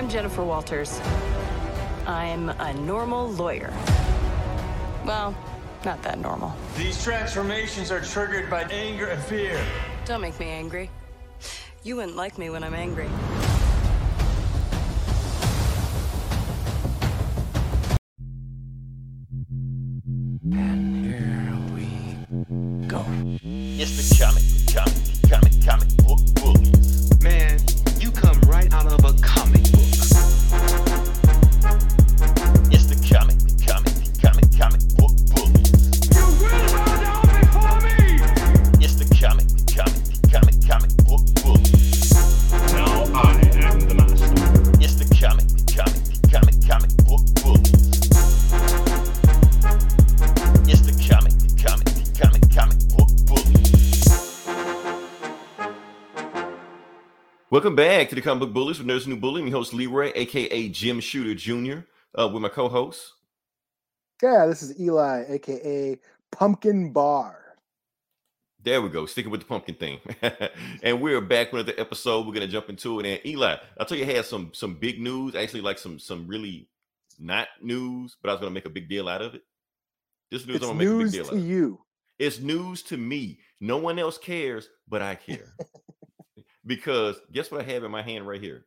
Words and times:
I'm 0.00 0.08
Jennifer 0.08 0.42
Walters. 0.42 0.98
I'm 2.06 2.48
a 2.48 2.72
normal 2.72 3.28
lawyer. 3.32 3.70
Well, 5.04 5.36
not 5.84 6.02
that 6.04 6.18
normal. 6.18 6.54
These 6.74 7.04
transformations 7.04 7.90
are 7.90 8.00
triggered 8.00 8.48
by 8.48 8.62
anger 8.62 9.08
and 9.08 9.22
fear. 9.22 9.62
Don't 10.06 10.22
make 10.22 10.40
me 10.40 10.46
angry. 10.46 10.88
You 11.82 11.96
wouldn't 11.96 12.16
like 12.16 12.38
me 12.38 12.48
when 12.48 12.64
I'm 12.64 12.72
angry. 12.72 13.10
Welcome 57.60 57.76
back 57.76 58.08
to 58.08 58.14
the 58.14 58.22
Comic 58.22 58.40
Book 58.40 58.54
Bullies 58.54 58.78
with 58.78 58.86
Nerds 58.86 59.06
New 59.06 59.18
Bully. 59.18 59.42
I'm 59.42 59.50
host 59.50 59.74
Leroy, 59.74 60.12
aka 60.14 60.68
Jim 60.70 60.98
Shooter 60.98 61.34
Jr. 61.34 61.80
Uh, 62.18 62.26
with 62.26 62.40
my 62.40 62.48
co-host. 62.48 63.12
Yeah, 64.22 64.46
this 64.46 64.62
is 64.62 64.80
Eli, 64.80 65.24
aka 65.28 65.98
Pumpkin 66.32 66.90
Bar. 66.90 67.58
There 68.62 68.80
we 68.80 68.88
go, 68.88 69.04
sticking 69.04 69.30
with 69.30 69.42
the 69.42 69.46
pumpkin 69.46 69.74
thing. 69.74 69.98
and 70.82 71.02
we're 71.02 71.20
back 71.20 71.52
with 71.52 71.68
another 71.68 71.78
episode. 71.78 72.26
We're 72.26 72.32
gonna 72.32 72.46
jump 72.46 72.70
into 72.70 72.98
it. 72.98 73.04
And 73.04 73.26
Eli, 73.26 73.56
I'll 73.78 73.84
tell 73.84 73.98
you, 73.98 74.06
I 74.06 74.12
had 74.14 74.24
some 74.24 74.52
some 74.54 74.76
big 74.76 74.98
news. 74.98 75.34
Actually, 75.34 75.60
like 75.60 75.76
some 75.76 75.98
some 75.98 76.26
really 76.26 76.66
not 77.18 77.48
news, 77.60 78.16
but 78.22 78.30
I 78.30 78.32
was 78.32 78.40
gonna 78.40 78.52
make 78.52 78.64
a 78.64 78.70
big 78.70 78.88
deal 78.88 79.06
out 79.06 79.20
of 79.20 79.34
it. 79.34 79.42
This 80.30 80.46
news 80.46 80.56
It's 80.56 80.64
I'm 80.64 80.78
gonna 80.78 80.94
make 80.94 80.94
a 80.94 81.04
big 81.04 81.12
deal 81.12 81.24
to 81.26 81.30
out 81.32 81.36
of. 81.36 81.44
you. 81.44 81.80
It's 82.18 82.38
news 82.38 82.82
to 82.84 82.96
me. 82.96 83.40
No 83.60 83.76
one 83.76 83.98
else 83.98 84.16
cares, 84.16 84.70
but 84.88 85.02
I 85.02 85.14
care. 85.14 85.54
because 86.70 87.20
guess 87.32 87.50
what 87.50 87.60
I 87.60 87.64
have 87.64 87.82
in 87.84 87.90
my 87.90 88.00
hand 88.02 88.26
right 88.26 88.40
here? 88.40 88.64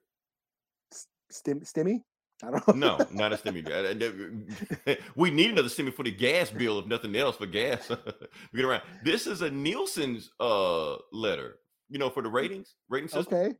Stim, 1.31 1.61
stimmy? 1.61 2.01
I 2.43 2.51
don't 2.51 2.67
know. 2.75 2.97
No, 2.97 3.05
not 3.11 3.31
a 3.31 3.37
stimmy. 3.37 3.63
We 5.15 5.31
need 5.31 5.51
another 5.51 5.69
stimmy 5.69 5.93
for 5.93 6.03
the 6.03 6.11
gas 6.11 6.51
bill, 6.51 6.79
if 6.79 6.85
nothing 6.85 7.15
else, 7.15 7.37
for 7.37 7.45
gas. 7.45 7.89
we 7.89 7.95
get 8.57 8.65
around. 8.65 8.83
This 9.03 9.25
is 9.25 9.41
a 9.41 9.49
Nielsen's 9.49 10.29
uh 10.41 10.97
letter, 11.13 11.59
you 11.89 11.97
know, 11.97 12.09
for 12.09 12.21
the 12.21 12.29
ratings, 12.29 12.75
rating 12.89 13.07
system. 13.07 13.33
Okay. 13.33 13.55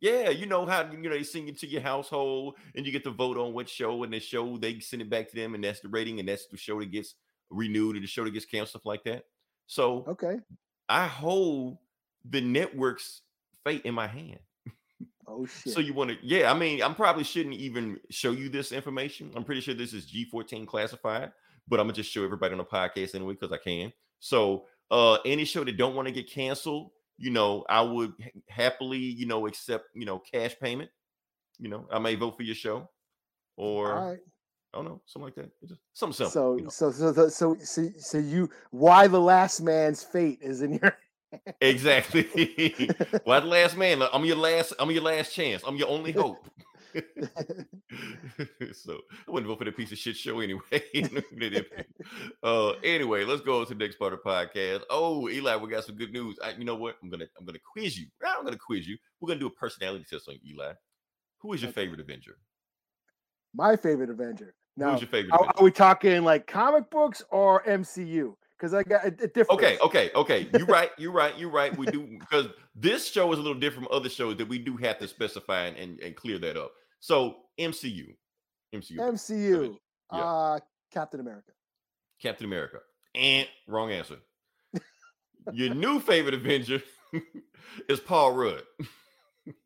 Yeah, 0.00 0.30
you 0.30 0.46
know 0.46 0.64
how 0.64 0.90
you 0.90 0.98
know 0.98 1.10
they 1.10 1.22
send 1.22 1.48
it 1.50 1.58
to 1.60 1.66
your 1.66 1.82
household 1.82 2.56
and 2.74 2.86
you 2.86 2.92
get 2.92 3.04
to 3.04 3.10
vote 3.10 3.36
on 3.36 3.52
what 3.52 3.68
show, 3.68 4.02
and 4.02 4.12
the 4.12 4.20
show 4.20 4.56
they 4.56 4.80
send 4.80 5.02
it 5.02 5.10
back 5.10 5.28
to 5.30 5.36
them, 5.36 5.54
and 5.54 5.62
that's 5.62 5.80
the 5.80 5.88
rating, 5.88 6.18
and 6.18 6.28
that's 6.28 6.46
the 6.46 6.56
show 6.56 6.80
that 6.80 6.90
gets 6.90 7.14
renewed, 7.50 7.96
and 7.96 8.04
the 8.04 8.08
show 8.08 8.24
that 8.24 8.30
gets 8.32 8.46
canceled, 8.46 8.70
stuff 8.70 8.86
like 8.86 9.04
that. 9.04 9.24
So 9.66 10.04
Okay. 10.08 10.36
I 10.88 11.06
hold 11.06 11.78
the 12.28 12.40
network's 12.40 13.22
fate 13.66 13.82
in 13.84 13.94
my 13.94 14.06
hand. 14.06 14.38
Oh 15.26 15.44
shit. 15.62 15.72
So 15.72 15.80
you 15.80 15.92
want 15.92 16.10
to? 16.10 16.16
Yeah, 16.22 16.50
I 16.50 16.54
mean, 16.54 16.82
I'm 16.82 16.94
probably 16.94 17.24
shouldn't 17.24 17.56
even 17.56 17.98
show 18.10 18.30
you 18.30 18.48
this 18.48 18.72
information. 18.72 19.32
I'm 19.34 19.44
pretty 19.44 19.60
sure 19.60 19.74
this 19.74 19.92
is 19.92 20.06
G14 20.06 20.66
classified, 20.66 21.32
but 21.68 21.80
I'm 21.80 21.86
gonna 21.86 21.94
just 21.94 22.10
show 22.10 22.24
everybody 22.24 22.52
on 22.52 22.58
the 22.58 22.64
podcast 22.64 23.14
anyway 23.14 23.34
because 23.34 23.52
I 23.52 23.58
can. 23.58 23.92
So, 24.20 24.64
uh, 24.90 25.14
any 25.26 25.44
show 25.44 25.64
that 25.64 25.76
don't 25.76 25.94
want 25.96 26.06
to 26.06 26.14
get 26.14 26.30
canceled, 26.30 26.90
you 27.18 27.30
know, 27.30 27.64
I 27.68 27.80
would 27.80 28.12
ha- 28.22 28.40
happily, 28.48 28.98
you 28.98 29.26
know, 29.26 29.46
accept, 29.46 29.86
you 29.94 30.06
know, 30.06 30.20
cash 30.32 30.54
payment. 30.60 30.90
You 31.58 31.68
know, 31.68 31.88
I 31.90 31.98
may 31.98 32.14
vote 32.14 32.36
for 32.36 32.42
your 32.42 32.54
show, 32.54 32.88
or 33.56 33.94
right. 33.94 34.18
I 34.74 34.78
don't 34.78 34.84
know, 34.84 35.00
something 35.06 35.24
like 35.26 35.34
that. 35.36 35.50
Just 35.66 35.80
something 35.94 36.14
simple. 36.14 36.30
So, 36.30 36.56
you 36.56 36.64
know. 36.64 36.68
so, 36.68 36.92
so, 36.92 37.12
so, 37.12 37.28
so, 37.28 37.56
so, 37.62 37.90
so 37.96 38.18
you, 38.18 38.50
why 38.70 39.06
the 39.06 39.20
last 39.20 39.60
man's 39.60 40.04
fate 40.04 40.38
is 40.42 40.60
in 40.60 40.74
your. 40.74 40.96
Exactly. 41.60 42.22
Why 43.24 43.40
the 43.40 43.46
last 43.46 43.76
man? 43.76 44.02
I'm 44.12 44.24
your 44.24 44.36
last. 44.36 44.72
I'm 44.78 44.90
your 44.90 45.02
last 45.02 45.34
chance. 45.34 45.62
I'm 45.66 45.76
your 45.76 45.88
only 45.88 46.12
hope. 46.12 46.46
so 48.72 49.00
I 49.26 49.30
wouldn't 49.30 49.48
vote 49.48 49.58
for 49.58 49.64
the 49.64 49.72
piece 49.72 49.92
of 49.92 49.98
shit 49.98 50.16
show 50.16 50.40
anyway. 50.40 50.62
uh, 52.42 52.70
anyway, 52.84 53.24
let's 53.24 53.42
go 53.42 53.64
to 53.64 53.74
the 53.74 53.78
next 53.84 53.96
part 53.98 54.12
of 54.12 54.20
the 54.24 54.28
podcast. 54.30 54.82
Oh, 54.90 55.28
Eli, 55.28 55.56
we 55.56 55.68
got 55.68 55.84
some 55.84 55.96
good 55.96 56.12
news. 56.12 56.38
I, 56.42 56.52
you 56.52 56.64
know 56.64 56.74
what? 56.76 56.96
I'm 57.02 57.10
gonna 57.10 57.26
I'm 57.38 57.44
gonna 57.44 57.58
quiz 57.72 57.98
you. 57.98 58.06
I'm 58.24 58.44
gonna 58.44 58.56
quiz 58.58 58.86
you. 58.86 58.96
We're 59.20 59.28
gonna 59.28 59.40
do 59.40 59.46
a 59.46 59.50
personality 59.50 60.04
test 60.08 60.28
on 60.28 60.36
Eli. 60.48 60.72
Who 61.40 61.52
is 61.52 61.62
your 61.62 61.70
Okay. 61.70 61.82
favorite 61.82 62.00
Avenger? 62.00 62.36
My 63.54 63.76
favorite 63.76 64.10
Avenger. 64.10 64.54
Now, 64.76 64.92
Who's 64.92 65.02
your 65.02 65.08
favorite? 65.08 65.32
are, 65.32 65.40
Avenger? 65.40 65.52
are 65.58 65.64
we 65.64 65.70
talking 65.70 66.22
like 66.24 66.46
comic 66.46 66.90
books 66.90 67.22
or 67.30 67.62
MCU? 67.64 68.34
Because 68.58 68.72
I 68.72 68.82
got 68.82 69.04
it, 69.04 69.20
it 69.20 69.34
different. 69.34 69.60
Okay, 69.60 69.78
okay, 69.78 70.10
okay. 70.14 70.48
You're 70.56 70.66
right. 70.66 70.90
You're 70.96 71.12
right. 71.12 71.36
You're 71.38 71.50
right. 71.50 71.76
We 71.76 71.86
do 71.86 72.06
because 72.18 72.46
this 72.74 73.06
show 73.06 73.32
is 73.32 73.38
a 73.38 73.42
little 73.42 73.58
different 73.58 73.88
from 73.88 73.96
other 73.96 74.08
shows 74.08 74.36
that 74.38 74.48
we 74.48 74.58
do 74.58 74.76
have 74.78 74.98
to 74.98 75.08
specify 75.08 75.66
and, 75.66 75.76
and, 75.76 76.00
and 76.00 76.16
clear 76.16 76.38
that 76.38 76.56
up. 76.56 76.72
So 77.00 77.36
MCU, 77.58 78.14
MCU, 78.74 78.96
MCU. 78.96 79.76
Yeah. 80.12 80.18
Uh, 80.18 80.58
Captain 80.92 81.20
America. 81.20 81.52
Captain 82.20 82.46
America. 82.46 82.78
And 83.14 83.46
wrong 83.66 83.92
answer. 83.92 84.16
Your 85.52 85.74
new 85.74 86.00
favorite 86.00 86.34
Avenger 86.34 86.82
is 87.88 88.00
Paul 88.00 88.32
Rudd. 88.32 88.62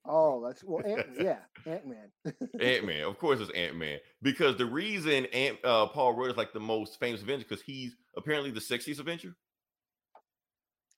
Oh, 0.05 0.45
that's 0.45 0.65
well, 0.65 0.85
Ant, 0.85 1.07
yeah, 1.21 1.39
Ant 1.67 1.87
Man. 1.87 2.35
Ant 2.61 2.87
Man, 2.87 3.05
of 3.05 3.19
course, 3.19 3.41
it's 3.41 3.51
Ant 3.53 3.77
Man 3.77 3.99
because 4.23 4.57
the 4.57 4.67
reason 4.67 5.27
Ant 5.27 5.59
uh, 5.65 5.87
Paul 5.87 6.15
Rudd 6.15 6.31
is 6.31 6.37
like 6.37 6.53
the 6.53 6.61
most 6.61 6.99
famous 6.99 7.23
Avenger 7.23 7.47
because 7.49 7.63
he's 7.63 7.97
apparently 8.17 8.51
the 8.51 8.61
sexiest 8.61 8.99
Avenger. 9.01 9.35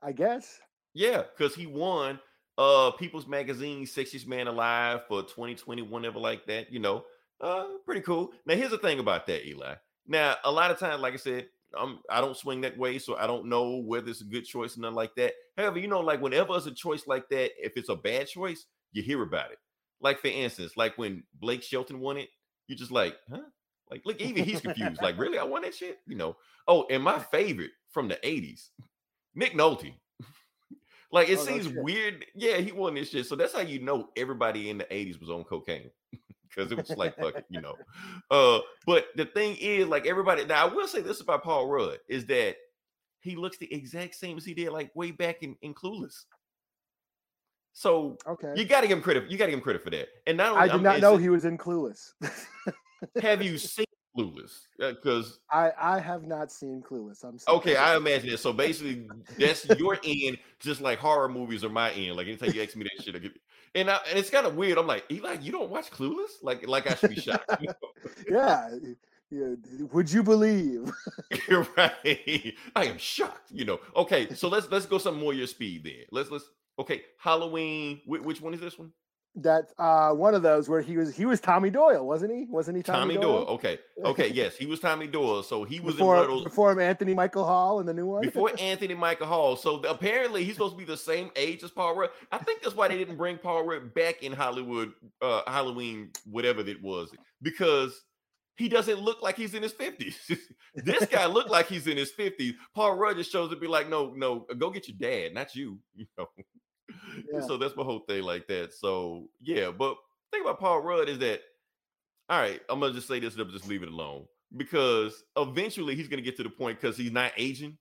I 0.03 0.13
guess. 0.13 0.59
Yeah, 0.95 1.23
because 1.37 1.55
he 1.55 1.67
won 1.67 2.19
uh 2.59 2.91
People's 2.93 3.27
Magazine 3.27 3.85
Sexiest 3.85 4.27
Man 4.27 4.47
Alive 4.47 5.03
for 5.09 5.23
2020, 5.23 5.83
whenever 5.83 6.19
like 6.19 6.47
that, 6.47 6.73
you 6.73 6.81
know. 6.81 7.05
Uh 7.41 7.67
pretty 7.85 8.03
cool. 8.03 8.33
Now 8.47 8.55
here's 8.55 8.71
the 8.71 8.79
thing 8.79 8.99
about 8.99 9.27
that, 9.27 9.47
Eli. 9.47 9.75
Now, 10.07 10.37
a 10.45 10.51
lot 10.51 10.71
of 10.71 10.79
times, 10.79 11.01
like 11.01 11.15
I 11.15 11.19
said, 11.19 11.47
I'm 11.79 12.01
I 12.11 12.21
don't 12.21 12.37
swing 12.37 12.61
that 12.63 12.77
way, 12.79 12.99
so 12.99 13.17
I 13.17 13.27
don't 13.27 13.47
know 13.47 13.77
whether 13.85 14.11
it's 14.11 14.21
a 14.21 14.25
good 14.25 14.45
choice 14.45 14.77
or 14.77 14.81
nothing 14.81 14.97
like 14.97 15.15
that. 15.17 15.35
However, 15.57 15.79
you 15.79 15.89
know, 15.89 16.01
like 16.01 16.21
whenever 16.21 16.57
it's 16.57 16.67
a 16.67 16.71
choice 16.73 17.07
like 17.07 17.29
that, 17.31 17.51
if 17.59 17.77
it's 17.77 17.89
a 17.89 17.97
bad 17.97 18.27
choice, 18.29 18.67
you 18.93 19.03
hear 19.03 19.23
about 19.23 19.53
it. 19.53 19.59
Like 20.01 20.19
for 20.21 20.29
instance, 20.29 20.77
like 20.77 20.99
when 20.99 21.23
Blake 21.41 21.63
Shelton 21.63 22.01
won 22.01 22.17
it, 22.17 22.29
you're 22.67 22.79
just 22.79 22.91
like, 22.91 23.17
huh? 23.31 23.41
Like, 23.91 24.03
look, 24.07 24.21
even 24.21 24.45
he's 24.45 24.61
confused. 24.61 25.03
like, 25.03 25.19
really, 25.19 25.39
I 25.39 25.45
won 25.45 25.63
that 25.63 25.75
shit? 25.75 25.99
You 26.07 26.17
know. 26.17 26.37
Oh, 26.67 26.87
and 26.91 27.03
my 27.03 27.19
favorite 27.19 27.73
from 27.91 28.09
the 28.09 28.17
80s, 28.25 28.69
Nick 29.35 29.53
Nolte. 29.53 29.93
like 31.13 31.29
it 31.29 31.39
Oh, 31.39 31.45
seems 31.45 31.69
weird. 31.69 32.25
Yeah, 32.35 32.57
he 32.59 32.73
won 32.73 32.95
this 32.95 33.11
shit. 33.11 33.27
So 33.27 33.37
that's 33.37 33.53
how 33.53 33.61
you 33.61 33.81
know 33.81 34.09
everybody 34.17 34.71
in 34.71 34.79
the 34.79 34.85
80s 34.85 35.21
was 35.21 35.29
on 35.31 35.45
cocaine. 35.45 35.91
Because 36.55 36.71
it 36.73 36.77
was 36.79 36.91
like 36.91 37.17
fuck 37.19 37.37
it, 37.37 37.47
you 37.49 37.61
know. 37.61 37.77
Uh, 38.31 38.61
but 38.87 39.07
the 39.17 39.25
thing 39.27 39.57
is, 39.61 39.87
like 39.89 40.07
everybody 40.07 40.45
now, 40.45 40.67
I 40.67 40.75
will 40.75 40.87
say 40.89 41.01
this 41.01 41.21
about 41.21 41.43
Paul 41.43 41.67
Rudd 41.69 41.99
is 42.09 42.27
that 42.27 42.57
he 43.21 43.37
looks 43.37 43.57
the 43.59 43.73
exact 43.73 44.15
same 44.15 44.37
as 44.37 44.45
he 44.45 44.53
did 44.55 44.71
like 44.71 44.91
way 44.95 45.11
back 45.13 45.43
in, 45.43 45.57
in 45.63 45.75
Clueless. 45.75 46.25
So 47.73 48.19
Okay. 48.29 48.53
you 48.55 48.65
gotta 48.67 48.87
give 48.87 48.99
him 48.99 49.03
credit. 49.03 49.31
You 49.31 49.39
gotta 49.39 49.51
give 49.51 49.59
him 49.59 49.65
credit 49.65 49.83
for 49.83 49.91
that. 49.91 50.09
And 50.27 50.37
not 50.37 50.49
only 50.53 50.61
I 50.63 50.67
did 50.67 50.73
I'm- 50.73 50.83
not 50.83 51.01
know 51.01 51.17
he 51.17 51.29
was 51.31 51.45
in 51.45 51.57
Clueless. 51.57 52.13
have 53.21 53.43
you 53.43 53.57
seen 53.59 53.87
Clueless? 54.17 54.67
Because 54.79 55.39
I 55.51 55.73
I 55.81 55.99
have 56.01 56.27
not 56.27 56.53
seen 56.53 56.83
Clueless. 56.83 57.25
I'm 57.25 57.39
sorry. 57.39 57.57
okay, 57.59 57.77
I 57.77 57.97
imagine 57.97 58.29
it. 58.31 58.41
So 58.41 58.53
basically, 58.53 59.09
that's 59.39 59.65
your 59.79 59.99
end, 60.05 60.37
just 60.61 60.83
like 60.83 60.99
horror 60.99 61.29
movies 61.31 61.65
are 61.65 61.71
my 61.71 61.91
end. 61.93 62.17
Like 62.17 62.27
anytime 62.27 62.53
you 62.53 62.63
ask 62.63 62.77
me 62.77 62.85
that 62.85 63.03
shit, 63.03 63.17
I 63.17 63.19
get 63.21 63.33
and 63.75 63.91
I, 63.91 63.99
and 64.09 64.19
it's 64.19 64.31
kind 64.31 64.47
of 64.47 64.57
weird. 64.57 64.79
I'm 64.79 64.87
like, 64.87 65.05
Eli, 65.11 65.39
you 65.41 65.53
don't 65.53 65.71
watch 65.71 65.91
Clueless? 65.91 66.43
Like 66.43 66.67
like 66.67 66.91
I 66.91 66.95
should 66.95 67.11
be 67.11 67.21
shocked. 67.21 67.51
you 67.61 67.69
know? 67.69 67.75
yeah. 68.31 68.69
yeah. 69.31 69.87
Would 69.93 70.11
you 70.13 70.23
believe? 70.23 70.91
You're 71.49 71.67
right. 71.77 72.55
I 72.77 72.85
am 72.85 72.99
shocked. 72.99 73.51
You 73.51 73.65
know. 73.65 73.81
Okay, 73.97 74.35
so 74.35 74.49
let's 74.49 74.71
let's 74.71 74.87
go 74.87 74.99
some 74.99 75.19
more 75.19 75.33
your 75.35 75.47
speed 75.47 75.85
then. 75.85 76.05
Let's 76.11 76.31
let's 76.31 76.45
okay. 76.79 77.03
Halloween. 77.19 78.01
Which, 78.07 78.23
which 78.23 78.41
one 78.41 78.55
is 78.55 78.61
this 78.61 78.79
one? 78.79 78.93
That 79.35 79.73
uh 79.79 80.11
one 80.11 80.35
of 80.35 80.43
those 80.43 80.69
where 80.69 80.83
he 80.83 80.97
was 80.97 81.15
he 81.15 81.25
was 81.25 81.41
Tommy 81.41 81.71
Doyle, 81.71 82.07
wasn't 82.07 82.33
he? 82.33 82.47
Wasn't 82.49 82.77
he 82.77 82.83
Tommy, 82.83 83.15
Tommy, 83.15 83.23
Doyle. 83.23 83.47
Okay. 83.49 83.79
Okay. 84.05 84.29
Yes, 84.29 84.57
he 84.57 84.67
was 84.67 84.79
Tommy 84.81 85.07
Doyle. 85.07 85.43
So 85.43 85.65
he 85.65 85.81
was 85.81 85.95
before 85.95 86.25
in 86.25 86.45
before 86.45 86.79
Anthony 86.79 87.15
Michael 87.15 87.45
Hall 87.45 87.81
in 87.81 87.87
the 87.87 87.95
new 87.95 88.07
one. 88.07 88.23
before 88.23 88.51
Anthony 88.59 88.95
Michael 88.95 89.27
Hall. 89.27 89.57
So 89.57 89.77
apparently 89.83 90.45
he's 90.45 90.55
supposed 90.55 90.75
to 90.75 90.79
be 90.79 90.85
the 90.85 90.97
same 90.97 91.31
age 91.35 91.63
as 91.63 91.71
Paul 91.71 91.97
Rudd. 91.97 92.11
I 92.31 92.39
think 92.39 92.63
that's 92.63 92.77
why 92.77 92.89
they 92.89 92.99
didn't 92.99 93.17
bring 93.17 93.39
Paul 93.39 93.65
Rudd 93.65 93.95
back 93.95 94.23
in 94.23 94.33
Hollywood, 94.33 94.93
uh, 95.23 95.43
Halloween, 95.47 96.11
whatever 96.27 96.61
it 96.61 96.83
was, 96.83 97.11
because 97.41 98.03
he 98.57 98.69
doesn't 98.69 99.01
look 99.01 99.23
like 99.23 99.37
he's 99.37 99.55
in 99.55 99.63
his 99.63 99.73
50s. 99.73 100.39
this 100.75 101.07
guy 101.07 101.27
looked 101.27 101.51
like 101.51 101.67
he's 101.67 101.87
in 101.87 101.97
his 101.97 102.13
50s. 102.13 102.53
Paul 102.75 102.97
Rudd 102.97 103.17
just 103.17 103.33
shows 103.33 103.53
up 103.53 103.61
be 103.61 103.67
like, 103.67 103.89
no, 103.89 104.13
no, 104.15 104.47
go 104.59 104.71
get 104.71 104.89
your 104.89 104.97
dad, 104.99 105.35
not 105.35 105.55
you. 105.55 105.79
You 105.95 106.07
know. 106.19 106.29
Yeah. 107.33 107.41
So 107.41 107.57
that's 107.57 107.77
my 107.77 107.83
whole 107.83 108.01
thing 108.01 108.23
like 108.23 108.47
that. 108.49 108.73
So 108.73 109.29
yeah, 109.41 109.71
but 109.71 109.97
thing 110.33 110.43
about 110.43 110.61
Paul 110.61 110.81
Rudd 110.81 111.09
is 111.09 111.19
that 111.19 111.41
all 112.29 112.41
right, 112.41 112.61
I'm 112.69 112.81
gonna 112.81 112.95
just 112.95 113.09
say 113.09 113.21
this 113.21 113.37
and 113.37 113.51
just 113.51 113.69
leave 113.69 113.83
it 113.83 113.91
alone 113.91 114.25
because 114.57 115.23
eventually 115.37 115.95
he's 115.95 116.09
gonna 116.09 116.23
get 116.23 116.37
to 116.37 116.43
the 116.43 116.51
point 116.51 116.81
because 116.81 116.97
he's 116.97 117.13
not 117.13 117.33
aging. 117.37 117.77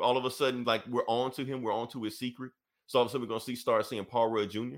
All 0.00 0.16
of 0.16 0.24
a 0.24 0.30
sudden, 0.30 0.64
like 0.64 0.86
we're 0.86 1.06
on 1.06 1.32
to 1.32 1.44
him, 1.44 1.62
we're 1.62 1.74
on 1.74 1.88
to 1.88 2.02
his 2.04 2.18
secret. 2.18 2.52
So 2.86 2.98
all 2.98 3.04
of 3.04 3.10
a 3.10 3.12
sudden, 3.12 3.26
we're 3.26 3.28
gonna 3.28 3.40
see 3.40 3.56
start 3.56 3.84
seeing 3.86 4.04
Paul 4.04 4.28
Rudd 4.28 4.50
Jr. 4.50 4.76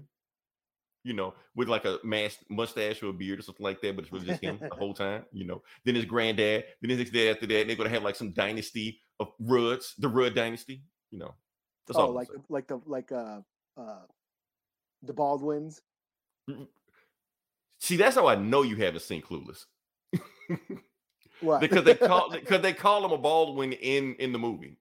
You 1.05 1.15
know, 1.15 1.35
with 1.55 1.69
like 1.69 1.85
a 1.85 1.99
mask, 2.05 2.39
mustache 2.49 3.03
or 3.03 3.09
a 3.09 3.13
beard 3.13 3.41
or 3.41 3.43
something 3.43 3.65
like 3.65 3.81
that, 3.83 3.97
but 3.97 4.05
it's 4.05 4.13
really 4.13 4.27
just 4.27 4.43
him 4.43 4.59
the 4.61 4.69
whole 4.77 4.95
time. 4.95 5.25
You 5.33 5.45
know, 5.45 5.63
then 5.85 5.95
his 5.95 6.05
granddad, 6.05 6.65
then 6.81 6.91
his 6.91 6.99
next 6.99 7.13
dad 7.13 7.31
after 7.31 7.47
that, 7.47 7.61
and 7.61 7.71
they're 7.71 7.77
gonna 7.77 7.91
have 7.91 8.05
like 8.05 8.17
some 8.17 8.33
dynasty 8.33 9.01
of 9.21 9.29
Rudds, 9.41 9.95
the 9.99 10.09
Rudd 10.09 10.35
dynasty. 10.35 10.83
You 11.11 11.19
know, 11.19 11.35
that's 11.87 11.99
oh, 11.99 12.11
like 12.11 12.29
like 12.49 12.69
the 12.69 12.81
like 12.87 13.13
uh 13.13 13.41
uh 13.77 14.03
the 15.03 15.13
Baldwins. 15.13 15.81
See, 17.81 17.97
that's 17.97 18.17
how 18.17 18.27
I 18.29 18.37
know 18.37 18.63
you 18.63 18.77
haven't 18.77 19.01
seen 19.03 19.23
Clueless 19.23 19.65
What? 21.41 21.61
because 21.61 21.85
they 21.85 21.95
call 21.95 22.31
because 22.33 22.63
they 22.63 22.73
call 22.73 23.05
him 23.05 23.13
a 23.13 23.19
Baldwin 23.19 23.73
in 23.73 24.15
in 24.17 24.33
the 24.33 24.39
movie. 24.39 24.77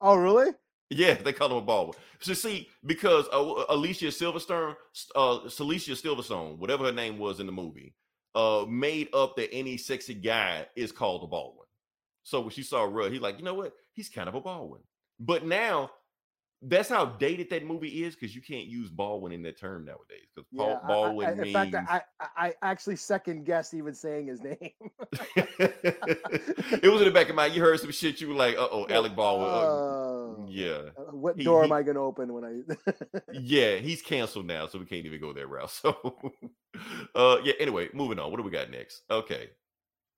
oh, 0.00 0.16
really? 0.16 0.52
Yeah, 0.90 1.14
they 1.14 1.32
call 1.32 1.50
him 1.50 1.56
a 1.58 1.62
Baldwin. 1.62 1.96
So 2.20 2.34
see, 2.34 2.68
because 2.84 3.26
uh, 3.32 3.64
Alicia 3.70 4.06
Silverstone, 4.06 4.76
uh, 5.14 5.40
Celicia 5.48 5.94
Silverstone, 5.94 6.58
whatever 6.58 6.84
her 6.84 6.92
name 6.92 7.18
was 7.18 7.40
in 7.40 7.46
the 7.46 7.52
movie, 7.52 7.94
uh, 8.34 8.64
made 8.68 9.08
up 9.14 9.36
that 9.36 9.52
any 9.52 9.76
sexy 9.78 10.14
guy 10.14 10.66
is 10.76 10.92
called 10.92 11.22
a 11.24 11.26
Baldwin. 11.26 11.66
So 12.24 12.40
when 12.40 12.50
she 12.50 12.62
saw 12.62 12.84
Rudd, 12.84 13.12
he's 13.12 13.20
like, 13.22 13.38
you 13.38 13.44
know 13.44 13.54
what? 13.54 13.72
He's 13.94 14.08
kind 14.08 14.28
of 14.28 14.34
a 14.34 14.40
Baldwin. 14.40 14.82
But 15.18 15.46
now 15.46 15.90
that's 16.64 16.88
how 16.88 17.04
dated 17.06 17.50
that 17.50 17.66
movie 17.66 18.04
is 18.04 18.14
because 18.14 18.34
you 18.36 18.40
can't 18.40 18.66
use 18.66 18.88
Baldwin 18.88 19.32
in 19.32 19.42
that 19.42 19.58
term 19.58 19.84
nowadays. 19.84 20.28
Because 20.34 20.48
Yeah. 20.52 20.62
I- 20.62 20.84
I- 20.84 20.86
Baldwin 20.88 21.26
I, 21.28 21.32
in 21.32 21.40
means 21.40 21.52
fact, 21.52 21.74
I, 21.74 22.02
I 22.36 22.54
actually 22.62 22.96
second 22.96 23.44
guessed 23.44 23.74
even 23.74 23.94
saying 23.94 24.28
his 24.28 24.40
name. 24.44 24.56
it 25.36 26.90
was 26.90 27.00
in 27.00 27.06
the 27.08 27.10
back 27.12 27.28
of 27.28 27.34
my. 27.36 27.42
Mind. 27.42 27.54
You 27.56 27.62
heard 27.62 27.80
some 27.80 27.90
shit. 27.90 28.20
You 28.20 28.28
were 28.28 28.34
like, 28.34 28.56
"Uh 28.56 28.68
oh, 28.70 28.86
Alec 28.88 29.16
Baldwin." 29.16 29.48
uh, 29.48 29.52
Oh. 29.52 30.46
yeah, 30.48 30.90
Uh, 30.96 31.02
what 31.10 31.36
He- 31.36 31.44
door 31.44 31.62
he- 31.62 31.66
am 31.66 31.72
I 31.72 31.82
going 31.82 31.96
to 31.96 32.00
open 32.02 32.32
when 32.32 32.44
I? 32.44 33.02
yeah, 33.32 33.76
he's 33.76 34.00
canceled 34.02 34.46
now, 34.46 34.66
so 34.68 34.78
we 34.78 34.84
can't 34.86 35.04
even 35.04 35.20
go 35.20 35.32
that 35.32 35.48
route. 35.48 35.70
So, 35.70 36.16
uh, 37.14 37.38
yeah. 37.42 37.54
Anyway, 37.58 37.88
moving 37.92 38.18
on. 38.20 38.30
What 38.30 38.36
do 38.36 38.44
we 38.44 38.50
got 38.50 38.70
next? 38.70 39.02
Okay. 39.10 39.50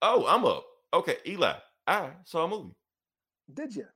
Oh, 0.03 0.27
I'm 0.27 0.45
up. 0.45 0.67
Okay, 0.93 1.17
Eli. 1.27 1.55
I 1.87 2.11
saw 2.25 2.45
a 2.45 2.49
movie. 2.49 2.75
Did 3.53 3.75
you? 3.75 3.87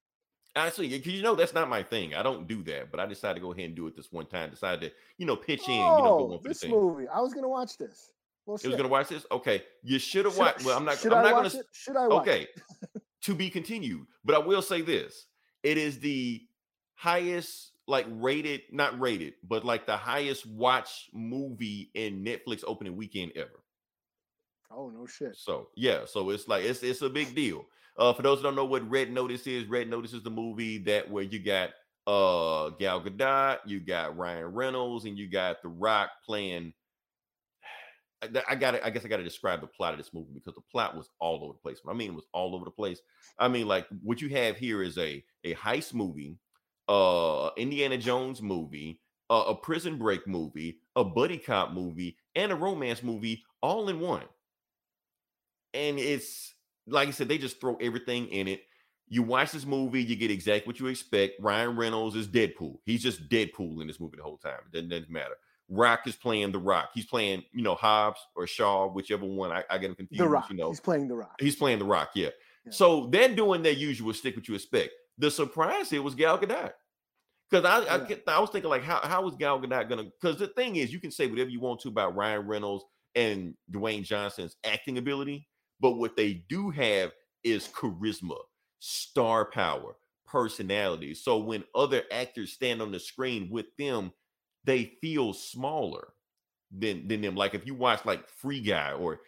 Honestly, 0.56 0.88
because 0.88 1.12
you 1.12 1.22
know 1.22 1.34
that's 1.34 1.54
not 1.54 1.68
my 1.68 1.82
thing. 1.82 2.14
I 2.14 2.22
don't 2.22 2.48
do 2.48 2.62
that, 2.64 2.90
but 2.90 2.98
I 3.00 3.06
decided 3.06 3.34
to 3.34 3.40
go 3.40 3.52
ahead 3.52 3.66
and 3.66 3.76
do 3.76 3.86
it 3.86 3.94
this 3.96 4.10
one 4.10 4.26
time. 4.26 4.50
Decided 4.50 4.80
to, 4.90 4.96
you 5.18 5.26
know, 5.26 5.36
pitch 5.36 5.68
in. 5.68 5.74
you 5.74 5.80
know, 5.80 6.18
Oh, 6.18 6.28
go 6.28 6.38
for 6.38 6.48
this 6.48 6.60
thing. 6.60 6.70
movie. 6.70 7.06
I 7.08 7.20
was 7.20 7.32
going 7.32 7.44
to 7.44 7.48
watch 7.48 7.76
this. 7.78 8.10
Well, 8.46 8.56
It 8.64 8.66
was 8.66 8.76
gonna 8.76 8.88
watch 8.88 9.08
this. 9.10 9.26
Okay, 9.30 9.62
you 9.82 9.98
should 9.98 10.24
have 10.24 10.38
watched. 10.38 10.64
Well, 10.64 10.74
I'm 10.78 10.86
not. 10.86 10.96
Should 10.98 11.12
I'm 11.12 11.18
I 11.18 11.30
not 11.30 11.42
watch 11.42 11.52
gonna. 11.52 11.60
it? 11.60 11.66
Should 11.72 11.96
I 11.98 12.08
watch 12.08 12.22
Okay, 12.22 12.46
to 13.24 13.34
be 13.34 13.50
continued. 13.50 14.06
But 14.24 14.36
I 14.36 14.38
will 14.38 14.62
say 14.62 14.80
this: 14.80 15.26
it 15.62 15.76
is 15.76 16.00
the 16.00 16.46
highest, 16.94 17.72
like 17.86 18.06
rated, 18.08 18.62
not 18.72 18.98
rated, 18.98 19.34
but 19.46 19.66
like 19.66 19.84
the 19.84 19.98
highest 19.98 20.46
watch 20.46 21.10
movie 21.12 21.90
in 21.92 22.24
Netflix 22.24 22.64
opening 22.66 22.96
weekend 22.96 23.32
ever. 23.36 23.62
Oh 24.70 24.88
no 24.88 25.06
shit. 25.06 25.36
So 25.36 25.68
yeah, 25.76 26.06
so 26.06 26.30
it's 26.30 26.48
like 26.48 26.64
it's 26.64 26.82
it's 26.82 27.02
a 27.02 27.10
big 27.10 27.34
deal. 27.34 27.66
Uh, 27.98 28.12
for 28.12 28.22
those 28.22 28.38
who 28.38 28.44
don't 28.44 28.54
know 28.54 28.64
what 28.64 28.88
Red 28.88 29.10
Notice 29.10 29.46
is, 29.46 29.66
Red 29.66 29.88
Notice 29.88 30.12
is 30.12 30.22
the 30.22 30.30
movie 30.30 30.78
that 30.78 31.10
where 31.10 31.24
you 31.24 31.38
got 31.40 31.70
uh 32.06 32.70
Gal 32.70 33.00
Gadot, 33.02 33.58
you 33.66 33.80
got 33.80 34.16
Ryan 34.16 34.46
Reynolds, 34.46 35.04
and 35.04 35.18
you 35.18 35.28
got 35.28 35.62
The 35.62 35.68
Rock 35.68 36.10
playing. 36.24 36.72
I- 38.22 38.44
I 38.50 38.54
got 38.56 38.82
I 38.82 38.90
guess 38.90 39.04
I 39.04 39.08
got 39.08 39.18
to 39.18 39.24
describe 39.24 39.60
the 39.60 39.66
plot 39.66 39.92
of 39.94 39.98
this 39.98 40.12
movie 40.14 40.32
because 40.34 40.54
the 40.54 40.62
plot 40.72 40.96
was 40.96 41.08
all 41.20 41.42
over 41.44 41.52
the 41.54 41.58
place. 41.60 41.80
I 41.88 41.92
mean, 41.94 42.10
it 42.10 42.14
was 42.14 42.26
all 42.32 42.54
over 42.54 42.64
the 42.64 42.70
place. 42.70 43.00
I 43.38 43.48
mean, 43.48 43.68
like 43.68 43.86
what 44.02 44.20
you 44.20 44.28
have 44.30 44.56
here 44.56 44.82
is 44.82 44.98
a 44.98 45.24
a 45.44 45.54
heist 45.54 45.94
movie, 45.94 46.38
uh, 46.88 47.50
Indiana 47.56 47.98
Jones 47.98 48.42
movie, 48.42 49.00
uh, 49.30 49.44
a 49.48 49.54
prison 49.54 49.98
break 49.98 50.26
movie, 50.26 50.80
a 50.96 51.04
buddy 51.04 51.38
cop 51.38 51.72
movie, 51.72 52.16
and 52.34 52.52
a 52.52 52.56
romance 52.56 53.02
movie 53.02 53.44
all 53.62 53.88
in 53.88 54.00
one 54.00 54.24
and 55.74 55.98
it's 55.98 56.54
like 56.88 57.08
I 57.08 57.10
said, 57.12 57.28
they 57.28 57.38
just 57.38 57.60
throw 57.60 57.76
everything 57.76 58.28
in 58.28 58.48
it. 58.48 58.62
You 59.08 59.22
watch 59.22 59.52
this 59.52 59.64
movie, 59.64 60.02
you 60.02 60.16
get 60.16 60.30
exactly 60.30 60.66
what 60.70 60.80
you 60.80 60.86
expect. 60.88 61.40
Ryan 61.40 61.76
Reynolds 61.76 62.14
is 62.14 62.28
Deadpool. 62.28 62.76
He's 62.84 63.02
just 63.02 63.28
Deadpool 63.28 63.80
in 63.80 63.86
this 63.86 64.00
movie 64.00 64.18
the 64.18 64.22
whole 64.22 64.36
time. 64.36 64.60
It 64.66 64.72
doesn't, 64.72 64.90
doesn't 64.90 65.10
matter. 65.10 65.34
Rock 65.70 66.06
is 66.06 66.16
playing 66.16 66.52
the 66.52 66.58
Rock. 66.58 66.90
He's 66.94 67.06
playing, 67.06 67.42
you 67.52 67.62
know, 67.62 67.74
Hobbs 67.74 68.20
or 68.34 68.46
Shaw, 68.46 68.88
whichever 68.88 69.24
one. 69.24 69.50
I, 69.50 69.64
I 69.70 69.78
get 69.78 69.90
him 69.90 69.96
confused. 69.96 70.20
The 70.20 70.28
Rock. 70.28 70.50
You 70.50 70.56
know, 70.56 70.68
He's 70.70 70.80
playing 70.80 71.08
The 71.08 71.14
Rock. 71.14 71.36
He's 71.40 71.56
playing 71.56 71.78
the 71.78 71.84
Rock, 71.84 72.10
yeah. 72.14 72.28
Yeah. 72.64 72.72
So 72.72 73.08
they're 73.10 73.34
doing 73.34 73.62
their 73.62 73.72
usual 73.72 74.12
stick 74.12 74.36
what 74.36 74.48
you 74.48 74.54
expect. 74.54 74.90
The 75.18 75.30
surprise 75.30 75.90
here 75.90 76.02
was 76.02 76.14
Gal 76.14 76.38
Gadot. 76.38 76.72
Because 77.50 77.64
I, 77.64 77.94
I, 77.94 78.06
Yeah. 78.08 78.16
I 78.26 78.40
was 78.40 78.50
thinking, 78.50 78.70
like, 78.70 78.82
how, 78.82 79.00
how 79.02 79.26
is 79.26 79.34
Gal 79.36 79.60
Gadot 79.60 79.88
gonna? 79.88 80.04
Because 80.04 80.38
the 80.38 80.48
thing 80.48 80.76
is, 80.76 80.92
you 80.92 81.00
can 81.00 81.10
say 81.10 81.26
whatever 81.26 81.50
you 81.50 81.60
want 81.60 81.80
to 81.80 81.88
about 81.88 82.14
Ryan 82.14 82.46
Reynolds 82.46 82.84
and 83.14 83.54
Dwayne 83.72 84.04
Johnson's 84.04 84.56
acting 84.64 84.98
ability, 84.98 85.48
but 85.80 85.92
what 85.92 86.16
they 86.16 86.44
do 86.48 86.70
have 86.70 87.12
is 87.44 87.68
charisma, 87.68 88.38
star 88.78 89.44
power, 89.44 89.96
personality. 90.26 91.14
So 91.14 91.38
when 91.38 91.64
other 91.74 92.02
actors 92.10 92.52
stand 92.52 92.82
on 92.82 92.92
the 92.92 93.00
screen 93.00 93.48
with 93.50 93.66
them, 93.78 94.12
they 94.64 94.84
feel 95.00 95.32
smaller 95.32 96.08
than 96.70 97.08
than 97.08 97.22
them. 97.22 97.34
Like 97.34 97.54
if 97.54 97.66
you 97.66 97.74
watch 97.74 98.04
like 98.04 98.28
Free 98.28 98.60
Guy 98.60 98.92
or 98.92 99.20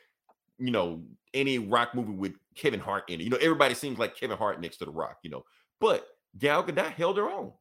you 0.59 0.71
know 0.71 1.03
any 1.33 1.59
rock 1.59 1.95
movie 1.95 2.13
with 2.13 2.35
Kevin 2.55 2.81
Hart 2.81 3.05
in 3.09 3.21
it, 3.21 3.25
you 3.25 3.31
know 3.31 3.39
everybody 3.39 3.75
seems 3.75 3.99
like 3.99 4.17
Kevin 4.17 4.37
Hart 4.37 4.61
next 4.61 4.79
to 4.79 4.85
the 4.85 4.91
Rock, 4.91 5.19
you 5.23 5.31
know. 5.31 5.45
But 5.81 6.07
Gal 6.39 6.63
Gadot 6.63 6.93
held 6.93 7.17
her 7.17 7.31
own 7.31 7.53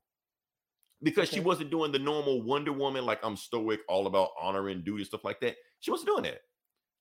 because 1.01 1.29
she 1.29 1.39
wasn't 1.39 1.71
doing 1.71 1.91
the 1.91 1.99
normal 1.99 2.41
Wonder 2.41 2.73
Woman 2.73 3.05
like 3.05 3.19
I'm 3.23 3.37
stoic, 3.37 3.81
all 3.87 4.07
about 4.07 4.31
honor 4.39 4.67
and 4.67 4.83
duty 4.83 5.03
stuff 5.05 5.23
like 5.23 5.39
that. 5.41 5.55
She 5.79 5.91
wasn't 5.91 6.09
doing 6.09 6.23
that. 6.23 6.41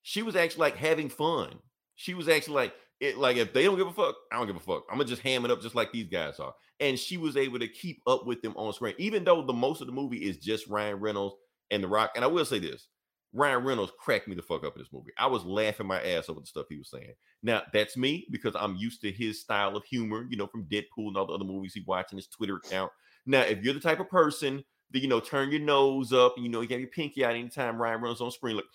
She 0.01 0.21
was 0.21 0.35
actually 0.35 0.61
like 0.61 0.77
having 0.77 1.09
fun. 1.09 1.59
She 1.99 2.13
was 2.13 2.29
actually 2.29 2.53
like 2.53 2.73
it. 3.01 3.17
Like 3.17 3.35
if 3.35 3.51
they 3.51 3.65
don't 3.65 3.77
give 3.77 3.87
a 3.87 3.91
fuck, 3.91 4.15
I 4.31 4.37
don't 4.37 4.47
give 4.47 4.55
a 4.55 4.61
fuck. 4.61 4.83
I'm 4.89 4.97
gonna 4.97 5.09
just 5.09 5.21
ham 5.21 5.43
it 5.43 5.51
up 5.51 5.61
just 5.61 5.75
like 5.75 5.91
these 5.91 6.07
guys 6.07 6.39
are. 6.39 6.53
And 6.79 6.97
she 6.97 7.17
was 7.17 7.35
able 7.35 7.59
to 7.59 7.67
keep 7.67 8.01
up 8.07 8.25
with 8.25 8.41
them 8.41 8.53
on 8.55 8.71
screen, 8.71 8.95
even 8.97 9.25
though 9.25 9.41
the 9.41 9.51
most 9.51 9.81
of 9.81 9.87
the 9.87 9.93
movie 9.93 10.25
is 10.25 10.37
just 10.37 10.67
Ryan 10.67 11.01
Reynolds 11.01 11.35
and 11.71 11.83
The 11.83 11.89
Rock. 11.89 12.11
And 12.15 12.23
I 12.23 12.29
will 12.29 12.45
say 12.45 12.57
this: 12.57 12.87
Ryan 13.33 13.65
Reynolds 13.65 13.91
cracked 13.99 14.29
me 14.29 14.35
the 14.35 14.41
fuck 14.41 14.63
up 14.63 14.77
in 14.77 14.81
this 14.81 14.93
movie. 14.93 15.11
I 15.17 15.27
was 15.27 15.43
laughing 15.43 15.87
my 15.87 16.01
ass 16.01 16.29
over 16.29 16.39
the 16.39 16.47
stuff 16.47 16.67
he 16.69 16.77
was 16.77 16.89
saying. 16.89 17.11
Now 17.43 17.63
that's 17.73 17.97
me 17.97 18.25
because 18.31 18.55
I'm 18.57 18.77
used 18.77 19.01
to 19.01 19.11
his 19.11 19.41
style 19.41 19.75
of 19.75 19.83
humor, 19.83 20.25
you 20.29 20.37
know, 20.37 20.47
from 20.47 20.69
Deadpool 20.71 21.09
and 21.09 21.17
all 21.17 21.27
the 21.27 21.33
other 21.33 21.43
movies 21.43 21.73
he 21.73 21.83
watching 21.85 22.17
his 22.17 22.27
Twitter 22.27 22.55
account. 22.55 22.93
Now, 23.25 23.41
if 23.41 23.61
you're 23.61 23.73
the 23.73 23.81
type 23.81 23.99
of 23.99 24.09
person 24.09 24.63
that 24.91 24.99
you 24.99 25.09
know 25.09 25.19
turn 25.19 25.51
your 25.51 25.59
nose 25.59 26.13
up 26.13 26.35
and 26.37 26.45
you 26.45 26.51
know 26.51 26.61
you 26.61 26.69
have 26.69 26.79
your 26.79 26.89
pinky 26.89 27.25
out 27.25 27.35
anytime 27.35 27.81
Ryan 27.81 27.99
Reynolds 27.99 28.21
on 28.21 28.31
screen, 28.31 28.55
like 28.55 28.65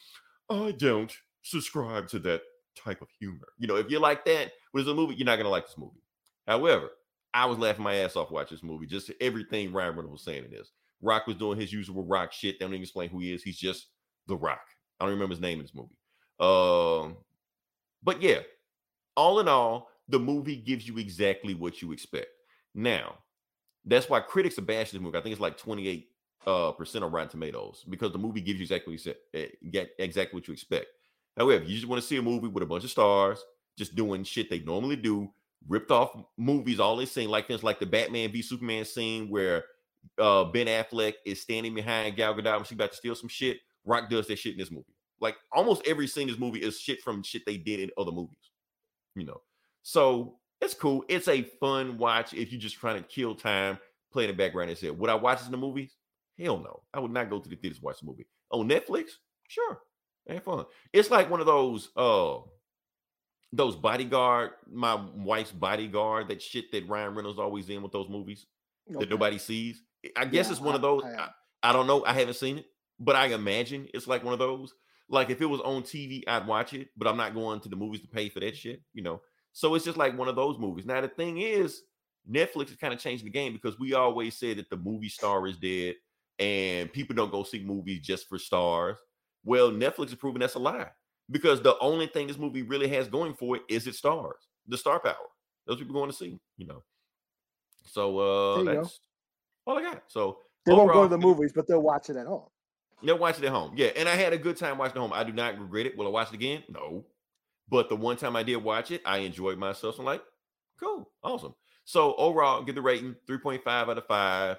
I 0.50 0.72
don't 0.72 1.12
subscribe 1.40 2.08
to 2.08 2.18
that 2.20 2.42
type 2.74 3.02
of 3.02 3.08
humor. 3.18 3.48
You 3.58 3.66
know, 3.66 3.76
if 3.76 3.90
you're 3.90 4.00
like 4.00 4.24
that 4.26 4.52
with 4.72 4.88
a 4.88 4.94
movie, 4.94 5.14
you're 5.14 5.26
not 5.26 5.36
gonna 5.36 5.48
like 5.48 5.66
this 5.66 5.78
movie. 5.78 6.02
However, 6.46 6.90
I 7.32 7.46
was 7.46 7.58
laughing 7.58 7.84
my 7.84 7.96
ass 7.96 8.16
off 8.16 8.30
watching 8.30 8.56
this 8.56 8.62
movie. 8.62 8.86
Just 8.86 9.10
everything 9.20 9.72
Ryan 9.72 9.96
Reynolds 9.96 10.12
was 10.12 10.22
saying 10.22 10.44
in 10.44 10.50
this. 10.50 10.70
Rock 11.02 11.26
was 11.26 11.36
doing 11.36 11.58
his 11.58 11.72
usual 11.72 12.04
rock 12.04 12.32
shit. 12.32 12.58
They 12.58 12.64
don't 12.64 12.72
even 12.72 12.82
explain 12.82 13.10
who 13.10 13.18
he 13.18 13.32
is. 13.32 13.42
He's 13.42 13.58
just 13.58 13.88
the 14.26 14.36
Rock. 14.36 14.66
I 14.98 15.04
don't 15.04 15.14
remember 15.14 15.34
his 15.34 15.40
name 15.40 15.58
in 15.58 15.64
this 15.64 15.74
movie. 15.74 15.96
Um, 16.40 17.16
but 18.02 18.22
yeah, 18.22 18.40
all 19.16 19.40
in 19.40 19.48
all, 19.48 19.90
the 20.08 20.18
movie 20.18 20.56
gives 20.56 20.86
you 20.86 20.98
exactly 20.98 21.54
what 21.54 21.82
you 21.82 21.92
expect. 21.92 22.28
Now, 22.74 23.16
that's 23.84 24.08
why 24.08 24.20
critics 24.20 24.58
are 24.58 24.62
bashing 24.62 24.98
this 24.98 25.04
movie. 25.04 25.18
I 25.18 25.20
think 25.20 25.32
it's 25.32 25.40
like 25.40 25.58
28 25.58 26.08
uh 26.46 26.72
percent 26.72 27.02
on 27.02 27.10
Rotten 27.10 27.30
Tomatoes 27.30 27.84
because 27.88 28.12
the 28.12 28.18
movie 28.18 28.40
gives 28.40 28.58
you 28.58 28.64
exactly 28.64 28.92
what 28.92 29.04
you 29.04 29.14
said, 29.32 29.50
eh, 29.72 29.84
exactly 29.98 30.36
what 30.36 30.46
you 30.46 30.52
expect. 30.52 30.86
However, 31.36 31.64
you 31.64 31.74
just 31.74 31.88
want 31.88 32.00
to 32.00 32.06
see 32.06 32.16
a 32.16 32.22
movie 32.22 32.48
with 32.48 32.62
a 32.62 32.66
bunch 32.66 32.84
of 32.84 32.90
stars 32.90 33.42
just 33.76 33.96
doing 33.96 34.22
shit 34.24 34.48
they 34.48 34.60
normally 34.60 34.96
do, 34.96 35.28
ripped 35.68 35.90
off 35.90 36.16
movies, 36.36 36.78
all 36.78 36.96
they 36.96 37.06
sing 37.06 37.28
like 37.28 37.48
things 37.48 37.62
like 37.62 37.80
the 37.80 37.86
Batman 37.86 38.30
v 38.30 38.42
Superman 38.42 38.84
scene 38.84 39.28
where 39.28 39.64
uh 40.18 40.44
Ben 40.44 40.66
Affleck 40.66 41.14
is 41.24 41.40
standing 41.40 41.74
behind 41.74 42.16
Gal 42.16 42.34
Gadot 42.34 42.56
when 42.56 42.64
she 42.64 42.74
about 42.74 42.90
to 42.90 42.96
steal 42.96 43.14
some 43.14 43.28
shit. 43.28 43.58
Rock 43.84 44.08
does 44.08 44.26
that 44.28 44.38
shit 44.38 44.52
in 44.52 44.58
this 44.58 44.70
movie. 44.70 44.94
Like 45.20 45.36
almost 45.52 45.82
every 45.86 46.06
scene 46.06 46.22
in 46.22 46.28
this 46.28 46.38
movie 46.38 46.60
is 46.60 46.78
shit 46.78 47.00
from 47.02 47.22
shit 47.22 47.42
they 47.46 47.56
did 47.56 47.80
in 47.80 47.90
other 47.98 48.12
movies. 48.12 48.50
You 49.14 49.24
know, 49.24 49.40
so 49.82 50.38
it's 50.60 50.74
cool. 50.74 51.04
It's 51.08 51.28
a 51.28 51.42
fun 51.60 51.98
watch 51.98 52.32
if 52.34 52.52
you're 52.52 52.60
just 52.60 52.76
trying 52.76 52.96
to 52.96 53.08
kill 53.08 53.34
time, 53.34 53.78
play 54.12 54.24
in 54.24 54.30
the 54.30 54.36
background 54.36 54.70
and 54.70 54.78
say, 54.78 54.90
Would 54.90 55.10
I 55.10 55.14
watch 55.14 55.38
this 55.38 55.46
in 55.46 55.52
the 55.52 55.58
movies? 55.58 55.96
Hell 56.38 56.58
no. 56.58 56.82
I 56.92 57.00
would 57.00 57.12
not 57.12 57.30
go 57.30 57.38
to 57.38 57.48
the 57.48 57.56
theaters 57.56 57.78
to 57.78 57.84
watch 57.84 58.00
the 58.00 58.06
movie. 58.06 58.26
On 58.50 58.68
Netflix? 58.68 59.10
Sure. 59.48 59.78
Ain't 60.28 60.44
fun. 60.44 60.64
It's 60.92 61.10
like 61.10 61.30
one 61.30 61.40
of 61.40 61.46
those 61.46 61.90
uh 61.96 62.38
those 63.52 63.76
bodyguard, 63.76 64.50
my 64.70 64.94
wife's 65.14 65.52
bodyguard, 65.52 66.28
that 66.28 66.42
shit 66.42 66.72
that 66.72 66.88
Ryan 66.88 67.14
Reynolds 67.14 67.38
always 67.38 67.68
in 67.68 67.82
with 67.82 67.92
those 67.92 68.08
movies 68.08 68.46
that 69.00 69.10
nobody 69.10 69.38
sees. 69.38 69.82
I 70.16 70.24
guess 70.24 70.46
Yeah, 70.46 70.52
it's 70.52 70.60
one 70.60 70.74
of 70.74 70.82
those. 70.82 71.04
I- 71.04 71.14
I, 71.22 71.30
I 71.70 71.72
don't 71.72 71.86
know. 71.86 72.04
I 72.04 72.12
haven't 72.12 72.34
seen 72.34 72.58
it, 72.58 72.66
but 72.98 73.16
I 73.16 73.26
imagine 73.26 73.88
it's 73.94 74.06
like 74.06 74.22
one 74.24 74.32
of 74.34 74.38
those. 74.38 74.74
Like 75.08 75.30
if 75.30 75.40
it 75.40 75.46
was 75.46 75.60
on 75.60 75.82
TV, 75.82 76.22
I'd 76.26 76.46
watch 76.46 76.74
it, 76.74 76.88
but 76.96 77.06
I'm 77.08 77.16
not 77.16 77.32
going 77.34 77.60
to 77.60 77.68
the 77.68 77.76
movies 77.76 78.00
to 78.02 78.08
pay 78.08 78.28
for 78.28 78.40
that 78.40 78.56
shit, 78.56 78.82
you 78.92 79.02
know. 79.02 79.22
So 79.52 79.74
it's 79.74 79.84
just 79.84 79.96
like 79.96 80.18
one 80.18 80.28
of 80.28 80.36
those 80.36 80.58
movies. 80.58 80.84
Now 80.84 81.00
the 81.00 81.08
thing 81.08 81.38
is, 81.38 81.82
Netflix 82.30 82.70
is 82.70 82.76
kind 82.76 82.92
of 82.92 83.00
changing 83.00 83.24
the 83.26 83.30
game 83.30 83.52
because 83.52 83.78
we 83.78 83.94
always 83.94 84.34
said 84.36 84.56
that 84.58 84.68
the 84.68 84.76
movie 84.76 85.08
star 85.08 85.46
is 85.46 85.56
dead 85.58 85.94
and 86.38 86.92
people 86.92 87.14
don't 87.14 87.30
go 87.30 87.44
see 87.44 87.62
movies 87.62 88.00
just 88.00 88.28
for 88.28 88.38
stars. 88.38 88.96
Well, 89.44 89.70
Netflix 89.70 90.08
is 90.08 90.14
proving 90.14 90.40
that's 90.40 90.54
a 90.54 90.58
lie 90.58 90.88
because 91.30 91.62
the 91.62 91.78
only 91.78 92.06
thing 92.06 92.26
this 92.26 92.38
movie 92.38 92.62
really 92.62 92.88
has 92.88 93.08
going 93.08 93.34
for 93.34 93.56
it 93.56 93.62
is 93.68 93.86
its 93.86 93.98
stars, 93.98 94.48
the 94.66 94.78
star 94.78 95.00
power. 95.00 95.14
Those 95.66 95.78
people 95.78 95.94
going 95.94 96.10
to 96.10 96.16
see, 96.16 96.38
you 96.56 96.66
know. 96.66 96.82
So 97.86 98.18
uh 98.18 98.58
you 98.58 98.64
go. 98.64 98.74
that's 98.74 99.00
all 99.66 99.78
I 99.78 99.82
got. 99.82 100.02
So 100.08 100.38
They 100.66 100.72
won't 100.72 100.92
go 100.92 101.02
to 101.02 101.08
the 101.08 101.18
movies, 101.18 101.52
but 101.54 101.66
they'll 101.66 101.82
watch 101.82 102.10
it 102.10 102.16
at 102.16 102.26
home. 102.26 102.48
They'll 103.02 103.18
watch 103.18 103.38
it 103.38 103.44
at 103.44 103.52
home. 103.52 103.72
Yeah. 103.76 103.88
And 103.96 104.08
I 104.08 104.14
had 104.14 104.32
a 104.32 104.38
good 104.38 104.56
time 104.56 104.78
watching 104.78 104.96
at 104.96 105.00
home. 105.00 105.12
I 105.12 105.24
do 105.24 105.32
not 105.32 105.58
regret 105.58 105.86
it. 105.86 105.96
Will 105.96 106.06
I 106.06 106.10
watch 106.10 106.28
it 106.28 106.34
again? 106.34 106.62
No. 106.68 107.04
But 107.68 107.88
the 107.88 107.96
one 107.96 108.16
time 108.16 108.36
I 108.36 108.42
did 108.42 108.56
watch 108.56 108.90
it, 108.90 109.02
I 109.04 109.18
enjoyed 109.18 109.58
myself. 109.58 109.96
So 109.96 110.00
I'm 110.00 110.06
like, 110.06 110.22
cool, 110.78 111.10
awesome. 111.22 111.54
So 111.84 112.14
overall, 112.16 112.62
give 112.62 112.74
the 112.74 112.82
rating 112.82 113.14
3.5 113.28 113.60
out 113.66 113.98
of 113.98 114.06
5. 114.06 114.56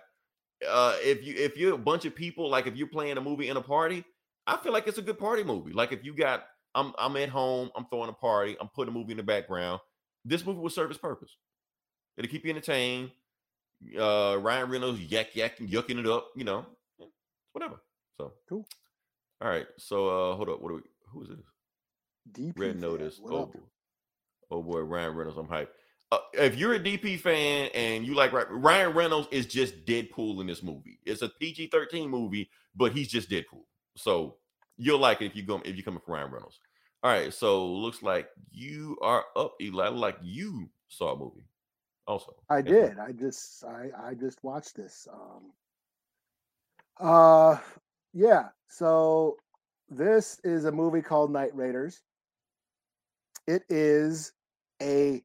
Uh, 0.67 0.95
if 1.01 1.23
you 1.25 1.35
if 1.37 1.57
you're 1.57 1.75
a 1.75 1.77
bunch 1.77 2.05
of 2.05 2.15
people, 2.15 2.49
like 2.49 2.65
if 2.65 2.75
you're 2.75 2.87
playing 2.87 3.17
a 3.17 3.21
movie 3.21 3.49
in 3.49 3.57
a 3.57 3.61
party, 3.61 4.05
I 4.47 4.57
feel 4.57 4.73
like 4.73 4.87
it's 4.87 4.97
a 4.97 5.01
good 5.03 5.19
party 5.19 5.43
movie. 5.43 5.73
Like 5.73 5.91
if 5.91 6.03
you 6.03 6.13
got 6.15 6.45
I'm 6.73 6.93
I'm 6.97 7.15
at 7.17 7.29
home, 7.29 7.69
I'm 7.75 7.85
throwing 7.85 8.09
a 8.09 8.13
party, 8.13 8.55
I'm 8.59 8.69
putting 8.69 8.93
a 8.93 8.97
movie 8.97 9.11
in 9.11 9.17
the 9.17 9.23
background. 9.23 9.79
This 10.23 10.45
movie 10.45 10.59
will 10.59 10.69
serve 10.69 10.89
its 10.91 10.99
purpose. 10.99 11.35
It'll 12.17 12.29
keep 12.29 12.43
you 12.45 12.51
entertained. 12.51 13.11
Uh 13.99 14.37
Ryan 14.39 14.69
Reynolds 14.69 15.01
yak 15.01 15.33
yakking, 15.33 15.69
yucking 15.69 15.99
it 15.99 16.07
up, 16.07 16.29
you 16.35 16.43
know, 16.43 16.65
yeah, 16.99 17.07
whatever. 17.53 17.81
So 18.17 18.33
Cool. 18.47 18.67
All 19.41 19.49
right. 19.49 19.67
So 19.77 20.07
uh 20.09 20.35
hold 20.35 20.49
up. 20.49 20.61
What 20.61 20.69
do 20.69 20.75
we 20.75 20.81
who 21.11 21.21
is 21.23 21.29
this? 21.29 21.39
DP 22.31 22.53
Red 22.57 22.79
Notice. 22.81 23.19
what 23.19 23.33
Oh 23.33 23.43
up? 23.43 23.53
boy. 23.53 23.59
oh 24.51 24.63
boy, 24.63 24.79
Ryan 24.81 25.15
Reynolds. 25.15 25.37
I'm 25.37 25.47
hyped. 25.47 25.67
Uh, 26.11 26.19
if 26.33 26.55
you're 26.55 26.75
a 26.75 26.79
DP 26.79 27.19
fan 27.19 27.69
and 27.73 28.05
you 28.05 28.13
like 28.13 28.31
Ryan 28.31 28.93
Reynolds 28.93 29.27
is 29.31 29.45
just 29.47 29.85
Deadpool 29.85 30.39
in 30.39 30.47
this 30.47 30.61
movie. 30.61 30.99
It's 31.03 31.23
a 31.23 31.29
PG-13 31.29 32.07
movie, 32.09 32.49
but 32.75 32.91
he's 32.91 33.07
just 33.07 33.29
Deadpool. 33.29 33.63
So 33.95 34.35
you'll 34.77 34.99
like 34.99 35.21
it 35.21 35.25
if 35.25 35.35
you 35.35 35.43
go 35.43 35.61
if 35.65 35.75
you 35.75 35.83
come 35.83 35.99
from 35.99 36.13
Ryan 36.13 36.31
Reynolds. 36.31 36.59
All 37.03 37.11
right, 37.11 37.33
so 37.33 37.65
looks 37.65 38.01
like 38.01 38.29
you 38.51 38.97
are 39.01 39.23
up, 39.35 39.53
Eli. 39.61 39.89
Like 39.89 40.17
you 40.23 40.69
saw 40.87 41.13
a 41.13 41.17
movie, 41.17 41.45
also. 42.07 42.35
I 42.49 42.61
did. 42.61 42.97
I 42.99 43.11
just 43.11 43.63
I 43.63 43.89
I 44.09 44.13
just 44.15 44.43
watched 44.43 44.75
this. 44.75 45.07
Um 45.11 45.51
uh 46.99 47.57
yeah, 48.13 48.49
so 48.69 49.37
this 49.89 50.39
is 50.43 50.65
a 50.65 50.71
movie 50.71 51.01
called 51.01 51.31
Night 51.31 51.55
Raiders. 51.55 52.01
It 53.47 53.63
is 53.69 54.33
a 54.81 55.21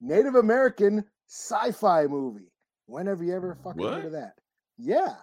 Native 0.00 0.34
American 0.34 1.04
sci-fi 1.26 2.06
movie. 2.06 2.52
When 2.86 3.06
have 3.06 3.22
you 3.22 3.34
ever 3.34 3.56
fucking 3.64 3.82
heard 3.82 4.04
of 4.04 4.12
that? 4.12 4.34
Yeah. 4.76 5.14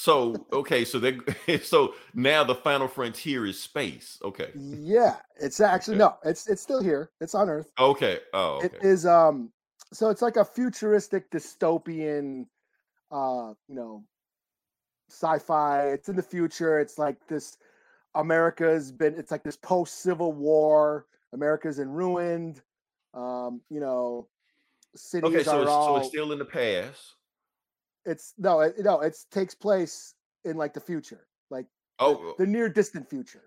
So 0.00 0.34
okay, 0.50 0.86
so 0.86 0.98
they 0.98 1.18
so 1.62 1.92
now 2.14 2.42
the 2.42 2.54
final 2.54 2.88
frontier 2.88 3.44
is 3.44 3.60
space. 3.60 4.18
Okay, 4.24 4.48
Yeah. 4.54 5.16
It's 5.38 5.60
actually 5.60 5.98
no, 5.98 6.16
it's 6.24 6.48
it's 6.48 6.62
still 6.62 6.82
here. 6.82 7.10
It's 7.20 7.34
on 7.34 7.50
Earth. 7.50 7.70
okay. 7.78 8.20
Oh, 8.32 8.62
okay. 8.64 8.68
It 8.68 8.78
is 8.82 9.04
um 9.04 9.52
so 9.92 10.08
it's 10.08 10.22
like 10.22 10.36
a 10.36 10.44
futuristic 10.44 11.30
dystopian 11.30 12.46
uh 13.12 13.52
you 13.68 13.74
know 13.74 14.02
sci-fi. 15.10 15.88
It's 15.88 16.08
in 16.08 16.16
the 16.16 16.22
future. 16.22 16.80
It's 16.80 16.96
like 16.96 17.18
this 17.28 17.58
America's 18.14 18.90
been 18.90 19.18
it's 19.18 19.30
like 19.30 19.44
this 19.44 19.58
post-civil 19.58 20.32
war. 20.32 21.04
America's 21.34 21.78
in 21.78 21.90
ruined. 21.90 22.62
Um, 23.12 23.60
you 23.68 23.80
know, 23.80 24.28
cities 24.96 25.28
okay, 25.30 25.42
so 25.42 25.58
are 25.58 25.62
it's, 25.62 25.70
all 25.70 25.86
so 25.88 25.96
it's 25.98 26.08
still 26.08 26.32
in 26.32 26.38
the 26.38 26.46
past. 26.46 27.16
It's 28.06 28.34
no, 28.38 28.60
it, 28.60 28.74
no, 28.78 29.00
it 29.00 29.16
takes 29.30 29.54
place 29.54 30.14
in 30.44 30.56
like 30.56 30.72
the 30.74 30.80
future, 30.80 31.26
like 31.50 31.66
the- 31.98 32.04
Oh, 32.04 32.34
the, 32.38 32.46
near 32.46 32.68
distant 32.68 33.08
future. 33.10 33.42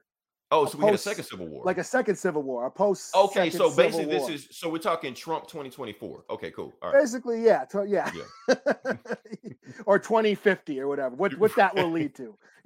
oh, 0.51 0.65
a 0.65 0.69
so 0.69 0.77
we 0.77 0.85
had 0.85 0.93
a 0.93 0.97
second 0.97 1.23
civil 1.23 1.47
war. 1.47 1.63
Like 1.65 1.79
a 1.79 1.83
second 1.83 2.15
civil 2.17 2.43
war, 2.43 2.67
a 2.67 2.71
post 2.71 3.15
Okay, 3.15 3.49
so 3.49 3.75
basically 3.75 4.05
this 4.05 4.29
is 4.29 4.47
so 4.51 4.69
we're 4.69 4.77
talking 4.77 5.13
Trump 5.15 5.47
2024. 5.47 6.25
Okay, 6.29 6.51
cool. 6.51 6.71
All 6.81 6.91
right. 6.91 7.01
basically 7.01 7.43
yeah 7.43 7.65
to- 7.65 7.87
yeah, 7.87 8.11
or 9.85 9.97
2050 9.99 10.79
or 10.79 10.87
whatever 10.87 11.15
what 11.15 11.37
what 11.39 11.55
that 11.55 11.73
will 11.75 11.89
lead 11.91 12.13
to 12.15 12.37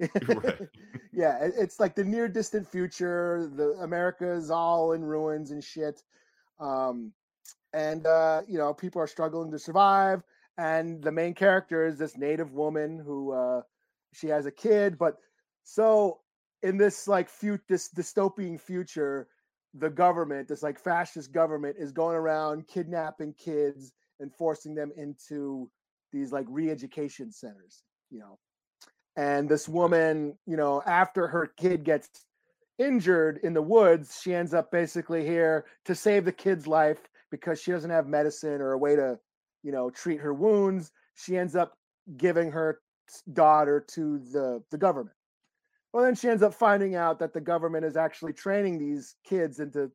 yeah 1.12 1.38
it- 1.44 1.54
it's 1.56 1.80
like 1.80 1.94
the 1.94 2.04
near 2.04 2.28
distant 2.28 2.66
future 2.68 3.50
the 3.56 3.70
america's 3.82 4.50
all 4.50 4.92
in 4.92 5.02
ruins 5.02 5.50
and 5.50 5.62
shit 5.64 6.02
um 6.60 7.12
and 7.72 8.06
uh 8.06 8.42
you 8.46 8.58
know 8.58 8.74
people 8.74 9.00
are 9.00 9.06
struggling 9.06 9.50
to 9.50 9.58
survive 9.58 10.22
and 10.58 11.00
the 11.02 11.12
main 11.12 11.32
character 11.32 11.86
is 11.86 11.96
this 11.96 12.18
native 12.18 12.52
woman 12.52 12.98
who 12.98 13.32
uh 13.32 13.62
she 14.12 14.26
has 14.26 14.44
a 14.44 14.50
kid 14.50 14.98
but 14.98 15.16
so 15.62 16.18
in 16.62 16.76
this 16.76 17.08
like 17.08 17.30
fut 17.30 17.60
this 17.68 17.88
dystopian 17.96 18.60
future 18.60 19.28
the 19.74 19.88
government 19.88 20.48
this 20.48 20.62
like 20.62 20.78
fascist 20.78 21.32
government 21.32 21.76
is 21.78 21.92
going 21.92 22.16
around 22.16 22.66
kidnapping 22.66 23.32
kids 23.34 23.92
and 24.20 24.34
forcing 24.34 24.74
them 24.74 24.90
into 24.96 25.70
these 26.12 26.32
like 26.32 26.46
re-education 26.48 27.30
centers 27.32 27.84
you 28.10 28.18
know? 28.18 28.38
And 29.16 29.48
this 29.48 29.68
woman 29.68 30.36
you 30.46 30.56
know 30.56 30.82
after 30.86 31.28
her 31.28 31.52
kid 31.56 31.84
gets 31.84 32.08
injured 32.78 33.40
in 33.42 33.52
the 33.54 33.62
woods 33.62 34.20
she 34.22 34.34
ends 34.34 34.54
up 34.54 34.70
basically 34.70 35.24
here 35.24 35.66
to 35.84 35.94
save 35.94 36.24
the 36.24 36.32
kid's 36.32 36.66
life 36.66 37.08
because 37.30 37.60
she 37.60 37.70
doesn't 37.70 37.90
have 37.90 38.06
medicine 38.06 38.60
or 38.60 38.72
a 38.72 38.78
way 38.78 38.96
to 38.96 39.18
you 39.62 39.72
know 39.72 39.90
treat 39.90 40.20
her 40.20 40.34
wounds 40.34 40.92
she 41.14 41.36
ends 41.36 41.56
up 41.56 41.76
giving 42.16 42.50
her 42.50 42.80
daughter 43.32 43.80
to 43.80 44.18
the 44.18 44.62
the 44.70 44.78
government. 44.78 45.16
Well 45.92 46.04
then 46.04 46.14
she 46.14 46.28
ends 46.28 46.42
up 46.42 46.54
finding 46.54 46.94
out 46.94 47.18
that 47.18 47.32
the 47.32 47.40
government 47.40 47.84
is 47.84 47.96
actually 47.96 48.34
training 48.34 48.78
these 48.78 49.16
kids 49.24 49.60
into 49.60 49.90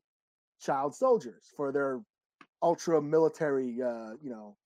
child 0.60 0.94
soldiers 0.94 1.44
for 1.56 1.72
their 1.72 2.00
ultra 2.62 3.00
military 3.00 3.82
uh 3.82 4.12
you 4.22 4.30
know 4.30 4.56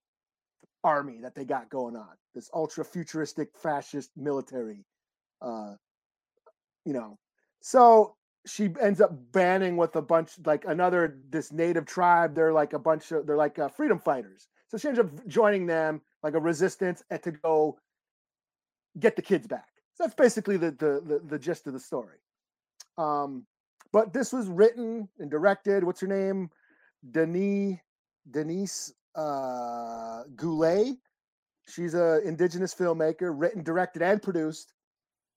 army 0.84 1.18
that 1.20 1.34
they 1.34 1.44
got 1.44 1.68
going 1.68 1.96
on 1.96 2.08
this 2.34 2.48
ultra 2.54 2.84
futuristic 2.84 3.48
fascist 3.56 4.10
military 4.16 4.84
uh 5.42 5.74
you 6.84 6.92
know. 6.92 7.18
So 7.60 8.14
she 8.46 8.70
ends 8.80 9.00
up 9.00 9.10
banning 9.32 9.76
with 9.76 9.94
a 9.96 10.02
bunch 10.02 10.32
like 10.46 10.64
another 10.64 11.18
this 11.28 11.52
native 11.52 11.84
tribe 11.84 12.34
they're 12.34 12.52
like 12.52 12.72
a 12.72 12.78
bunch 12.78 13.12
of 13.12 13.26
they're 13.26 13.36
like 13.36 13.58
uh, 13.58 13.68
freedom 13.68 13.98
fighters 13.98 14.48
so 14.68 14.76
she 14.76 14.88
ends 14.88 15.00
up 15.00 15.08
joining 15.26 15.66
them 15.66 16.00
like 16.22 16.34
a 16.34 16.40
resistance 16.40 17.02
and 17.10 17.22
to 17.22 17.32
go 17.32 17.78
get 19.00 19.16
the 19.16 19.22
kids 19.22 19.46
back. 19.46 19.68
So 19.94 20.04
that's 20.04 20.14
basically 20.14 20.56
the 20.56 20.70
the 20.72 21.02
the, 21.04 21.20
the 21.26 21.38
gist 21.38 21.66
of 21.66 21.72
the 21.72 21.80
story. 21.80 22.18
Um 22.96 23.46
but 23.92 24.12
this 24.12 24.32
was 24.32 24.46
written 24.46 25.08
and 25.18 25.30
directed 25.30 25.82
what's 25.84 26.00
her 26.00 26.06
name? 26.06 26.50
Denise 27.10 27.78
denise 28.30 28.92
uh 29.14 30.24
goulet. 30.36 30.96
She's 31.66 31.94
a 31.94 32.20
indigenous 32.26 32.74
filmmaker 32.74 33.32
written 33.34 33.62
directed 33.62 34.02
and 34.02 34.22
produced. 34.22 34.74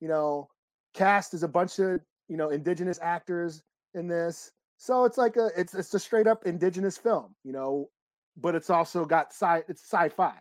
You 0.02 0.10
know 0.10 0.50
cast 0.94 1.34
is 1.34 1.44
a 1.44 1.48
bunch 1.48 1.80
of 1.80 2.02
you 2.28 2.38
know 2.38 2.50
indigenous 2.50 3.00
actors 3.02 3.64
in 3.94 4.08
this. 4.08 4.52
So 4.78 5.06
it's 5.06 5.18
like 5.18 5.38
a 5.38 5.52
it's 5.56 5.74
it's 5.74 5.94
a 5.94 6.00
straight 6.00 6.28
up 6.28 6.46
indigenous 6.46 6.98
film 6.98 7.36
you 7.44 7.54
know 7.54 7.90
but 8.38 8.56
it's 8.56 8.70
also 8.70 9.06
got 9.06 9.32
sci 9.32 9.62
it's 9.68 9.82
sci-fi 9.84 10.34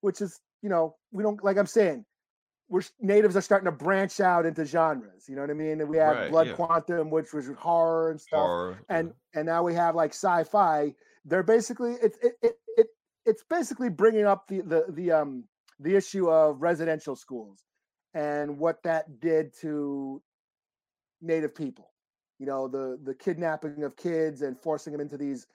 which 0.00 0.20
is 0.20 0.40
you 0.62 0.68
know 0.68 0.96
we 1.12 1.22
don't 1.22 1.42
like 1.44 1.56
i'm 1.56 1.66
saying 1.66 2.04
we're 2.68 2.82
natives 3.00 3.36
are 3.36 3.40
starting 3.40 3.64
to 3.64 3.72
branch 3.72 4.20
out 4.20 4.46
into 4.46 4.64
genres 4.64 5.28
you 5.28 5.34
know 5.34 5.40
what 5.42 5.50
i 5.50 5.54
mean 5.54 5.80
and 5.80 5.88
we 5.88 5.96
have 5.96 6.16
Right, 6.16 6.30
blood 6.30 6.46
yeah. 6.48 6.52
quantum 6.54 7.10
which 7.10 7.32
was 7.32 7.48
horror 7.58 8.10
and 8.10 8.20
stuff 8.20 8.38
Horror, 8.40 8.78
and 8.88 9.08
yeah. 9.08 9.40
and 9.40 9.46
now 9.46 9.62
we 9.62 9.74
have 9.74 9.94
like 9.94 10.10
sci-fi 10.12 10.94
they're 11.24 11.42
basically 11.42 11.94
it's 12.02 12.18
it, 12.22 12.32
it, 12.42 12.58
it 12.76 12.86
it's 13.26 13.44
basically 13.48 13.88
bringing 13.88 14.24
up 14.24 14.46
the 14.48 14.60
the 14.62 14.86
the 14.90 15.12
um 15.12 15.44
the 15.80 15.94
issue 15.94 16.28
of 16.30 16.60
residential 16.60 17.14
schools 17.14 17.64
and 18.14 18.58
what 18.58 18.82
that 18.82 19.20
did 19.20 19.52
to 19.60 20.20
native 21.20 21.54
people. 21.54 21.90
You 22.38 22.46
know, 22.46 22.68
the 22.68 22.98
the 23.02 23.14
kidnapping 23.14 23.82
of 23.84 23.96
kids 23.96 24.42
and 24.42 24.58
forcing 24.58 24.92
them 24.92 25.00
into 25.00 25.16
these 25.16 25.46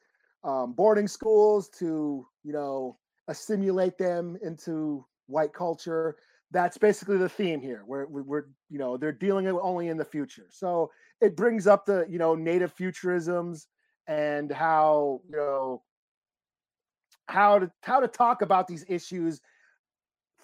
um, 0.44 0.74
boarding 0.74 1.08
schools 1.08 1.70
to, 1.70 2.28
you 2.44 2.54
know, 2.54 2.98
assimilate 3.28 3.98
them 3.98 4.38
into 4.44 5.06
white 5.28 5.54
culture. 5.54 6.16
That's 6.52 6.78
basically 6.78 7.18
the 7.18 7.30
theme 7.30 7.62
here. 7.62 7.84
We're, 7.86 8.06
we're, 8.08 8.46
you 8.70 8.78
know, 8.78 8.98
they're 8.98 9.12
dealing 9.12 9.48
only 9.48 9.88
in 9.88 9.98
the 9.98 10.06
future. 10.06 10.48
So 10.50 10.92
it 11.22 11.36
brings 11.36 11.66
up 11.66 11.86
the, 11.86 12.06
you 12.10 12.20
know, 12.20 12.36
native 12.36 12.76
futurisms 12.76 13.68
and 14.08 14.52
how, 14.52 15.22
you 15.26 15.36
know, 15.36 15.82
how 17.30 17.60
to 17.60 17.72
how 17.82 18.02
to 18.02 18.08
talk 18.08 18.42
about 18.42 18.68
these 18.68 18.86
issues 18.90 19.40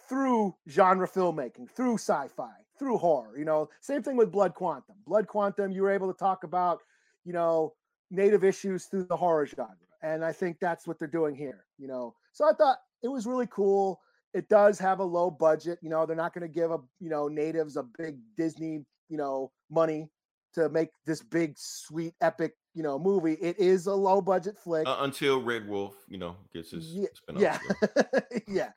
through 0.08 0.56
genre 0.70 1.08
filmmaking, 1.08 1.70
through 1.70 1.96
sci-fi, 1.96 2.50
through 2.80 2.98
horror. 2.98 3.38
You 3.38 3.46
know, 3.46 3.70
same 3.82 4.02
thing 4.02 4.16
with 4.16 4.32
Blood 4.32 4.56
Quantum. 4.56 4.96
Blood 5.06 5.28
Quantum, 5.28 5.72
you 5.72 5.84
were 5.84 5.92
able 5.92 6.12
to 6.12 6.18
talk 6.18 6.46
about, 6.46 6.82
you 7.26 7.34
know, 7.34 7.74
native 8.10 8.44
issues 8.44 8.86
through 8.86 9.04
the 9.04 9.18
horror 9.18 9.46
genre, 9.46 9.76
and 10.02 10.24
I 10.24 10.32
think 10.32 10.58
that's 10.60 10.88
what 10.88 11.00
they're 11.00 11.08
doing 11.08 11.36
here. 11.36 11.66
You 11.78 11.88
know, 11.88 12.16
so 12.34 12.46
I 12.46 12.54
thought 12.54 12.78
it 13.04 13.08
was 13.08 13.26
really 13.26 13.48
cool. 13.48 14.00
It 14.34 14.48
does 14.50 14.78
have 14.80 15.00
a 15.00 15.04
low 15.04 15.32
budget. 15.32 15.80
You 15.82 15.90
know, 15.90 16.06
they're 16.06 16.16
not 16.16 16.34
going 16.34 16.48
to 16.48 16.54
give 16.54 16.72
a 16.72 16.80
you 17.00 17.10
know 17.10 17.28
natives 17.28 17.78
a 17.78 17.84
big 17.84 18.18
Disney 18.38 18.86
you 19.10 19.18
know 19.18 19.52
money 19.70 20.10
to 20.54 20.70
make 20.70 20.90
this 21.06 21.22
big 21.22 21.54
sweet 21.58 22.14
epic 22.22 22.54
you 22.74 22.84
know 22.84 22.98
movie. 23.00 23.34
It 23.34 23.60
is 23.60 23.88
a 23.88 23.94
low 23.94 24.22
budget 24.22 24.58
flick. 24.58 24.88
Uh, 24.88 24.98
until 25.00 25.42
Red 25.42 25.68
Wolf, 25.68 25.96
you 26.08 26.18
know, 26.18 26.36
gets 26.54 26.72
his 26.72 26.94
yeah, 26.94 27.08
spin-off. 27.14 27.42
yeah. 27.42 28.40
yeah. 28.48 28.70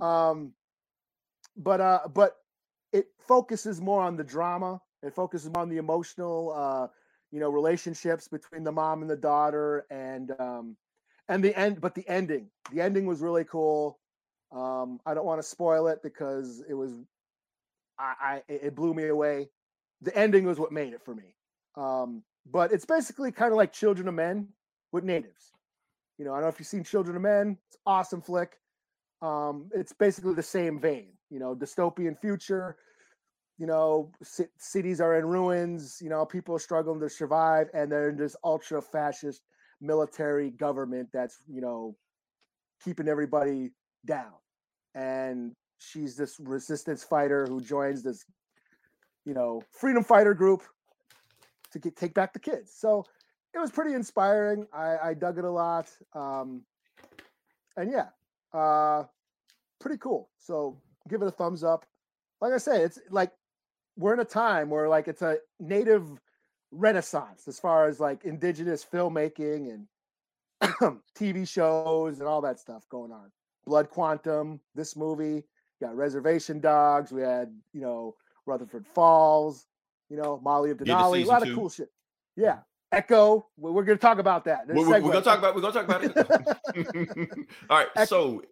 Um, 0.00 0.52
but 1.56 1.80
uh, 1.80 2.00
but 2.12 2.36
it 2.92 3.06
focuses 3.26 3.80
more 3.80 4.02
on 4.02 4.16
the 4.16 4.24
drama. 4.24 4.80
It 5.02 5.14
focuses 5.14 5.50
more 5.50 5.62
on 5.62 5.68
the 5.68 5.76
emotional, 5.76 6.52
uh, 6.54 6.88
you 7.36 7.40
know, 7.40 7.50
relationships 7.50 8.28
between 8.28 8.64
the 8.64 8.72
mom 8.72 9.02
and 9.02 9.10
the 9.10 9.16
daughter, 9.16 9.84
and 9.90 10.32
um, 10.40 10.74
and 11.28 11.44
the 11.44 11.54
end. 11.54 11.82
But 11.82 11.94
the 11.94 12.08
ending, 12.08 12.48
the 12.72 12.80
ending 12.80 13.04
was 13.04 13.20
really 13.20 13.44
cool. 13.44 13.98
Um, 14.52 15.00
I 15.04 15.12
don't 15.12 15.26
want 15.26 15.42
to 15.42 15.46
spoil 15.46 15.86
it 15.88 15.98
because 16.02 16.64
it 16.66 16.72
was, 16.72 16.92
I, 17.98 18.14
I 18.22 18.42
it 18.48 18.74
blew 18.74 18.94
me 18.94 19.08
away. 19.08 19.50
The 20.00 20.16
ending 20.16 20.46
was 20.46 20.58
what 20.58 20.72
made 20.72 20.94
it 20.94 21.02
for 21.04 21.14
me. 21.14 21.34
Um, 21.76 22.22
but 22.50 22.72
it's 22.72 22.86
basically 22.86 23.32
kind 23.32 23.52
of 23.52 23.58
like 23.58 23.70
Children 23.70 24.08
of 24.08 24.14
Men 24.14 24.48
with 24.92 25.04
natives. 25.04 25.52
You 26.16 26.24
know, 26.24 26.32
I 26.32 26.36
don't 26.36 26.44
know 26.44 26.48
if 26.48 26.58
you've 26.58 26.68
seen 26.68 26.84
Children 26.84 27.16
of 27.16 27.22
Men. 27.22 27.58
It's 27.68 27.76
awesome 27.84 28.22
flick. 28.22 28.56
Um, 29.20 29.68
it's 29.74 29.92
basically 29.92 30.32
the 30.32 30.42
same 30.42 30.80
vein. 30.80 31.08
You 31.28 31.38
know, 31.38 31.54
dystopian 31.54 32.18
future. 32.18 32.78
You 33.58 33.66
know, 33.66 34.12
c- 34.22 34.44
cities 34.58 35.00
are 35.00 35.16
in 35.16 35.26
ruins. 35.26 35.98
You 36.02 36.10
know, 36.10 36.26
people 36.26 36.54
are 36.54 36.60
struggling 36.60 37.00
to 37.00 37.08
survive, 37.08 37.68
and 37.72 37.90
they're 37.90 38.10
in 38.10 38.16
this 38.16 38.36
ultra 38.44 38.82
fascist 38.82 39.42
military 39.80 40.50
government 40.50 41.08
that's 41.12 41.38
you 41.48 41.60
know 41.60 41.96
keeping 42.84 43.08
everybody 43.08 43.70
down. 44.04 44.32
And 44.94 45.52
she's 45.78 46.16
this 46.16 46.38
resistance 46.40 47.04
fighter 47.04 47.46
who 47.46 47.60
joins 47.60 48.02
this, 48.02 48.24
you 49.24 49.34
know, 49.34 49.62
freedom 49.72 50.04
fighter 50.04 50.34
group 50.34 50.62
to 51.72 51.78
get 51.78 51.96
take 51.96 52.14
back 52.14 52.32
the 52.32 52.38
kids. 52.38 52.72
So 52.74 53.04
it 53.54 53.58
was 53.58 53.70
pretty 53.70 53.94
inspiring. 53.94 54.66
I, 54.72 54.96
I 55.02 55.14
dug 55.14 55.38
it 55.38 55.44
a 55.44 55.50
lot. 55.50 55.88
Um, 56.14 56.62
and 57.76 57.90
yeah, 57.90 58.08
uh, 58.58 59.04
pretty 59.80 59.98
cool. 59.98 60.30
So 60.38 60.80
give 61.08 61.22
it 61.22 61.28
a 61.28 61.30
thumbs 61.30 61.64
up. 61.64 61.86
Like 62.40 62.52
I 62.52 62.58
said, 62.58 62.82
it's 62.82 62.98
like 63.10 63.32
we're 63.96 64.14
in 64.14 64.20
a 64.20 64.24
time 64.24 64.70
where 64.70 64.88
like 64.88 65.08
it's 65.08 65.22
a 65.22 65.38
native 65.58 66.06
renaissance 66.70 67.48
as 67.48 67.58
far 67.58 67.88
as 67.88 68.00
like 68.00 68.24
indigenous 68.24 68.84
filmmaking 68.84 69.72
and 69.72 69.86
TV 71.18 71.48
shows 71.48 72.18
and 72.20 72.28
all 72.28 72.40
that 72.42 72.58
stuff 72.58 72.88
going 72.90 73.12
on. 73.12 73.30
Blood 73.66 73.90
Quantum, 73.90 74.60
this 74.74 74.96
movie, 74.96 75.44
got 75.80 75.96
Reservation 75.96 76.60
Dogs. 76.60 77.12
We 77.12 77.22
had, 77.22 77.48
you 77.72 77.80
know, 77.80 78.14
Rutherford 78.46 78.86
Falls, 78.86 79.66
you 80.08 80.16
know, 80.16 80.40
Molly 80.42 80.70
of 80.70 80.78
to 80.78 80.84
Denali, 80.84 81.24
a 81.24 81.26
lot 81.26 81.46
of 81.46 81.54
cool 81.54 81.68
shit. 81.68 81.90
Yeah. 82.36 82.58
Echo. 82.92 83.46
We're, 83.56 83.72
going 83.82 83.98
to 83.98 84.02
talk 84.02 84.18
about 84.18 84.44
that. 84.44 84.68
We're, 84.68 84.88
we're- 84.88 85.00
we're 85.02 85.12
gonna 85.12 85.24
talk 85.24 85.38
about 85.38 85.54
we're 85.56 85.60
gonna 85.60 85.74
talk 85.74 85.84
about 85.84 86.04
it. 86.04 86.14
All 87.70 87.78
right, 87.78 87.88
Ex- 87.96 88.08
so 88.08 88.42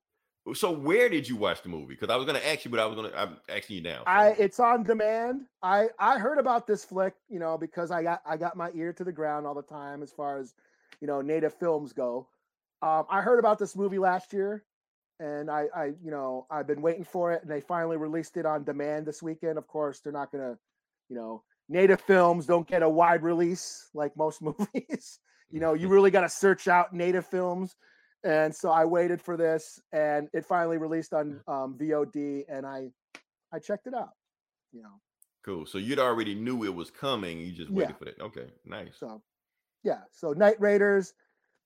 so 0.52 0.70
where 0.70 1.08
did 1.08 1.26
you 1.26 1.36
watch 1.36 1.62
the 1.62 1.70
movie? 1.70 1.94
Because 1.94 2.10
I 2.10 2.16
was 2.16 2.26
gonna 2.26 2.40
ask 2.40 2.64
you, 2.64 2.70
but 2.70 2.78
I 2.80 2.84
was 2.84 2.96
gonna 2.96 3.12
I'm 3.16 3.38
asking 3.48 3.76
you 3.76 3.82
now. 3.82 4.02
I 4.06 4.30
it's 4.30 4.60
on 4.60 4.82
demand. 4.82 5.42
I 5.62 5.88
I 5.98 6.18
heard 6.18 6.38
about 6.38 6.66
this 6.66 6.84
flick, 6.84 7.14
you 7.30 7.38
know, 7.38 7.56
because 7.56 7.90
I 7.90 8.02
got 8.02 8.20
I 8.26 8.36
got 8.36 8.56
my 8.56 8.70
ear 8.74 8.92
to 8.92 9.04
the 9.04 9.12
ground 9.12 9.46
all 9.46 9.54
the 9.54 9.62
time 9.62 10.02
as 10.02 10.12
far 10.12 10.38
as 10.38 10.54
you 11.00 11.06
know 11.06 11.22
native 11.22 11.54
films 11.54 11.94
go. 11.94 12.28
Um, 12.82 13.06
I 13.08 13.22
heard 13.22 13.38
about 13.38 13.58
this 13.58 13.74
movie 13.74 13.98
last 13.98 14.34
year, 14.34 14.64
and 15.18 15.50
I 15.50 15.66
I 15.74 15.84
you 16.04 16.10
know 16.10 16.46
I've 16.50 16.66
been 16.66 16.82
waiting 16.82 17.04
for 17.04 17.32
it, 17.32 17.42
and 17.42 17.50
they 17.50 17.62
finally 17.62 17.96
released 17.96 18.36
it 18.36 18.44
on 18.44 18.64
demand 18.64 19.06
this 19.06 19.22
weekend. 19.22 19.56
Of 19.56 19.66
course, 19.66 20.00
they're 20.00 20.12
not 20.12 20.30
gonna, 20.30 20.58
you 21.08 21.16
know, 21.16 21.42
native 21.70 22.02
films 22.02 22.44
don't 22.44 22.68
get 22.68 22.82
a 22.82 22.88
wide 22.88 23.22
release 23.22 23.88
like 23.94 24.14
most 24.14 24.42
movies. 24.74 25.20
you 25.50 25.60
know, 25.60 25.72
you 25.72 25.88
really 25.88 26.10
got 26.10 26.22
to 26.22 26.28
search 26.28 26.68
out 26.68 26.92
native 26.92 27.26
films. 27.26 27.76
And 28.24 28.54
so 28.54 28.70
I 28.70 28.84
waited 28.86 29.20
for 29.20 29.36
this, 29.36 29.80
and 29.92 30.28
it 30.32 30.46
finally 30.46 30.78
released 30.78 31.12
on 31.12 31.40
um, 31.46 31.76
VOD, 31.78 32.44
and 32.48 32.66
I 32.66 32.90
I 33.52 33.58
checked 33.58 33.86
it 33.86 33.94
out. 33.94 34.10
You 34.72 34.82
know, 34.82 35.00
cool. 35.44 35.66
So 35.66 35.78
you'd 35.78 35.98
already 35.98 36.34
knew 36.34 36.64
it 36.64 36.74
was 36.74 36.90
coming. 36.90 37.38
You 37.40 37.52
just 37.52 37.70
waited 37.70 37.90
Yeah. 37.90 37.96
for 37.96 38.06
it. 38.08 38.16
Okay, 38.20 38.46
nice. 38.64 38.96
so 38.98 39.22
yeah. 39.82 40.00
So 40.10 40.32
Night 40.32 40.58
Raiders, 40.60 41.14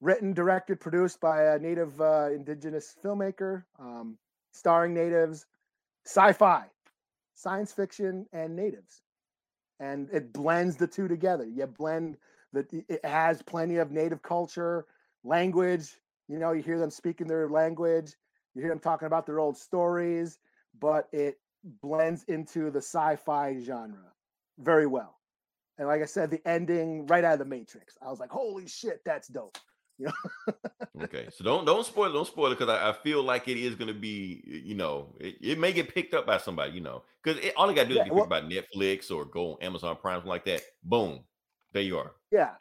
written, 0.01 0.33
directed, 0.35 0.81
produced 0.81 1.21
by 1.21 1.45
a 1.55 1.59
native 1.59 2.01
uh, 2.01 2.31
indigenous 2.35 2.97
filmmaker, 3.05 3.65
um, 3.79 4.19
starring 4.53 4.95
natives, 4.95 5.47
sci-fi, 6.05 6.65
science 7.35 7.73
fiction, 7.73 8.27
and 8.33 8.57
natives, 8.57 9.03
and 9.79 10.09
it 10.13 10.33
blends 10.33 10.77
the 10.77 10.89
two 10.89 11.07
together. 11.07 11.47
You 11.47 11.67
blend 11.67 12.17
that 12.53 12.73
it 12.73 13.05
has 13.05 13.43
plenty 13.43 13.77
of 13.77 13.93
native 13.93 14.23
culture, 14.23 14.87
language. 15.23 15.97
You 16.29 16.39
know, 16.39 16.53
you 16.53 16.63
hear 16.63 16.79
them 16.79 16.91
speaking 16.91 17.27
their 17.27 17.49
language. 17.49 18.15
You 18.55 18.63
hear 18.63 18.71
them 18.71 18.79
talking 18.81 19.07
about 19.07 19.27
their 19.27 19.41
old 19.41 19.57
stories, 19.57 20.39
but 20.81 21.09
it 21.13 21.37
blends 21.83 22.25
into 22.25 22.71
the 22.71 22.79
sci-fi 22.81 23.59
genre 23.61 24.13
very 24.59 24.87
well. 24.87 25.19
And 25.79 25.87
like 25.89 26.03
I 26.03 26.07
said, 26.07 26.31
the 26.31 26.47
ending 26.47 27.07
right 27.07 27.25
out 27.25 27.35
of 27.35 27.39
the 27.39 27.45
Matrix, 27.45 27.97
I 28.03 28.11
was 28.11 28.19
like, 28.21 28.31
"Holy 28.31 28.67
shit, 28.67 29.01
that's 29.05 29.29
dope!" 29.29 29.57
Okay, 31.03 31.29
so 31.31 31.45
don't 31.45 31.65
don't 31.65 31.87
spoil 31.87 32.11
it. 32.11 32.13
Don't 32.13 32.27
spoil 32.27 32.51
it 32.51 32.59
because 32.59 32.69
I, 32.69 32.89
I 32.91 32.93
feel 32.93 33.23
like 33.23 33.47
it 33.47 33.57
is 33.57 33.77
gonna 33.77 33.95
be. 33.95 34.43
You 34.45 34.75
know, 34.75 35.15
it, 35.21 35.37
it 35.41 35.59
may 35.59 35.73
get 35.73 35.95
picked 35.95 36.13
up 36.15 36.27
by 36.27 36.39
somebody. 36.39 36.73
You 36.73 36.81
know, 36.81 37.05
because 37.23 37.41
all 37.57 37.69
you 37.71 37.77
gotta 37.77 37.89
do 37.89 37.95
Yeah, 37.95 38.03
is 38.03 38.05
get 38.07 38.15
well- 38.15 38.25
picked 38.25 38.31
by 38.31 38.41
Netflix 38.41 39.11
or 39.15 39.25
go 39.25 39.53
on 39.53 39.63
Amazon 39.63 39.97
Prime 40.01 40.27
like 40.27 40.45
that. 40.47 40.63
Boom, 40.83 41.21
there 41.73 41.83
you 41.83 41.97
are. 41.99 42.13
Yeah, 42.33 42.55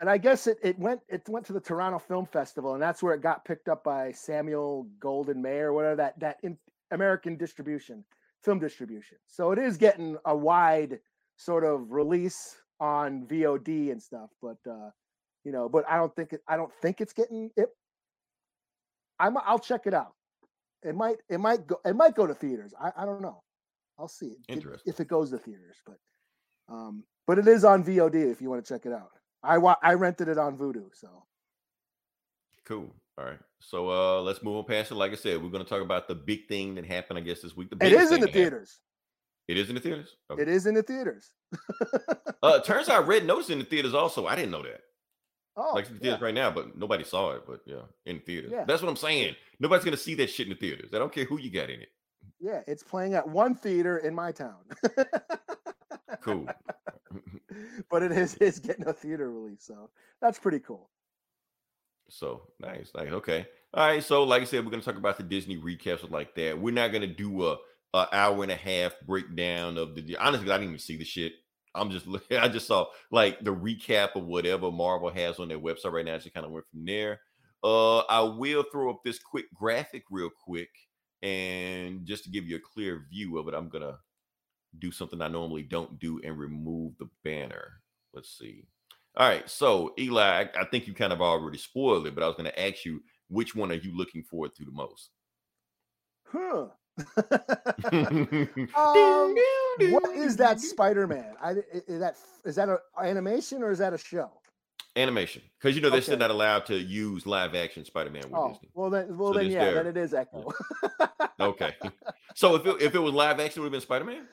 and 0.00 0.08
I 0.08 0.18
guess 0.18 0.46
it 0.46 0.58
it 0.62 0.78
went 0.78 1.00
it 1.08 1.28
went 1.28 1.46
to 1.46 1.52
the 1.52 1.60
Toronto 1.60 1.98
Film 1.98 2.26
Festival, 2.26 2.74
and 2.74 2.82
that's 2.82 3.02
where 3.02 3.14
it 3.14 3.22
got 3.22 3.44
picked 3.44 3.68
up 3.68 3.82
by 3.82 4.12
Samuel 4.12 4.86
Goldwyn 5.00 5.36
Mayer, 5.36 5.72
whatever 5.72 5.96
that 5.96 6.18
that 6.20 6.38
in, 6.42 6.56
American 6.90 7.36
distribution, 7.36 8.04
film 8.44 8.58
distribution. 8.58 9.18
So 9.26 9.52
it 9.52 9.58
is 9.58 9.76
getting 9.76 10.16
a 10.24 10.36
wide 10.36 11.00
sort 11.36 11.64
of 11.64 11.92
release 11.92 12.56
on 12.80 13.26
VOD 13.26 13.90
and 13.90 14.02
stuff, 14.02 14.30
but 14.40 14.58
uh, 14.68 14.90
you 15.44 15.52
know, 15.52 15.68
but 15.68 15.84
I 15.88 15.96
don't 15.96 16.14
think 16.14 16.32
it, 16.32 16.42
I 16.48 16.56
don't 16.56 16.72
think 16.80 17.00
it's 17.00 17.12
getting 17.12 17.50
it. 17.56 17.68
I'm 19.18 19.36
I'll 19.38 19.58
check 19.58 19.86
it 19.86 19.94
out. 19.94 20.14
It 20.84 20.94
might 20.94 21.16
it 21.28 21.38
might 21.38 21.66
go 21.66 21.80
it 21.84 21.96
might 21.96 22.14
go 22.14 22.26
to 22.26 22.34
theaters. 22.34 22.72
I, 22.80 22.92
I 22.96 23.04
don't 23.04 23.20
know. 23.20 23.42
I'll 23.98 24.06
see 24.08 24.26
it, 24.26 24.38
Interesting. 24.48 24.92
if 24.92 25.00
it 25.00 25.08
goes 25.08 25.30
to 25.30 25.38
theaters, 25.38 25.76
but 25.84 25.96
um, 26.68 27.02
but 27.26 27.38
it 27.38 27.48
is 27.48 27.64
on 27.64 27.82
VOD 27.82 28.30
if 28.30 28.40
you 28.40 28.48
want 28.48 28.64
to 28.64 28.72
check 28.72 28.86
it 28.86 28.92
out. 28.92 29.10
I 29.42 29.58
wa- 29.58 29.76
I 29.82 29.94
rented 29.94 30.28
it 30.28 30.38
on 30.38 30.56
Vudu, 30.58 30.86
so 30.92 31.08
Cool. 32.64 32.94
All 33.16 33.24
right. 33.24 33.38
So 33.60 33.90
uh 33.90 34.20
let's 34.22 34.42
move 34.42 34.56
on 34.56 34.64
past 34.64 34.90
it. 34.90 34.94
Like 34.94 35.12
I 35.12 35.16
said, 35.16 35.42
we're 35.42 35.48
gonna 35.50 35.64
talk 35.64 35.82
about 35.82 36.06
the 36.06 36.14
big 36.14 36.46
thing 36.48 36.74
that 36.76 36.84
happened, 36.84 37.18
I 37.18 37.22
guess, 37.22 37.40
this 37.42 37.56
week. 37.56 37.70
The 37.70 37.84
it 37.84 37.92
is 37.92 38.10
in 38.12 38.20
the 38.20 38.26
that 38.26 38.28
happened. 38.28 38.32
theaters. 38.34 38.78
It 39.48 39.56
is 39.56 39.68
in 39.70 39.74
the 39.74 39.80
theaters. 39.80 40.14
Okay. 40.30 40.42
It 40.42 40.48
is 40.48 40.66
in 40.66 40.74
the 40.74 40.82
theaters. 40.82 41.30
Uh 42.42 42.60
turns 42.64 42.88
out 42.88 43.06
Red 43.06 43.24
Notice 43.24 43.50
in 43.50 43.58
the 43.58 43.64
theaters 43.64 43.94
also. 43.94 44.26
I 44.26 44.36
didn't 44.36 44.50
know 44.50 44.62
that. 44.62 44.80
Oh, 45.56 45.72
like 45.74 45.88
in 45.88 45.94
the 45.94 46.00
theaters 46.00 46.20
yeah. 46.20 46.24
right 46.26 46.34
now, 46.34 46.50
but 46.50 46.76
nobody 46.76 47.02
saw 47.04 47.32
it. 47.32 47.42
But 47.46 47.60
yeah, 47.66 47.82
in 48.06 48.16
the 48.16 48.22
theaters. 48.22 48.50
Yeah. 48.52 48.64
That's 48.64 48.82
what 48.82 48.88
I'm 48.90 48.96
saying. 48.96 49.34
Nobody's 49.58 49.84
gonna 49.84 49.96
see 49.96 50.14
that 50.16 50.30
shit 50.30 50.46
in 50.46 50.52
the 50.52 50.58
theaters. 50.58 50.90
I 50.94 50.98
don't 50.98 51.12
care 51.12 51.24
who 51.24 51.38
you 51.40 51.50
got 51.50 51.70
in 51.70 51.80
it. 51.80 51.88
yeah, 52.38 52.60
it's 52.68 52.82
playing 52.82 53.14
at 53.14 53.26
one 53.26 53.54
theater 53.54 53.98
in 53.98 54.14
my 54.14 54.30
town. 54.30 54.58
Cool. 56.20 56.46
but 57.90 58.02
it 58.02 58.12
is 58.12 58.36
it's 58.40 58.58
getting 58.58 58.86
a 58.86 58.92
theater 58.92 59.30
release, 59.30 59.64
so 59.64 59.90
that's 60.20 60.38
pretty 60.38 60.60
cool. 60.60 60.90
So 62.08 62.42
nice, 62.60 62.90
nice. 62.94 63.10
Okay. 63.10 63.46
All 63.74 63.86
right. 63.86 64.02
So, 64.02 64.24
like 64.24 64.42
I 64.42 64.44
said, 64.44 64.64
we're 64.64 64.70
gonna 64.70 64.82
talk 64.82 64.96
about 64.96 65.18
the 65.18 65.22
Disney 65.22 65.58
recaps 65.58 66.08
like 66.10 66.34
that. 66.36 66.58
We're 66.58 66.74
not 66.74 66.92
gonna 66.92 67.06
do 67.06 67.46
a 67.46 67.56
an 67.94 68.06
hour 68.12 68.42
and 68.42 68.52
a 68.52 68.56
half 68.56 68.94
breakdown 69.06 69.78
of 69.78 69.94
the. 69.94 70.16
Honestly, 70.16 70.50
I 70.50 70.56
didn't 70.56 70.70
even 70.70 70.78
see 70.78 70.96
the 70.96 71.04
shit. 71.04 71.32
I'm 71.74 71.90
just 71.90 72.06
looking. 72.06 72.36
I 72.38 72.48
just 72.48 72.66
saw 72.66 72.86
like 73.10 73.42
the 73.44 73.54
recap 73.54 74.16
of 74.16 74.24
whatever 74.24 74.70
Marvel 74.70 75.10
has 75.10 75.38
on 75.38 75.48
their 75.48 75.60
website 75.60 75.92
right 75.92 76.04
now. 76.04 76.14
I 76.14 76.18
just 76.18 76.34
kind 76.34 76.46
of 76.46 76.52
went 76.52 76.66
from 76.70 76.84
there. 76.84 77.20
Uh, 77.62 77.98
I 78.00 78.20
will 78.22 78.64
throw 78.70 78.90
up 78.90 79.00
this 79.04 79.18
quick 79.18 79.46
graphic 79.52 80.04
real 80.10 80.30
quick, 80.30 80.70
and 81.22 82.06
just 82.06 82.24
to 82.24 82.30
give 82.30 82.46
you 82.46 82.56
a 82.56 82.60
clear 82.60 83.06
view 83.10 83.38
of 83.38 83.48
it, 83.48 83.54
I'm 83.54 83.68
gonna 83.68 83.98
do 84.78 84.90
something 84.90 85.20
I 85.20 85.28
normally 85.28 85.62
don't 85.62 85.98
do 85.98 86.20
and 86.24 86.38
remove 86.38 86.94
the 86.98 87.08
banner. 87.24 87.80
Let's 88.12 88.36
see. 88.38 88.66
All 89.16 89.28
right, 89.28 89.48
so 89.48 89.94
Eli, 89.98 90.22
I, 90.22 90.48
I 90.60 90.64
think 90.66 90.86
you 90.86 90.94
kind 90.94 91.12
of 91.12 91.20
already 91.20 91.58
spoiled 91.58 92.06
it, 92.06 92.14
but 92.14 92.22
I 92.22 92.26
was 92.26 92.36
going 92.36 92.50
to 92.50 92.60
ask 92.60 92.84
you 92.84 93.02
which 93.28 93.54
one 93.54 93.70
are 93.70 93.74
you 93.74 93.96
looking 93.96 94.22
forward 94.22 94.54
to 94.56 94.64
the 94.64 94.70
most? 94.70 95.10
Huh. 96.30 96.66
um, 98.76 99.34
what 99.92 100.10
is 100.16 100.36
that 100.36 100.60
Spider-Man? 100.60 101.34
I, 101.42 101.52
is 101.86 102.00
that 102.00 102.16
is 102.44 102.56
that 102.56 102.68
an 102.68 102.78
animation 103.02 103.62
or 103.62 103.70
is 103.70 103.78
that 103.78 103.92
a 103.92 103.98
show? 103.98 104.30
Animation, 104.96 105.42
because 105.60 105.76
you 105.76 105.82
know 105.82 105.90
they're 105.90 106.02
still 106.02 106.18
not 106.18 106.30
allowed 106.30 106.66
to 106.66 106.76
use 106.76 107.24
live 107.24 107.54
action 107.54 107.84
Spider-Man 107.84 108.22
with 108.24 108.32
Oh, 108.34 108.48
Disney. 108.48 108.70
well 108.74 108.90
then, 108.90 109.16
well 109.16 109.32
So 109.32 109.38
then, 109.38 109.50
yeah, 109.50 109.70
then 109.70 109.86
it 109.86 109.96
is 109.96 110.12
Echo. 110.12 110.52
Okay, 111.40 111.72
so 112.34 112.56
if 112.56 112.66
it, 112.66 112.82
if 112.82 112.94
it 112.96 112.98
was 112.98 113.14
live 113.14 113.38
action, 113.38 113.60
it 113.60 113.62
would 113.62 113.66
have 113.66 113.72
been 113.72 113.80
Spider-Man. 113.80 114.26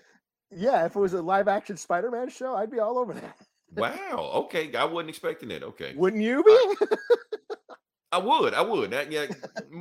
Yeah, 0.51 0.86
if 0.86 0.95
it 0.95 0.99
was 0.99 1.13
a 1.13 1.21
live-action 1.21 1.77
Spider-Man 1.77 2.29
show, 2.29 2.55
I'd 2.55 2.71
be 2.71 2.79
all 2.79 2.97
over 2.97 3.13
that. 3.13 3.38
Wow. 3.75 4.31
Okay, 4.45 4.73
I 4.75 4.86
wasn't 4.86 5.10
expecting 5.10 5.51
it. 5.51 5.63
Okay, 5.63 5.93
Wouldn't 5.95 6.21
you 6.23 6.43
be? 6.43 6.86
I 8.12 8.17
would. 8.19 8.53
I 8.53 8.62
would. 8.62 8.91
That, 8.91 9.12
yeah, 9.12 9.25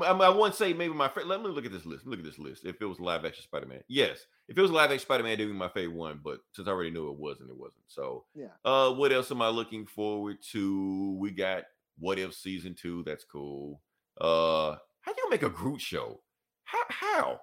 I, 0.02 0.10
I 0.10 0.28
wouldn't 0.28 0.56
say 0.56 0.72
maybe 0.72 0.92
my 0.92 1.06
favorite. 1.06 1.28
Let 1.28 1.42
me 1.42 1.48
look 1.50 1.66
at 1.66 1.70
this 1.70 1.86
list. 1.86 2.04
Look 2.04 2.18
at 2.18 2.24
this 2.24 2.38
list. 2.38 2.64
If 2.64 2.82
it 2.82 2.86
was 2.86 2.98
live 2.98 3.24
action 3.24 3.44
Spider 3.44 3.66
Man, 3.66 3.80
yes. 3.86 4.26
If 4.48 4.58
it 4.58 4.62
was 4.62 4.72
live 4.72 4.90
action 4.90 5.00
Spider 5.00 5.22
Man, 5.22 5.34
it'd 5.34 5.46
be 5.46 5.52
my 5.52 5.68
favorite 5.68 5.94
one. 5.96 6.20
But 6.24 6.38
since 6.52 6.66
I 6.66 6.72
already 6.72 6.90
knew 6.90 7.10
it 7.10 7.18
wasn't, 7.18 7.50
it 7.50 7.56
wasn't. 7.56 7.84
So, 7.86 8.24
Yeah. 8.34 8.46
Uh, 8.64 8.90
what 8.92 9.12
else 9.12 9.30
am 9.30 9.40
I 9.42 9.48
looking 9.48 9.86
forward 9.86 10.38
to? 10.50 11.16
We 11.20 11.30
got 11.30 11.64
What 11.98 12.18
If 12.18 12.34
season 12.34 12.74
two. 12.74 13.04
That's 13.04 13.24
cool. 13.24 13.80
Uh, 14.20 14.76
how 15.02 15.12
do 15.12 15.20
you 15.22 15.30
make 15.30 15.44
a 15.44 15.50
Groot 15.50 15.80
show? 15.80 16.20
How? 16.64 16.82
How? 16.88 17.40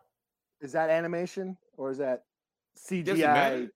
Is 0.60 0.74
that 0.74 0.90
animation 0.90 1.58
or 1.78 1.92
is 1.92 2.00
that 2.00 2.24
Does 2.76 3.20
it 3.20 3.20
matter? 3.20 3.58
CGI? 3.58 3.70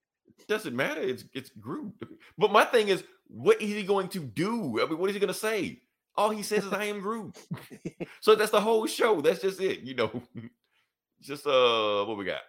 Doesn't 0.48 0.76
matter. 0.76 1.02
It's 1.02 1.26
it's 1.34 1.50
Groot. 1.50 1.94
But 2.38 2.52
my 2.52 2.66
thing 2.66 2.90
is, 2.90 3.04
what 3.28 3.62
is 3.62 3.70
he 3.70 3.84
going 3.84 4.10
to 4.10 4.20
do? 4.20 4.82
I 4.82 4.88
mean, 4.88 4.98
what 5.00 5.10
is 5.10 5.16
he 5.16 5.20
going 5.20 5.34
to 5.34 5.40
say? 5.40 5.80
All 6.18 6.30
he 6.30 6.44
says 6.44 6.66
is, 6.66 6.74
"I 6.74 6.86
am 6.86 7.02
Groot." 7.02 7.38
so 8.22 8.36
that's 8.36 8.52
the 8.52 8.62
whole 8.62 8.86
show. 8.86 9.22
That's 9.22 9.42
just 9.42 9.60
it. 9.60 9.82
You 9.82 9.96
know, 9.96 10.22
just 11.22 11.48
uh, 11.48 12.06
what 12.06 12.18
we 12.18 12.26
got? 12.26 12.42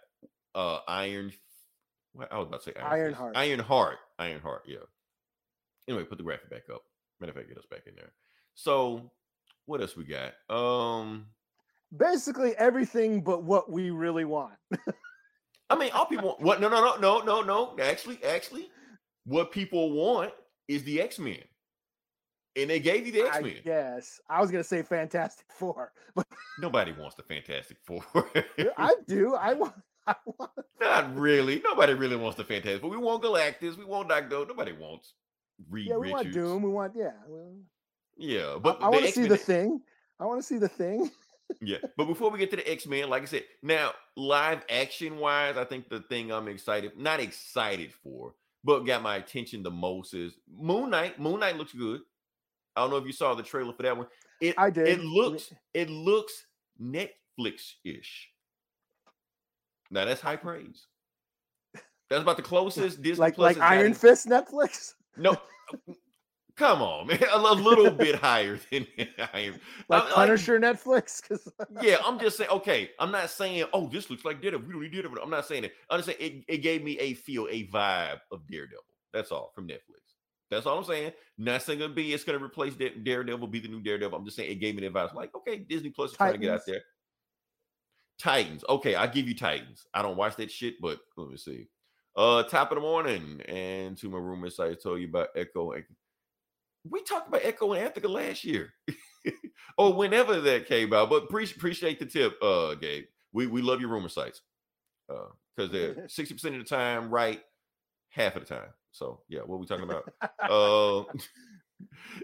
Uh, 0.55 0.81
Iron. 0.89 1.33
What 2.13 2.33
I 2.33 2.39
was 2.39 2.49
about 2.49 2.63
to 2.65 2.73
say 2.73 2.81
Iron. 2.81 2.93
Ironheart. 2.93 3.37
Iron 3.37 3.61
Heart. 3.61 3.99
Iron 4.19 4.41
Heart. 4.41 4.63
Yeah. 4.67 4.79
Anyway, 5.89 6.05
put 6.05 6.19
the 6.19 6.25
graphic 6.25 6.51
back 6.51 6.65
up. 6.73 6.83
Matter 7.21 7.31
of 7.31 7.37
fact, 7.37 7.49
get 7.49 7.59
us 7.59 7.67
back 7.71 7.87
in 7.87 7.95
there. 7.95 8.13
So, 8.55 9.11
what 9.67 9.81
else 9.81 9.97
we 9.97 10.05
got? 10.05 10.35
Um, 10.55 11.27
Basically 11.97 12.55
everything 12.57 13.23
but 13.23 13.45
what 13.45 13.71
we 13.71 13.91
really 13.91 14.25
want. 14.25 14.55
I 15.69 15.77
mean, 15.77 15.91
all 15.93 16.07
people 16.07 16.37
what? 16.39 16.61
No, 16.61 16.69
no, 16.69 16.81
no, 16.81 16.97
no, 16.97 17.21
no, 17.21 17.43
no. 17.43 17.77
Actually, 17.83 18.23
actually, 18.25 18.69
what 19.25 19.51
people 19.51 19.93
want 19.93 20.33
is 20.69 20.85
the 20.85 21.01
X 21.01 21.19
Men, 21.19 21.39
and 22.55 22.71
they 22.71 22.79
gave 22.79 23.07
you 23.07 23.13
the 23.13 23.23
X 23.23 23.43
Men. 23.43 23.57
Yes, 23.65 24.21
I 24.29 24.41
was 24.41 24.51
gonna 24.51 24.65
say 24.65 24.83
Fantastic 24.83 25.47
Four, 25.59 25.93
but 26.15 26.27
Nobody 26.61 26.93
wants 26.93 27.17
the 27.17 27.23
Fantastic 27.23 27.79
Four. 27.85 28.05
I 28.77 28.95
do. 29.09 29.35
I 29.35 29.55
want. 29.55 29.75
I 30.07 30.15
want. 30.25 30.53
Not 30.81 31.17
really. 31.17 31.61
Nobody 31.65 31.95
really 31.95 32.17
wants 32.17 32.37
the 32.37 32.45
Fantastic 32.45 32.81
Four. 32.81 32.91
We 32.91 32.97
want 32.97 33.23
Galactus. 33.23 33.77
We 33.77 33.85
want 33.85 34.09
Doctor. 34.09 34.47
Nobody 34.47 34.73
wants 34.73 35.15
Reed 35.69 35.89
Yeah, 35.89 35.97
we 35.97 36.13
want 36.13 36.33
Doom. 36.33 36.63
We 36.63 36.71
want. 36.71 36.93
Yeah. 36.97 37.11
Yeah, 38.17 38.57
but 38.63 38.81
I, 38.81 38.87
I 38.87 38.89
want 38.91 39.05
to 39.05 39.13
see 39.13 39.27
the 39.27 39.37
thing. 39.37 39.81
I 40.19 40.25
want 40.25 40.41
to 40.41 40.47
see 40.47 40.59
the 40.59 40.69
thing. 40.69 41.11
Yeah, 41.61 41.79
but 41.97 42.07
before 42.07 42.31
we 42.31 42.39
get 42.39 42.51
to 42.51 42.57
the 42.57 42.71
X 42.71 42.87
Men, 42.87 43.09
like 43.09 43.23
I 43.23 43.27
said, 43.27 43.45
now 43.63 43.93
live 44.17 44.65
action 44.69 45.19
wise, 45.19 45.57
I 45.57 45.65
think 45.65 45.89
the 45.89 46.01
thing 46.01 46.33
I'm 46.33 46.49
excited, 46.49 46.99
not 46.99 47.21
excited 47.21 47.93
for, 47.93 48.35
but 48.65 48.81
got 48.81 49.03
my 49.03 49.17
attention 49.17 49.63
the 49.63 49.71
most 49.71 50.13
is 50.15 50.35
Moon 50.53 50.91
Knight. 50.91 51.21
Moon 51.21 51.41
Knight 51.41 51.57
looks 51.57 51.73
good. 51.73 52.01
I 52.75 52.81
don't 52.81 52.91
know 52.91 52.97
if 52.97 53.07
you 53.07 53.13
saw 53.13 53.35
the 53.35 53.43
trailer 53.43 53.73
for 53.73 53.83
that 53.85 53.97
one. 53.97 54.07
It 54.41 54.55
I 54.59 54.71
did. 54.71 54.89
It 54.89 55.01
looks 55.01 55.53
it 55.73 55.89
looks 55.89 56.47
Netflix 56.81 57.75
ish. 57.85 58.29
Now 59.91 60.05
that's 60.05 60.21
high 60.21 60.37
praise. 60.37 60.87
That's 62.11 62.23
about 62.23 62.37
the 62.37 62.43
closest 62.43 63.03
Disney 63.03 63.21
like 63.21 63.35
Plus 63.35 63.57
like 63.57 63.71
Iron 63.71 63.95
Fist 63.95 64.27
Netflix. 64.27 64.95
No, 65.17 65.37
come 66.57 66.83
on, 66.83 67.07
man, 67.09 67.19
a 67.33 67.53
little 67.55 67.91
bit 67.91 68.15
higher 68.17 68.59
than 68.71 68.87
I 69.35 69.39
am. 69.41 69.61
Like 69.89 70.03
I- 70.05 70.07
I- 70.09 70.13
Punisher 70.13 70.59
Netflix. 70.59 71.21
Because 71.29 71.53
yeah, 71.83 71.99
I'm 72.05 72.19
just 72.19 72.37
saying. 72.37 72.51
Okay, 72.51 72.91
I'm 72.99 73.11
not 73.11 73.31
saying, 73.31 73.67
oh, 73.73 73.89
this 73.89 74.11
looks 74.11 74.25
like 74.25 74.41
Daredevil. 74.41 74.67
We 74.67 74.73
don't 74.73 74.83
need 74.83 74.93
Daredevil. 74.93 75.19
I'm 75.23 75.31
not 75.31 75.47
saying 75.47 75.65
it. 75.65 75.73
I'm 75.91 75.99
just 76.03 76.07
saying 76.19 76.45
it, 76.49 76.55
it 76.55 76.59
gave 76.59 76.83
me 76.83 76.99
a 76.99 77.15
feel, 77.15 77.47
a 77.51 77.67
vibe 77.69 78.21
of 78.33 78.47
Daredevil. 78.49 78.85
That's 79.13 79.31
all 79.33 79.53
from 79.55 79.67
Netflix. 79.69 80.03
That's 80.51 80.65
all 80.67 80.79
I'm 80.79 80.85
saying. 80.85 81.13
Nothing 81.39 81.79
gonna 81.81 81.93
be 81.93 82.13
it's 82.13 82.23
gonna 82.25 82.43
replace 82.43 82.75
Daredevil, 82.75 83.49
be 83.49 83.59
the 83.61 83.69
new 83.69 83.81
Daredevil. 83.81 84.17
I'm 84.17 84.25
just 84.25 84.37
saying 84.37 84.51
it 84.51 84.57
gave 84.57 84.75
me 84.77 84.83
the 84.83 84.87
advice. 84.89 85.11
Like, 85.15 85.35
okay, 85.35 85.59
Disney 85.59 85.91
Plus 85.91 86.13
is 86.13 86.17
trying 86.17 86.33
to 86.35 86.39
get 86.39 86.53
out 86.55 86.61
there. 86.67 86.83
Titans. 88.19 88.65
Okay, 88.69 88.95
I 88.95 89.07
give 89.07 89.29
you 89.29 89.35
Titans. 89.35 89.87
I 89.93 90.03
don't 90.03 90.17
watch 90.17 90.37
that 90.37 90.51
shit, 90.51 90.81
but 90.81 90.99
let 91.17 91.29
me 91.31 91.37
see. 91.37 91.69
Uh, 92.17 92.43
top 92.45 92.71
of 92.71 92.77
the 92.77 92.81
morning, 92.81 93.43
and 93.47 93.97
to 93.99 94.09
my 94.09 94.17
roommates, 94.19 94.59
I 94.59 94.73
told 94.75 95.01
you 95.01 95.09
about 95.09 95.29
Echo. 95.37 95.73
and- 95.73 95.85
We 96.91 97.03
talked 97.03 97.29
about 97.29 97.41
Echo 97.45 97.73
and 97.73 97.83
Anthony 97.85 98.09
last 98.09 98.45
year, 98.45 98.73
or 99.79 99.93
whenever 99.95 100.41
that 100.41 100.67
came 100.67 100.93
out. 100.93 101.11
But 101.11 101.29
pre- 101.29 101.45
appreciate 101.45 101.99
the 101.99 102.07
tip, 102.07 102.37
uh, 102.43 102.75
Gabe. 102.75 103.05
We 103.33 103.47
we 103.47 103.63
love 103.63 103.81
your 103.81 103.91
rumor 103.91 104.09
sites, 104.09 104.43
uh, 105.13 105.29
because 105.57 105.71
they're 105.73 106.09
sixty 106.09 106.35
percent 106.35 106.57
of 106.57 106.63
the 106.63 106.69
time 106.69 107.11
right, 107.11 107.41
half 108.11 108.37
of 108.37 108.47
the 108.47 108.55
time. 108.55 108.69
So 108.93 109.21
yeah, 109.29 109.41
what 109.41 109.61
we 109.61 109.67
talking 109.67 109.85
about? 109.85 110.11
uh, 110.51 111.01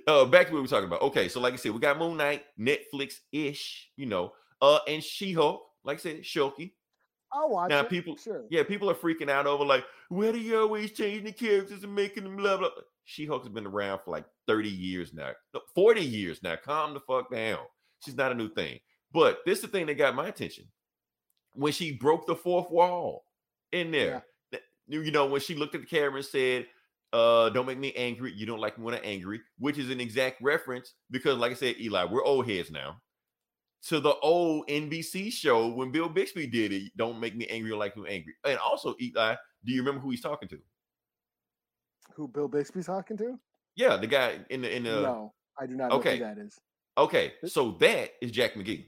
uh, 0.07 0.25
back 0.27 0.47
to 0.47 0.53
what 0.53 0.59
we 0.59 0.63
were 0.63 0.67
talking 0.69 0.87
about. 0.87 1.03
Okay, 1.03 1.29
so 1.29 1.41
like 1.41 1.53
I 1.53 1.57
said, 1.57 1.73
we 1.73 1.81
got 1.81 1.99
Moon 1.99 2.17
Knight, 2.17 2.45
Netflix 2.59 3.17
ish, 3.33 3.91
you 3.97 4.07
know, 4.07 4.33
uh, 4.61 4.79
and 4.89 5.03
She 5.03 5.33
Hulk. 5.33 5.63
Like 5.85 5.99
I 5.99 6.01
said, 6.01 6.23
Shoki. 6.23 6.73
I'll 7.33 7.51
watch 7.51 7.71
Now 7.71 7.81
it. 7.81 7.89
people, 7.89 8.17
Sure. 8.17 8.45
yeah, 8.51 8.63
people 8.63 8.91
are 8.91 8.95
freaking 8.95 9.31
out 9.31 9.47
over 9.47 9.65
like, 9.65 9.85
why 10.11 10.33
do 10.33 10.39
you 10.39 10.61
always 10.61 10.93
changing 10.93 11.25
the 11.25 11.33
characters 11.33 11.83
and 11.83 11.95
making 11.95 12.25
them 12.25 12.37
blah 12.37 12.59
blah? 12.59 12.69
She 13.05 13.27
Hulk 13.27 13.43
has 13.43 13.53
been 13.53 13.67
around 13.67 14.01
for 14.05 14.11
like 14.13 14.25
30 14.47 14.69
years 14.69 15.13
now, 15.13 15.31
no, 15.55 15.61
40 15.75 16.01
years 16.03 16.43
now. 16.43 16.57
Calm 16.57 16.95
the 16.95 17.01
fuck 17.01 17.31
down. 17.31 17.59
She's 18.05 18.17
not 18.17 18.33
a 18.33 18.35
new 18.35 18.53
thing. 18.53 18.79
But 19.13 19.41
this 19.45 19.59
is 19.59 19.63
the 19.63 19.69
thing 19.69 19.87
that 19.87 19.95
got 19.95 20.15
my 20.15 20.29
attention. 20.29 20.65
When 21.55 21.73
she 21.73 21.93
broke 21.93 22.27
the 22.27 22.35
fourth 22.35 22.71
wall 22.71 23.25
in 23.73 23.91
there, 23.91 24.25
th- 24.51 24.63
you 24.87 25.03
you 25.03 25.11
know, 25.11 25.27
when 25.27 25.41
she 25.41 25.55
looked 25.55 25.75
at 25.75 25.83
the 25.83 25.87
camera 25.87 26.17
and 26.17 26.25
said, 26.25 26.67
uh, 27.13 27.51
don't 27.51 27.67
make 27.67 27.79
me 27.79 27.93
angry. 27.93 28.33
You 28.33 28.47
don't 28.47 28.61
like 28.61 28.79
me 28.79 28.85
when 28.85 28.95
I'm 28.95 29.03
angry, 29.05 29.41
which 29.59 29.79
is 29.79 29.91
an 29.91 30.01
exact 30.01 30.41
reference 30.41 30.95
because, 31.11 31.37
like 31.37 31.53
I 31.53 31.57
said, 31.57 31.77
Eli, 31.79 32.05
we're 32.05 32.25
old 32.25 32.49
heads 32.49 32.71
now. 32.71 33.01
To 33.89 34.01
the 34.01 34.15
old 34.21 34.69
NBC 34.69 35.33
show 35.33 35.69
when 35.69 35.91
Bill 35.91 36.09
Bixby 36.09 36.47
did 36.47 36.73
it, 36.73 36.93
don't 36.97 37.21
make 37.21 37.37
me 37.37 37.47
angry 37.49 37.73
or 37.73 37.77
like 37.77 37.97
me 37.97 38.05
angry. 38.09 38.35
And 38.45 38.59
also, 38.59 38.95
Eli, 39.01 39.35
do 39.65 39.73
you 39.73 39.81
remember 39.83 40.01
who 40.01 40.11
he's 40.11 40.23
talking 40.23 40.49
to? 40.49 40.59
Who 42.17 42.29
Bill 42.29 42.49
Bixby's 42.49 42.87
talking 42.87 43.17
to? 43.19 43.39
Yeah, 43.77 43.97
the 43.97 44.07
guy 44.07 44.41
in 44.51 44.63
the 44.63 44.75
in 44.75 44.85
the 44.85 45.01
no, 45.01 45.33
I 45.59 45.67
do 45.67 45.77
not 45.77 45.91
know 45.91 45.97
okay. 45.97 46.19
who 46.19 46.25
that 46.25 46.39
is. 46.39 46.59
Okay, 46.99 47.33
so 47.47 47.73
that 47.81 48.11
is 48.21 48.31
Jack 48.31 48.55
McGee. 48.55 48.87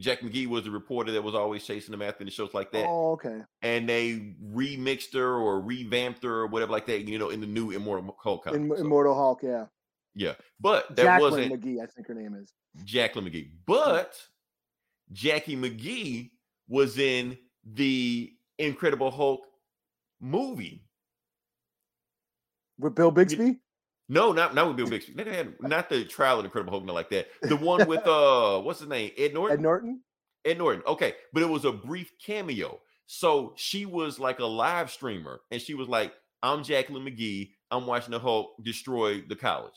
Jack 0.00 0.20
McGee 0.20 0.46
was 0.46 0.64
the 0.64 0.70
reporter 0.70 1.10
that 1.12 1.22
was 1.22 1.34
always 1.34 1.64
chasing 1.64 1.90
them 1.90 2.02
after 2.02 2.24
the 2.24 2.30
shows 2.30 2.54
like 2.54 2.70
that. 2.72 2.86
Oh, 2.86 3.12
okay. 3.12 3.40
And 3.62 3.88
they 3.88 4.36
remixed 4.52 5.12
her 5.14 5.36
or 5.36 5.60
revamped 5.60 6.22
her 6.22 6.40
or 6.40 6.46
whatever 6.46 6.70
like 6.70 6.86
that, 6.86 7.08
you 7.08 7.18
know, 7.18 7.30
in 7.30 7.40
the 7.40 7.48
new 7.48 7.72
Immortal 7.72 8.16
Hulk 8.22 8.44
comic. 8.44 8.60
In, 8.60 8.68
So, 8.68 8.76
Immortal 8.76 9.14
Hulk, 9.14 9.40
yeah. 9.42 9.66
yeah. 10.14 10.34
But 10.60 10.94
that 10.94 11.02
Jacqueline 11.02 11.50
wasn't 11.50 11.64
McGee, 11.64 11.82
I 11.82 11.86
think 11.86 12.06
her 12.06 12.14
name 12.14 12.34
is. 12.34 12.52
Jacqueline 12.84 13.24
McGee. 13.24 13.50
But 13.66 14.14
Jackie 15.12 15.56
McGee 15.56 16.30
was 16.68 16.98
in 16.98 17.36
the 17.64 18.32
Incredible 18.58 19.10
Hulk 19.10 19.46
movie. 20.20 20.84
With 22.78 22.94
Bill 22.94 23.10
Bixby? 23.10 23.58
No, 24.08 24.32
not 24.32 24.54
not 24.54 24.68
with 24.68 24.76
Bill 24.76 24.88
Bixby. 24.88 25.22
Had 25.24 25.54
not 25.60 25.88
the 25.88 26.04
trial 26.04 26.36
of 26.36 26.42
the 26.42 26.46
Incredible 26.46 26.72
Hulk, 26.72 26.84
not 26.84 26.94
like 26.94 27.10
that. 27.10 27.28
The 27.42 27.56
one 27.56 27.86
with 27.86 28.06
uh, 28.06 28.60
what's 28.60 28.80
his 28.80 28.88
name? 28.88 29.10
Ed 29.18 29.34
Norton. 29.34 29.58
Ed 29.58 29.62
Norton? 29.62 30.00
Ed 30.44 30.58
Norton. 30.58 30.82
Okay, 30.86 31.14
but 31.32 31.42
it 31.42 31.48
was 31.48 31.64
a 31.64 31.72
brief 31.72 32.12
cameo. 32.24 32.80
So 33.06 33.54
she 33.56 33.86
was 33.86 34.18
like 34.18 34.38
a 34.38 34.46
live 34.46 34.90
streamer, 34.90 35.40
and 35.50 35.60
she 35.60 35.74
was 35.74 35.88
like, 35.88 36.12
"I'm 36.42 36.62
Jacqueline 36.62 37.04
McGee. 37.04 37.50
I'm 37.70 37.86
watching 37.86 38.12
the 38.12 38.18
Hulk 38.18 38.52
destroy 38.62 39.22
the 39.22 39.36
college." 39.36 39.74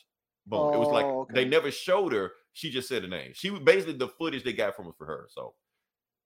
Boom. 0.48 0.74
it 0.74 0.78
was 0.78 0.90
like 0.90 1.06
Oh, 1.06 1.28
they 1.32 1.46
never 1.46 1.70
showed 1.72 2.14
her. 2.14 2.32
She 2.54 2.72
just 2.72 2.90
said 2.90 3.04
the 3.04 3.08
name. 3.08 3.32
She 3.34 3.50
was 3.50 3.62
basically 3.62 3.94
the 3.94 4.08
footage 4.08 4.44
they 4.44 4.54
got 4.54 4.76
from 4.76 4.88
us 4.88 4.96
for 4.98 5.06
her. 5.06 5.28
So, 5.30 5.54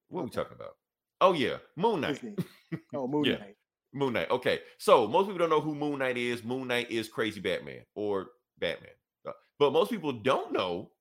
what 0.08 0.22
are 0.22 0.24
we 0.24 0.30
talking 0.32 0.56
about? 0.56 0.76
Oh 1.22 1.34
yeah, 1.34 1.58
Moon 1.76 2.02
Knight. 2.02 2.22
Oh, 2.94 3.08
Moon 3.08 3.26
Yeah. 3.26 3.38
Knight. 3.38 3.56
Moon 3.96 4.14
Knight. 4.14 4.30
Okay, 4.30 4.60
so 4.78 5.08
most 5.08 5.26
people 5.26 5.40
don't 5.40 5.50
know 5.50 5.62
who 5.62 5.74
Moon 5.74 6.00
Knight 6.00 6.18
is. 6.18 6.44
Moon 6.44 6.68
Knight 6.68 6.92
is 6.92 7.08
Crazy 7.08 7.40
Batman 7.40 7.82
or 7.96 8.28
Batman, 8.60 8.92
Uh, 9.28 9.32
but 9.58 9.72
most 9.74 9.90
people 9.90 10.12
don't 10.12 10.52
know 10.52 10.92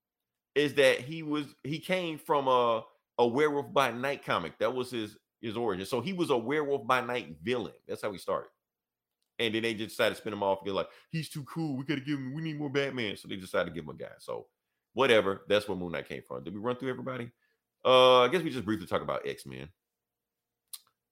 is 0.55 0.75
that 0.75 1.01
he 1.01 1.23
was 1.23 1.47
he 1.65 1.79
came 1.79 2.19
from 2.19 2.49
a 2.49 2.83
a 3.19 3.27
Werewolf 3.27 3.73
by 3.73 3.91
Night 3.91 4.25
comic. 4.25 4.59
That 4.59 4.75
was 4.75 4.91
his 4.91 5.17
his 5.41 5.57
origin. 5.57 5.87
So 5.87 6.01
he 6.01 6.13
was 6.13 6.31
a 6.31 6.37
Werewolf 6.39 6.87
by 6.87 7.01
Night 7.01 7.37
villain. 7.43 7.75
That's 7.87 8.03
how 8.03 8.13
he 8.13 8.19
started. 8.19 8.49
And 9.41 9.53
then 9.53 9.63
they 9.63 9.75
just 9.75 9.91
decided 9.91 10.15
to 10.15 10.21
spin 10.21 10.33
him 10.33 10.45
off 10.45 10.65
get 10.65 10.75
like, 10.75 10.89
he's 11.11 11.29
too 11.29 11.43
cool. 11.45 11.77
We 11.77 11.85
gotta 11.85 12.01
give 12.01 12.19
him. 12.19 12.33
We 12.35 12.43
need 12.43 12.59
more 12.59 12.71
Batman. 12.71 13.17
So 13.17 13.27
they 13.27 13.37
decided 13.37 13.71
to 13.71 13.75
give 13.75 13.85
him 13.85 13.91
a 13.91 13.95
guy. 13.95 14.13
So 14.19 14.47
whatever. 14.93 15.43
That's 15.49 15.69
where 15.69 15.77
Moon 15.77 15.93
Knight 15.93 16.09
came 16.09 16.23
from. 16.27 16.45
Did 16.45 16.55
we 16.55 16.61
run 16.61 16.77
through 16.77 16.91
everybody? 16.91 17.31
Uh, 17.85 18.21
I 18.21 18.29
guess 18.29 18.43
we 18.43 18.51
just 18.51 18.65
briefly 18.65 18.87
talk 18.87 19.03
about 19.03 19.27
X 19.27 19.45
Men. 19.45 19.69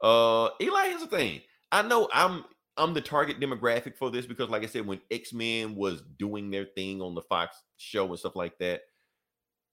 Uh, 0.00 0.50
Eli, 0.60 0.88
here's 0.88 1.00
the 1.00 1.06
thing. 1.06 1.40
I 1.72 1.82
know 1.82 2.08
I'm 2.12 2.44
I'm 2.76 2.94
the 2.94 3.00
target 3.00 3.40
demographic 3.40 3.96
for 3.96 4.10
this 4.10 4.26
because, 4.26 4.50
like 4.50 4.62
I 4.62 4.66
said, 4.66 4.86
when 4.86 5.00
X 5.10 5.32
Men 5.32 5.74
was 5.76 6.02
doing 6.18 6.50
their 6.50 6.66
thing 6.66 7.02
on 7.02 7.14
the 7.14 7.22
Fox 7.22 7.56
show 7.78 8.06
and 8.08 8.18
stuff 8.18 8.36
like 8.36 8.58
that, 8.58 8.82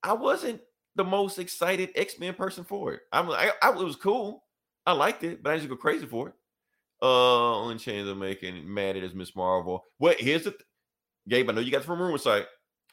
I 0.03 0.13
wasn't 0.13 0.61
the 0.95 1.03
most 1.03 1.39
excited 1.39 1.91
X 1.95 2.19
Men 2.19 2.33
person 2.33 2.63
for 2.63 2.93
it. 2.93 3.01
I'm 3.11 3.29
I, 3.31 3.51
I 3.61 3.71
it 3.71 3.77
was 3.77 3.95
cool. 3.95 4.43
I 4.85 4.93
liked 4.93 5.23
it, 5.23 5.43
but 5.43 5.53
I 5.53 5.57
didn't 5.57 5.69
go 5.69 5.75
crazy 5.75 6.05
for 6.07 6.29
it. 6.29 6.35
Uh, 7.01 7.61
on 7.63 7.77
chains 7.77 8.09
of 8.09 8.17
making 8.17 8.73
mad 8.73 8.97
at 8.97 9.03
as 9.03 9.13
Miss 9.13 9.35
Marvel. 9.35 9.85
Well, 9.99 10.15
here's 10.19 10.43
the 10.43 10.51
th- 10.51 10.63
Gabe. 11.29 11.49
I 11.49 11.53
know 11.53 11.61
you 11.61 11.71
got 11.71 11.83
from 11.85 12.01
rumor 12.01 12.17
site. 12.17 12.45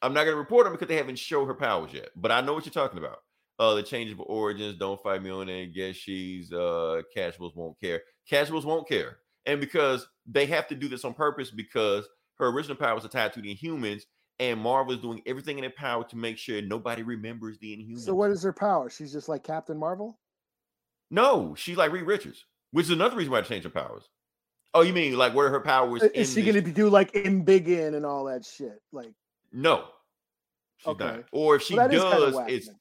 I'm 0.03 0.15
not 0.15 0.25
gonna 0.25 0.37
report 0.37 0.65
them 0.65 0.75
because 0.75 0.89
they 0.89 0.97
haven't 0.97 1.19
shown 1.19 1.47
her 1.49 1.55
powers 1.55 1.93
yet, 1.93 2.11
but 2.17 2.33
I 2.33 2.41
know 2.41 2.55
what 2.55 2.67
you're 2.67 2.73
talking 2.73 2.99
about. 2.99 3.19
Uh, 3.59 3.75
the 3.75 3.83
changeable 3.83 4.27
origins. 4.29 4.79
Don't 4.79 5.03
fight 5.03 5.23
me 5.23 5.31
on 5.31 5.49
it. 5.49 5.75
Guess 5.75 5.97
she's 5.97 6.53
uh 6.53 7.03
casuals 7.15 7.55
won't 7.57 7.81
care. 7.81 8.03
Casuals 8.29 8.67
won't 8.67 8.89
care, 8.89 9.19
and 9.47 9.61
because 9.61 10.09
they 10.27 10.47
have 10.47 10.67
to 10.69 10.75
do 10.75 10.89
this 10.89 11.05
on 11.05 11.15
purpose 11.15 11.51
because 11.51 12.09
her 12.39 12.49
original 12.49 12.77
powers 12.77 13.05
are 13.05 13.09
tied 13.09 13.33
to 13.35 13.41
the 13.41 13.55
Inhumans, 13.55 14.03
and 14.39 14.61
Marvel 14.61 14.95
is 14.95 15.01
doing 15.01 15.23
everything 15.27 15.59
in 15.59 15.63
their 15.63 15.71
power 15.71 16.05
to 16.05 16.17
make 16.17 16.37
sure 16.37 16.61
nobody 16.61 17.03
remembers 17.03 17.59
the 17.59 17.77
Inhumans. 17.77 18.01
So 18.01 18.15
what 18.15 18.31
is 18.31 18.43
her 18.43 18.53
power? 18.53 18.91
She's 18.91 19.13
just 19.13 19.29
like 19.29 19.45
Captain 19.45 19.79
Marvel. 19.79 20.19
No, 21.11 21.55
she's 21.55 21.77
like 21.77 21.93
Reed 21.93 22.05
Richards, 22.05 22.45
which 22.73 22.85
is 22.85 22.91
another 22.91 23.17
reason 23.17 23.33
why 23.33 23.41
they 23.41 23.49
changed 23.49 23.65
her 23.65 23.71
powers. 23.71 24.09
Oh, 24.75 24.83
you 24.83 24.93
mean 24.93 25.17
like 25.17 25.35
where 25.35 25.49
her 25.49 25.61
powers? 25.61 26.03
Is 26.03 26.33
she 26.33 26.43
in 26.43 26.53
going 26.53 26.65
to 26.65 26.73
do 26.73 26.91
like 26.91 27.13
embiggen 27.13 27.95
and 27.95 28.05
all 28.05 28.25
that 28.25 28.45
shit? 28.45 28.83
Like, 28.93 29.15
No, 29.53 29.89
she's 30.79 30.89
Okay. 30.89 31.05
not. 31.05 31.25
Or 31.33 31.57
if 31.57 31.63
she 31.63 31.77
well, 31.77 31.89
that 31.89 31.95
is 31.95 32.03
kinda 32.03 32.31
does, 32.33 32.41
it's 32.49 32.67
then. 32.67 32.77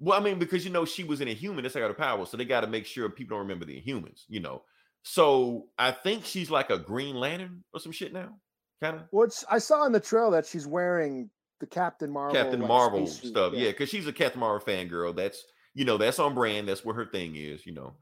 well, 0.00 0.20
I 0.20 0.22
mean, 0.22 0.38
because 0.38 0.64
you 0.64 0.70
know 0.70 0.84
she 0.84 1.04
was 1.04 1.20
an 1.20 1.28
Inhuman, 1.28 1.62
that's 1.62 1.74
how 1.74 1.80
her 1.80 1.94
power. 1.94 2.26
So 2.26 2.36
they 2.36 2.44
got 2.44 2.60
to 2.62 2.66
make 2.66 2.84
sure 2.86 3.08
people 3.08 3.36
don't 3.36 3.46
remember 3.46 3.64
the 3.64 3.80
Inhumans, 3.80 4.24
you 4.28 4.40
know. 4.40 4.62
So 5.02 5.68
I 5.78 5.92
think 5.92 6.24
she's 6.24 6.50
like 6.50 6.70
a 6.70 6.78
Green 6.78 7.16
Lantern 7.16 7.64
or 7.72 7.80
some 7.80 7.92
shit 7.92 8.12
now, 8.12 8.36
kind 8.82 8.96
of 8.96 9.02
Which 9.10 9.34
I 9.50 9.58
saw 9.58 9.86
in 9.86 9.92
the 9.92 10.00
trail 10.00 10.30
that 10.32 10.46
she's 10.46 10.66
wearing 10.66 11.30
the 11.60 11.66
Captain 11.66 12.10
Marvel. 12.10 12.34
Captain 12.34 12.60
like, 12.60 12.68
Marvel 12.68 13.06
stuff. 13.06 13.54
Yeah, 13.54 13.68
because 13.68 13.88
she's 13.88 14.06
a 14.06 14.12
Captain 14.12 14.40
Marvel 14.40 14.66
fangirl. 14.66 15.14
That's 15.14 15.44
you 15.74 15.84
know 15.84 15.96
that's 15.96 16.18
on 16.18 16.34
brand. 16.34 16.68
That's 16.68 16.84
what 16.84 16.96
her 16.96 17.06
thing 17.06 17.36
is, 17.36 17.64
you 17.66 17.74
know. 17.74 17.94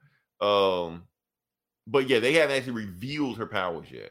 Um, 0.46 1.04
but 1.86 2.08
yeah, 2.08 2.20
they 2.20 2.34
haven't 2.34 2.56
actually 2.56 2.84
revealed 2.84 3.38
her 3.38 3.46
powers 3.46 3.90
yet. 3.90 4.10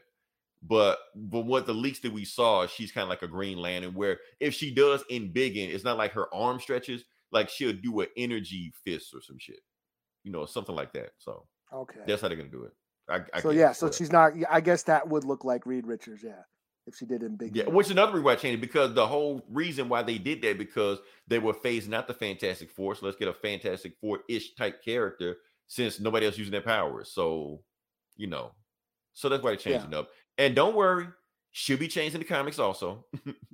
But 0.63 0.97
but 1.15 1.45
what 1.45 1.65
the 1.65 1.73
leaks 1.73 1.99
that 1.99 2.13
we 2.13 2.25
saw, 2.25 2.67
she's 2.67 2.91
kind 2.91 3.03
of 3.03 3.09
like 3.09 3.21
a 3.21 3.27
Green 3.27 3.57
Lantern. 3.57 3.93
Where 3.93 4.19
if 4.39 4.53
she 4.53 4.73
does 4.73 5.03
embiggen, 5.11 5.73
it's 5.73 5.83
not 5.83 5.97
like 5.97 6.13
her 6.13 6.33
arm 6.33 6.59
stretches. 6.59 7.03
Like 7.31 7.49
she'll 7.49 7.73
do 7.73 7.99
an 8.01 8.07
energy 8.15 8.73
fist 8.85 9.13
or 9.13 9.21
some 9.21 9.37
shit, 9.37 9.59
you 10.23 10.31
know, 10.31 10.45
something 10.45 10.75
like 10.75 10.93
that. 10.93 11.11
So 11.17 11.45
Okay. 11.73 11.99
that's 12.07 12.21
how 12.21 12.27
they're 12.27 12.37
gonna 12.37 12.49
do 12.49 12.63
it. 12.63 12.73
I, 13.09 13.21
I 13.33 13.41
so 13.41 13.51
yeah, 13.51 13.71
so 13.71 13.91
she's 13.91 14.11
not. 14.11 14.33
I 14.49 14.61
guess 14.61 14.83
that 14.83 15.07
would 15.07 15.23
look 15.23 15.45
like 15.45 15.65
Reed 15.65 15.87
Richards. 15.87 16.23
Yeah, 16.23 16.41
if 16.85 16.95
she 16.95 17.05
did 17.05 17.23
in 17.23 17.35
Big. 17.35 17.55
Yeah, 17.55 17.65
which 17.65 17.87
is 17.87 17.91
another 17.91 18.13
reason 18.13 18.25
why 18.25 18.31
I 18.33 18.35
changed 18.35 18.61
because 18.61 18.93
the 18.93 19.07
whole 19.07 19.45
reason 19.49 19.89
why 19.89 20.03
they 20.03 20.17
did 20.17 20.41
that 20.41 20.57
because 20.57 20.99
they 21.27 21.39
were 21.39 21.53
phasing 21.53 21.93
out 21.93 22.07
the 22.07 22.13
Fantastic 22.13 22.71
Four. 22.71 22.95
So 22.95 23.05
let's 23.05 23.17
get 23.17 23.27
a 23.27 23.33
Fantastic 23.33 23.93
Four 24.01 24.21
ish 24.27 24.55
type 24.55 24.83
character 24.83 25.37
since 25.67 25.99
nobody 25.99 26.25
else 26.25 26.37
using 26.37 26.51
their 26.51 26.61
powers. 26.61 27.11
So, 27.11 27.61
you 28.15 28.27
know, 28.27 28.51
so 29.13 29.29
that's 29.29 29.43
why 29.43 29.51
they're 29.51 29.57
changing 29.57 29.93
up. 29.93 30.09
And 30.37 30.55
don't 30.55 30.75
worry, 30.75 31.07
she'll 31.51 31.77
be 31.77 31.87
changing 31.87 32.19
the 32.19 32.25
comics 32.25 32.59
also. 32.59 33.05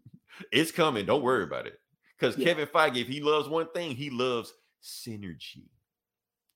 it's 0.52 0.72
coming. 0.72 1.06
Don't 1.06 1.24
worry 1.24 1.44
about 1.44 1.68
it. 1.68 1.80
Because 2.18 2.38
Yeah. 2.38 2.46
Kevin 2.46 2.68
Feige, 2.68 3.02
if 3.02 3.08
he 3.08 3.22
loves 3.22 3.50
one 3.50 3.68
thing, 3.74 3.96
he 3.96 4.10
loves 4.10 4.54
synergy. 4.82 5.70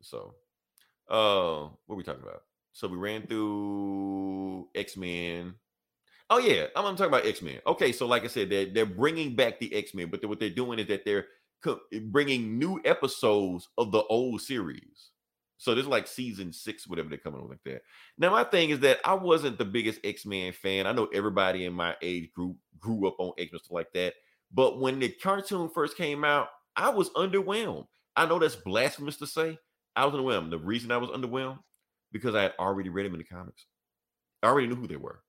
So, 0.02 0.36
uh, 1.10 1.70
what 1.86 1.94
are 1.94 1.98
we 1.98 2.04
talking 2.04 2.24
about? 2.24 2.44
So 2.74 2.88
we 2.88 2.98
ran 2.98 3.26
through 3.26 4.68
X 4.76 4.98
Men. 4.98 5.56
Oh 6.30 6.40
yeah, 6.40 6.66
I'm, 6.76 6.86
I'm 6.86 6.96
talking 6.96 7.14
about 7.14 7.26
X 7.26 7.42
Men. 7.42 7.60
Okay, 7.66 7.92
so 7.92 8.06
like 8.06 8.24
I 8.24 8.28
said, 8.28 8.50
they're 8.50 8.66
they're 8.66 8.86
bringing 8.86 9.36
back 9.36 9.60
the 9.60 9.74
X 9.74 9.94
Men, 9.94 10.10
but 10.10 10.24
what 10.26 10.40
they're 10.40 10.50
doing 10.50 10.80
is 10.80 10.88
that 10.88 11.06
they're 11.06 11.26
co- 11.64 11.80
bringing 12.04 12.60
new 12.60 12.80
episodes 12.86 13.68
of 13.78 13.92
the 13.92 14.04
old 14.04 14.42
series. 14.42 15.10
So 15.58 15.74
this 15.74 15.84
is 15.84 15.90
like 15.90 16.06
season 16.06 16.54
six, 16.54 16.88
whatever 16.88 17.10
they're 17.10 17.18
coming 17.18 17.42
on 17.42 17.50
like 17.50 17.64
that. 17.66 17.82
Now 18.20 18.30
my 18.30 18.44
thing 18.44 18.70
is 18.70 18.80
that 18.82 19.00
I 19.04 19.16
wasn't 19.16 19.58
the 19.58 19.66
biggest 19.66 20.00
X 20.04 20.26
Men 20.26 20.54
fan. 20.54 20.86
I 20.86 20.92
know 20.92 21.08
everybody 21.14 21.66
in 21.66 21.74
my 21.74 21.96
age 22.02 22.32
group 22.34 22.58
grew 22.80 23.08
up 23.08 23.16
on 23.18 23.34
X 23.40 23.52
Men 23.52 23.60
stuff 23.60 23.72
like 23.72 23.94
that, 23.94 24.14
but 24.54 24.80
when 24.80 25.00
the 25.00 25.10
cartoon 25.10 25.70
first 25.74 25.98
came 25.98 26.24
out, 26.24 26.50
I 26.76 26.90
was 26.90 27.10
underwhelmed. 27.12 27.88
I 28.16 28.26
know 28.28 28.38
that's 28.38 28.56
blasphemous 28.56 29.18
to 29.18 29.28
say. 29.28 29.58
I 29.98 30.06
was 30.06 30.14
underwhelmed. 30.14 30.52
The 30.52 30.60
reason 30.60 30.92
I 30.92 30.98
was 30.98 31.10
underwhelmed 31.10 31.60
because 32.12 32.36
I 32.36 32.44
had 32.44 32.54
already 32.60 32.90
read 32.90 33.06
them 33.06 33.14
in 33.14 33.20
the 33.20 33.26
comics. 33.26 33.66
I 34.44 34.48
already 34.48 34.68
knew 34.68 34.76
who 34.76 34.88
they 34.88 34.96
were. 34.96 35.22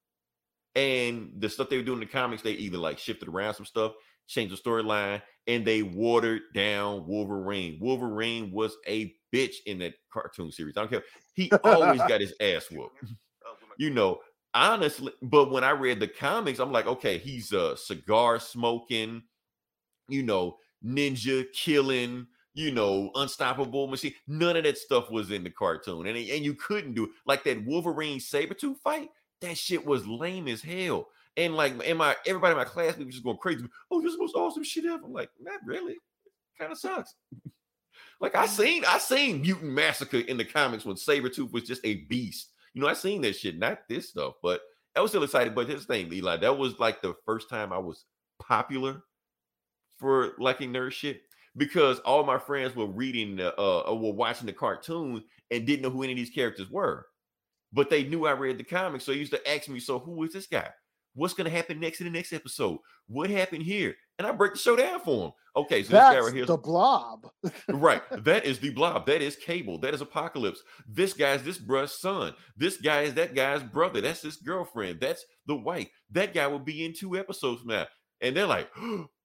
And 0.74 1.33
the 1.38 1.48
stuff 1.48 1.68
they 1.68 1.78
were 1.78 1.83
doing 1.83 2.00
in 2.00 2.07
the 2.07 2.12
comics, 2.12 2.42
they 2.42 2.52
either 2.52 2.78
like 2.78 2.98
shifted 2.98 3.28
around 3.28 3.54
some 3.54 3.66
stuff, 3.66 3.94
changed 4.28 4.54
the 4.54 4.62
storyline, 4.62 5.22
and 5.46 5.64
they 5.64 5.83
watered 5.83 6.42
down 6.54 7.07
Wolverine. 7.07 7.78
Wolverine 7.81 8.52
was 8.52 8.76
a 8.87 9.12
bitch 9.35 9.57
in 9.66 9.78
that 9.78 9.94
cartoon 10.12 10.52
series. 10.52 10.76
I 10.76 10.81
don't 10.81 10.90
care. 10.90 11.02
He 11.35 11.50
always 11.64 12.00
got 12.00 12.20
his 12.20 12.35
ass 12.40 12.66
whooped. 12.70 12.96
Oh, 13.46 13.54
you 13.78 13.90
know, 13.90 14.18
honestly, 14.54 15.12
but 15.22 15.50
when 15.50 15.64
I 15.64 15.70
read 15.70 15.98
the 15.98 16.09
comics, 16.09 16.59
I'm 16.59 16.72
like, 16.72 16.87
okay, 16.87 17.18
he's 17.18 17.52
a 17.52 17.76
cigar 17.76 18.38
smoking, 18.38 19.22
you 20.09 20.22
know, 20.22 20.59
ninja 20.85 21.46
killing, 21.52 22.26
you 22.54 22.72
know, 22.72 23.11
unstoppable 23.14 23.87
machine. 23.87 24.14
None 24.26 24.56
of 24.56 24.64
that 24.64 24.78
stuff 24.78 25.11
was 25.11 25.30
in 25.30 25.44
the 25.44 25.50
cartoon. 25.50 26.06
And, 26.06 26.16
and 26.16 26.44
you 26.44 26.54
couldn't 26.54 26.94
do 26.94 27.11
like 27.26 27.44
that 27.44 27.64
Wolverine 27.64 28.18
Sabretooth 28.18 28.78
fight. 28.78 29.11
That 29.40 29.56
shit 29.56 29.84
was 29.84 30.06
lame 30.06 30.48
as 30.48 30.62
hell. 30.62 31.08
And 31.37 31.54
like 31.54 31.80
in 31.84 31.96
my 31.96 32.16
everybody 32.26 32.52
in 32.52 32.58
my 32.58 32.64
class, 32.64 32.96
was 32.96 33.06
just 33.06 33.24
going 33.24 33.37
crazy. 33.37 33.64
Oh, 33.90 34.00
this 34.00 34.11
is 34.11 34.16
the 34.16 34.22
most 34.22 34.34
awesome 34.34 34.64
shit 34.64 34.87
ever. 34.87 35.04
I'm 35.04 35.12
like, 35.12 35.30
not 35.40 35.61
really. 35.64 35.94
Kind 36.58 36.72
of 36.72 36.78
sucks. 36.78 37.14
like 38.20 38.34
I 38.34 38.46
seen, 38.46 38.84
I 38.84 38.98
seen 38.98 39.40
Mutant 39.40 39.70
Massacre 39.70 40.18
in 40.18 40.37
the 40.37 40.44
comics 40.44 40.84
when 40.84 40.96
Sabretooth 40.96 41.52
was 41.52 41.62
just 41.62 41.84
a 41.84 42.06
beast. 42.06 42.48
You 42.74 42.82
know, 42.82 42.88
I 42.88 42.94
seen 42.94 43.22
that 43.22 43.37
shit, 43.37 43.56
not 43.56 43.88
this 43.88 44.08
stuff, 44.08 44.34
but 44.42 44.62
I 44.96 45.00
was 45.00 45.12
still 45.12 45.22
excited. 45.22 45.54
But 45.54 45.68
this 45.68 45.84
thing, 45.84 46.12
Eli, 46.12 46.38
that 46.38 46.58
was 46.58 46.80
like 46.80 47.02
the 47.02 47.14
first 47.24 47.48
time 47.48 47.72
I 47.72 47.78
was 47.78 48.04
popular 48.40 49.04
for 49.98 50.32
liking 50.38 50.72
nerd 50.72 50.92
shit 50.92 51.22
because 51.56 51.98
all 52.00 52.24
my 52.24 52.38
friends 52.38 52.74
were 52.76 52.87
reading 52.87 53.37
the 53.37 53.58
uh 53.58 53.80
or 53.80 53.98
were 53.98 54.12
watching 54.12 54.46
the 54.46 54.52
cartoons 54.52 55.22
and 55.50 55.66
didn't 55.66 55.82
know 55.82 55.90
who 55.90 56.02
any 56.02 56.12
of 56.12 56.18
these 56.18 56.30
characters 56.30 56.70
were. 56.70 57.06
But 57.72 57.90
they 57.90 58.04
knew 58.04 58.26
I 58.26 58.32
read 58.32 58.58
the 58.58 58.64
comics. 58.64 59.04
So 59.04 59.12
they 59.12 59.18
used 59.18 59.32
to 59.32 59.50
ask 59.50 59.68
me, 59.68 59.80
so 59.80 59.98
who 59.98 60.22
is 60.24 60.32
this 60.32 60.46
guy? 60.46 60.68
What's 61.14 61.34
gonna 61.34 61.50
happen 61.50 61.80
next 61.80 62.00
in 62.00 62.06
the 62.06 62.12
next 62.12 62.32
episode? 62.32 62.78
What 63.08 63.30
happened 63.30 63.62
here? 63.62 63.94
And 64.18 64.26
I 64.26 64.32
break 64.32 64.52
the 64.52 64.58
show 64.58 64.76
down 64.76 65.00
for 65.00 65.22
them. 65.22 65.32
Okay, 65.56 65.82
so 65.82 65.90
this 65.90 66.00
guy 66.00 66.20
right 66.20 66.32
here 66.32 66.42
is 66.42 66.48
the 66.48 66.56
Blob. 66.56 67.26
right. 67.68 68.02
That 68.24 68.44
is 68.44 68.61
the 68.61 68.70
blob. 68.70 69.06
That 69.06 69.22
is 69.22 69.34
cable. 69.34 69.78
That 69.78 69.94
is 69.94 70.00
apocalypse. 70.00 70.62
This 70.87 71.12
guy's 71.14 71.42
this 71.42 71.58
bruh's 71.58 71.98
son. 71.98 72.34
This 72.56 72.76
guy 72.76 73.02
is 73.02 73.14
that 73.14 73.34
guy's 73.34 73.62
brother. 73.62 74.00
That's 74.00 74.22
his 74.22 74.37
girlfriend. 74.37 75.00
That's 75.00 75.24
the 75.46 75.56
wife. 75.56 75.88
That 76.12 76.32
guy 76.32 76.46
will 76.46 76.61
be 76.61 76.84
in 76.84 76.92
two 76.94 77.16
episodes 77.16 77.62
from 77.62 77.70
now. 77.70 77.87
And 78.20 78.37
they're 78.37 78.46
like, 78.46 78.70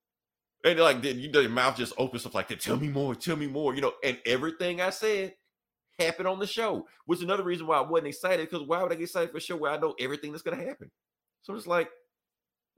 and 0.64 0.80
like, 0.80 1.02
then 1.02 1.20
you 1.20 1.32
know, 1.32 1.42
your 1.42 1.50
mouth 1.50 1.76
just 1.76 1.94
opens 1.98 2.22
stuff 2.22 2.36
like 2.36 2.48
that. 2.48 2.62
Tell 2.62 2.78
me 2.78 2.88
more. 2.88 3.16
Tell 3.16 3.36
me 3.36 3.48
more. 3.48 3.76
You 3.76 3.82
know, 3.82 3.94
and 4.04 4.18
everything 4.26 4.82
I 4.82 4.90
said 4.92 5.34
happened 6.00 6.28
on 6.28 6.40
the 6.40 6.48
show, 6.48 6.88
which 7.06 7.20
is 7.20 7.24
another 7.24 7.44
reason 7.44 7.68
why 7.68 7.78
I 7.78 7.82
wasn't 7.82 8.08
excited. 8.08 8.50
Because 8.50 8.68
why 8.68 8.82
would 8.82 8.92
I 8.92 8.96
get 8.96 9.04
excited 9.04 9.32
for 9.32 9.38
a 9.38 9.42
show 9.42 9.58
where 9.58 9.72
I 9.72 9.78
know 9.78 9.96
everything 10.00 10.32
that's 10.32 10.44
gonna 10.44 10.64
happen? 10.64 10.90
So 11.42 11.54
it's 11.56 11.68
like, 11.68 11.90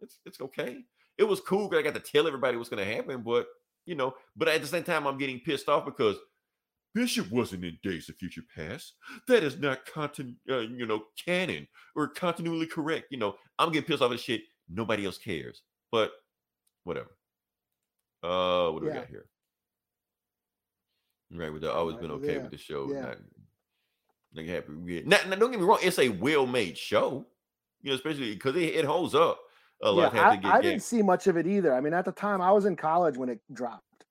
it's 0.02 0.20
it's 0.26 0.42
okay. 0.42 0.78
It 1.18 1.24
was 1.24 1.40
cool 1.40 1.70
because 1.70 1.80
I 1.80 1.90
got 1.90 2.04
to 2.04 2.12
tell 2.12 2.28
everybody 2.28 2.58
what's 2.58 2.70
gonna 2.70 2.86
happen, 2.86 3.22
but 3.22 3.48
you 3.86 3.96
know, 3.96 4.16
but 4.36 4.48
at 4.48 4.62
the 4.62 4.68
same 4.68 4.84
time, 4.84 5.06
I'm 5.06 5.18
getting 5.18 5.40
pissed 5.40 5.70
off 5.70 5.86
because 5.86 6.18
Bishop 6.96 7.30
wasn't 7.30 7.66
in 7.66 7.78
Days 7.84 8.10
of 8.10 8.16
Future 8.16 8.42
Past. 8.56 8.94
That 9.28 9.44
is 9.44 9.60
not 9.60 9.86
content, 9.86 10.36
uh, 10.50 10.60
you 10.60 10.86
know, 10.86 11.04
canon 11.24 11.68
or 11.96 12.08
continually 12.08 12.68
correct. 12.68 13.08
You 13.12 13.18
know, 13.18 13.36
I'm 13.60 13.72
getting 13.72 13.88
pissed 13.88 14.02
off 14.02 14.12
at 14.12 14.20
shit. 14.20 14.42
Nobody 14.70 15.06
else 15.06 15.18
cares, 15.18 15.62
but 15.92 16.12
whatever. 16.84 17.12
Uh, 18.26 18.72
what 18.72 18.80
do 18.82 18.86
we 18.88 18.92
Yeah. 18.92 19.00
got 19.00 19.08
here? 19.10 19.26
Right, 21.32 21.52
with 21.52 21.62
the 21.64 21.72
always 21.74 21.96
Right 21.96 22.02
been 22.02 22.12
okay 22.12 22.28
there. 22.28 22.42
with 22.42 22.52
the 22.52 22.58
show 22.58 22.92
Yeah. 22.92 23.02
not 23.02 23.18
Like 24.34 24.48
happy. 24.48 24.74
Yeah. 24.86 25.02
Now, 25.06 25.18
now, 25.28 25.36
don't 25.36 25.52
get 25.52 25.60
me 25.60 25.66
wrong, 25.66 25.80
it's 25.82 26.00
a 26.00 26.10
well-made 26.10 26.78
show. 26.78 27.26
You 27.82 27.90
know, 27.92 27.96
especially 27.96 28.34
because 28.34 28.56
it, 28.56 28.76
it 28.76 28.86
holds 28.86 29.16
up. 29.16 29.40
A 29.82 29.92
lot 29.92 30.14
Yeah, 30.14 30.22
I, 30.22 30.58
I 30.58 30.62
didn't 30.62 30.82
see 30.82 31.02
much 31.02 31.28
of 31.28 31.38
it 31.38 31.46
either. 31.46 31.74
I 31.76 31.82
mean, 31.82 31.94
at 31.94 32.06
the 32.06 32.12
time, 32.12 32.42
I 32.42 32.52
was 32.52 32.66
in 32.66 32.76
college 32.76 33.18
when 33.18 33.30
it 33.30 33.40
dropped, 33.54 34.06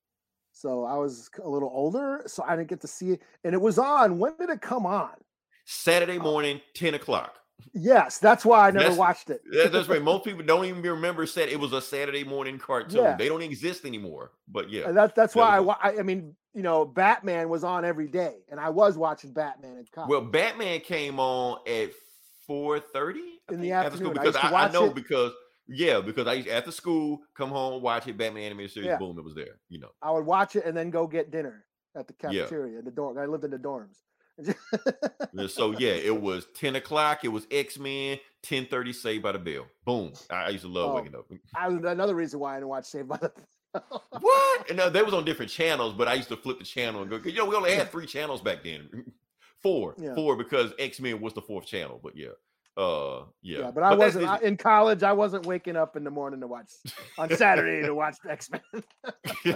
so 0.53 0.85
I 0.85 0.97
was 0.97 1.29
a 1.43 1.49
little 1.49 1.71
older, 1.73 2.23
so 2.27 2.45
I 2.47 2.55
didn't 2.57 2.69
get 2.69 2.81
to 2.83 2.87
see 2.87 3.13
it. 3.13 3.23
And 3.43 3.55
it 3.55 3.61
was 3.61 3.79
on. 3.79 4.19
When 4.19 4.37
did 4.37 4.51
it 4.51 4.61
come 4.61 4.87
on? 4.87 5.15
Saturday 5.65 6.19
morning, 6.19 6.61
10 6.75 6.95
o'clock. 6.95 7.39
Yes, 7.73 8.19
that's 8.19 8.45
why 8.45 8.69
I 8.69 8.71
never 8.71 8.79
That's- 8.85 8.99
watched 8.99 9.31
it. 9.31 9.43
That- 9.51 9.73
that's 9.73 9.89
right. 9.89 10.03
Most 10.03 10.25
people 10.25 10.45
don't 10.45 10.65
even 10.65 10.83
remember 10.83 11.27
said 11.27 11.49
it 11.49 11.59
was 11.59 11.73
a 11.73 11.81
Saturday 11.81 12.23
morning 12.25 12.59
cartoon. 12.59 13.03
Yeah. 13.03 13.17
They 13.17 13.29
don't 13.29 13.43
exist 13.43 13.85
anymore. 13.85 14.33
But 14.49 14.71
yeah. 14.71 14.89
And 14.89 14.97
that, 14.97 15.15
that's 15.15 15.35
that 15.35 15.41
why 15.41 15.59
I, 15.59 15.91
I. 15.91 15.99
I 15.99 16.03
mean, 16.03 16.35
you 16.53 16.63
know, 16.63 16.85
Batman 16.85 17.49
was 17.49 17.65
on 17.65 17.85
every 17.85 18.07
day, 18.07 18.37
and 18.49 18.61
I 18.61 18.71
was 18.71 18.97
watching 18.97 19.33
Batman 19.33 19.79
in 19.79 19.87
college. 19.93 20.09
Well, 20.11 20.21
Batman 20.21 20.81
came 20.81 21.19
on 21.19 21.59
at 21.67 21.91
4:30 22.49 23.21
In 23.51 23.61
the 23.61 23.69
school 23.69 23.75
afternoon. 23.75 24.19
I 24.19 24.23
because 24.23 24.35
to 24.37 24.47
I, 24.47 24.65
I 24.69 24.71
know 24.71 24.87
it- 24.87 24.95
because 24.95 25.33
yeah, 25.67 26.01
because 26.01 26.27
I 26.27 26.35
used 26.35 26.49
after 26.49 26.71
school 26.71 27.21
come 27.37 27.51
home 27.51 27.83
watch 27.83 28.07
it 28.07 28.17
Batman 28.17 28.45
animated 28.45 28.73
series. 28.73 28.87
Yeah. 28.89 28.99
Boom, 28.99 29.19
it 29.19 29.25
was 29.25 29.35
there. 29.35 29.59
You 29.69 29.81
know. 29.81 29.91
I 30.03 30.11
would 30.11 30.27
watch 30.27 30.55
it 30.57 30.65
and 30.65 30.77
then 30.77 30.91
go 30.91 31.07
get 31.07 31.31
dinner 31.31 31.65
at 31.97 32.07
the 32.07 32.13
cafeteria 32.13 32.79
in 32.81 32.85
the 32.85 32.91
dorm. 32.91 33.19
I 33.19 33.27
lived 33.27 33.45
in 33.45 33.51
the 33.51 33.57
dorms. 33.59 33.97
So 35.49 35.73
yeah, 35.79 35.93
it 35.93 36.21
was 36.21 36.47
10 36.57 36.77
o'clock. 36.77 37.25
It 37.25 37.29
was 37.29 37.47
X 37.51 37.79
Men. 37.79 38.19
10:30 38.45 38.95
Saved 38.95 39.23
by 39.23 39.33
the 39.33 39.39
Bell. 39.39 39.67
Boom. 39.87 40.13
I, 40.31 40.35
I 40.45 40.49
used 40.51 40.65
to 40.65 40.69
love 40.71 40.91
Oh. 40.91 40.95
waking 40.97 41.15
up. 41.15 41.25
I 41.57 41.69
was 41.69 41.83
another 41.85 42.15
reason 42.15 42.39
why 42.41 42.53
I 42.53 42.57
didn't 42.57 42.69
watch 42.69 42.85
Saved 42.85 43.09
by 43.09 43.17
the 43.17 43.31
Bell. 43.73 44.03
What? 44.21 44.71
And 44.71 44.79
uh, 44.79 44.91
they 44.91 45.03
was 45.03 45.15
on 45.15 45.25
different 45.31 45.51
channels, 45.51 45.95
but 45.95 46.09
I 46.09 46.15
used 46.15 46.29
to 46.29 46.37
flip 46.37 46.59
the 46.59 46.65
channel 46.65 47.01
and 47.03 47.11
go. 47.11 47.17
You 47.25 47.33
know, 47.35 47.47
we 47.47 47.55
only 47.57 47.75
had 47.75 47.91
three 47.91 48.07
channels 48.07 48.41
back 48.43 48.63
then. 48.63 48.89
Four, 49.63 49.95
Yeah. 49.99 50.15
four 50.15 50.37
because 50.37 50.73
X 50.79 51.01
Men 51.01 51.23
was 51.23 51.33
the 51.33 51.41
fourth 51.41 51.65
channel. 51.65 51.99
But 52.03 52.15
yeah, 52.15 52.29
uh, 52.77 53.23
yeah. 53.41 53.61
Yeah, 53.61 53.71
but 53.71 53.83
I 53.83 53.91
that's- 53.97 54.15
wasn't 54.15 54.29
I, 54.29 54.39
in 54.41 54.59
college. 54.59 55.03
I 55.03 55.13
wasn't 55.15 55.47
waking 55.47 55.75
up 55.77 55.97
in 55.97 56.05
the 56.05 56.11
morning 56.11 56.41
to 56.41 56.47
watch 56.47 56.71
on 57.17 57.35
Saturday 57.35 57.81
to 57.87 57.95
watch 57.95 58.17
X 58.29 58.51
Men. 58.51 59.55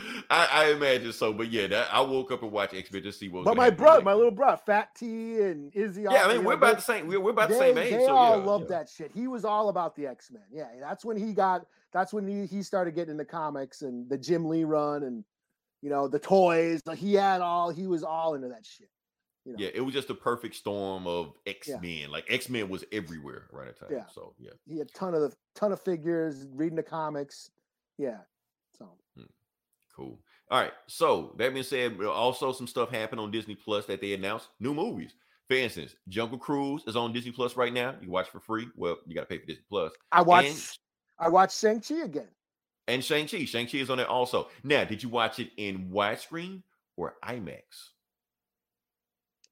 I, 0.30 0.48
I 0.50 0.70
imagine 0.70 1.12
so, 1.12 1.32
but 1.32 1.50
yeah, 1.50 1.66
that, 1.68 1.88
I 1.92 2.00
woke 2.00 2.32
up 2.32 2.42
and 2.42 2.52
watched 2.52 2.74
X 2.74 2.92
Men 2.92 3.02
to 3.02 3.12
see 3.12 3.28
what. 3.28 3.44
But 3.44 3.56
my 3.56 3.70
brother, 3.70 4.02
my 4.02 4.14
little 4.14 4.30
brother, 4.30 4.60
Fat 4.64 4.94
T 4.94 5.40
and 5.40 5.74
Izzy. 5.74 6.06
all- 6.06 6.14
yeah, 6.14 6.24
I 6.24 6.34
mean 6.34 6.44
we're 6.44 6.54
about 6.54 6.76
the 6.76 6.82
same. 6.82 7.06
We're, 7.06 7.20
we're 7.20 7.30
about 7.30 7.48
the 7.48 7.58
same 7.58 7.76
age. 7.78 7.92
They 7.92 8.06
so 8.06 8.14
all 8.14 8.38
yeah, 8.38 8.44
loved 8.44 8.70
yeah. 8.70 8.78
that 8.78 8.88
shit. 8.88 9.10
He 9.14 9.26
was 9.26 9.44
all 9.44 9.68
about 9.68 9.96
the 9.96 10.06
X 10.06 10.30
Men. 10.30 10.42
Yeah, 10.52 10.68
that's 10.80 11.04
when 11.04 11.16
he 11.16 11.32
got. 11.32 11.66
That's 11.92 12.12
when 12.12 12.26
he, 12.26 12.46
he 12.46 12.62
started 12.62 12.94
getting 12.94 13.12
into 13.12 13.24
comics 13.26 13.82
and 13.82 14.08
the 14.08 14.16
Jim 14.16 14.48
Lee 14.48 14.64
run 14.64 15.02
and 15.02 15.24
you 15.82 15.90
know 15.90 16.08
the 16.08 16.18
toys. 16.18 16.80
Like 16.86 16.98
he 16.98 17.14
had 17.14 17.40
all. 17.40 17.70
He 17.70 17.86
was 17.86 18.02
all 18.02 18.34
into 18.34 18.48
that 18.48 18.64
shit. 18.64 18.88
You 19.44 19.52
know? 19.52 19.58
Yeah, 19.58 19.70
it 19.74 19.80
was 19.80 19.92
just 19.92 20.08
a 20.10 20.14
perfect 20.14 20.54
storm 20.54 21.06
of 21.06 21.32
X 21.46 21.68
Men. 21.80 22.10
Like 22.10 22.24
X 22.28 22.48
Men 22.48 22.68
was 22.68 22.84
everywhere 22.92 23.46
right 23.50 23.68
at 23.68 23.78
the 23.78 23.86
time. 23.86 23.94
Yeah. 23.96 24.06
So 24.12 24.34
yeah, 24.38 24.50
He 24.66 24.78
had 24.78 24.92
ton 24.94 25.14
of 25.14 25.20
the 25.20 25.34
ton 25.54 25.72
of 25.72 25.80
figures, 25.80 26.46
reading 26.52 26.76
the 26.76 26.82
comics. 26.82 27.50
Yeah. 27.98 28.18
Cool. 29.94 30.18
All 30.50 30.60
right. 30.60 30.72
So 30.86 31.34
that 31.38 31.52
being 31.52 31.64
said, 31.64 32.00
also 32.02 32.52
some 32.52 32.66
stuff 32.66 32.90
happened 32.90 33.20
on 33.20 33.30
Disney 33.30 33.54
Plus 33.54 33.86
that 33.86 34.00
they 34.00 34.12
announced 34.14 34.48
new 34.60 34.74
movies. 34.74 35.14
For 35.48 35.54
instance, 35.56 35.94
Jungle 36.08 36.38
Cruise 36.38 36.82
is 36.86 36.96
on 36.96 37.12
Disney 37.12 37.32
Plus 37.32 37.56
right 37.56 37.72
now. 37.72 37.90
You 37.92 37.98
can 38.00 38.10
watch 38.10 38.28
it 38.28 38.32
for 38.32 38.40
free. 38.40 38.68
Well, 38.76 38.96
you 39.06 39.14
got 39.14 39.22
to 39.22 39.26
pay 39.26 39.38
for 39.38 39.46
Disney 39.46 39.64
Plus. 39.68 39.92
I 40.10 40.22
watched. 40.22 40.48
And- 40.48 40.78
I 41.18 41.28
watched 41.28 41.58
Shang 41.58 41.80
Chi 41.80 41.96
again. 42.02 42.28
And 42.88 43.04
Shang 43.04 43.28
Chi. 43.28 43.44
Shang 43.44 43.66
Chi 43.66 43.78
is 43.78 43.90
on 43.90 43.98
there 43.98 44.08
also. 44.08 44.48
Now, 44.64 44.84
did 44.84 45.02
you 45.02 45.08
watch 45.08 45.38
it 45.38 45.50
in 45.56 45.90
widescreen 45.90 46.62
or 46.96 47.14
IMAX? 47.24 47.60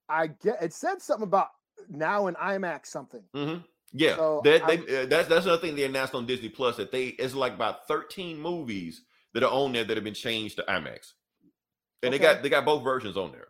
I 0.09 0.29
get. 0.29 0.63
It 0.63 0.73
said 0.73 1.01
something 1.01 1.27
about 1.29 1.49
now 1.89 2.27
in 2.27 2.35
IMAX 2.35 2.87
something. 2.87 3.23
hmm 3.33 3.59
Yeah, 3.93 4.17
So 4.17 4.41
that, 4.45 4.67
they, 4.67 5.03
uh, 5.03 5.07
that's 5.07 5.29
that's 5.29 5.47
another 5.47 5.61
thing 5.61 5.77
they 5.77 5.85
announced 5.85 6.15
on 6.15 6.27
Disney 6.27 6.49
Plus 6.49 6.77
that 6.77 6.91
they 6.91 7.09
it's 7.09 7.35
like 7.35 7.55
about 7.55 7.87
thirteen 7.87 8.41
movies 8.41 9.03
that 9.35 9.43
are 9.43 9.51
on 9.53 9.73
there 9.73 9.85
that 9.85 9.97
have 9.97 10.05
been 10.05 10.15
changed 10.15 10.57
to 10.57 10.63
IMAX, 10.69 11.13
and 12.03 12.13
they 12.13 12.19
got 12.19 12.43
they 12.43 12.49
got 12.49 12.65
both 12.65 12.83
versions 12.83 13.17
on 13.17 13.33
there. 13.33 13.49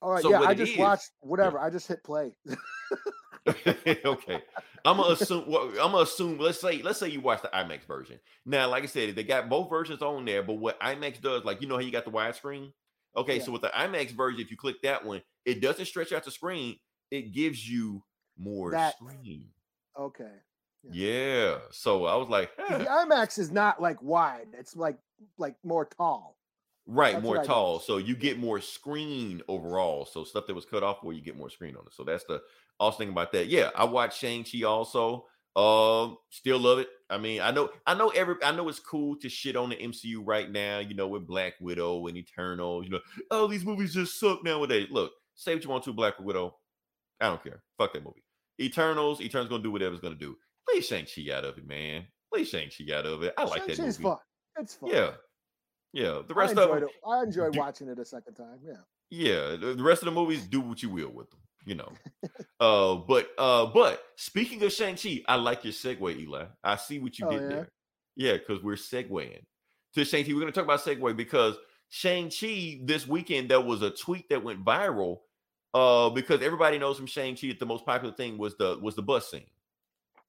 All 0.00 0.12
right. 0.12 0.22
So 0.22 0.30
yeah, 0.30 0.40
I 0.42 0.54
just 0.54 0.72
is- 0.72 0.78
watched 0.78 1.10
whatever. 1.20 1.58
I 1.58 1.70
just 1.70 1.88
hit 1.88 2.02
play. 2.04 2.32
okay, 4.04 4.42
I'm 4.84 4.96
gonna 4.96 5.12
assume. 5.14 5.44
Well, 5.48 5.68
I'm 5.70 5.92
gonna 5.92 5.98
assume. 5.98 6.38
Let's 6.38 6.60
say 6.60 6.82
let's 6.82 6.98
say 6.98 7.08
you 7.08 7.20
watch 7.20 7.42
the 7.42 7.48
IMAX 7.48 7.84
version. 7.86 8.18
Now, 8.44 8.68
like 8.68 8.82
I 8.82 8.86
said, 8.86 9.14
they 9.14 9.24
got 9.24 9.48
both 9.48 9.70
versions 9.70 10.02
on 10.02 10.24
there. 10.24 10.42
But 10.42 10.54
what 10.54 10.80
IMAX 10.80 11.20
does, 11.20 11.44
like 11.44 11.60
you 11.62 11.68
know 11.68 11.74
how 11.76 11.80
you 11.80 11.90
got 11.90 12.04
the 12.04 12.10
widescreen. 12.10 12.72
Okay, 13.16 13.38
Yeah. 13.38 13.42
so 13.44 13.52
with 13.52 13.62
the 13.62 13.68
IMAX 13.68 14.10
version, 14.12 14.40
if 14.40 14.50
you 14.50 14.56
click 14.56 14.76
that 14.82 15.04
one, 15.04 15.22
it 15.44 15.60
doesn't 15.60 15.86
stretch 15.86 16.12
out 16.12 16.24
the 16.24 16.30
screen. 16.30 16.76
It 17.10 17.32
gives 17.32 17.68
you 17.68 18.02
more 18.38 18.70
That- 18.70 18.96
screen. 18.96 19.48
okay. 19.98 20.30
Yeah. 20.90 21.58
So 21.70 22.06
I 22.06 22.16
was 22.16 22.28
like, 22.28 22.50
huh. 22.58 22.78
The 22.78 22.84
IMAX 22.84 23.38
is 23.38 23.50
not 23.50 23.80
like 23.80 24.02
wide. 24.02 24.48
It's 24.52 24.76
like 24.76 24.98
like 25.36 25.56
more 25.64 25.84
tall. 25.84 26.36
Right, 26.90 27.12
That's 27.12 27.22
more 27.22 27.44
tall. 27.44 27.80
So 27.80 27.98
you 27.98 28.16
get 28.16 28.38
more 28.38 28.62
screen 28.62 29.42
overall. 29.46 30.06
So 30.06 30.24
stuff 30.24 30.46
that 30.46 30.54
was 30.54 30.64
cut 30.64 30.82
off 30.82 31.02
where 31.02 31.14
you 31.14 31.20
get 31.20 31.36
more 31.36 31.50
screen 31.50 31.76
on 31.76 31.82
it. 31.86 31.92
So 31.92 32.02
that's 32.02 32.24
the 32.24 32.40
awesome 32.80 32.98
thing 32.98 33.08
about 33.10 33.30
that. 33.32 33.48
Yeah, 33.48 33.68
I 33.76 33.84
watched 33.84 34.18
Shang-Chi 34.18 34.62
also. 34.62 35.26
Um, 35.54 36.16
still 36.30 36.58
love 36.58 36.78
it. 36.78 36.88
I 37.10 37.18
mean, 37.18 37.42
I 37.42 37.50
know, 37.50 37.68
I 37.86 37.94
know 37.94 38.08
every 38.10 38.36
I 38.42 38.52
know 38.52 38.68
it's 38.68 38.80
cool 38.80 39.16
to 39.16 39.28
shit 39.28 39.56
on 39.56 39.70
the 39.70 39.76
MCU 39.76 40.22
right 40.24 40.50
now, 40.50 40.78
you 40.78 40.94
know, 40.94 41.08
with 41.08 41.26
Black 41.26 41.54
Widow 41.60 42.06
and 42.06 42.16
Eternal, 42.16 42.84
you 42.84 42.90
know, 42.90 43.00
oh, 43.30 43.48
these 43.48 43.64
movies 43.64 43.92
just 43.92 44.18
suck 44.18 44.42
nowadays. 44.44 44.88
Look, 44.90 45.12
say 45.34 45.54
what 45.54 45.64
you 45.64 45.70
want 45.70 45.84
to, 45.84 45.92
Black 45.92 46.18
Widow. 46.20 46.54
I 47.20 47.26
don't 47.26 47.42
care. 47.42 47.62
Fuck 47.76 47.92
that 47.94 48.04
movie. 48.04 48.22
Eternals, 48.60 49.20
Eternals 49.20 49.48
gonna 49.48 49.62
do 49.62 49.72
whatever 49.72 49.94
it's 49.94 50.02
gonna 50.02 50.14
do. 50.14 50.36
Leave 50.72 50.84
Shang-Chi 50.84 51.32
out 51.32 51.44
of 51.44 51.58
it, 51.58 51.66
man. 51.66 52.04
Leave 52.32 52.46
Shang-Chi 52.46 52.92
out 52.94 53.06
of 53.06 53.22
it. 53.22 53.34
I 53.38 53.44
like 53.44 53.66
that 53.66 53.68
movie. 53.68 53.74
Shang-Chi's 53.76 53.96
fun. 53.98 54.16
It's 54.58 54.74
fun. 54.74 54.90
Yeah. 54.90 55.10
Yeah. 55.92 56.22
The 56.26 56.34
rest 56.34 56.56
of 56.56 56.82
it. 56.82 56.88
I 57.08 57.22
enjoyed 57.22 57.52
do- 57.54 57.58
watching 57.58 57.88
it 57.88 57.98
a 57.98 58.04
second 58.04 58.34
time. 58.34 58.58
Yeah. 58.62 58.74
yeah 59.10 59.56
the 59.56 59.74
the 59.74 59.82
rest 59.82 60.02
of 60.02 60.06
the 60.06 60.12
movies 60.12 60.46
do 60.46 60.60
what 60.60 60.82
you 60.82 60.90
will 60.90 61.10
with 61.10 61.30
them 61.30 61.40
you 61.64 61.74
know 61.74 61.90
uh 62.60 62.94
but 62.94 63.30
uh 63.38 63.64
but 63.66 64.02
speaking 64.16 64.62
of 64.62 64.70
shang-chi 64.72 65.22
i 65.26 65.34
like 65.34 65.64
your 65.64 65.72
segue 65.72 66.16
eli 66.18 66.44
i 66.62 66.76
see 66.76 66.98
what 66.98 67.18
you 67.18 67.26
Oh, 67.26 67.30
did 67.30 67.42
yeah? 67.42 67.48
there 67.48 67.68
yeah 68.16 68.32
because 68.34 68.62
we're 68.62 68.76
segueing 68.76 69.42
to 69.94 70.04
shang-chi 70.04 70.32
we're 70.32 70.40
going 70.40 70.52
to 70.52 70.58
talk 70.60 70.64
about 70.64 70.80
segue 70.80 71.16
because 71.16 71.56
shang-chi 71.88 72.80
this 72.84 73.06
weekend 73.08 73.48
there 73.50 73.60
was 73.60 73.80
a 73.82 73.90
tweet 73.90 74.28
that 74.28 74.44
went 74.44 74.64
viral 74.64 75.20
uh 75.74 76.10
because 76.10 76.42
everybody 76.42 76.78
knows 76.78 76.96
from 76.98 77.06
shang-chi 77.06 77.48
that 77.48 77.58
the 77.58 77.66
most 77.66 77.84
popular 77.86 78.14
thing 78.14 78.36
was 78.38 78.56
the 78.58 78.78
was 78.82 78.94
the 78.94 79.02
bus 79.02 79.30
scene 79.30 79.46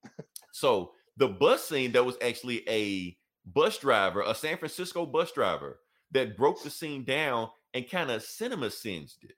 so 0.51 0.91
the 1.17 1.27
bus 1.27 1.67
scene 1.67 1.91
that 1.91 2.05
was 2.05 2.17
actually 2.21 2.67
a 2.69 3.17
bus 3.45 3.77
driver 3.77 4.21
a 4.21 4.35
san 4.35 4.57
francisco 4.57 5.05
bus 5.05 5.31
driver 5.31 5.79
that 6.11 6.37
broke 6.37 6.63
the 6.63 6.69
scene 6.69 7.03
down 7.03 7.49
and 7.73 7.89
kind 7.89 8.11
of 8.11 8.23
cinema 8.23 8.69
singed 8.69 9.23
it. 9.23 9.35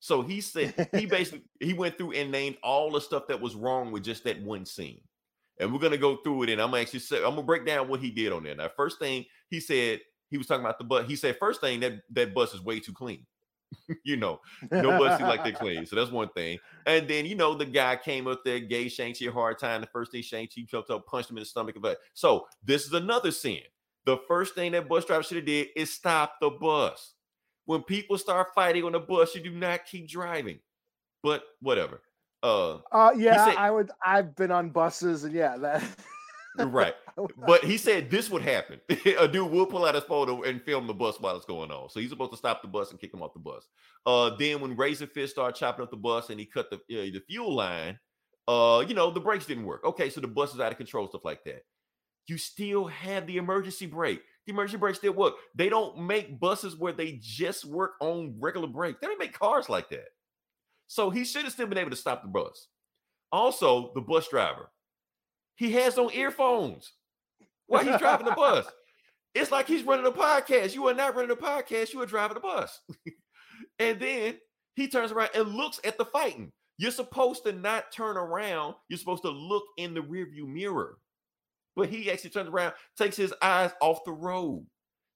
So 0.00 0.22
he 0.22 0.40
said 0.40 0.88
he 0.94 1.06
basically 1.06 1.44
he 1.60 1.72
went 1.74 1.96
through 1.96 2.12
and 2.12 2.30
named 2.30 2.56
all 2.62 2.90
the 2.90 3.00
stuff 3.00 3.28
that 3.28 3.40
was 3.40 3.54
wrong 3.54 3.92
with 3.92 4.04
just 4.04 4.24
that 4.24 4.42
one 4.42 4.66
scene. 4.66 5.00
And 5.60 5.72
we're 5.72 5.78
gonna 5.78 5.96
go 5.96 6.16
through 6.16 6.44
it 6.44 6.50
and 6.50 6.60
I'm 6.60 6.70
gonna 6.70 6.82
actually 6.82 7.00
say 7.00 7.18
I'm 7.18 7.30
gonna 7.30 7.42
break 7.42 7.66
down 7.66 7.88
what 7.88 8.00
he 8.00 8.10
did 8.10 8.32
on 8.32 8.42
there. 8.42 8.54
Now, 8.54 8.70
first 8.76 8.98
thing 8.98 9.24
he 9.48 9.60
said, 9.60 10.00
he 10.28 10.38
was 10.38 10.46
talking 10.46 10.64
about 10.64 10.78
the 10.78 10.84
bus. 10.84 11.06
He 11.06 11.16
said, 11.16 11.36
first 11.38 11.60
thing 11.60 11.80
that 11.80 12.00
that 12.10 12.34
bus 12.34 12.54
is 12.54 12.62
way 12.62 12.80
too 12.80 12.92
clean. 12.92 13.26
You 14.04 14.16
know, 14.16 14.40
no 14.70 14.98
bus 14.98 15.20
like 15.20 15.44
they 15.44 15.52
clean. 15.52 15.86
So 15.86 15.96
that's 15.96 16.10
one 16.10 16.28
thing. 16.30 16.58
And 16.86 17.08
then 17.08 17.26
you 17.26 17.34
know 17.34 17.54
the 17.54 17.64
guy 17.66 17.96
came 17.96 18.26
up 18.26 18.42
there, 18.44 18.60
gave 18.60 18.92
Shang-Chi 18.92 19.26
a 19.26 19.32
hard 19.32 19.58
time. 19.58 19.80
The 19.80 19.86
first 19.88 20.12
thing 20.12 20.22
Shang-Chi 20.22 20.62
jumped 20.68 20.90
up, 20.90 21.06
punched 21.06 21.30
him 21.30 21.36
in 21.36 21.42
the 21.42 21.46
stomach. 21.46 21.76
But 21.80 21.98
so 22.14 22.46
this 22.64 22.84
is 22.86 22.92
another 22.92 23.30
sin. 23.30 23.60
The 24.04 24.18
first 24.28 24.54
thing 24.54 24.72
that 24.72 24.88
bus 24.88 25.04
driver 25.04 25.22
should 25.22 25.36
have 25.36 25.46
did 25.46 25.68
is 25.76 25.92
stop 25.92 26.34
the 26.40 26.50
bus. 26.50 27.14
When 27.66 27.82
people 27.82 28.18
start 28.18 28.48
fighting 28.54 28.82
on 28.84 28.92
the 28.92 28.98
bus, 29.00 29.34
you 29.34 29.42
do 29.42 29.52
not 29.52 29.86
keep 29.86 30.08
driving. 30.08 30.58
But 31.22 31.44
whatever. 31.60 32.02
Uh 32.42 32.78
Uh, 32.90 33.12
yeah, 33.16 33.44
said- 33.46 33.56
I 33.56 33.70
would. 33.70 33.90
I've 34.04 34.34
been 34.34 34.50
on 34.50 34.70
buses, 34.70 35.22
and 35.24 35.32
yeah, 35.34 35.56
that. 35.58 35.82
right. 36.58 36.94
But 37.46 37.62
he 37.64 37.76
said 37.76 38.10
this 38.10 38.30
would 38.30 38.42
happen. 38.42 38.80
a 39.18 39.28
dude 39.28 39.50
will 39.50 39.66
pull 39.66 39.84
out 39.84 39.94
his 39.94 40.04
photo 40.04 40.42
and 40.42 40.62
film 40.62 40.86
the 40.86 40.94
bus 40.94 41.20
while 41.20 41.36
it's 41.36 41.44
going 41.44 41.70
on. 41.70 41.90
So 41.90 42.00
he's 42.00 42.08
supposed 42.08 42.30
to 42.30 42.38
stop 42.38 42.62
the 42.62 42.68
bus 42.68 42.90
and 42.90 42.98
kick 42.98 43.12
him 43.12 43.22
off 43.22 43.34
the 43.34 43.40
bus. 43.40 43.68
Uh, 44.06 44.30
then 44.38 44.60
when 44.60 44.76
Razor 44.76 45.06
Fist 45.08 45.34
started 45.34 45.58
chopping 45.58 45.82
up 45.82 45.90
the 45.90 45.96
bus 45.96 46.30
and 46.30 46.40
he 46.40 46.46
cut 46.46 46.70
the 46.70 46.76
uh, 46.76 47.12
the 47.12 47.22
fuel 47.28 47.54
line, 47.54 47.98
uh, 48.48 48.82
you 48.86 48.94
know 48.94 49.10
the 49.10 49.20
brakes 49.20 49.46
didn't 49.46 49.66
work. 49.66 49.84
Okay, 49.84 50.08
so 50.08 50.20
the 50.20 50.28
bus 50.28 50.54
is 50.54 50.60
out 50.60 50.72
of 50.72 50.78
control, 50.78 51.06
stuff 51.08 51.24
like 51.24 51.44
that. 51.44 51.64
You 52.28 52.38
still 52.38 52.86
have 52.86 53.26
the 53.26 53.36
emergency 53.36 53.86
brake. 53.86 54.22
The 54.46 54.52
emergency 54.52 54.78
brake 54.78 54.96
still 54.96 55.12
work. 55.12 55.34
They 55.54 55.68
don't 55.68 56.00
make 56.00 56.40
buses 56.40 56.76
where 56.76 56.92
they 56.92 57.18
just 57.20 57.64
work 57.64 57.92
on 58.00 58.36
regular 58.40 58.68
brakes. 58.68 58.98
They 59.00 59.06
don't 59.06 59.18
make 59.18 59.38
cars 59.38 59.68
like 59.68 59.90
that. 59.90 60.08
So 60.88 61.10
he 61.10 61.24
should 61.24 61.44
have 61.44 61.52
still 61.52 61.66
been 61.66 61.78
able 61.78 61.90
to 61.90 61.96
stop 61.96 62.22
the 62.22 62.28
bus. 62.28 62.68
Also, 63.30 63.92
the 63.94 64.00
bus 64.00 64.28
driver, 64.28 64.70
he 65.56 65.72
has 65.72 65.98
on 65.98 66.10
earphones 66.12 66.92
while 67.66 67.84
he's 67.84 67.98
driving 67.98 68.26
the 68.26 68.32
bus. 68.36 68.66
It's 69.34 69.50
like 69.50 69.66
he's 69.66 69.82
running 69.84 70.06
a 70.06 70.10
podcast. 70.10 70.74
You 70.74 70.88
are 70.88 70.94
not 70.94 71.14
running 71.14 71.30
a 71.30 71.36
podcast, 71.36 71.92
you 71.92 72.02
are 72.02 72.06
driving 72.06 72.36
a 72.36 72.40
bus. 72.40 72.80
And 73.78 73.98
then 74.00 74.38
he 74.76 74.88
turns 74.88 75.12
around 75.12 75.30
and 75.34 75.54
looks 75.54 75.80
at 75.84 75.96
the 75.98 76.04
fighting. 76.04 76.50
You're 76.78 76.90
supposed 76.90 77.44
to 77.44 77.52
not 77.52 77.92
turn 77.92 78.16
around. 78.16 78.74
You're 78.88 78.98
supposed 78.98 79.22
to 79.22 79.30
look 79.30 79.64
in 79.76 79.94
the 79.94 80.00
rearview 80.00 80.46
mirror. 80.46 80.98
But 81.76 81.88
he 81.88 82.10
actually 82.10 82.30
turns 82.30 82.48
around, 82.48 82.74
takes 82.98 83.16
his 83.16 83.32
eyes 83.40 83.70
off 83.80 84.04
the 84.04 84.12
road. 84.12 84.66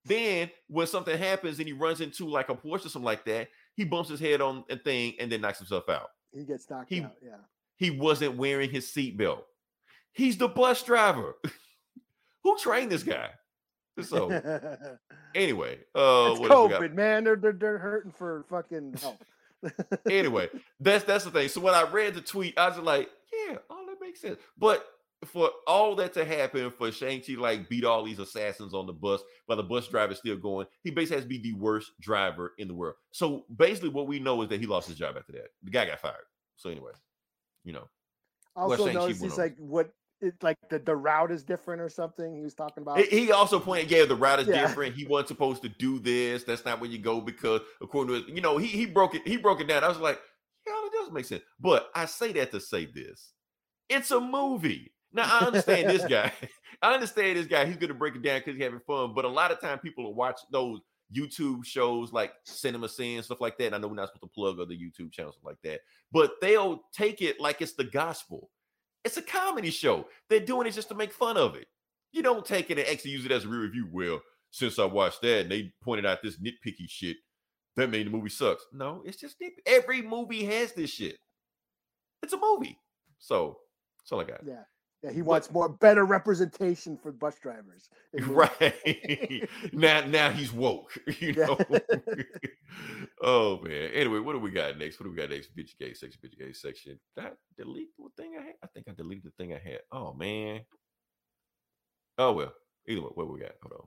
Then 0.04 0.50
when 0.68 0.86
something 0.86 1.16
happens 1.18 1.58
and 1.58 1.66
he 1.66 1.72
runs 1.74 2.00
into 2.00 2.28
like 2.28 2.48
a 2.48 2.54
Porsche 2.54 2.86
or 2.86 2.88
something 2.88 3.02
like 3.02 3.24
that, 3.26 3.48
he 3.74 3.84
bumps 3.84 4.08
his 4.10 4.20
head 4.20 4.40
on 4.40 4.64
a 4.70 4.76
thing 4.76 5.14
and 5.18 5.30
then 5.30 5.40
knocks 5.40 5.58
himself 5.58 5.88
out. 5.88 6.08
He 6.32 6.44
gets 6.44 6.68
knocked 6.70 6.92
He- 6.92 7.02
out. 7.02 7.14
Yeah. 7.22 7.36
He 7.76 7.90
wasn't 7.90 8.36
wearing 8.36 8.70
his 8.70 8.86
seatbelt. 8.86 9.42
He's 10.16 10.38
the 10.38 10.48
bus 10.48 10.82
driver. 10.82 11.36
Who 12.42 12.56
trained 12.58 12.90
this 12.90 13.02
guy? 13.02 13.30
So 14.02 14.30
anyway, 15.34 15.78
uh 15.94 16.30
it's 16.30 16.40
what 16.40 16.50
else 16.50 16.68
we 16.68 16.70
got? 16.70 16.82
COVID, 16.82 16.94
man. 16.94 17.24
They're, 17.24 17.36
they're 17.36 17.52
they're 17.52 17.78
hurting 17.78 18.12
for 18.12 18.44
fucking 18.48 18.94
help. 19.00 19.22
anyway, 20.10 20.48
that's 20.80 21.04
that's 21.04 21.24
the 21.24 21.30
thing. 21.30 21.48
So 21.48 21.60
when 21.60 21.74
I 21.74 21.82
read 21.82 22.14
the 22.14 22.20
tweet, 22.20 22.58
I 22.58 22.68
was 22.68 22.78
like, 22.78 23.10
yeah, 23.32 23.56
all 23.70 23.86
that 23.86 23.96
makes 24.00 24.20
sense. 24.20 24.38
But 24.58 24.86
for 25.24 25.50
all 25.66 25.94
that 25.96 26.12
to 26.14 26.24
happen, 26.24 26.70
for 26.70 26.92
Shang-Chi 26.92 27.34
like 27.38 27.68
beat 27.68 27.84
all 27.84 28.04
these 28.04 28.18
assassins 28.18 28.74
on 28.74 28.86
the 28.86 28.92
bus 28.92 29.22
while 29.46 29.56
the 29.56 29.62
bus 29.62 29.88
driver's 29.88 30.18
still 30.18 30.36
going, 30.36 30.66
he 30.82 30.90
basically 30.90 31.16
has 31.16 31.24
to 31.24 31.28
be 31.28 31.38
the 31.38 31.54
worst 31.54 31.92
driver 32.00 32.52
in 32.58 32.68
the 32.68 32.74
world. 32.74 32.96
So 33.12 33.44
basically, 33.54 33.88
what 33.88 34.06
we 34.06 34.18
know 34.18 34.42
is 34.42 34.48
that 34.50 34.60
he 34.60 34.66
lost 34.66 34.88
his 34.88 34.98
job 34.98 35.16
after 35.18 35.32
that. 35.32 35.48
The 35.62 35.70
guy 35.70 35.86
got 35.86 36.00
fired. 36.00 36.16
So 36.56 36.70
anyway, 36.70 36.92
you 37.64 37.72
know, 37.72 37.88
also 38.54 38.86
Shang-Chi 38.86 38.92
noticed 38.92 39.20
went 39.20 39.32
he's 39.32 39.38
on. 39.38 39.44
like 39.44 39.56
what 39.58 39.90
it 40.20 40.34
like 40.42 40.56
the, 40.70 40.78
the 40.78 40.96
route 40.96 41.30
is 41.30 41.42
different 41.44 41.80
or 41.80 41.88
something. 41.88 42.34
He 42.34 42.42
was 42.42 42.54
talking 42.54 42.82
about 42.82 42.98
He- 43.00 43.30
also 43.32 43.60
pointed, 43.60 43.90
yeah, 43.90 44.04
the 44.04 44.16
route 44.16 44.40
is 44.40 44.48
Yeah. 44.48 44.66
different. 44.66 44.94
He 44.94 45.06
wasn't 45.06 45.28
supposed 45.28 45.62
to 45.62 45.68
do 45.68 45.98
this. 45.98 46.44
That's 46.44 46.64
not 46.64 46.80
where 46.80 46.90
you 46.90 46.98
go 46.98 47.20
because 47.20 47.60
according 47.80 48.14
to 48.14 48.20
his, 48.26 48.34
you 48.34 48.40
know, 48.40 48.56
he 48.58 48.66
he 48.66 48.86
broke 48.86 49.14
it, 49.14 49.26
he 49.26 49.36
broke 49.36 49.60
it 49.60 49.68
down. 49.68 49.84
I 49.84 49.88
was 49.88 49.98
like, 49.98 50.20
yeah, 50.66 50.72
it 50.86 50.92
does 50.92 51.12
make 51.12 51.24
sense. 51.26 51.42
But 51.60 51.90
I 51.94 52.06
say 52.06 52.32
that 52.32 52.50
to 52.52 52.60
say 52.60 52.86
this. 52.86 53.32
It's 53.88 54.10
a 54.10 54.20
movie. 54.20 54.92
Now 55.12 55.38
I 55.40 55.46
understand 55.46 55.88
this 55.90 56.04
guy. 56.04 56.32
I 56.82 56.92
understand 56.94 57.38
this 57.38 57.46
guy. 57.46 57.64
He's 57.66 57.76
gonna 57.76 57.94
break 57.94 58.16
it 58.16 58.22
down 58.22 58.40
because 58.40 58.54
he's 58.54 58.64
having 58.64 58.80
fun. 58.80 59.12
But 59.14 59.24
a 59.24 59.28
lot 59.28 59.50
of 59.52 59.60
time 59.60 59.78
people 59.78 60.04
will 60.04 60.14
watch 60.14 60.40
those 60.50 60.80
YouTube 61.16 61.64
shows 61.64 62.12
like 62.12 62.32
Cinema 62.44 62.88
Sin, 62.88 63.22
stuff 63.22 63.40
like 63.40 63.56
that. 63.58 63.66
And 63.66 63.74
I 63.76 63.78
know 63.78 63.88
we're 63.88 63.94
not 63.94 64.08
supposed 64.08 64.22
to 64.32 64.34
plug 64.34 64.58
other 64.58 64.74
YouTube 64.74 65.12
channels 65.12 65.38
like 65.44 65.56
that, 65.62 65.80
but 66.10 66.32
they'll 66.40 66.82
take 66.92 67.22
it 67.22 67.40
like 67.40 67.62
it's 67.62 67.74
the 67.74 67.84
gospel. 67.84 68.50
It's 69.06 69.16
a 69.16 69.22
comedy 69.22 69.70
show. 69.70 70.08
They're 70.28 70.40
doing 70.40 70.66
it 70.66 70.72
just 70.72 70.88
to 70.88 70.94
make 70.96 71.12
fun 71.12 71.36
of 71.36 71.54
it. 71.54 71.68
You 72.12 72.22
don't 72.22 72.44
take 72.44 72.70
it 72.70 72.78
and 72.78 72.88
actually 72.88 73.12
use 73.12 73.24
it 73.24 73.30
as 73.30 73.44
a 73.44 73.48
real 73.48 73.60
review. 73.60 73.88
Well, 73.92 74.20
since 74.50 74.80
I 74.80 74.84
watched 74.84 75.22
that 75.22 75.42
and 75.42 75.50
they 75.50 75.72
pointed 75.82 76.04
out 76.04 76.22
this 76.22 76.40
nitpicky 76.40 76.88
shit, 76.88 77.16
that 77.76 77.88
made 77.88 78.06
the 78.06 78.10
movie 78.10 78.30
sucks. 78.30 78.66
No, 78.72 79.02
it's 79.06 79.18
just 79.18 79.36
every 79.64 80.02
movie 80.02 80.44
has 80.46 80.72
this 80.72 80.90
shit. 80.90 81.18
It's 82.22 82.32
a 82.32 82.38
movie. 82.38 82.78
So 83.18 83.58
that's 84.00 84.10
all 84.10 84.20
I 84.20 84.24
got. 84.24 84.40
yeah. 84.44 84.62
Yeah, 85.02 85.12
he 85.12 85.22
wants 85.22 85.50
more 85.52 85.68
better 85.70 86.04
representation 86.04 86.98
for 86.98 87.12
bus 87.12 87.38
drivers. 87.40 87.90
Right. 88.26 89.48
now 89.72 90.06
now 90.06 90.30
he's 90.30 90.52
woke, 90.52 90.92
you 91.20 91.34
Yeah. 91.36 91.46
know. 91.46 91.58
oh 93.22 93.60
man. 93.62 93.90
Anyway, 93.94 94.20
what 94.20 94.34
do 94.34 94.40
we 94.40 94.50
got 94.52 94.78
next? 94.78 95.00
What 95.00 95.04
do 95.06 95.12
we 95.12 95.16
got 95.18 95.30
next? 95.30 95.56
Bitch 95.56 95.78
gay 95.78 95.94
section, 95.94 96.20
bitch 96.24 96.38
gay 96.38 96.52
section. 96.52 96.98
That 97.16 97.26
I 97.26 97.30
delete 97.58 97.90
the 97.98 98.10
thing 98.22 98.34
I 98.40 98.44
had? 98.44 98.54
I 98.64 98.68
think 98.68 98.88
I 98.88 98.92
deleted 98.94 99.24
the 99.24 99.32
thing 99.32 99.54
I 99.54 99.58
had. 99.58 99.80
Oh 99.92 100.14
man. 100.14 100.62
Oh 102.18 102.32
well. 102.32 102.54
Either 102.88 103.02
way, 103.02 103.08
what 103.14 103.32
we 103.32 103.40
got? 103.40 103.52
Hold 103.62 103.74
on. 103.82 103.86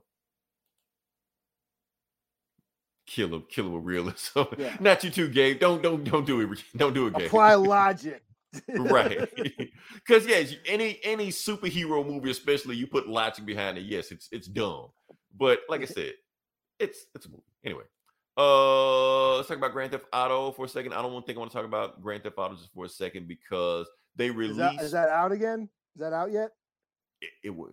Kill 3.06 3.34
him, 3.34 3.44
kill 3.50 3.66
him 3.66 3.74
with 3.74 3.84
realism. 3.84 4.42
Yeah. 4.56 4.76
Not 4.80 5.04
you 5.04 5.10
too, 5.10 5.28
Gabe. 5.28 5.60
Don't 5.60 5.82
don't 5.82 6.04
don't 6.04 6.26
do 6.26 6.40
it. 6.42 6.64
Don't 6.76 6.94
do 6.94 7.08
it, 7.08 7.16
Gabe 7.16 7.26
Apply 7.26 7.54
logic. 7.56 8.22
Right 8.78 9.18
because 9.94 10.26
yes 10.26 10.54
any 10.66 10.98
any 11.04 11.28
superhero 11.28 12.04
movie 12.06 12.30
especially 12.30 12.76
you 12.76 12.86
put 12.86 13.08
logic 13.08 13.44
behind 13.46 13.78
it 13.78 13.82
yes 13.82 14.10
it's 14.10 14.28
it's 14.32 14.46
dumb 14.48 14.88
but 15.38 15.60
like 15.68 15.82
i 15.82 15.84
said 15.84 16.12
it's 16.78 17.06
it's 17.14 17.26
a 17.26 17.28
movie 17.28 17.42
anyway 17.64 17.84
uh 18.36 19.36
let's 19.36 19.48
talk 19.48 19.56
about 19.56 19.72
grand 19.72 19.92
theft 19.92 20.06
auto 20.12 20.50
for 20.52 20.64
a 20.64 20.68
second 20.68 20.92
i 20.94 21.02
don't 21.02 21.12
want 21.12 21.24
to 21.24 21.26
think 21.26 21.36
i 21.36 21.40
want 21.40 21.50
to 21.50 21.56
talk 21.56 21.66
about 21.66 22.00
grand 22.02 22.22
theft 22.22 22.38
auto 22.38 22.54
just 22.54 22.72
for 22.72 22.84
a 22.84 22.88
second 22.88 23.28
because 23.28 23.86
they 24.16 24.26
Is 24.30 24.34
released 24.36 24.58
that, 24.58 24.82
is 24.82 24.92
that 24.92 25.08
out 25.08 25.30
again? 25.32 25.68
Is 25.94 26.00
that 26.00 26.12
out 26.12 26.32
yet? 26.32 26.50
it, 27.20 27.30
it 27.44 27.50
will 27.50 27.70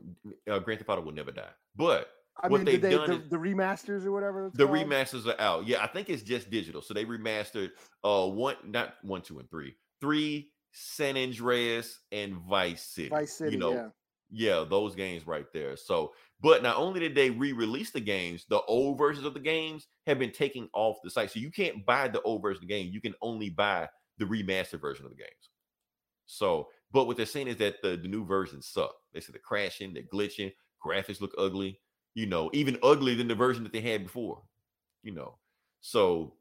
uh, 0.49 0.59
grand 0.59 0.79
theft 0.79 0.89
auto 0.89 1.01
will 1.01 1.11
never 1.13 1.31
die 1.31 1.49
but 1.75 2.09
I 2.43 2.49
What 2.49 2.57
mean, 2.57 2.65
they've 2.65 2.81
they 2.81 2.91
done 2.91 3.09
the, 3.09 3.15
is- 3.23 3.29
the 3.29 3.37
remasters 3.37 4.05
or 4.05 4.11
whatever? 4.11 4.51
the 4.53 4.65
called? 4.65 4.77
remasters 4.77 5.25
are 5.25 5.39
out 5.41 5.67
yeah 5.67 5.83
i 5.83 5.87
think 5.87 6.09
it's 6.09 6.21
just 6.23 6.49
digital 6.51 6.81
so 6.81 6.93
they 6.93 7.05
remastered 7.05 7.69
uh 8.03 8.27
one 8.27 8.55
not 8.65 8.95
one 9.03 9.21
two 9.21 9.39
and 9.39 9.49
three 9.49 9.75
three 10.01 10.49
san 10.79 11.17
andreas 11.17 11.99
and 12.11 12.35
vice 12.49 12.83
city 12.83 13.09
Vice 13.09 13.33
City. 13.33 13.53
you 13.53 13.57
know 13.57 13.73
yeah. 13.73 13.87
Yeah, 14.29 14.65
those 14.69 14.93
games 14.93 15.25
right 15.25 15.45
there. 15.53 15.77
So, 15.77 16.13
but 16.41 16.61
not 16.61 16.75
only 16.75 16.99
did 16.99 17.15
they 17.15 17.29
re-release 17.29 17.91
the 17.91 18.01
games, 18.01 18.45
the 18.49 18.61
old 18.63 18.97
versions 18.97 19.25
of 19.25 19.33
the 19.33 19.39
games 19.39 19.87
have 20.05 20.19
been 20.19 20.31
taken 20.31 20.69
off 20.73 20.97
the 21.03 21.09
site. 21.09 21.31
So 21.31 21.39
you 21.39 21.49
can't 21.49 21.85
buy 21.85 22.09
the 22.09 22.21
old 22.23 22.41
version 22.41 22.57
of 22.57 22.67
the 22.67 22.73
game. 22.73 22.89
You 22.91 22.99
can 22.99 23.13
only 23.21 23.49
buy 23.49 23.87
the 24.17 24.25
remastered 24.25 24.81
version 24.81 25.05
of 25.05 25.11
the 25.11 25.17
games. 25.17 25.49
So, 26.25 26.67
but 26.91 27.07
what 27.07 27.15
they're 27.15 27.25
saying 27.25 27.47
is 27.47 27.57
that 27.57 27.81
the, 27.81 27.95
the 27.95 28.07
new 28.07 28.25
versions 28.25 28.67
suck. 28.67 28.93
They 29.13 29.21
said 29.21 29.33
they're 29.33 29.41
crashing, 29.41 29.93
they're 29.93 30.03
glitching, 30.03 30.51
graphics 30.85 31.21
look 31.21 31.33
ugly, 31.37 31.79
you 32.13 32.25
know, 32.25 32.49
even 32.53 32.77
uglier 32.83 33.15
than 33.15 33.29
the 33.29 33.35
version 33.35 33.63
that 33.63 33.71
they 33.71 33.81
had 33.81 34.03
before, 34.03 34.41
you 35.03 35.13
know. 35.13 35.37
So, 35.79 36.33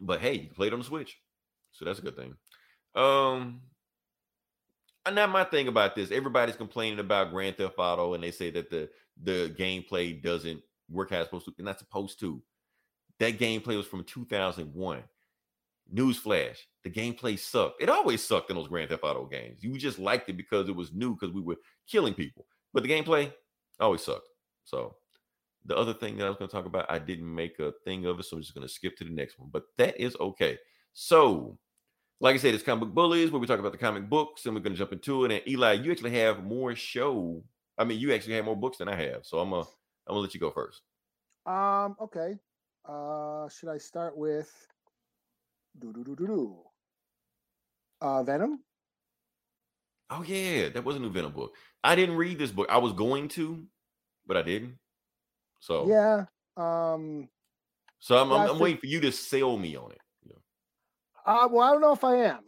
but 0.00 0.20
hey, 0.20 0.34
you 0.34 0.46
can 0.46 0.54
play 0.54 0.66
it 0.66 0.72
on 0.72 0.80
the 0.80 0.84
Switch. 0.84 1.16
So 1.70 1.84
that's 1.84 2.00
a 2.00 2.02
good 2.02 2.16
thing. 2.16 2.34
Um, 2.94 3.60
and 5.06 5.14
now 5.14 5.26
my 5.26 5.44
thing 5.44 5.68
about 5.68 5.94
this, 5.94 6.10
everybody's 6.10 6.56
complaining 6.56 6.98
about 6.98 7.30
Grand 7.30 7.56
Theft 7.56 7.74
Auto, 7.78 8.14
and 8.14 8.22
they 8.22 8.30
say 8.30 8.50
that 8.50 8.70
the 8.70 8.88
the 9.22 9.54
gameplay 9.58 10.20
doesn't 10.20 10.60
work 10.90 11.10
how 11.10 11.18
it's 11.18 11.26
supposed 11.26 11.46
to. 11.46 11.50
It's 11.52 11.60
not 11.64 11.78
supposed 11.78 12.20
to. 12.20 12.42
That 13.20 13.38
gameplay 13.38 13.76
was 13.76 13.86
from 13.86 14.04
2001. 14.04 15.02
Newsflash: 15.94 16.56
the 16.82 16.90
gameplay 16.90 17.38
sucked. 17.38 17.82
It 17.82 17.90
always 17.90 18.24
sucked 18.24 18.50
in 18.50 18.56
those 18.56 18.68
Grand 18.68 18.88
Theft 18.88 19.04
Auto 19.04 19.26
games. 19.26 19.62
You 19.62 19.76
just 19.76 19.98
liked 19.98 20.28
it 20.30 20.36
because 20.36 20.68
it 20.68 20.76
was 20.76 20.92
new, 20.92 21.14
because 21.14 21.34
we 21.34 21.42
were 21.42 21.56
killing 21.86 22.14
people. 22.14 22.46
But 22.72 22.82
the 22.82 22.88
gameplay 22.88 23.32
always 23.78 24.02
sucked. 24.02 24.28
So 24.64 24.96
the 25.66 25.76
other 25.76 25.94
thing 25.94 26.16
that 26.16 26.26
I 26.26 26.28
was 26.28 26.38
going 26.38 26.48
to 26.48 26.56
talk 26.56 26.66
about, 26.66 26.90
I 26.90 26.98
didn't 26.98 27.32
make 27.32 27.58
a 27.58 27.72
thing 27.84 28.06
of 28.06 28.18
it, 28.18 28.24
so 28.24 28.36
I'm 28.36 28.42
just 28.42 28.54
going 28.54 28.66
to 28.66 28.72
skip 28.72 28.96
to 28.98 29.04
the 29.04 29.10
next 29.10 29.38
one. 29.38 29.50
But 29.52 29.64
that 29.76 30.00
is 30.00 30.16
okay. 30.18 30.58
So 30.94 31.58
like 32.20 32.34
I 32.34 32.38
said, 32.38 32.54
it's 32.54 32.62
comic 32.62 32.80
book 32.80 32.94
bullies 32.94 33.30
where 33.30 33.40
we 33.40 33.46
talk 33.46 33.58
about 33.58 33.72
the 33.72 33.78
comic 33.78 34.08
books 34.08 34.46
and 34.46 34.54
we're 34.54 34.60
gonna 34.60 34.76
jump 34.76 34.92
into 34.92 35.24
it. 35.24 35.32
And 35.32 35.48
Eli, 35.48 35.72
you 35.74 35.90
actually 35.90 36.18
have 36.18 36.44
more 36.44 36.74
show. 36.74 37.42
I 37.76 37.84
mean, 37.84 37.98
you 37.98 38.12
actually 38.14 38.34
have 38.34 38.44
more 38.44 38.56
books 38.56 38.78
than 38.78 38.88
I 38.88 38.94
have. 38.96 39.24
So 39.24 39.38
I'm 39.38 39.50
gonna 39.50 39.62
I'm 39.62 40.14
gonna 40.14 40.20
let 40.20 40.34
you 40.34 40.40
go 40.40 40.50
first. 40.50 40.82
Um. 41.46 41.96
Okay. 42.00 42.34
Uh. 42.88 43.48
Should 43.48 43.68
I 43.68 43.78
start 43.78 44.16
with? 44.16 44.50
Do 45.78 45.92
do 45.92 46.04
do 46.04 46.16
do 46.16 46.26
do. 46.26 46.56
Uh, 48.00 48.22
Venom. 48.22 48.60
Oh 50.10 50.22
yeah, 50.22 50.68
that 50.68 50.84
was 50.84 50.96
a 50.96 50.98
new 50.98 51.10
Venom 51.10 51.32
book. 51.32 51.54
I 51.82 51.94
didn't 51.94 52.16
read 52.16 52.38
this 52.38 52.50
book. 52.50 52.68
I 52.70 52.78
was 52.78 52.92
going 52.92 53.28
to, 53.28 53.64
but 54.26 54.36
I 54.36 54.42
didn't. 54.42 54.78
So 55.60 55.88
Yeah. 55.88 56.26
Um. 56.56 57.28
so 57.98 58.16
I'm, 58.16 58.30
I'm, 58.32 58.50
I'm 58.50 58.58
waiting 58.58 58.78
for 58.78 58.86
you 58.86 59.00
to 59.00 59.10
sell 59.10 59.56
me 59.56 59.76
on 59.76 59.90
it. 59.90 59.98
Uh, 61.26 61.48
well, 61.50 61.62
I 61.68 61.72
don't 61.72 61.80
know 61.80 61.92
if 61.92 62.04
I 62.04 62.16
am. 62.16 62.40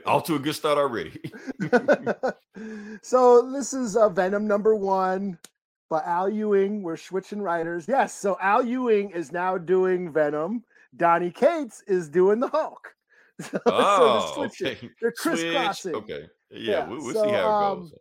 Off 0.06 0.24
to 0.24 0.34
a 0.34 0.38
good 0.38 0.54
start 0.54 0.78
already. 0.78 1.20
so 3.02 3.50
this 3.52 3.72
is 3.72 3.96
uh, 3.96 4.08
Venom 4.08 4.46
number 4.46 4.74
one 4.74 5.38
by 5.88 6.02
Al 6.04 6.28
Ewing. 6.28 6.82
We're 6.82 6.96
switching 6.96 7.40
writers. 7.40 7.86
Yes, 7.88 8.14
so 8.14 8.36
Al 8.40 8.64
Ewing 8.64 9.10
is 9.10 9.32
now 9.32 9.56
doing 9.56 10.12
Venom. 10.12 10.64
Donny 10.96 11.30
Cates 11.30 11.82
is 11.86 12.08
doing 12.08 12.40
the 12.40 12.48
Hulk. 12.48 12.94
So, 13.40 13.60
oh, 13.66 14.32
so 14.34 14.40
they're 14.40 14.48
switching. 14.50 14.76
okay. 14.78 14.90
They're 15.00 15.14
Switch. 15.16 15.38
crisscrossing. 15.42 15.94
Okay. 15.94 16.26
Yeah, 16.50 16.72
Yeah, 16.72 16.88
we'll, 16.88 17.04
we'll 17.04 17.14
so, 17.14 17.22
see 17.22 17.30
how 17.30 17.36
it 17.36 17.76
goes. 17.76 17.82
um, 17.84 17.92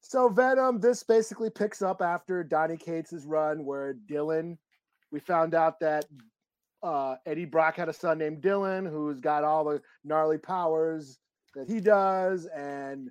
So 0.00 0.28
Venom, 0.30 0.80
this 0.80 1.04
basically 1.04 1.48
picks 1.48 1.80
up 1.80 2.02
after 2.02 2.42
Donny 2.42 2.76
Cates' 2.76 3.24
run, 3.24 3.64
where 3.64 3.94
Dylan, 4.10 4.58
we 5.12 5.20
found 5.20 5.54
out 5.54 5.78
that 5.78 6.06
uh, 6.84 7.16
Eddie 7.26 7.46
Brock 7.46 7.74
had 7.76 7.88
a 7.88 7.92
son 7.92 8.18
named 8.18 8.42
Dylan 8.42 8.88
who's 8.88 9.18
got 9.18 9.42
all 9.42 9.64
the 9.64 9.82
gnarly 10.04 10.38
powers 10.38 11.18
that 11.54 11.66
he 11.66 11.80
does, 11.80 12.46
and 12.46 13.10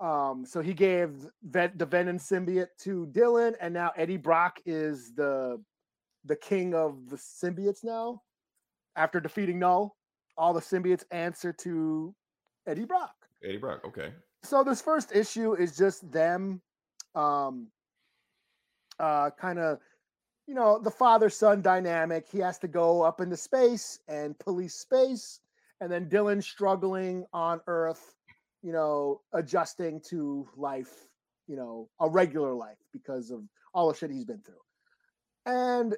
um, 0.00 0.44
so 0.46 0.60
he 0.60 0.72
gave 0.72 1.26
Ven- 1.42 1.72
the 1.76 1.84
Venom 1.84 2.18
symbiote 2.18 2.68
to 2.80 3.06
Dylan, 3.12 3.54
and 3.60 3.74
now 3.74 3.90
Eddie 3.96 4.16
Brock 4.16 4.60
is 4.64 5.12
the 5.14 5.60
the 6.24 6.36
king 6.36 6.74
of 6.74 7.10
the 7.10 7.16
symbiotes 7.16 7.82
now. 7.84 8.22
After 8.96 9.20
defeating 9.20 9.58
Null, 9.58 9.96
all 10.36 10.52
the 10.52 10.60
symbiotes 10.60 11.04
answer 11.10 11.52
to 11.52 12.14
Eddie 12.66 12.84
Brock 12.84 13.14
Eddie 13.44 13.56
Brock. 13.56 13.80
Okay. 13.84 14.12
so 14.44 14.62
this 14.62 14.80
first 14.82 15.14
issue 15.14 15.54
is 15.54 15.76
just 15.76 16.10
them 16.12 16.60
um 17.14 17.68
uh 19.00 19.30
kind 19.30 19.58
of 19.58 19.78
you 20.48 20.54
know, 20.54 20.80
the 20.82 20.90
father 20.90 21.28
son 21.28 21.60
dynamic. 21.60 22.26
He 22.32 22.38
has 22.38 22.58
to 22.60 22.68
go 22.68 23.02
up 23.02 23.20
into 23.20 23.36
space 23.36 24.00
and 24.08 24.36
police 24.38 24.74
space, 24.74 25.40
and 25.82 25.92
then 25.92 26.08
Dylan 26.08 26.42
struggling 26.42 27.26
on 27.34 27.60
Earth, 27.66 28.14
you 28.62 28.72
know, 28.72 29.20
adjusting 29.34 30.00
to 30.08 30.48
life, 30.56 31.06
you 31.46 31.54
know, 31.54 31.90
a 32.00 32.08
regular 32.08 32.54
life 32.54 32.78
because 32.94 33.30
of 33.30 33.42
all 33.74 33.92
the 33.92 33.96
shit 33.96 34.10
he's 34.10 34.24
been 34.24 34.40
through. 34.40 34.54
And 35.44 35.94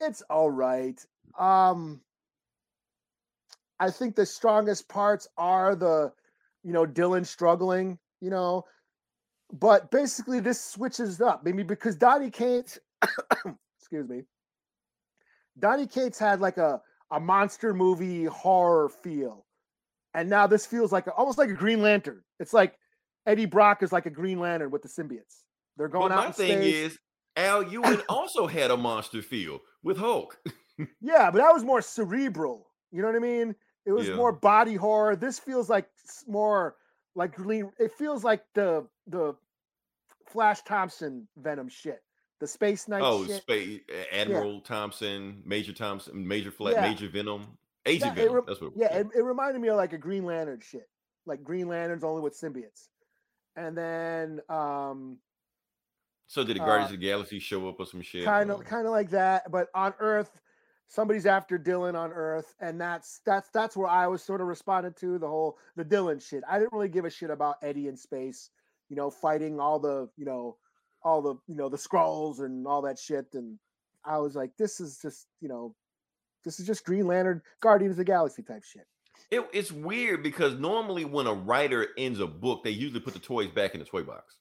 it's 0.00 0.22
all 0.22 0.50
right. 0.50 1.00
Um 1.38 2.00
I 3.78 3.90
think 3.90 4.16
the 4.16 4.26
strongest 4.26 4.88
parts 4.88 5.28
are 5.36 5.76
the, 5.76 6.12
you 6.64 6.72
know, 6.72 6.84
Dylan 6.84 7.26
struggling, 7.26 7.98
you 8.20 8.30
know, 8.30 8.64
but 9.52 9.90
basically 9.92 10.40
this 10.40 10.60
switches 10.60 11.20
up 11.20 11.44
maybe 11.44 11.62
because 11.62 11.94
Donny 11.94 12.30
Cates, 12.30 12.78
excuse 13.84 14.08
me, 14.08 14.22
Donny 15.58 15.86
Cates 15.86 16.18
had 16.18 16.40
like 16.40 16.56
a 16.56 16.80
a 17.10 17.20
monster 17.20 17.74
movie 17.74 18.24
horror 18.24 18.88
feel, 18.88 19.44
and 20.14 20.28
now 20.30 20.46
this 20.46 20.64
feels 20.64 20.90
like 20.90 21.06
a, 21.06 21.12
almost 21.12 21.36
like 21.38 21.50
a 21.50 21.54
Green 21.54 21.82
Lantern. 21.82 22.22
It's 22.40 22.54
like 22.54 22.78
Eddie 23.26 23.44
Brock 23.46 23.82
is 23.82 23.92
like 23.92 24.06
a 24.06 24.10
Green 24.10 24.40
Lantern 24.40 24.70
with 24.70 24.82
the 24.82 24.88
symbiotes. 24.88 25.42
They're 25.76 25.88
going 25.88 26.08
But 26.08 26.12
out. 26.14 26.18
my 26.18 26.26
in 26.28 26.32
thing 26.32 26.58
space. 26.62 26.74
is, 26.92 26.98
Al 27.36 27.62
Ewing 27.62 28.00
also 28.08 28.46
had 28.46 28.70
a 28.70 28.76
monster 28.76 29.20
feel 29.22 29.60
with 29.82 29.98
Hulk. 29.98 30.38
Yeah, 31.00 31.30
but 31.30 31.38
that 31.38 31.52
was 31.52 31.62
more 31.62 31.80
cerebral. 31.80 32.66
You 32.90 33.00
know 33.00 33.06
what 33.06 33.14
I 33.14 33.20
mean? 33.20 33.54
It 33.86 33.92
was 33.92 34.08
Yeah. 34.08 34.16
more 34.16 34.32
body 34.32 34.74
horror. 34.74 35.14
This 35.14 35.38
feels 35.38 35.70
like 35.70 35.86
more 36.26 36.74
like 37.14 37.32
green. 37.36 37.70
It 37.78 37.92
feels 37.92 38.24
like 38.24 38.42
the 38.54 38.84
the 39.06 39.36
Flash 40.26 40.62
Thompson 40.62 41.28
Venom 41.36 41.68
shit, 41.68 42.02
the 42.40 42.46
Space 42.46 42.88
Knight 42.88 43.02
Oh, 43.02 43.24
shit. 43.26 43.42
Space 43.42 43.80
Admiral 44.12 44.60
Thompson, 44.60 45.42
Major 45.44 45.72
Thompson, 45.72 46.26
Major 46.26 46.50
Flat, 46.50 46.74
Yeah. 46.74 46.82
Major 46.88 47.08
Venom, 47.08 47.56
Agent 47.86 48.16
Yeah, 48.16 48.22
it 48.22 48.26
Venom. 48.26 48.34
rem- 48.34 48.44
That's 48.46 48.60
what. 48.60 48.66
It 48.68 48.76
was 48.76 48.80
yeah, 48.90 48.96
it, 48.98 49.06
it 49.16 49.22
reminded 49.22 49.60
me 49.62 49.68
of 49.68 49.76
like 49.76 49.92
a 49.92 49.98
Green 49.98 50.24
Lantern 50.24 50.60
shit, 50.60 50.88
like 51.26 51.42
Green 51.44 51.68
Lanterns 51.68 52.04
only 52.04 52.22
with 52.22 52.38
symbiotes. 52.38 52.88
And 53.56 53.76
then 53.78 54.40
um 54.48 55.18
so 56.26 56.42
did 56.42 56.56
the 56.56 56.62
uh, 56.62 56.66
Guardians 56.66 56.92
of 56.92 56.98
the 57.00 57.06
Galaxy 57.06 57.38
show 57.38 57.68
up 57.68 57.76
or 57.78 57.86
some 57.86 58.02
shit? 58.02 58.24
kind 58.24 58.50
of 58.50 58.64
kind 58.64 58.86
of 58.86 58.92
like 58.92 59.10
that 59.10 59.50
but 59.52 59.68
on 59.74 59.92
earth 60.00 60.40
somebody's 60.88 61.26
after 61.26 61.58
dylan 61.58 61.94
on 61.94 62.12
earth 62.12 62.54
and 62.60 62.80
that's 62.80 63.20
that's 63.26 63.48
that's 63.50 63.76
where 63.76 63.88
i 63.88 64.06
was 64.06 64.22
sort 64.22 64.40
of 64.40 64.46
responded 64.46 64.96
to 64.96 65.18
the 65.18 65.26
whole 65.28 65.58
the 65.76 65.84
dylan 65.84 66.20
shit 66.20 66.42
i 66.48 66.58
didn't 66.58 66.72
really 66.72 66.88
give 66.88 67.04
a 67.04 67.10
shit 67.10 67.30
about 67.30 67.56
eddie 67.62 67.88
in 67.88 67.96
space 67.96 68.50
you 68.90 68.96
know 68.96 69.10
fighting 69.10 69.58
all 69.60 69.78
the 69.78 70.08
you 70.16 70.24
know 70.24 70.56
all 71.04 71.22
the 71.22 71.34
you 71.46 71.54
know 71.56 71.68
the 71.68 71.76
Skrulls 71.76 72.40
and 72.40 72.66
all 72.66 72.82
that 72.82 72.98
shit 72.98 73.26
and 73.34 73.58
i 74.04 74.18
was 74.18 74.34
like 74.34 74.50
this 74.58 74.80
is 74.80 74.98
just 75.00 75.26
you 75.40 75.48
know 75.48 75.74
this 76.44 76.60
is 76.60 76.66
just 76.66 76.84
green 76.84 77.06
lantern 77.06 77.42
guardians 77.60 77.92
of 77.92 77.98
the 77.98 78.04
galaxy 78.04 78.42
type 78.42 78.64
shit 78.64 78.86
It, 79.30 79.46
it's 79.52 79.72
weird 79.72 80.22
because 80.22 80.54
normally 80.58 81.04
when 81.04 81.26
a 81.26 81.34
writer 81.34 81.88
ends 81.96 82.20
a 82.20 82.26
book, 82.26 82.62
they 82.64 82.70
usually 82.70 83.00
put 83.00 83.14
the 83.14 83.20
toys 83.20 83.48
back 83.50 83.74
in 83.74 83.80
the 83.80 83.86
toy 83.86 84.02
box. 84.02 84.36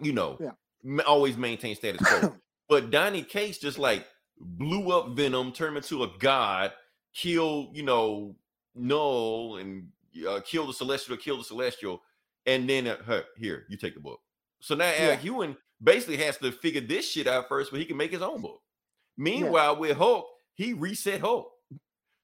You 0.00 0.12
know, 0.12 0.38
Yeah. 0.40 1.02
always 1.06 1.36
maintain 1.36 1.74
status 1.74 2.00
quo. 2.06 2.36
but 2.68 2.90
Donny 2.90 3.22
Cates 3.22 3.58
just 3.58 3.78
like 3.78 4.06
blew 4.38 4.92
up 4.92 5.16
Venom, 5.16 5.52
turned 5.52 5.76
into 5.76 6.04
a 6.04 6.08
god, 6.18 6.72
killed, 7.14 7.76
you 7.76 7.82
know, 7.82 8.36
Null 8.76 9.56
and 9.56 9.88
uh, 10.28 10.40
killed 10.44 10.68
the 10.68 10.74
Celestial, 10.74 11.16
killed 11.16 11.40
the 11.40 11.44
Celestial, 11.44 12.00
and 12.46 12.68
then 12.70 12.86
uh, 12.86 13.22
here, 13.36 13.64
you 13.68 13.76
take 13.76 13.94
the 13.94 14.00
book. 14.00 14.20
So 14.60 14.74
now 14.74 14.86
Al 14.86 14.92
Yeah. 15.10 15.20
Ewing 15.20 15.56
basically 15.82 16.16
has 16.18 16.36
to 16.38 16.50
figure 16.52 16.80
this 16.80 17.08
shit 17.10 17.26
out 17.26 17.48
first, 17.48 17.70
but 17.70 17.78
he 17.80 17.86
can 17.86 17.96
make 17.96 18.10
his 18.12 18.22
own 18.22 18.40
book. 18.42 18.60
Meanwhile, 19.16 19.76
with 19.76 19.96
Hulk, 19.96 20.26
he 20.54 20.72
reset 20.72 21.20
Hulk. 21.20 21.50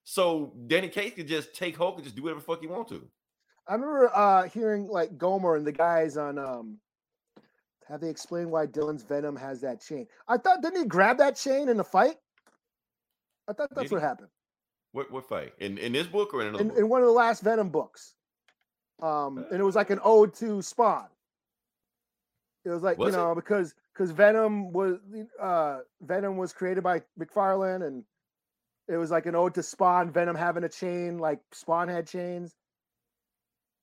So 0.04 0.52
Donny 0.66 0.88
Cates 0.88 1.16
could 1.16 1.28
just 1.28 1.54
take 1.54 1.76
Hulk 1.76 1.96
and 1.96 2.04
just 2.04 2.16
do 2.16 2.22
whatever 2.22 2.40
the 2.40 2.46
fuck 2.46 2.60
he 2.60 2.66
want 2.66 2.88
to. 2.88 3.08
i 3.66 3.72
remember 3.72 4.10
uh 4.14 4.42
hearing 4.48 4.86
like 4.88 5.16
gomer 5.16 5.56
and 5.56 5.66
the 5.66 5.72
guys 5.72 6.18
on 6.18 6.38
um 6.38 6.78
have 7.88 8.00
they 8.02 8.10
explained 8.10 8.50
why 8.50 8.66
dylan's 8.66 9.02
venom 9.02 9.34
has 9.34 9.62
that 9.62 9.80
chain 9.80 10.06
i 10.28 10.36
thought 10.36 10.60
didn't 10.60 10.78
he 10.82 10.86
grab 10.86 11.16
that 11.16 11.34
chain 11.34 11.70
in 11.70 11.78
the 11.78 11.84
fight 11.84 12.16
i 13.48 13.52
thought 13.54 13.70
that's 13.74 13.90
what 13.90 14.02
happened 14.02 14.28
What 14.92 15.10
what 15.10 15.26
fight? 15.26 15.54
In 15.60 15.78
in 15.78 15.92
this 15.92 16.06
book 16.06 16.34
or 16.34 16.42
in 16.42 16.48
another 16.48 16.62
in, 16.62 16.68
book? 16.68 16.78
in 16.78 16.88
one 16.90 17.00
of 17.00 17.06
the 17.06 17.12
last 17.24 17.42
Venom 17.42 17.70
books. 17.70 18.14
Um, 19.02 19.38
and 19.50 19.58
it 19.60 19.64
was 19.64 19.74
like 19.74 19.90
an 19.90 19.98
ode 20.04 20.34
to 20.34 20.60
Spawn. 20.62 21.08
It 22.64 22.70
was 22.70 22.82
like 22.82 22.98
Was 22.98 23.14
you 23.14 23.20
it? 23.20 23.22
know 23.22 23.34
because 23.34 23.74
because 23.92 24.10
Venom 24.10 24.72
was 24.72 24.98
uh 25.40 25.80
Venom 26.00 26.36
was 26.36 26.52
created 26.52 26.82
by 26.82 27.02
McFarlane 27.18 27.86
and 27.86 28.04
it 28.88 28.96
was 28.96 29.10
like 29.10 29.26
an 29.26 29.34
ode 29.34 29.54
to 29.54 29.62
Spawn. 29.62 30.10
Venom 30.10 30.36
having 30.36 30.64
a 30.64 30.68
chain 30.68 31.18
like 31.18 31.40
Spawn 31.52 31.88
had 31.88 32.06
chains. 32.06 32.54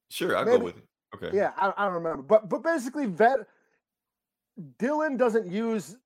Sure, 0.09 0.35
I'll 0.35 0.45
maybe- 0.45 0.57
go 0.57 0.63
with 0.65 0.77
it. 0.77 0.83
Okay. 1.13 1.35
Yeah, 1.35 1.51
I, 1.57 1.73
I 1.77 1.85
don't 1.85 1.95
remember, 1.95 2.23
but 2.23 2.47
but 2.49 2.63
basically, 2.63 3.05
Vet 3.05 3.39
Dylan 4.79 5.17
doesn't 5.17 5.45
use 5.51 5.97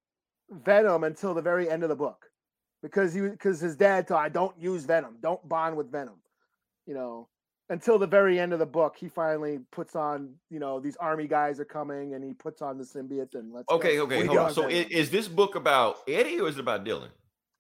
Venom 0.50 1.04
until 1.04 1.34
the 1.34 1.42
very 1.42 1.70
end 1.70 1.84
of 1.84 1.90
the 1.90 1.96
book 1.96 2.26
because 2.82 3.14
he 3.14 3.22
because 3.22 3.60
his 3.60 3.76
dad 3.76 4.08
told 4.08 4.20
I 4.22 4.30
don't 4.30 4.58
use 4.60 4.84
Venom, 4.86 5.18
don't 5.22 5.48
bond 5.48 5.78
with 5.78 5.92
Venom, 5.92 6.16
you 6.88 6.94
know. 6.96 7.28
Until 7.70 7.98
the 7.98 8.06
very 8.06 8.40
end 8.40 8.54
of 8.54 8.60
the 8.60 8.66
book, 8.66 8.96
he 8.96 9.10
finally 9.10 9.60
puts 9.72 9.96
on, 9.96 10.36
you 10.52 10.60
know, 10.60 10.80
these 10.80 10.96
army 10.98 11.28
guys 11.28 11.60
are 11.60 11.66
coming, 11.66 12.14
and 12.14 12.24
he 12.24 12.32
puts 12.32 12.62
on 12.62 12.78
the 12.78 12.84
symbiote 12.84 13.34
and 13.34 13.52
let's. 13.52 13.66
go. 13.68 13.76
Okay, 13.76 14.00
okay, 14.00 14.26
hold 14.26 14.38
on. 14.38 14.54
So 14.54 14.68
is 14.70 15.10
this 15.10 15.28
book 15.28 15.56
about 15.56 15.98
Eddie 16.08 16.40
or 16.40 16.48
is 16.48 16.58
it 16.58 16.62
about 16.62 16.86
Dylan? 16.86 17.10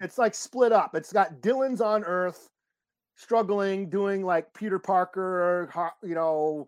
it's 0.01 0.18
like 0.18 0.36
split 0.36 0.72
up. 0.72 0.95
It's 0.95 1.14
got 1.14 1.41
Dylan's 1.41 1.82
on 1.82 2.03
Earth, 2.03 2.49
struggling, 3.16 3.89
doing 3.89 4.24
like 4.24 4.53
Peter 4.53 4.80
Parker, 4.80 5.70
you 6.03 6.16
know, 6.16 6.68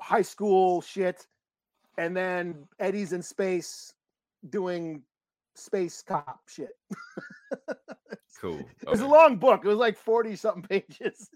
high 0.00 0.22
school 0.22 0.80
shit, 0.80 1.26
and 1.96 2.16
then 2.16 2.66
Eddie's 2.78 3.12
in 3.12 3.22
space 3.22 3.92
doing 4.48 5.02
space 5.60 6.02
cop 6.02 6.40
shit. 6.48 6.76
Cool. 8.40 8.64
It's 8.88 9.02
a 9.02 9.06
long 9.06 9.36
book. 9.36 9.64
It 9.64 9.68
was 9.68 9.76
like 9.76 9.96
forty 9.96 10.34
something 10.34 10.62
pages. 10.68 11.30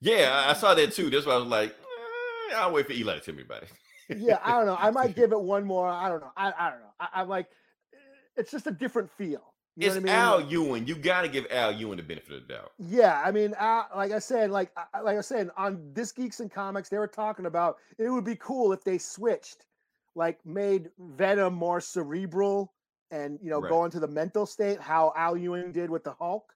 Yeah, 0.00 0.44
I, 0.48 0.52
saw 0.54 0.74
that 0.74 0.92
too. 0.92 1.08
That's 1.08 1.24
why 1.24 1.34
I 1.34 1.38
was 1.38 1.46
like, 1.46 1.70
eh, 1.70 2.56
I'll 2.56 2.72
wait 2.72 2.86
for 2.86 2.92
Eli 2.92 3.14
to 3.14 3.20
tell 3.20 3.34
me 3.34 3.42
about 3.42 3.62
it. 3.62 4.18
yeah, 4.18 4.38
I 4.42 4.52
don't 4.52 4.66
know. 4.66 4.76
I 4.78 4.90
might 4.90 5.14
give 5.16 5.32
it 5.32 5.40
one 5.40 5.64
more. 5.64 5.88
I 5.88 6.08
don't 6.08 6.20
know. 6.20 6.32
I, 6.36 6.52
I 6.58 6.70
don't 6.70 6.80
know. 6.80 6.92
I, 6.98 7.08
I'm 7.14 7.28
like, 7.28 7.46
it's 8.36 8.50
just 8.50 8.66
a 8.66 8.72
different 8.72 9.10
feel. 9.10 9.54
You 9.76 9.86
it's 9.86 9.94
know 9.94 10.02
what 10.02 10.10
I 10.10 10.38
mean? 10.38 10.44
Al 10.44 10.50
Ewing. 10.50 10.86
You 10.86 10.96
got 10.96 11.22
to 11.22 11.28
give 11.28 11.46
Al 11.50 11.72
Ewing 11.72 11.96
the 11.96 12.02
benefit 12.02 12.34
of 12.34 12.46
the 12.46 12.54
doubt. 12.54 12.72
Yeah, 12.78 13.22
I 13.24 13.30
mean, 13.30 13.54
uh, 13.54 13.84
like 13.96 14.12
I 14.12 14.18
said, 14.18 14.50
like 14.50 14.72
like 15.02 15.16
I 15.16 15.22
said 15.22 15.50
on 15.56 15.92
this 15.94 16.12
Geeks 16.12 16.40
and 16.40 16.50
Comics, 16.50 16.88
they 16.88 16.98
were 16.98 17.06
talking 17.06 17.46
about 17.46 17.76
it 17.96 18.10
would 18.10 18.24
be 18.24 18.36
cool 18.36 18.72
if 18.72 18.82
they 18.82 18.98
switched, 18.98 19.64
like 20.16 20.44
made 20.44 20.90
Venom 20.98 21.54
more 21.54 21.80
cerebral 21.80 22.72
and 23.10 23.38
you 23.42 23.50
know 23.50 23.60
Right. 23.60 23.68
go 23.70 23.84
into 23.84 24.00
the 24.00 24.08
mental 24.08 24.46
state, 24.46 24.80
how 24.80 25.12
Al 25.16 25.36
Ewing 25.36 25.72
did 25.72 25.90
with 25.90 26.04
the 26.04 26.12
Hulk, 26.12 26.54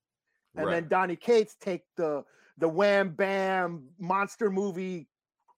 and 0.56 0.68
then 0.68 0.88
Donny 0.88 1.16
Cates 1.16 1.56
take 1.56 1.82
the 1.96 2.24
the 2.58 2.68
wham 2.68 3.10
bam 3.14 3.88
monster 3.98 4.50
movie 4.50 5.08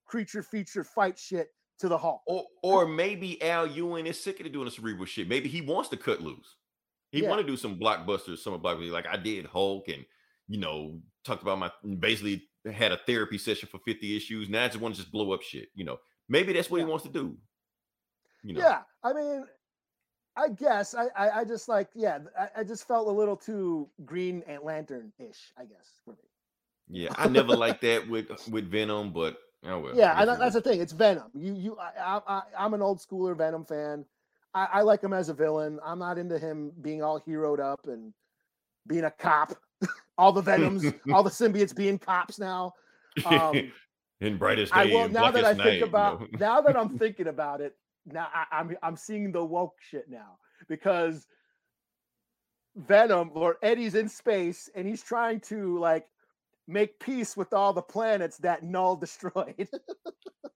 creature 0.07 0.43
feature 0.43 0.85
fight 0.85 1.19
shit 1.19 1.49
to 1.79 1.89
the 1.89 1.99
Hulk. 1.99 2.23
Or 2.27 2.47
or 2.63 2.87
maybe 2.87 3.41
Al 3.43 3.67
Ewing 3.67 4.07
is 4.07 4.19
sick 4.23 4.41
of 4.41 4.51
doing 4.53 4.65
the 4.65 4.71
cerebral 4.71 5.05
shit. 5.07 5.29
Maybe 5.29 5.49
he 5.49 5.61
wants 5.61 5.91
to 5.91 5.97
cut 5.97 6.21
loose. 6.23 6.57
He 7.11 7.23
Yeah. 7.23 7.29
want 7.31 7.41
to 7.43 7.47
do 7.47 7.57
some 7.57 7.79
blockbusters, 7.79 8.39
some 8.39 8.59
blockbusters 8.61 8.91
like 8.91 9.07
I 9.07 9.17
did 9.17 9.47
Hulk, 9.47 9.89
and 9.89 10.05
you 10.49 10.59
know 10.59 11.03
talked 11.25 11.43
about 11.43 11.59
my 11.59 11.71
basically 11.99 12.49
had 12.73 12.93
a 12.93 12.97
therapy 13.07 13.39
session 13.39 13.69
for 13.69 13.79
fifty 13.81 14.17
issues. 14.17 14.49
Now 14.49 14.65
I 14.65 14.69
just 14.69 14.81
want 14.81 14.95
to 14.95 15.01
just 15.01 15.13
blow 15.13 15.33
up 15.33 15.43
shit. 15.43 15.69
You 15.75 15.85
know, 15.85 15.99
maybe 16.29 16.53
that's 16.53 16.71
what 16.71 16.79
Yeah. 16.79 16.85
he 16.87 16.91
wants 16.91 17.05
to 17.05 17.13
do. 17.13 17.37
You 18.43 18.55
know, 18.55 18.61
Yeah, 18.61 18.83
I 19.03 19.13
mean, 19.13 19.47
I 20.37 20.49
guess 20.51 20.95
I 20.95 21.07
I, 21.17 21.41
I 21.41 21.45
just 21.45 21.69
like 21.69 21.89
yeah, 21.95 22.19
I, 22.39 22.61
I 22.61 22.65
just 22.65 22.87
felt 22.87 23.09
a 23.09 23.11
little 23.11 23.37
too 23.37 23.89
Green 24.05 24.43
Lantern 24.63 25.13
ish. 25.19 25.53
I 25.59 25.65
guess 25.65 26.01
for 26.05 26.13
me. 26.13 26.17
yeah. 26.89 27.11
I 27.17 27.29
never 27.29 27.57
liked 27.57 27.83
that 27.83 28.09
with 28.09 28.27
with 28.51 28.71
Venom, 28.71 29.13
but 29.13 29.39
oh 29.65 29.79
well. 29.79 29.97
Yeah, 29.97 30.13
I 30.13 30.23
and 30.23 30.41
that's 30.41 30.55
the 30.55 30.61
thing. 30.61 30.81
It's 30.81 30.93
Venom. 30.93 31.31
You, 31.35 31.55
you, 31.55 31.79
I, 31.79 32.21
I, 32.27 32.43
I'm 32.59 32.75
an 32.75 32.83
old 32.83 32.99
schooler 32.99 33.37
Venom 33.37 33.65
fan. 33.65 34.05
I, 34.55 34.69
I 34.75 34.83
like 34.83 35.03
him 35.03 35.13
as 35.13 35.29
a 35.29 35.35
villain. 35.35 35.79
I'm 35.85 35.99
not 35.99 36.19
into 36.19 36.39
him 36.39 36.73
being 36.81 37.03
all 37.03 37.21
heroed 37.21 37.61
up 37.61 37.87
and 37.87 38.13
being 38.87 39.05
a 39.05 39.11
cop. 39.11 39.55
all 40.19 40.33
the 40.33 40.41
Venoms, 40.43 40.85
all 41.13 41.23
the 41.23 41.31
symbiotes 41.31 41.75
being 41.75 41.99
cops 41.99 42.39
now. 42.39 42.73
Um, 43.25 43.73
in 44.21 44.37
brightest 44.37 44.77
I 44.77 44.85
day, 44.85 44.93
will 44.93 45.05
and 45.05 45.15
now 45.15 45.31
that 45.31 45.43
I 45.43 45.55
blackest 45.55 45.63
think 45.63 45.69
night, 45.69 45.79
you 45.79 45.85
about 45.87 46.21
know? 46.21 46.27
now 46.39 46.61
that 46.61 46.77
I'm 46.77 46.99
thinking 46.99 47.29
about 47.29 47.63
it. 47.63 47.75
Now 48.07 48.29
I, 48.33 48.45
I'm 48.53 48.77
I'm 48.83 48.97
seeing 48.97 49.33
the 49.33 49.45
woke 49.45 49.75
shit 49.81 50.09
now 50.09 50.39
because 50.69 51.27
Venom 52.77 53.31
or 53.35 53.57
Eddie's 53.63 53.95
in 53.95 54.09
space 54.09 54.69
and 54.75 54.87
he's 54.87 55.03
trying 55.03 55.41
to 55.41 55.79
like 55.79 56.07
make 56.69 56.99
peace 56.99 57.37
with 57.37 57.53
all 57.53 57.73
the 57.73 57.83
planets 57.83 58.39
that 58.39 58.63
Null 58.63 58.97
destroyed. 59.07 59.69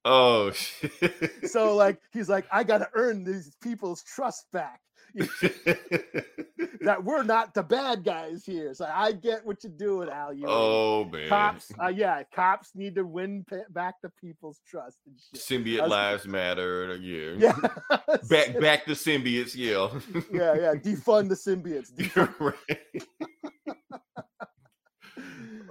oh 0.04 0.50
shit. 0.52 1.48
so 1.48 1.74
like 1.76 2.00
he's 2.12 2.28
like 2.28 2.46
i 2.50 2.64
gotta 2.64 2.88
earn 2.94 3.22
these 3.22 3.54
people's 3.62 4.02
trust 4.02 4.46
back 4.52 4.80
that 6.80 7.02
we're 7.04 7.22
not 7.22 7.54
the 7.54 7.62
bad 7.62 8.04
guys 8.04 8.44
here. 8.44 8.72
So 8.74 8.88
I 8.92 9.12
get 9.12 9.44
what 9.44 9.62
you're 9.64 9.72
doing, 9.72 10.08
Al. 10.08 10.32
You 10.32 10.44
Oh 10.48 11.04
man, 11.04 11.28
cops, 11.28 11.72
uh, 11.82 11.88
yeah, 11.88 12.22
cops 12.34 12.70
need 12.74 12.94
to 12.96 13.04
win 13.04 13.44
pa- 13.48 13.56
back 13.70 13.96
the 14.02 14.10
people's 14.20 14.60
trust 14.66 14.98
and 15.06 15.16
shit. 15.18 15.40
symbiote 15.40 15.76
That's- 15.76 15.90
lives 15.90 16.26
matter. 16.26 16.96
Yeah, 16.96 17.34
Yeah, 17.38 17.96
back 18.28 18.58
back 18.60 18.86
the 18.86 18.92
symbiotes. 18.92 19.54
Yeah, 19.54 19.88
yeah, 20.32 20.54
yeah. 20.54 20.74
Defund 20.74 21.28
the 21.28 21.34
symbiotes. 21.34 21.92
Defund. 21.92 22.34
Right. 22.40 23.02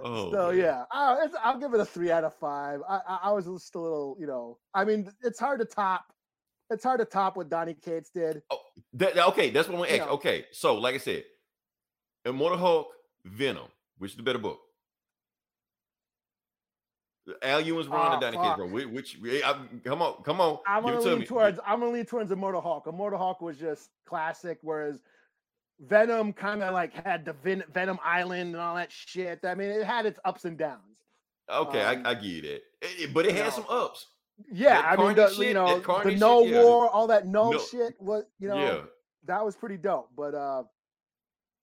Oh, 0.02 0.32
so 0.32 0.48
man. 0.50 0.58
yeah, 0.60 0.84
I, 0.92 1.18
it's, 1.26 1.36
I'll 1.44 1.60
give 1.60 1.74
it 1.74 1.80
a 1.82 1.86
three 1.86 2.10
out 2.10 2.24
of 2.24 2.34
five. 2.36 2.80
I, 2.88 3.00
I, 3.06 3.20
I 3.24 3.32
was 3.32 3.46
just 3.46 3.76
a 3.76 3.80
little, 3.80 4.16
you 4.18 4.28
know, 4.28 4.58
I 4.74 4.86
mean, 4.86 5.12
it's 5.24 5.40
hard 5.40 5.60
to 5.60 5.66
top. 5.66 6.06
It's 6.70 6.84
hard 6.84 6.99
to 6.99 7.05
top 7.05 7.36
what 7.38 7.49
Donny 7.49 7.74
Cates 7.74 8.09
did. 8.11 8.41
That, 8.93 9.15
that- 9.15 9.28
okay, 9.30 9.49
that's 9.49 9.67
what 9.67 9.76
I'm 9.76 9.82
gonna 9.82 9.91
ask. 9.97 10.07
Yeah. 10.07 10.13
Okay, 10.13 10.45
so 10.51 10.76
like 10.76 10.95
I 10.95 10.99
said, 10.99 11.24
Immortal 12.26 12.57
Hulk, 12.57 12.88
Venom, 13.26 13.67
which 13.97 14.11
is 14.11 14.17
the 14.17 14.24
better 14.24 14.39
book? 14.39 14.59
Al 17.43 17.61
Ewing's 17.61 17.88
run 17.88 18.13
Oh, 18.13 18.17
or 18.17 18.20
Donny 18.20 18.38
fuck. 18.38 18.57
Cates 18.57 18.59
run? 18.59 18.72
Which, 18.91 19.17
which 19.20 19.43
I- 19.43 19.59
come 19.84 20.01
on, 20.01 20.24
come 20.24 20.41
on, 20.41 20.59
I'm 20.67 20.84
gonna 20.84 20.97
it 20.97 21.03
to 21.03 21.09
lean 21.09 21.20
me. 21.20 21.26
towards. 21.26 21.59
I'm 21.65 21.80
gonna 21.80 21.91
lean 21.91 22.05
towards 22.05 22.32
Immortal 22.32 22.61
Hulk. 22.61 22.88
Immortal 22.88 23.20
Hulk 23.20 23.41
was 23.41 23.57
just 23.57 23.89
classic, 24.05 24.57
whereas 24.61 24.99
Venom 25.80 26.34
kind 26.34 26.63
of 26.63 26.74
like 26.74 26.91
had 27.05 27.26
the 27.26 27.34
Ven- 27.34 27.63
Venom 27.72 27.99
Island 28.03 28.53
and 28.53 28.57
all 28.57 28.76
that 28.76 28.91
shit. 28.91 29.39
I 29.43 29.53
mean, 29.55 29.70
it 29.70 29.84
had 29.86 30.05
its 30.05 30.20
ups 30.26 30.45
and 30.45 30.57
downs. 30.57 30.82
Okay, 31.49 31.82
um, 31.82 32.05
I, 32.05 32.11
I 32.11 32.13
get 32.15 32.45
it, 32.45 32.63
eh, 32.82 33.07
but 33.13 33.26
it 33.26 33.36
had 33.36 33.45
know, 33.45 33.49
some 33.51 33.65
ups. 33.70 34.07
Yeah, 34.52 34.82
I 34.86 34.96
mean, 34.96 35.16
the, 35.16 35.30
you 35.38 35.54
know, 35.54 35.80
the 35.80 36.16
no 36.18 36.44
shit, 36.44 36.54
yeah. 36.54 36.64
war, 36.64 36.90
all 36.90 37.08
that 37.08 37.28
no, 37.28 37.52
No. 37.52 37.60
shit. 37.60 38.00
was, 38.00 38.24
you 38.40 38.48
know, 38.48 38.56
yeah, 38.56 38.82
that 39.26 39.44
was 39.44 39.56
pretty 39.56 39.78
dope. 39.78 40.10
But 40.16 40.34
uh, 40.34 40.64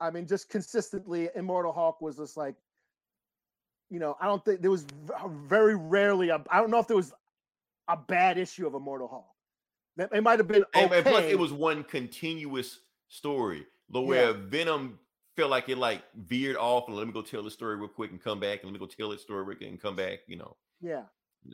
I 0.00 0.10
mean, 0.10 0.26
just 0.26 0.48
consistently, 0.50 1.28
Immortal 1.34 1.72
Hulk 1.72 2.00
was 2.00 2.16
just 2.16 2.36
like, 2.36 2.54
you 3.90 3.98
know, 3.98 4.16
I 4.20 4.26
don't 4.26 4.44
think 4.44 4.60
there 4.60 4.70
was 4.70 4.86
very 5.48 5.74
rarely. 5.74 6.30
I 6.30 6.40
I 6.50 6.60
don't 6.60 6.70
know 6.70 6.78
if 6.78 6.86
there 6.86 6.96
was 6.96 7.12
a 7.88 7.96
bad 7.96 8.36
issue 8.38 8.66
of 8.66 8.74
Immortal 8.74 9.08
Hulk. 9.08 9.26
That- 9.96 10.12
It 10.12 10.22
might 10.22 10.38
have 10.38 10.48
been 10.48 10.64
okay. 10.76 10.96
and 10.96 11.04
plus 11.06 11.24
it 11.24 11.38
was 11.38 11.52
one 11.52 11.84
continuous 11.84 12.80
story. 13.08 13.66
The 13.90 14.00
Yeah. 14.00 14.06
where 14.06 14.32
Venom 14.34 14.98
felt 15.36 15.50
like 15.50 15.68
it 15.68 15.78
like 15.78 16.02
veered 16.14 16.56
off 16.56 16.88
and 16.88 16.96
let 16.96 17.06
me 17.06 17.12
go 17.12 17.22
tell 17.22 17.42
the 17.42 17.50
story 17.50 17.76
real 17.76 17.88
quick 17.88 18.10
and 18.10 18.20
come 18.22 18.40
back 18.40 18.60
and 18.62 18.64
let 18.70 18.72
me 18.72 18.78
go 18.78 18.86
tell 18.86 19.10
the 19.10 19.18
story 19.18 19.44
real 19.44 19.56
quick 19.56 19.68
and 19.68 19.80
come 19.80 19.94
back. 19.96 20.20
You 20.26 20.36
know, 20.36 20.56
yeah. 20.80 21.04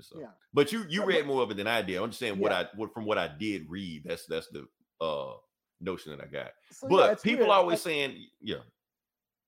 So. 0.01 0.18
Yeah. 0.20 0.26
But 0.55 0.72
you 0.72 0.84
you 0.88 1.01
Yeah, 1.01 1.07
read 1.07 1.26
more 1.26 1.43
of 1.43 1.51
it 1.51 1.57
than 1.57 1.66
I 1.66 1.82
did. 1.82 1.97
I'm 1.97 2.09
just 2.11 2.20
saying 2.20 2.38
what 2.38 2.53
I 2.53 2.66
what 2.76 2.95
from 2.95 3.05
what 3.05 3.18
I 3.18 3.28
did 3.28 3.66
read. 3.68 4.05
That's 4.05 4.24
that's 4.26 4.49
the 4.49 4.66
uh 5.05 5.34
notion 5.80 6.16
that 6.16 6.24
I 6.24 6.28
got. 6.28 6.53
So, 6.70 6.88
But 6.88 7.12
it's 7.12 7.22
people 7.22 7.40
weird. 7.47 7.51
always 7.51 7.72
Like- 7.84 7.93
saying, 7.93 8.26
yeah, 8.40 8.57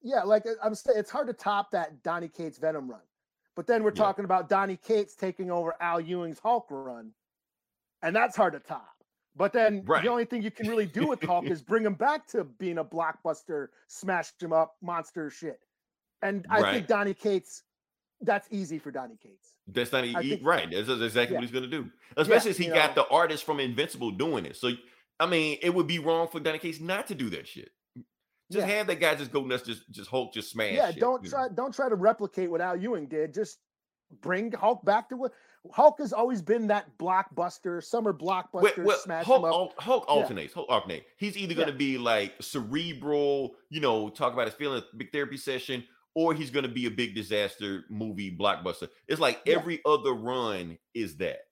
yeah, 0.03 0.22
like 0.24 0.45
uh, 0.47 0.55
I'm 0.62 0.74
saying, 0.74 0.99
it's 0.99 1.11
hard 1.11 1.28
to 1.28 1.32
top 1.32 1.70
that 1.70 2.03
Donny 2.03 2.28
Cates 2.28 2.59
Venom 2.59 2.90
run. 2.90 3.01
But 3.57 3.66
then 3.68 3.84
we're 3.84 3.90
Yeah. 3.90 4.03
talking 4.03 4.24
about 4.24 4.49
Donny 4.49 4.76
Cates 4.76 5.14
taking 5.14 5.51
over 5.51 5.76
Al 5.80 6.01
Ewing's 6.01 6.40
Hulk 6.40 6.66
run, 6.70 7.12
and 8.03 8.14
that's 8.16 8.34
hard 8.36 8.53
to 8.55 8.61
top. 8.61 8.88
But 9.36 9.53
then 9.53 9.84
Right. 9.84 10.03
the 10.03 10.09
only 10.09 10.24
thing 10.24 10.42
you 10.42 10.51
can 10.51 10.68
really 10.68 10.86
do 10.86 11.07
with 11.07 11.22
Hulk 11.22 11.45
is 11.47 11.62
bring 11.62 11.84
him 11.84 11.95
back 11.95 12.26
to 12.28 12.45
being 12.45 12.78
a 12.78 12.84
blockbuster, 12.84 13.68
smash 13.88 14.32
him 14.40 14.53
up, 14.53 14.76
monster 14.80 15.30
shit. 15.30 15.61
And 16.22 16.47
I 16.51 16.61
Right. 16.61 16.74
think 16.74 16.86
Donny 16.88 17.14
Cates, 17.14 17.62
that's 18.21 18.49
easy 18.51 18.79
for 18.79 18.91
Donny 18.91 19.17
Cates. 19.23 19.55
that's 19.69 19.93
not 19.93 20.05
think- 20.05 20.41
right. 20.45 20.71
That's 20.71 20.89
exactly 20.89 21.35
Yeah. 21.35 21.41
what 21.41 21.43
he's 21.43 21.51
gonna 21.51 21.67
do. 21.67 21.91
Especially 22.17 22.51
as 22.51 22.57
he 22.57 22.67
got 22.69 22.95
know. 22.97 23.03
the 23.03 23.09
artist 23.09 23.45
from 23.45 23.61
Invincible 23.61 24.11
doing 24.12 24.47
it. 24.47 24.57
So 24.57 24.71
I 25.21 25.27
mean, 25.27 25.59
it 25.62 25.73
would 25.73 25.87
be 25.87 26.01
wrong 26.01 26.27
for 26.29 26.41
Donny 26.41 26.59
Cates 26.59 26.81
not 26.81 27.07
to 27.07 27.15
do 27.15 27.31
that 27.31 27.47
shit. 27.47 27.71
Just 28.51 28.67
Yeah. 28.67 28.75
have 28.75 28.87
that 28.89 28.97
guy 29.01 29.15
just 29.15 29.31
go 29.33 29.43
nuts, 29.45 29.62
just 29.65 29.89
just 29.91 30.11
Hulk, 30.11 30.35
just 30.35 30.51
smash. 30.51 30.75
yeah, 30.75 30.91
shit, 30.91 31.01
don't 31.01 31.23
you 31.25 31.31
know? 31.31 31.37
try 31.37 31.49
don't 31.49 31.75
try 31.75 31.89
to 31.89 31.95
replicate 31.95 32.51
what 32.51 32.61
Al 32.61 32.77
Ewing 32.77 33.07
did. 33.07 33.33
Just 33.33 33.59
bring 34.21 34.53
Hulk 34.53 34.85
back 34.85 35.09
to 35.11 35.17
what 35.17 35.33
Hulk 35.73 35.99
has 35.99 36.12
always 36.12 36.43
been 36.43 36.67
that 36.67 36.99
blockbuster, 36.99 37.83
summer 37.83 38.12
blockbuster, 38.12 38.77
Well, 38.77 38.87
well, 38.87 38.99
smash 38.99 39.25
Hulk, 39.25 39.39
him 39.39 39.45
up. 39.47 39.53
al- 39.53 39.75
Hulk 39.79 40.05
Yeah. 40.07 40.15
alternates. 40.15 40.53
Hulk 40.53 40.67
alternate. 40.69 41.07
He's 41.17 41.39
either 41.39 41.55
going 41.55 41.69
to 41.69 41.73
Yeah. 41.73 41.79
be 41.79 41.97
like 41.99 42.35
cerebral, 42.43 43.57
you 43.71 43.81
know, 43.81 44.11
talk 44.11 44.33
about 44.35 44.47
his 44.47 44.55
feeling, 44.55 44.83
big 44.97 45.11
therapy 45.11 45.37
session, 45.39 45.87
or 46.15 46.33
he's 46.35 46.51
going 46.51 46.62
to 46.65 46.69
be 46.73 46.87
a 46.87 46.91
big 46.91 47.15
disaster 47.15 47.85
movie 47.91 48.37
blockbuster. 48.37 48.89
It's 49.09 49.21
like 49.21 49.41
Yeah. 49.45 49.57
every 49.57 49.81
other 49.85 50.12
run 50.12 50.79
is 50.95 51.17
that, 51.19 51.47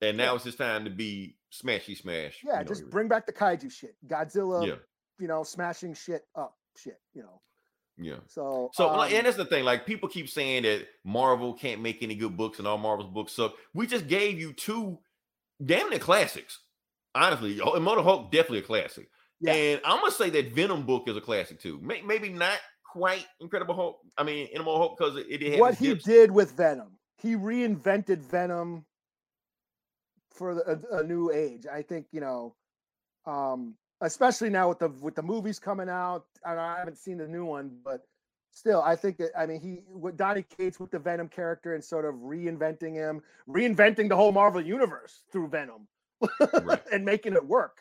and 0.00 0.16
now 0.16 0.30
Yeah. 0.30 0.34
it's 0.36 0.44
his 0.44 0.56
time 0.56 0.84
to 0.84 0.90
be 0.90 1.36
smashy 1.52 1.96
smash. 1.96 2.40
Yeah, 2.44 2.54
you 2.54 2.58
know, 2.58 2.64
just 2.64 2.90
bring 2.90 3.08
back 3.08 3.26
the 3.26 3.32
kaiju 3.32 3.70
shit. 3.70 3.94
Godzilla, 4.06 4.66
Yeah, 4.66 4.74
you 5.18 5.28
know, 5.28 5.42
smashing 5.44 5.94
shit 5.94 6.22
up 6.34 6.56
shit, 6.76 7.00
you 7.14 7.22
know. 7.22 7.40
yeah. 7.96 8.18
So 8.26 8.70
So, 8.74 8.90
um, 8.90 9.08
and 9.12 9.24
that's 9.26 9.36
the 9.36 9.44
thing. 9.44 9.64
Like, 9.64 9.86
people 9.86 10.08
keep 10.08 10.28
saying 10.28 10.64
that 10.64 10.88
Marvel 11.04 11.54
can't 11.54 11.80
make 11.80 12.02
any 12.02 12.16
good 12.16 12.36
books, 12.36 12.58
and 12.58 12.66
all 12.66 12.78
Marvel's 12.78 13.12
books 13.12 13.32
suck. 13.32 13.54
We 13.72 13.86
just 13.86 14.08
gave 14.08 14.38
you 14.40 14.52
two 14.52 14.98
damn 15.64 15.88
near 15.90 16.00
classics. 16.00 16.58
Honestly, 17.14 17.60
Oh, 17.60 17.74
Immortal 17.74 18.02
Hulk 18.02 18.32
definitely 18.32 18.58
a 18.58 18.62
classic. 18.62 19.08
Yeah. 19.40 19.52
And 19.52 19.80
I'm 19.84 20.00
gonna 20.00 20.10
say 20.10 20.30
that 20.30 20.50
Venom 20.52 20.84
book 20.86 21.06
is 21.08 21.16
a 21.16 21.20
classic 21.20 21.60
too. 21.60 21.78
Maybe 21.80 22.28
not 22.30 22.58
quite 22.94 23.26
Incredible 23.40 23.74
Hulk. 23.74 23.98
I 24.16 24.22
mean, 24.22 24.48
Immortal 24.52 24.78
Hulk 24.78 24.98
because 24.98 25.16
it, 25.16 25.26
it 25.28 25.52
had 25.52 25.60
what 25.60 25.74
he 25.74 25.88
dips. 25.88 26.04
did 26.04 26.30
with 26.30 26.52
Venom, 26.52 26.92
he 27.18 27.34
reinvented 27.34 28.18
Venom 28.18 28.84
for 30.30 30.54
the, 30.54 30.80
a, 30.92 30.98
a 31.00 31.02
new 31.02 31.30
age. 31.32 31.66
I 31.66 31.82
think 31.82 32.06
you 32.12 32.20
know, 32.20 32.54
um, 33.26 33.74
especially 34.00 34.48
now 34.50 34.68
with 34.68 34.78
the 34.78 34.88
with 34.88 35.16
the 35.16 35.22
movies 35.22 35.58
coming 35.58 35.88
out. 35.88 36.24
I, 36.46 36.54
I 36.56 36.78
haven't 36.78 36.98
seen 36.98 37.18
the 37.18 37.26
new 37.26 37.44
one, 37.44 37.76
but 37.84 38.02
still, 38.52 38.80
I 38.82 38.94
think 38.94 39.16
that 39.18 39.30
I 39.36 39.46
mean 39.46 39.60
he 39.60 39.80
with 39.88 40.16
Donny 40.16 40.44
Cates 40.56 40.78
with 40.78 40.92
the 40.92 41.00
Venom 41.00 41.28
character 41.28 41.74
and 41.74 41.82
sort 41.82 42.04
of 42.04 42.14
reinventing 42.16 42.94
him, 42.94 43.22
reinventing 43.48 44.08
the 44.08 44.16
whole 44.16 44.30
Marvel 44.32 44.60
universe 44.60 45.22
through 45.32 45.48
Venom, 45.48 45.88
Right. 46.62 46.80
and 46.92 47.04
making 47.04 47.32
it 47.34 47.44
work. 47.44 47.78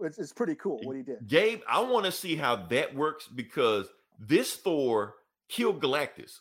It's, 0.00 0.18
it's 0.18 0.32
pretty 0.32 0.56
cool 0.56 0.80
what 0.82 0.96
he 0.96 1.02
did. 1.02 1.26
Gabe, 1.28 1.60
I 1.68 1.80
want 1.80 2.04
to 2.04 2.12
see 2.12 2.34
how 2.36 2.56
that 2.56 2.94
works 2.94 3.28
because 3.28 3.86
this 4.18 4.56
Thor 4.56 5.14
killed 5.48 5.82
Galactus. 5.82 6.38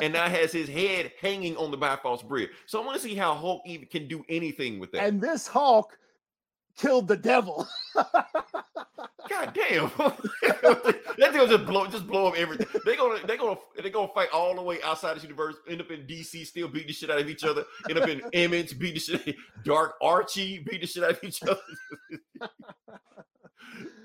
and 0.00 0.14
now 0.14 0.28
has 0.28 0.50
his 0.50 0.68
head 0.68 1.12
hanging 1.20 1.56
on 1.56 1.70
the 1.70 1.76
Bifrost 1.76 2.26
Bridge. 2.26 2.48
So 2.66 2.80
I 2.82 2.86
want 2.86 2.96
to 2.96 3.06
see 3.06 3.14
how 3.14 3.34
Hulk 3.34 3.62
even 3.66 3.86
can 3.86 4.08
do 4.08 4.24
anything 4.28 4.78
with 4.78 4.92
that. 4.92 5.04
And 5.04 5.20
this 5.20 5.46
Hulk 5.46 5.98
killed 6.78 7.08
the 7.08 7.16
devil. 7.16 7.66
God 7.94 8.12
damn. 9.54 9.90
that 11.18 11.30
deal 11.32 11.46
just 11.46 11.66
blow 11.66 11.86
just 11.86 12.06
blow 12.06 12.28
up 12.28 12.36
everything. 12.36 12.66
They 12.86 12.96
gonna 12.96 13.26
they 13.26 13.36
gonna 13.36 13.58
they 13.82 13.90
gonna 13.90 14.08
fight 14.14 14.28
all 14.32 14.54
the 14.54 14.62
way 14.62 14.78
outside 14.82 15.16
this 15.16 15.22
universe, 15.24 15.56
end 15.68 15.80
up 15.80 15.90
in 15.90 16.02
DC, 16.02 16.46
still 16.46 16.68
beating 16.68 16.88
the 16.88 16.94
shit 16.94 17.10
out 17.10 17.20
of 17.20 17.28
each 17.28 17.44
other, 17.44 17.64
end 17.88 17.98
up 17.98 18.08
in 18.08 18.22
Image, 18.32 18.78
beating 18.78 18.94
the 18.94 19.00
shit, 19.00 19.36
Dark 19.64 19.96
Archie, 20.00 20.60
beating 20.60 20.80
the 20.82 20.86
shit 20.86 21.04
out 21.04 21.10
of 21.10 21.20
each 21.22 21.42
other. 21.42 21.60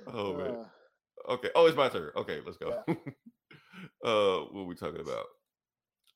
oh 0.08 0.34
man. 0.34 0.52
Uh, 0.52 0.66
Okay. 1.30 1.50
Oh, 1.56 1.66
it's 1.66 1.78
my 1.78 1.90
turn. 1.90 2.12
Okay, 2.16 2.40
let's 2.46 2.58
go. 2.58 2.84
uh 4.06 4.46
what 4.52 4.62
are 4.62 4.66
we 4.66 4.76
talking 4.76 5.02
about? 5.02 5.26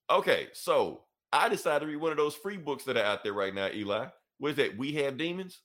Okay, 0.09 0.47
so 0.53 1.03
I 1.33 1.49
decided 1.49 1.85
to 1.85 1.91
read 1.91 1.97
one 1.97 2.11
of 2.11 2.17
those 2.17 2.35
free 2.35 2.57
books 2.57 2.85
that 2.85 2.97
are 2.97 3.03
out 3.03 3.23
there 3.23 3.33
right 3.33 3.53
now, 3.53 3.69
Eli. 3.73 4.07
What 4.39 4.51
is 4.51 4.55
that? 4.57 4.77
We 4.77 4.93
have 4.93 5.17
demons. 5.17 5.61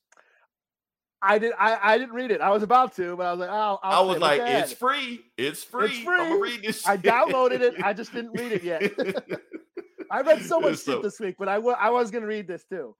I 1.25 1.39
did. 1.39 1.53
I, 1.59 1.79
I 1.81 1.99
didn't 1.99 2.15
read 2.15 2.33
it. 2.33 2.41
I 2.41 2.51
was 2.51 2.65
about 2.65 2.97
to, 2.97 3.17
but 3.17 3.27
I 3.27 3.31
was 3.31 3.39
like, 3.41 3.51
oh, 3.51 3.79
i 3.85 4.01
was 4.01 4.19
like, 4.19 4.41
it's 4.41 4.49
ahead. 4.73 4.79
free. 4.79 5.21
It's 5.39 5.63
free. 5.63 5.99
I'm 5.99 6.05
gonna 6.05 6.39
free. 6.39 6.51
read 6.53 6.63
this. 6.63 6.87
I 6.87 6.97
downloaded 6.97 7.61
it. 7.61 7.75
I 7.83 7.93
just 7.93 8.13
didn't 8.13 8.33
read 8.33 8.51
it 8.51 8.65
yet. 8.65 8.93
I 10.11 10.23
read 10.23 10.43
so 10.43 10.61
much 10.61 10.79
So- 10.79 10.95
shit 10.95 11.03
this 11.03 11.21
week, 11.21 11.37
but 11.39 11.49
I 11.49 11.57
I 11.57 11.91
was 11.91 12.11
gonna 12.11 12.27
read 12.27 12.49
this 12.49 12.65
too. 12.65 12.97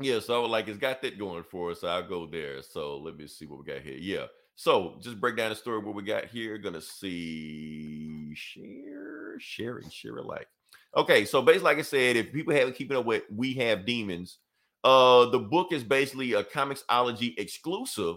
Yeah, 0.00 0.18
so 0.18 0.44
like 0.46 0.66
it's 0.66 0.78
got 0.78 1.02
that 1.02 1.16
going 1.16 1.44
for 1.44 1.70
us. 1.70 1.82
So 1.82 1.88
I'll 1.88 2.02
go 2.02 2.26
there. 2.26 2.62
So 2.62 2.98
let 2.98 3.16
me 3.16 3.28
see 3.28 3.46
what 3.46 3.60
we 3.60 3.72
got 3.72 3.82
here. 3.82 3.96
Yeah. 3.96 4.26
So 4.56 4.96
just 5.00 5.20
break 5.20 5.36
down 5.36 5.50
the 5.50 5.56
story 5.56 5.78
what 5.78 5.94
we 5.94 6.02
got 6.02 6.26
here. 6.26 6.58
Gonna 6.58 6.80
see 6.80 8.34
share, 8.34 9.36
share, 9.38 9.78
and 9.78 9.92
share 9.92 10.16
alike. 10.16 10.48
Okay, 10.96 11.24
so 11.24 11.42
basically, 11.42 11.64
like 11.64 11.78
I 11.78 11.82
said, 11.82 12.16
if 12.16 12.32
people 12.32 12.54
haven't 12.54 12.76
keeping 12.76 12.96
up 12.96 13.04
with 13.04 13.24
We 13.34 13.54
Have 13.54 13.84
Demons, 13.84 14.38
uh, 14.84 15.26
the 15.26 15.40
book 15.40 15.72
is 15.72 15.82
basically 15.82 16.34
a 16.34 16.44
ComiXology 16.44 17.34
exclusive, 17.36 18.16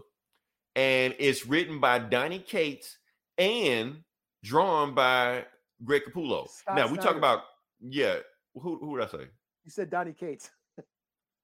and 0.75 1.15
it's 1.17 1.47
written 1.47 1.79
by 1.79 1.97
Donny 1.97 2.39
Cates 2.39 2.97
and 3.37 4.03
drawn 4.43 4.93
by 4.93 5.45
Greg 5.83 6.03
Capullo. 6.07 6.49
Scott 6.49 6.75
now 6.75 6.87
we 6.87 6.97
talk 6.97 7.15
about 7.15 7.43
yeah. 7.81 8.17
Who 8.53 8.77
who 8.77 8.97
did 8.97 9.07
I 9.07 9.11
say? 9.11 9.27
You 9.65 9.71
said 9.71 9.89
Donny 9.89 10.13
Cates. 10.13 10.51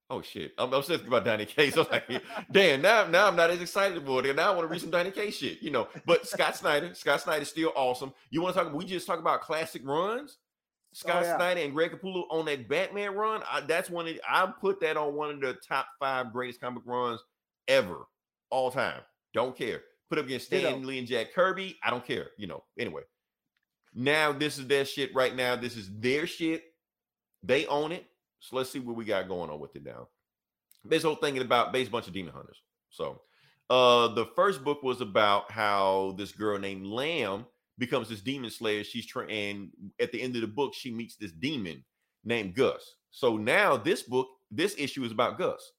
Oh 0.10 0.22
shit! 0.22 0.54
I'm, 0.58 0.74
I'm 0.74 0.84
thinking 0.84 1.08
about 1.08 1.26
Donny 1.26 1.46
Case. 1.46 1.76
I'm 1.78 1.88
like, 1.92 2.10
damn, 2.52 2.82
now 2.82 3.08
now 3.08 3.28
I'm 3.28 3.36
not 3.36 3.50
as 3.50 3.62
excited 3.62 3.98
about 3.98 4.26
it. 4.26 4.36
Now 4.36 4.52
I 4.52 4.56
want 4.56 4.68
to 4.68 4.72
read 4.72 4.82
some 4.82 4.92
Donny 4.92 5.12
Case 5.12 5.38
shit, 5.38 5.62
you 5.62 5.72
know. 5.72 5.88
But 6.06 6.28
Scott 6.28 6.56
Snyder, 6.56 6.94
Scott 6.94 7.22
Snyder's 7.22 7.50
still 7.50 7.72
awesome. 7.76 8.14
You 8.30 8.42
want 8.42 8.56
to 8.56 8.64
talk? 8.64 8.74
We 8.74 8.86
just 8.86 9.08
talk 9.08 9.20
about 9.20 9.42
classic 9.42 9.82
runs. 9.86 10.38
Oh, 10.38 10.94
Scott 10.94 11.24
Oh, 11.24 11.26
yeah. 11.26 11.36
Snyder 11.38 11.62
and 11.62 11.74
Greg 11.74 11.92
Capullo 11.92 12.26
on 12.30 12.46
that 12.46 12.68
Batman 12.68 13.16
run. 13.16 13.42
I, 13.50 13.62
that's 13.62 13.90
one. 13.90 14.08
Of, 14.08 14.20
I 14.30 14.46
put 14.62 14.80
that 14.82 14.98
on 14.98 15.16
one 15.16 15.32
of 15.32 15.42
the 15.42 15.58
top 15.68 15.88
five 16.00 16.32
greatest 16.32 16.62
comic 16.62 16.84
runs 16.86 17.22
ever, 17.68 18.06
all 18.52 18.70
time. 18.72 19.02
Don't 19.34 19.58
care. 19.58 19.82
Put 20.10 20.20
up 20.20 20.26
against. 20.26 20.48
Stan 20.48 20.86
Lee 20.86 21.00
and 21.00 21.08
Jack 21.08 21.34
Kirby. 21.34 21.80
I 21.84 21.90
don't 21.90 22.06
care. 22.06 22.28
You 22.38 22.46
know. 22.48 22.64
Anyway, 22.78 23.02
now 23.96 24.32
this 24.32 24.60
is 24.60 24.68
their 24.68 24.86
shit 24.86 25.16
right 25.16 25.36
now. 25.36 25.56
This 25.56 25.76
is 25.76 25.90
their 25.98 26.28
shit. 26.28 26.66
They 27.42 27.66
own 27.66 27.92
it. 27.92 28.06
So 28.44 28.58
let's 28.58 28.70
see 28.70 28.80
what 28.80 28.98
we 28.98 29.06
got 29.06 29.30
going 29.30 29.50
on 29.50 29.60
with 29.62 29.74
it 29.78 29.86
now. 29.86 30.10
This 30.84 31.04
whole 31.04 31.16
thing 31.16 31.38
about 31.38 31.72
base 31.72 31.88
bunch 31.88 32.08
of 32.08 32.14
demon 32.14 32.34
hunters. 32.34 32.62
So 32.90 33.22
uh 33.70 34.10
the 34.10 34.26
first 34.36 34.66
book 34.66 34.84
was 34.84 35.00
about 35.00 35.50
how 35.50 36.14
this 36.18 36.34
girl 36.34 36.60
named 36.60 36.86
Lamb 36.86 37.46
becomes 37.78 38.10
this 38.10 38.20
demon 38.20 38.50
slayer. 38.52 38.84
She's 38.84 39.06
trying 39.06 39.32
and 39.32 39.70
at 40.02 40.12
the 40.12 40.22
end 40.22 40.36
of 40.36 40.42
the 40.42 40.48
book, 40.48 40.74
she 40.74 40.92
meets 40.92 41.16
this 41.16 41.32
demon 41.32 41.86
named 42.26 42.54
Gus. 42.54 42.96
So 43.12 43.38
now 43.38 43.78
this 43.78 44.04
book, 44.04 44.28
this 44.52 44.76
issue 44.78 45.06
is 45.06 45.14
about 45.14 45.38
Gus. 45.38 45.72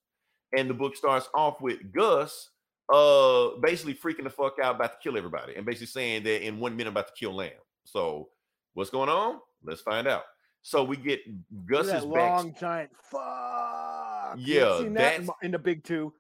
And 0.57 0.71
the 0.71 0.75
book 0.75 0.97
starts 0.97 1.29
off 1.35 1.61
with 1.61 1.93
Gus 1.93 2.49
uh 2.91 3.59
basically 3.61 3.95
freaking 3.95 4.25
the 4.25 4.31
fuck 4.31 4.55
out 4.63 4.77
about 4.77 4.93
to 4.93 4.99
kill 5.03 5.19
everybody 5.19 5.55
and 5.55 5.67
basically 5.67 5.89
saying 5.89 6.23
that 6.23 6.47
in 6.47 6.59
one 6.59 6.75
minute 6.75 6.89
I'm 6.89 6.95
about 6.95 7.09
to 7.09 7.15
kill 7.15 7.35
Lamb. 7.35 7.53
So 7.85 8.31
what's 8.73 8.91
going 8.91 9.11
on? 9.11 9.41
Let's 9.63 9.83
find 9.83 10.09
out. 10.09 10.23
So 10.67 10.83
we 10.83 10.97
get 10.97 11.21
Gus's 11.67 11.93
that 11.93 12.01
back. 12.11 12.31
long 12.31 12.55
giant 12.59 12.91
fuck. 12.97 14.37
Yeah, 14.39 14.65
that 14.65 14.81
in 14.87 14.95
that's- 14.95 15.29
in 15.43 15.51
the 15.51 15.59
big 15.59 15.85
two. 15.85 16.13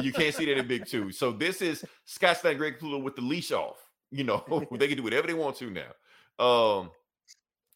You 0.00 0.12
can't 0.12 0.32
see 0.32 0.44
that 0.46 0.58
in 0.58 0.68
big 0.68 0.86
two. 0.86 1.10
So 1.10 1.32
this 1.44 1.60
is 1.60 1.84
Scott 2.04 2.38
Snyder, 2.38 2.56
Greg 2.56 2.78
Capullo 2.78 3.02
with 3.02 3.16
the 3.16 3.22
leash 3.22 3.50
off. 3.50 3.76
You 4.12 4.22
know, 4.24 4.44
they 4.78 4.86
can 4.86 4.96
do 4.96 5.02
whatever 5.02 5.26
they 5.26 5.34
want 5.34 5.56
to 5.56 5.70
now. 5.70 5.90
Um, 6.44 6.90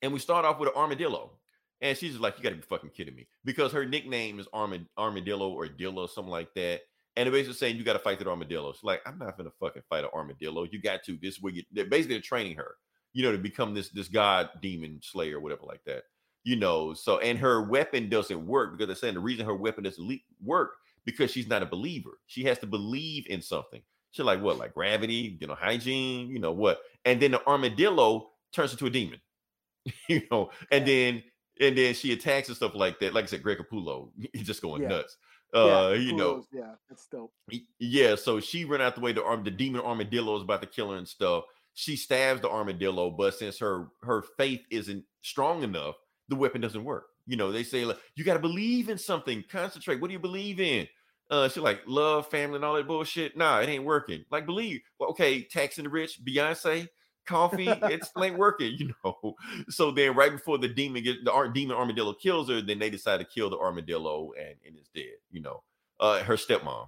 and 0.03 0.13
we 0.13 0.21
start 0.21 0.45
off 0.45 0.61
with 0.61 0.69
an 0.69 0.77
armadillo. 0.77 1.33
And 1.81 1.99
she's 1.99 2.13
just 2.13 2.23
like, 2.23 2.39
you 2.39 2.45
gotta 2.45 2.55
be 2.57 2.63
fucking 2.63 2.91
kidding 2.91 3.17
me. 3.17 3.27
Because 3.45 3.73
her 3.73 3.85
nickname 3.85 4.39
is 4.39 4.47
Armad- 4.53 4.87
Armadillo 4.97 5.51
or 5.51 5.67
Dilla, 5.67 6.09
something 6.09 6.31
like 6.31 6.55
that. 6.55 6.83
And 7.17 7.27
they're 7.27 7.33
basically 7.33 7.55
saying 7.57 7.77
you 7.77 7.83
gotta 7.83 7.99
fight 7.99 8.21
that 8.21 8.29
armadillo. 8.29 8.73
She's 8.73 8.85
like, 8.85 9.03
I'm 9.05 9.19
not 9.19 9.37
gonna 9.37 9.51
fucking 9.61 9.83
fight 9.91 10.05
an 10.05 10.11
armadillo. 10.15 10.65
You 10.71 10.81
got 10.81 11.03
to. 11.05 11.19
This 11.21 11.35
is 11.35 11.43
where 11.43 11.53
you 11.53 11.65
they're 11.73 11.85
basically 11.87 12.21
training 12.21 12.57
her, 12.57 12.77
you 13.15 13.23
know, 13.23 13.33
to 13.33 13.39
become 13.39 13.73
this 13.75 13.89
this 13.89 14.09
god 14.09 14.51
demon 14.61 15.01
slayer, 15.03 15.41
whatever 15.41 15.63
like 15.65 15.83
that. 15.87 16.03
You 16.43 16.57
know, 16.57 16.93
so 16.93 17.19
and 17.21 17.39
her 17.39 17.63
weapon 17.63 18.11
doesn't 18.11 18.47
work 18.47 18.73
because 18.73 18.87
they're 18.89 18.97
saying 18.97 19.15
the 19.15 19.21
reason 19.21 19.47
her 19.47 19.55
weapon 19.55 19.85
doesn't 19.85 20.07
le- 20.07 20.17
work 20.43 20.73
because 21.07 21.31
she's 21.31 21.49
not 21.49 21.63
a 21.63 21.67
believer. 21.67 22.19
She 22.27 22.45
has 22.45 22.59
to 22.59 22.67
believe 22.67 23.27
in 23.29 23.41
something. 23.41 23.81
She's 24.11 24.27
like, 24.27 24.43
what, 24.43 24.59
like 24.59 24.75
gravity, 24.75 25.39
you 25.41 25.47
know, 25.47 25.55
hygiene, 25.55 26.29
you 26.29 26.39
know 26.39 26.53
what? 26.53 26.81
And 27.07 27.21
then 27.21 27.31
the 27.33 27.47
armadillo 27.47 28.31
turns 28.53 28.73
into 28.73 28.87
a 28.87 28.91
demon, 28.91 29.21
you 30.09 30.23
know, 30.31 30.51
and 30.71 30.87
then 30.87 31.23
and 31.61 31.79
then 31.79 31.95
she 31.95 32.13
attacks 32.13 32.49
and 32.49 32.57
stuff 32.57 32.75
like 32.75 32.99
that. 33.01 33.15
Like 33.15 33.25
I 33.25 33.27
said, 33.29 33.43
Greg 33.43 33.59
Capullo, 33.59 34.11
he's 34.33 34.47
just 34.47 34.61
going 34.63 34.83
Yeah. 34.83 34.89
nuts. 34.89 35.17
Uh, 35.55 35.93
yeah, 35.95 36.01
you 36.01 36.17
know, 36.17 36.45
yeah, 36.53 36.75
that's 36.89 37.07
dope. 37.07 37.33
Yeah, 37.79 38.17
so 38.17 38.41
she 38.41 38.65
ran 38.65 38.81
out 38.81 38.97
the 38.97 39.01
way. 39.01 39.13
The 39.13 39.23
arm, 39.25 39.45
the 39.45 39.53
demon 39.53 39.83
armadillo 39.83 40.37
is 40.37 40.43
about 40.43 40.61
to 40.63 40.67
kill 40.69 40.91
her 40.91 40.97
and 40.97 41.07
stuff. 41.07 41.45
She 41.75 41.97
stabs 41.97 42.41
the 42.41 42.49
armadillo, 42.51 43.11
but 43.11 43.35
since 43.35 43.59
her 43.59 43.89
her 44.03 44.23
faith 44.37 44.63
isn't 44.71 45.05
strong 45.23 45.63
enough, 45.63 45.97
the 46.29 46.37
weapon 46.37 46.61
doesn't 46.61 46.85
work. 46.85 47.07
You 47.27 47.37
know, 47.37 47.53
they 47.53 47.63
say 47.63 47.85
like 47.85 47.99
you 48.17 48.25
got 48.25 48.35
to 48.35 48.41
believe 48.41 48.89
in 48.89 48.99
something. 48.99 49.45
Concentrate. 49.51 50.01
What 50.01 50.09
do 50.09 50.13
you 50.13 50.21
believe 50.21 50.61
in? 50.61 50.87
Uh, 51.31 51.49
she's 51.49 51.63
like 51.63 51.81
love, 51.87 52.29
family, 52.29 52.57
and 52.57 52.65
all 52.65 52.75
that 52.75 52.87
bullshit. 52.87 53.37
Nah, 53.37 53.61
it 53.61 53.69
ain't 53.69 53.85
working. 53.85 54.25
Like 54.31 54.47
believe. 54.47 54.81
Okay, 55.01 55.43
taxing 55.43 55.85
the 55.85 55.91
rich, 55.91 56.21
Beyonce, 56.25 56.87
coffee. 57.27 57.69
it's 57.69 58.11
ain't 58.23 58.39
working. 58.39 58.73
You 58.79 58.95
know. 59.05 59.35
So 59.71 59.91
then, 59.91 60.15
right 60.15 60.33
before 60.33 60.59
the 60.59 60.69
demon 60.69 61.03
get 61.03 61.25
the 61.25 61.51
demon 61.55 61.77
armadillo 61.77 62.13
kills 62.15 62.49
her, 62.51 62.61
then 62.61 62.79
they 62.79 62.91
decide 62.91 63.19
to 63.19 63.25
kill 63.25 63.51
the 63.51 63.59
armadillo 63.59 64.33
and 64.39 64.55
and 64.67 64.77
it's 64.77 64.91
dead. 64.95 65.17
You 65.31 65.41
know, 65.41 65.63
uh, 65.99 66.23
her 66.23 66.37
stepmom 66.37 66.87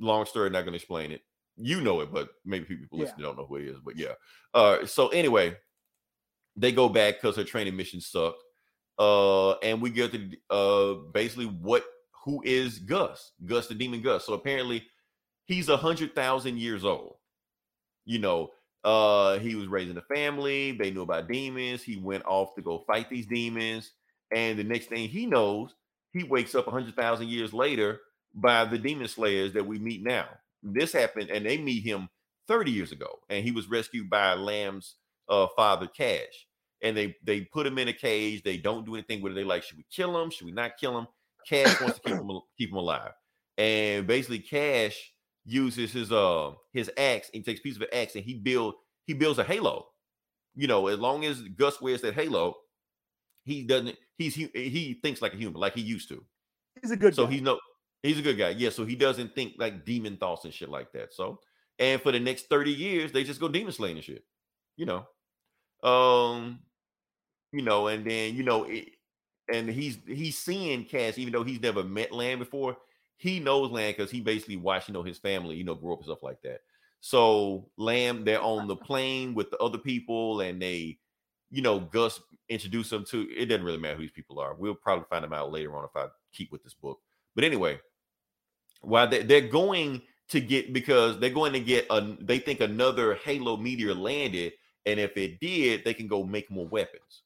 long 0.00 0.26
story, 0.26 0.50
not 0.50 0.64
gonna 0.64 0.76
explain 0.76 1.12
it. 1.12 1.22
You 1.60 1.80
know 1.80 2.00
it, 2.00 2.12
but 2.12 2.30
maybe 2.44 2.64
people 2.64 2.98
Yeah. 2.98 3.04
listening 3.04 3.22
don't 3.24 3.36
know 3.36 3.46
who 3.46 3.56
it 3.56 3.64
is. 3.66 3.78
But 3.84 3.96
yeah. 3.96 4.14
Uh 4.54 4.86
so 4.86 5.08
anyway, 5.08 5.56
they 6.56 6.72
go 6.72 6.88
back 6.88 7.16
because 7.16 7.36
her 7.36 7.44
training 7.44 7.76
mission 7.76 8.00
sucked. 8.00 8.42
Uh 8.98 9.52
and 9.58 9.80
we 9.80 9.90
get 9.90 10.12
to 10.12 10.30
uh 10.50 10.94
basically 11.12 11.46
what 11.46 11.84
who 12.24 12.42
is 12.44 12.78
Gus? 12.78 13.32
Gus 13.44 13.66
the 13.68 13.74
demon 13.74 14.02
Gus. 14.02 14.26
So 14.26 14.34
apparently 14.34 14.86
he's 15.46 15.68
a 15.68 15.76
hundred 15.76 16.14
thousand 16.14 16.58
years 16.58 16.84
old. 16.84 17.16
You 18.04 18.18
know, 18.18 18.50
uh 18.84 19.38
he 19.38 19.54
was 19.54 19.66
raising 19.68 19.96
a 19.96 20.02
family, 20.02 20.72
they 20.72 20.90
knew 20.90 21.02
about 21.02 21.28
demons, 21.28 21.82
he 21.82 21.96
went 21.96 22.24
off 22.24 22.54
to 22.56 22.62
go 22.62 22.84
fight 22.86 23.08
these 23.10 23.26
demons, 23.26 23.92
and 24.32 24.58
the 24.58 24.64
next 24.64 24.86
thing 24.86 25.08
he 25.08 25.26
knows, 25.26 25.74
he 26.12 26.22
wakes 26.24 26.54
up 26.54 26.66
a 26.66 26.70
hundred 26.70 26.96
thousand 26.96 27.28
years 27.28 27.52
later 27.52 28.00
by 28.34 28.64
the 28.64 28.78
demon 28.78 29.08
slayers 29.08 29.52
that 29.54 29.66
we 29.66 29.78
meet 29.78 30.02
now. 30.02 30.28
This 30.62 30.92
happened, 30.92 31.30
and 31.30 31.46
they 31.46 31.58
meet 31.58 31.84
him 31.84 32.08
30 32.48 32.70
years 32.72 32.92
ago, 32.92 33.20
and 33.28 33.44
he 33.44 33.52
was 33.52 33.68
rescued 33.68 34.10
by 34.10 34.34
Lamb's 34.34 34.96
uh, 35.28 35.46
father, 35.56 35.86
Cash. 35.86 36.46
And 36.82 36.96
they 36.96 37.16
they 37.24 37.42
put 37.42 37.66
him 37.66 37.78
in 37.78 37.88
a 37.88 37.92
cage. 37.92 38.42
They 38.44 38.56
don't 38.56 38.86
do 38.86 38.94
anything 38.94 39.20
with 39.20 39.32
it. 39.32 39.34
They 39.34 39.44
like, 39.44 39.64
should 39.64 39.78
we 39.78 39.86
kill 39.90 40.20
him? 40.20 40.30
Should 40.30 40.44
we 40.46 40.52
not 40.52 40.76
kill 40.78 40.96
him? 40.96 41.08
Cash 41.46 41.80
wants 41.80 41.96
to 41.96 42.02
keep 42.02 42.16
him 42.20 42.30
keep 42.56 42.70
him 42.70 42.76
alive, 42.76 43.12
and 43.56 44.06
basically 44.06 44.38
Cash 44.40 45.12
uses 45.44 45.92
his 45.92 46.12
uh 46.12 46.52
his 46.72 46.90
axe. 46.96 47.30
And 47.34 47.40
he 47.40 47.42
takes 47.42 47.60
a 47.60 47.62
piece 47.62 47.76
of 47.76 47.82
an 47.82 47.88
axe 47.92 48.14
and 48.14 48.24
he 48.24 48.34
build 48.34 48.74
he 49.06 49.14
builds 49.14 49.38
a 49.40 49.44
halo. 49.44 49.88
You 50.54 50.66
know, 50.68 50.88
as 50.88 50.98
long 50.98 51.24
as 51.24 51.42
Gus 51.42 51.80
wears 51.80 52.02
that 52.02 52.14
halo, 52.14 52.56
he 53.44 53.64
doesn't. 53.64 53.98
He's 54.16 54.34
he, 54.34 54.48
he 54.54 54.94
thinks 55.02 55.22
like 55.22 55.34
a 55.34 55.36
human, 55.36 55.60
like 55.60 55.74
he 55.74 55.82
used 55.82 56.08
to. 56.10 56.24
He's 56.80 56.90
a 56.90 56.96
good 56.96 57.16
So 57.16 57.26
guy. 57.26 57.28
he's 57.28 57.42
no, 57.42 57.58
he's 58.02 58.18
a 58.18 58.22
good 58.22 58.38
guy. 58.38 58.50
Yeah. 58.50 58.70
So 58.70 58.84
he 58.84 58.96
doesn't 58.96 59.34
think 59.34 59.54
like 59.58 59.84
demon 59.84 60.16
thoughts 60.16 60.44
and 60.44 60.54
shit 60.54 60.68
like 60.68 60.92
that. 60.92 61.12
So, 61.12 61.40
and 61.78 62.00
for 62.00 62.12
the 62.12 62.20
next 62.20 62.48
30 62.48 62.72
years, 62.72 63.12
they 63.12 63.24
just 63.24 63.40
go 63.40 63.48
demon 63.48 63.72
slaying 63.72 63.96
and 63.96 64.04
shit. 64.04 64.24
You 64.76 64.86
know. 64.86 65.06
Um, 65.82 66.60
you 67.52 67.62
know, 67.62 67.86
and 67.88 68.04
then 68.04 68.34
you 68.34 68.42
know, 68.42 68.64
it, 68.64 68.88
and 69.52 69.68
he's 69.68 69.98
he's 70.06 70.36
seeing 70.36 70.84
Cass, 70.84 71.18
even 71.18 71.32
though 71.32 71.44
he's 71.44 71.60
never 71.60 71.82
met 71.82 72.12
Lamb 72.12 72.38
before, 72.38 72.76
he 73.16 73.40
knows 73.40 73.70
Lamb 73.70 73.94
because 73.96 74.10
he 74.10 74.20
basically 74.20 74.56
watched, 74.56 74.88
you 74.88 74.94
know, 74.94 75.02
his 75.02 75.18
family, 75.18 75.56
you 75.56 75.64
know, 75.64 75.74
grow 75.74 75.94
up 75.94 76.00
and 76.00 76.06
stuff 76.06 76.22
like 76.22 76.40
that. 76.42 76.60
So 77.00 77.70
Lamb, 77.76 78.24
they're 78.24 78.42
on 78.42 78.66
the 78.66 78.76
plane 78.76 79.34
with 79.34 79.50
the 79.50 79.58
other 79.58 79.78
people, 79.78 80.40
and 80.40 80.60
they, 80.60 80.98
you 81.50 81.62
know, 81.62 81.80
Gus 81.80 82.20
introduce 82.48 82.90
them 82.90 83.04
to. 83.06 83.28
It 83.30 83.46
doesn't 83.46 83.64
really 83.64 83.78
matter 83.78 83.96
who 83.96 84.02
these 84.02 84.10
people 84.10 84.38
are. 84.38 84.54
We'll 84.54 84.74
probably 84.74 85.06
find 85.08 85.24
them 85.24 85.32
out 85.32 85.52
later 85.52 85.76
on 85.76 85.84
if 85.84 85.96
I 85.96 86.06
keep 86.32 86.52
with 86.52 86.62
this 86.62 86.74
book. 86.74 86.98
But 87.34 87.44
anyway, 87.44 87.80
while 88.80 89.08
they, 89.08 89.22
they're 89.22 89.40
going 89.40 90.02
to 90.28 90.40
get 90.40 90.72
because 90.72 91.18
they're 91.18 91.30
going 91.30 91.52
to 91.52 91.60
get 91.60 91.86
a, 91.90 92.16
they 92.20 92.38
think 92.38 92.60
another 92.60 93.14
Halo 93.14 93.56
meteor 93.56 93.94
landed, 93.94 94.52
and 94.86 95.00
if 95.00 95.16
it 95.16 95.40
did, 95.40 95.84
they 95.84 95.94
can 95.94 96.06
go 96.06 96.22
make 96.22 96.50
more 96.50 96.66
weapons. 96.66 97.22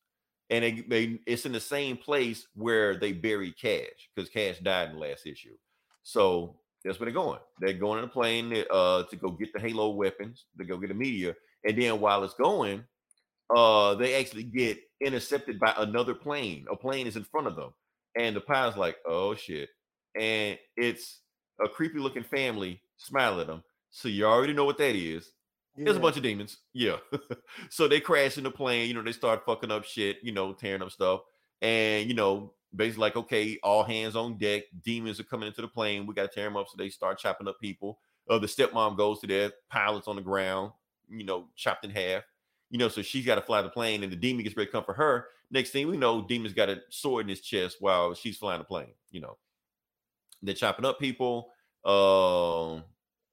And 0.50 0.64
they, 0.64 0.84
they 0.88 1.18
it's 1.26 1.46
in 1.46 1.52
the 1.52 1.60
same 1.60 1.96
place 1.96 2.46
where 2.54 2.96
they 2.96 3.12
buried 3.12 3.58
Cash 3.58 4.10
because 4.14 4.30
Cash 4.30 4.58
died 4.58 4.90
in 4.90 4.94
the 4.94 5.00
last 5.00 5.26
issue. 5.26 5.56
So 6.02 6.56
that's 6.84 6.98
where 6.98 7.06
they're 7.06 7.14
going. 7.14 7.40
They're 7.60 7.72
going 7.72 7.98
on 7.98 8.04
a 8.04 8.08
plane 8.08 8.64
uh, 8.70 9.04
to 9.04 9.16
go 9.16 9.30
get 9.30 9.52
the 9.52 9.60
Halo 9.60 9.90
weapons, 9.90 10.44
to 10.58 10.64
go 10.64 10.76
get 10.76 10.90
a 10.90 10.94
meteor, 10.94 11.34
and 11.64 11.80
then 11.80 12.00
while 12.00 12.24
it's 12.24 12.34
going, 12.34 12.84
uh, 13.54 13.94
they 13.94 14.14
actually 14.14 14.44
get 14.44 14.78
intercepted 15.00 15.58
by 15.58 15.74
another 15.78 16.14
plane. 16.14 16.66
A 16.70 16.76
plane 16.76 17.06
is 17.06 17.16
in 17.16 17.24
front 17.24 17.46
of 17.46 17.56
them, 17.56 17.72
and 18.16 18.36
the 18.36 18.40
pilot's 18.40 18.76
like, 18.76 18.96
"Oh 19.06 19.34
shit!" 19.34 19.68
And 20.18 20.58
it's 20.76 21.20
a 21.62 21.68
creepy 21.68 21.98
looking 21.98 22.22
family 22.22 22.80
smiling 22.96 23.40
at 23.40 23.46
them. 23.46 23.62
So 23.90 24.08
you 24.08 24.24
already 24.24 24.52
know 24.52 24.64
what 24.64 24.78
that 24.78 24.96
is. 24.96 25.32
There's 25.76 25.96
a 25.96 26.00
bunch 26.00 26.16
of 26.16 26.22
demons. 26.22 26.58
Yeah. 26.74 26.96
so 27.70 27.88
they 27.88 28.00
crash 28.00 28.36
in 28.36 28.44
the 28.44 28.50
plane, 28.50 28.88
you 28.88 28.94
know, 28.94 29.02
they 29.02 29.12
start 29.12 29.44
fucking 29.46 29.70
up 29.70 29.84
shit, 29.84 30.18
you 30.22 30.32
know, 30.32 30.52
tearing 30.52 30.82
up 30.82 30.90
stuff. 30.90 31.22
And, 31.62 32.08
you 32.08 32.14
know, 32.14 32.52
basically 32.74 33.00
like, 33.00 33.16
okay, 33.16 33.58
all 33.62 33.82
hands 33.82 34.16
on 34.16 34.36
deck. 34.36 34.64
Demons 34.84 35.18
are 35.18 35.24
coming 35.24 35.46
into 35.46 35.62
the 35.62 35.68
plane. 35.68 36.06
We 36.06 36.14
got 36.14 36.30
to 36.30 36.34
tear 36.34 36.44
them 36.44 36.56
up. 36.56 36.68
So 36.68 36.74
they 36.76 36.90
start 36.90 37.18
chopping 37.18 37.48
up 37.48 37.58
people. 37.60 37.98
Uh, 38.28 38.38
the 38.38 38.46
stepmom 38.46 38.96
goes 38.96 39.20
to 39.20 39.26
their 39.26 39.52
pilots 39.70 40.08
on 40.08 40.16
the 40.16 40.22
ground, 40.22 40.72
you 41.08 41.24
know, 41.24 41.48
chopped 41.56 41.84
in 41.84 41.90
half. 41.90 42.22
You 42.70 42.78
know, 42.78 42.88
so 42.88 43.02
she's 43.02 43.26
got 43.26 43.34
to 43.36 43.42
fly 43.42 43.62
the 43.62 43.68
plane 43.68 44.02
and 44.02 44.12
the 44.12 44.16
demon 44.16 44.44
gets 44.44 44.56
ready 44.56 44.66
to 44.66 44.72
come 44.72 44.84
for 44.84 44.94
her. 44.94 45.26
Next 45.50 45.70
thing 45.70 45.88
we 45.88 45.96
know, 45.96 46.22
demon's 46.22 46.54
got 46.54 46.70
a 46.70 46.80
sword 46.88 47.26
in 47.26 47.28
his 47.28 47.40
chest 47.40 47.76
while 47.80 48.14
she's 48.14 48.38
flying 48.38 48.60
the 48.60 48.64
plane, 48.64 48.94
you 49.10 49.20
know. 49.20 49.36
They're 50.42 50.54
chopping 50.54 50.84
up 50.84 50.98
people. 50.98 51.50
Um, 51.84 52.84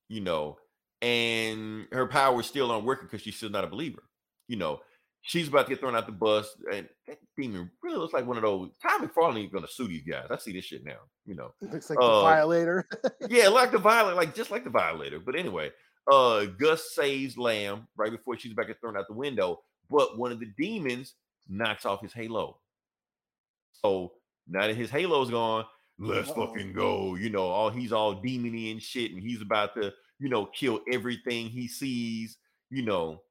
you 0.07 0.21
know, 0.21 0.57
and 1.01 1.87
her 1.91 2.07
power 2.07 2.39
is 2.39 2.47
still 2.47 2.67
not 2.67 2.83
working 2.83 3.05
because 3.05 3.21
she's 3.21 3.35
still 3.35 3.49
not 3.49 3.63
a 3.63 3.67
believer. 3.67 4.03
You 4.47 4.57
know, 4.57 4.79
she's 5.21 5.47
about 5.47 5.63
to 5.63 5.69
get 5.69 5.79
thrown 5.79 5.95
out 5.95 6.05
the 6.05 6.11
bus, 6.11 6.55
and 6.71 6.87
that 7.07 7.19
demon 7.37 7.69
really 7.83 7.97
looks 7.97 8.13
like 8.13 8.25
one 8.25 8.37
of 8.37 8.43
those. 8.43 8.71
Tom 8.81 9.07
McFarlane 9.07 9.45
is 9.45 9.51
gonna 9.51 9.67
sue 9.67 9.87
these 9.87 10.03
guys. 10.03 10.27
I 10.29 10.37
see 10.37 10.53
this 10.53 10.65
shit 10.65 10.83
now. 10.83 10.97
You 11.25 11.35
know, 11.35 11.53
Looks 11.61 11.89
like 11.89 11.99
uh, 12.01 12.07
the 12.07 12.21
violator. 12.21 12.85
yeah, 13.29 13.47
like 13.47 13.71
the 13.71 13.77
violator, 13.77 14.15
like 14.15 14.35
just 14.35 14.51
like 14.51 14.63
the 14.63 14.69
violator. 14.69 15.19
But 15.19 15.35
anyway, 15.35 15.71
uh, 16.11 16.45
Gus 16.45 16.93
saves 16.95 17.37
Lamb 17.37 17.87
right 17.95 18.11
before 18.11 18.37
she's 18.37 18.51
about 18.51 18.63
to 18.63 18.69
get 18.69 18.81
thrown 18.81 18.97
out 18.97 19.07
the 19.07 19.13
window, 19.13 19.61
but 19.89 20.17
one 20.17 20.31
of 20.31 20.39
the 20.39 20.51
demons 20.57 21.13
knocks 21.47 21.85
off 21.85 22.01
his 22.01 22.13
halo. 22.13 22.57
So 23.73 24.13
now 24.47 24.67
that 24.67 24.75
his 24.75 24.89
halo's 24.89 25.29
gone, 25.29 25.65
let's 25.99 26.29
Uh-oh. 26.29 26.47
fucking 26.47 26.73
go. 26.73 27.15
You 27.15 27.29
know, 27.29 27.43
all 27.43 27.69
he's 27.69 27.91
all 27.91 28.15
demony 28.15 28.71
and 28.71 28.81
shit, 28.81 29.11
and 29.11 29.21
he's 29.21 29.41
about 29.41 29.75
to 29.75 29.93
you 30.19 30.29
know, 30.29 30.45
kill 30.45 30.81
everything 30.91 31.47
he 31.47 31.67
sees, 31.67 32.37
you 32.69 32.83
know. 32.83 33.21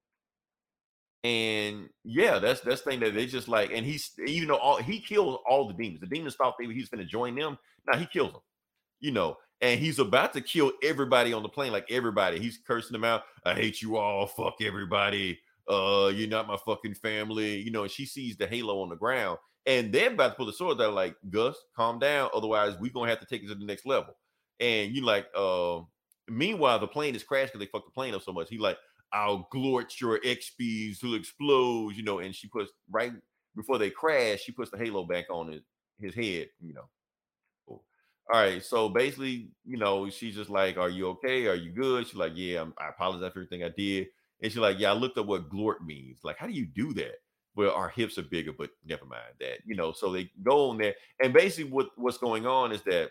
And 1.24 1.88
yeah, 2.04 2.38
that's 2.38 2.60
that's 2.60 2.80
thing 2.80 3.00
that 3.00 3.14
they 3.14 3.26
just 3.26 3.48
like, 3.48 3.70
and 3.72 3.84
he's 3.84 4.12
even 4.26 4.48
though 4.48 4.56
all 4.56 4.78
he 4.78 5.00
kills 5.00 5.38
all 5.48 5.68
the 5.68 5.74
demons, 5.74 6.00
the 6.00 6.06
demons 6.06 6.36
thought 6.36 6.54
they 6.58 6.66
he 6.66 6.80
was 6.80 6.88
gonna 6.88 7.04
join 7.04 7.34
them. 7.34 7.58
Now 7.86 7.98
he 7.98 8.06
kills 8.06 8.32
them, 8.32 8.40
you 9.00 9.10
know, 9.10 9.36
and 9.60 9.78
he's 9.78 9.98
about 9.98 10.32
to 10.34 10.40
kill 10.40 10.72
everybody 10.82 11.32
on 11.32 11.42
the 11.42 11.48
plane, 11.48 11.72
like 11.72 11.90
everybody. 11.90 12.38
He's 12.38 12.58
cursing 12.66 12.92
them 12.92 13.04
out. 13.04 13.24
I 13.44 13.54
hate 13.54 13.82
you 13.82 13.96
all. 13.96 14.26
Fuck 14.26 14.56
everybody. 14.62 15.38
Uh, 15.68 16.10
you're 16.14 16.28
not 16.28 16.46
my 16.46 16.56
fucking 16.64 16.94
family. 16.94 17.56
You 17.56 17.72
know, 17.72 17.82
and 17.82 17.90
she 17.90 18.06
sees 18.06 18.36
the 18.36 18.46
halo 18.46 18.80
on 18.80 18.88
the 18.88 18.96
ground, 18.96 19.38
and 19.68 19.92
they're 19.92 20.10
about 20.10 20.30
to 20.30 20.34
pull 20.34 20.46
the 20.46 20.52
sword. 20.54 20.78
They're 20.78 20.88
like, 20.88 21.14
Gus, 21.30 21.54
calm 21.76 21.98
down. 21.98 22.30
Otherwise, 22.34 22.76
we're 22.80 22.90
gonna 22.90 23.10
have 23.10 23.20
to 23.20 23.26
take 23.26 23.42
it 23.44 23.48
to 23.48 23.54
the 23.54 23.66
next 23.66 23.86
level. 23.86 24.14
And 24.60 24.96
you 24.96 25.04
like, 25.04 25.26
uh, 25.36 25.80
meanwhile, 26.26 26.78
the 26.78 26.88
plane 26.88 27.14
is 27.14 27.22
crashed 27.22 27.52
because 27.52 27.64
they 27.64 27.70
fucked 27.70 27.86
the 27.86 27.92
plane 27.92 28.14
up 28.14 28.22
so 28.22 28.32
much. 28.32 28.48
He 28.48 28.58
like, 28.58 28.78
I'll 29.12 29.46
glort 29.54 30.00
your 30.00 30.18
XPs 30.20 31.00
to 31.00 31.14
explode, 31.14 31.96
you 31.96 32.02
know. 32.02 32.18
And 32.20 32.34
she 32.34 32.48
puts 32.48 32.72
right 32.90 33.12
before 33.54 33.78
they 33.78 33.90
crash, 33.90 34.40
she 34.40 34.52
puts 34.52 34.70
the 34.70 34.78
halo 34.78 35.04
back 35.04 35.26
on 35.30 35.52
his, 35.52 35.62
his 36.00 36.14
head, 36.14 36.48
you 36.60 36.72
know. 36.74 36.88
All 38.30 38.40
right, 38.42 38.62
so 38.62 38.90
basically, 38.90 39.52
you 39.64 39.78
know, 39.78 40.10
she's 40.10 40.34
just 40.34 40.50
like, 40.50 40.76
"Are 40.76 40.90
you 40.90 41.08
okay? 41.10 41.46
Are 41.46 41.54
you 41.54 41.70
good?" 41.72 42.06
She's 42.06 42.14
like, 42.16 42.32
"Yeah, 42.34 42.60
I'm, 42.60 42.74
I 42.78 42.88
apologize 42.90 43.32
for 43.32 43.40
everything 43.40 43.64
I 43.64 43.70
did." 43.70 44.08
And 44.42 44.52
she's 44.52 44.58
like, 44.60 44.78
"Yeah, 44.78 44.90
I 44.90 44.94
looked 44.94 45.16
up 45.16 45.26
what 45.26 45.48
glort 45.48 45.80
means. 45.84 46.20
Like, 46.24 46.36
how 46.36 46.46
do 46.46 46.52
you 46.52 46.66
do 46.66 46.92
that?" 46.94 47.16
Well, 47.58 47.72
our 47.72 47.88
hips 47.88 48.18
are 48.18 48.22
bigger, 48.22 48.52
but 48.56 48.70
never 48.86 49.04
mind 49.04 49.34
that. 49.40 49.58
You 49.66 49.74
know, 49.74 49.90
so 49.90 50.12
they 50.12 50.30
go 50.44 50.70
on 50.70 50.78
there, 50.78 50.94
and 51.20 51.32
basically, 51.32 51.72
what 51.72 51.88
what's 51.96 52.16
going 52.16 52.46
on 52.46 52.70
is 52.70 52.82
that 52.82 53.10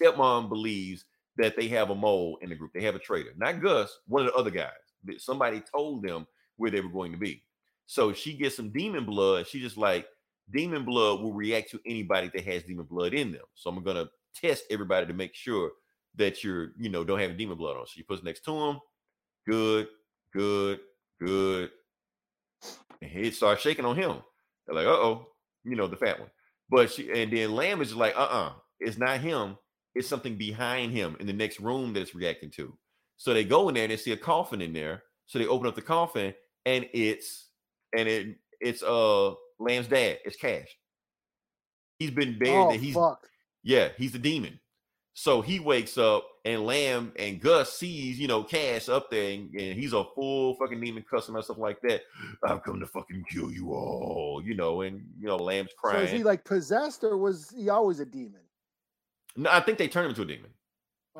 stepmom 0.00 0.48
believes 0.48 1.04
that 1.36 1.54
they 1.54 1.68
have 1.68 1.90
a 1.90 1.94
mole 1.94 2.38
in 2.40 2.48
the 2.48 2.54
group. 2.54 2.72
They 2.72 2.82
have 2.84 2.94
a 2.94 2.98
traitor, 2.98 3.34
not 3.36 3.60
Gus, 3.60 3.98
one 4.08 4.22
of 4.22 4.28
the 4.28 4.38
other 4.38 4.50
guys. 4.50 4.70
Somebody 5.18 5.60
told 5.60 6.02
them 6.02 6.26
where 6.56 6.70
they 6.70 6.80
were 6.80 6.88
going 6.88 7.12
to 7.12 7.18
be. 7.18 7.42
So 7.84 8.14
she 8.14 8.32
gets 8.38 8.56
some 8.56 8.70
demon 8.70 9.04
blood. 9.04 9.46
She 9.46 9.60
just 9.60 9.76
like 9.76 10.06
demon 10.50 10.86
blood 10.86 11.20
will 11.20 11.34
react 11.34 11.70
to 11.72 11.80
anybody 11.84 12.30
that 12.32 12.46
has 12.46 12.62
demon 12.62 12.86
blood 12.86 13.12
in 13.12 13.32
them. 13.32 13.44
So 13.52 13.68
I'm 13.68 13.82
gonna 13.82 14.08
test 14.34 14.64
everybody 14.70 15.04
to 15.04 15.12
make 15.12 15.34
sure 15.34 15.72
that 16.14 16.42
you're, 16.42 16.72
you 16.78 16.88
know, 16.88 17.04
don't 17.04 17.20
have 17.20 17.36
demon 17.36 17.58
blood 17.58 17.76
on. 17.76 17.86
So 17.86 17.92
she 17.96 18.02
puts 18.02 18.22
next 18.22 18.46
to 18.46 18.52
him. 18.58 18.80
Good, 19.46 19.88
good, 20.32 20.80
good. 21.20 21.70
And 23.02 23.10
it 23.14 23.34
starts 23.34 23.62
shaking 23.62 23.84
on 23.84 23.96
him. 23.96 24.18
They're 24.66 24.76
like, 24.76 24.86
uh 24.86 24.90
oh, 24.90 25.26
you 25.64 25.76
know, 25.76 25.86
the 25.86 25.96
fat 25.96 26.20
one. 26.20 26.30
But 26.70 26.90
she 26.90 27.10
and 27.10 27.32
then 27.32 27.52
Lamb 27.52 27.80
is 27.82 27.88
just 27.88 27.98
like, 27.98 28.16
uh 28.16 28.28
uh 28.30 28.52
it's 28.80 28.98
not 28.98 29.20
him. 29.20 29.56
It's 29.94 30.08
something 30.08 30.36
behind 30.36 30.92
him 30.92 31.16
in 31.20 31.26
the 31.26 31.32
next 31.32 31.60
room 31.60 31.92
that 31.92 32.00
it's 32.00 32.14
reacting 32.14 32.50
to. 32.52 32.76
So 33.16 33.34
they 33.34 33.44
go 33.44 33.68
in 33.68 33.74
there 33.74 33.84
and 33.84 33.92
they 33.92 33.96
see 33.96 34.12
a 34.12 34.16
coffin 34.16 34.62
in 34.62 34.72
there. 34.72 35.02
So 35.26 35.38
they 35.38 35.46
open 35.46 35.66
up 35.66 35.74
the 35.74 35.82
coffin 35.82 36.34
and 36.64 36.86
it's 36.92 37.48
and 37.96 38.08
it 38.08 38.36
it's 38.60 38.82
uh 38.82 39.32
Lamb's 39.58 39.88
dad. 39.88 40.18
It's 40.24 40.36
Cash. 40.36 40.68
He's 41.98 42.10
been 42.10 42.38
buried. 42.38 42.56
Oh 42.56 42.72
that 42.72 42.80
he's 42.80 42.94
fuck! 42.94 43.28
yeah, 43.62 43.88
he's 43.96 44.14
a 44.14 44.18
demon. 44.18 44.58
So 45.14 45.42
he 45.42 45.60
wakes 45.60 45.98
up 45.98 46.26
and 46.44 46.66
Lamb 46.66 47.12
and 47.18 47.40
Gus 47.40 47.72
sees, 47.72 48.18
you 48.18 48.26
know, 48.26 48.42
Cash 48.42 48.88
up 48.88 49.10
there 49.10 49.32
and, 49.32 49.48
and 49.54 49.78
he's 49.78 49.92
a 49.92 50.04
full 50.14 50.54
fucking 50.56 50.80
demon 50.80 51.04
customer, 51.08 51.40
stuff 51.42 51.58
like 51.58 51.80
that. 51.82 52.02
I've 52.44 52.62
come 52.64 52.80
to 52.80 52.86
fucking 52.86 53.24
kill 53.30 53.52
you 53.52 53.72
all, 53.72 54.42
you 54.44 54.54
know, 54.54 54.80
and 54.82 55.02
you 55.18 55.26
know, 55.28 55.36
Lamb's 55.36 55.70
So 55.70 55.76
crying. 55.76 56.04
is 56.04 56.10
he 56.10 56.24
like 56.24 56.44
possessed 56.44 57.04
or 57.04 57.16
was 57.16 57.50
he 57.56 57.68
always 57.68 58.00
a 58.00 58.06
demon? 58.06 58.40
no, 59.36 59.50
I 59.50 59.60
think 59.60 59.78
they 59.78 59.88
turned 59.88 60.06
him 60.06 60.10
into 60.10 60.22
a 60.22 60.36
demon. 60.36 60.50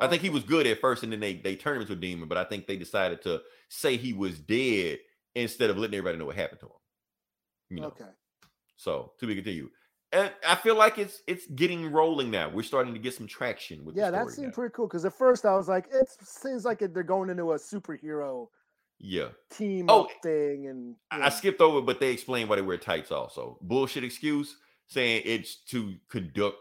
I 0.01 0.07
think 0.09 0.23
he 0.23 0.31
was 0.31 0.43
good 0.43 0.67
at 0.67 0.81
first, 0.81 1.03
and 1.03 1.13
then 1.13 1.21
they 1.21 1.35
they 1.35 1.55
turned 1.55 1.77
him 1.77 1.83
into 1.83 1.93
a 1.93 1.97
demon. 1.97 2.27
But 2.27 2.39
I 2.39 2.45
think 2.45 2.67
they 2.67 2.77
decided 2.79 3.21
to 3.23 3.43
say 3.69 3.99
he 3.99 4.15
was 4.15 4.39
dead 4.39 4.99
instead 5.35 5.69
of 5.69 5.77
letting 5.77 5.95
everybody 5.95 6.17
know 6.19 6.25
what 6.25 6.35
happened 6.37 6.61
to 6.61 6.67
him. 6.67 6.73
You 7.69 7.81
know, 7.83 7.87
Okay. 7.89 8.11
so 8.77 9.13
to 9.21 9.27
be 9.27 9.35
continued. 9.35 9.69
And 10.13 10.31
I 10.47 10.57
feel 10.57 10.77
like 10.77 10.99
it's 10.99 11.23
it's 11.27 11.47
getting 11.47 11.91
rolling 11.91 12.31
now. 12.31 12.51
We're 12.51 12.63
starting 12.63 12.93
to 12.93 13.01
get 13.01 13.15
some 13.15 13.27
traction 13.27 13.85
with. 13.85 13.97
Yeah, 13.97 14.11
that 14.11 14.29
seemed 14.31 14.49
now. 14.49 14.53
pretty 14.53 14.73
cool. 14.75 14.87
Because 14.87 15.05
at 15.07 15.15
first 15.15 15.47
I 15.47 15.55
was 15.57 15.69
like, 15.69 15.87
it 15.93 16.09
seems 16.23 16.65
like 16.65 16.81
they're 16.81 17.03
going 17.03 17.31
into 17.31 17.53
a 17.53 17.57
superhero 17.57 18.49
Yeah, 18.99 19.29
team 19.51 19.87
Oh, 19.89 20.09
thing, 20.23 20.67
and 20.69 20.97
I, 21.11 21.19
yeah. 21.19 21.27
I 21.27 21.29
skipped 21.31 21.61
over, 21.63 21.81
but 21.81 21.99
they 21.99 22.11
explained 22.13 22.49
why 22.51 22.57
they 22.57 22.63
wear 22.63 22.77
tights. 22.77 23.11
Also, 23.11 23.59
bullshit 23.63 24.05
excuse 24.05 24.59
saying 24.87 25.23
it's 25.25 25.57
to 25.67 25.95
conduct 26.11 26.57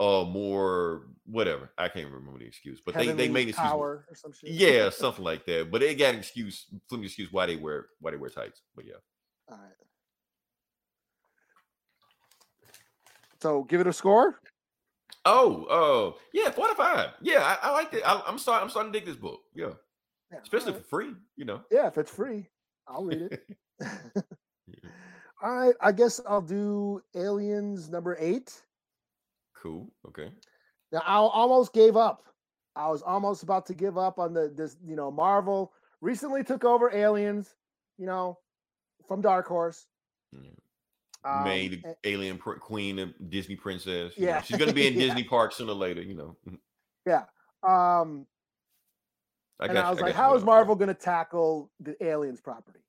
uh 0.00 0.24
more 0.24 1.06
whatever. 1.26 1.70
I 1.78 1.88
can't 1.88 2.10
remember 2.10 2.38
the 2.38 2.46
excuse, 2.46 2.80
but 2.84 2.94
they 2.94 3.06
they 3.12 3.28
made 3.28 3.42
an 3.44 3.48
excuse. 3.50 3.68
power 3.68 4.06
or 4.08 4.14
some 4.14 4.32
shit. 4.32 4.50
Yeah, 4.50 4.90
something 4.90 5.24
like 5.24 5.46
that. 5.46 5.70
But 5.72 5.80
they 5.80 5.94
got 5.96 6.14
an 6.14 6.20
excuse, 6.20 6.66
flimsy 6.88 7.06
excuse 7.06 7.32
why 7.32 7.46
they 7.46 7.56
wear 7.56 7.86
why 8.00 8.12
they 8.12 8.16
wear 8.16 8.30
tights. 8.30 8.62
But 8.76 8.86
yeah. 8.86 8.94
All 9.50 9.58
right. 9.58 9.72
So 13.44 13.62
give 13.64 13.82
it 13.82 13.86
a 13.86 13.92
score. 13.92 14.40
Oh, 15.26 15.66
oh, 15.68 16.16
yeah, 16.32 16.48
four 16.50 16.66
to 16.66 16.74
five. 16.74 17.10
Yeah, 17.20 17.40
I, 17.42 17.68
I 17.68 17.72
like 17.72 17.92
it. 17.92 18.02
I, 18.02 18.22
I'm 18.26 18.38
starting. 18.38 18.62
I'm 18.64 18.70
starting 18.70 18.90
to 18.90 18.98
dig 18.98 19.06
this 19.06 19.16
book. 19.18 19.40
Yeah, 19.54 19.72
Yeah, 20.32 20.38
especially 20.42 20.68
all 20.68 20.78
right. 20.78 20.82
for 20.82 20.88
free. 20.88 21.10
You 21.36 21.44
know. 21.44 21.60
yeah, 21.70 21.86
if 21.86 21.98
it's 21.98 22.10
free, 22.10 22.48
I'll 22.88 23.04
read 23.04 23.20
it. 23.30 23.46
Yeah. 24.66 24.88
all 25.42 25.54
right, 25.54 25.74
I 25.82 25.92
guess 25.92 26.22
I'll 26.26 26.40
do 26.40 27.02
Aliens 27.14 27.90
number 27.90 28.16
eight. 28.18 28.50
Cool. 29.62 29.90
Okay. 30.08 30.30
Now 30.90 31.00
I 31.00 31.16
almost 31.16 31.74
gave 31.74 31.98
up. 31.98 32.22
I 32.74 32.88
was 32.88 33.02
almost 33.02 33.42
about 33.42 33.66
to 33.66 33.74
give 33.74 33.98
up 33.98 34.18
on 34.18 34.32
the 34.32 34.50
this. 34.56 34.78
You 34.82 34.96
know, 34.96 35.10
Marvel 35.10 35.70
recently 36.00 36.44
took 36.44 36.64
over 36.64 36.90
Aliens. 36.96 37.54
You 37.98 38.06
know, 38.06 38.38
from 39.06 39.20
Dark 39.20 39.46
Horse. 39.46 39.84
Yeah. 40.32 40.48
Um, 41.24 41.44
Made 41.44 41.82
and- 41.84 41.96
alien 42.04 42.36
pr- 42.38 42.54
queen 42.54 42.98
of 42.98 43.14
Disney 43.30 43.56
princess. 43.56 44.12
you 44.16 44.26
know, 44.26 44.32
Yeah. 44.32 44.42
she's 44.42 44.58
gonna 44.58 44.72
be 44.74 44.86
in 44.86 44.94
Yeah. 44.94 45.06
Disney 45.06 45.24
Park 45.24 45.52
sooner 45.52 45.72
or 45.72 45.74
later. 45.76 46.02
You 46.02 46.14
know. 46.14 46.36
Yeah. 47.06 47.24
Um, 47.62 48.26
I 49.60 49.66
and 49.66 49.78
I 49.78 49.88
was 49.90 49.98
you, 50.00 50.04
like, 50.06 50.14
how 50.14 50.34
is 50.34 50.42
Marvel 50.44 50.74
going 50.74 50.88
to 50.88 50.94
tackle 50.94 51.70
the 51.80 51.96
Aliens 52.04 52.40
property? 52.40 52.80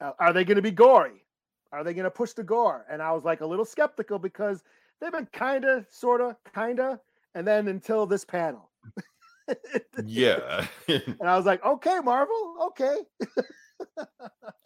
Uh, 0.00 0.12
are 0.18 0.32
they 0.32 0.44
going 0.44 0.56
to 0.56 0.62
be 0.62 0.72
gory? 0.72 1.24
Are 1.70 1.84
they 1.84 1.94
going 1.94 2.04
to 2.04 2.10
push 2.10 2.32
the 2.32 2.42
gore? 2.42 2.84
And 2.90 3.00
I 3.00 3.12
was 3.12 3.22
like 3.24 3.40
a 3.40 3.46
little 3.46 3.64
skeptical 3.64 4.18
because 4.18 4.64
they've 5.00 5.12
been 5.12 5.26
kind 5.32 5.64
of, 5.64 5.86
sort 5.90 6.20
of, 6.20 6.36
kind 6.52 6.80
of, 6.80 6.98
and 7.36 7.46
then 7.46 7.68
until 7.68 8.04
this 8.04 8.24
panel. 8.24 8.68
Yeah. 10.04 10.66
And 10.88 11.22
I 11.28 11.36
was 11.36 11.46
like, 11.46 11.64
okay, 11.64 11.98
Marvel, 12.02 12.56
okay. 12.68 12.96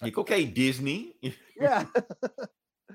Like, 0.00 0.18
okay, 0.18 0.44
Disney. 0.44 1.14
yeah. 1.60 1.84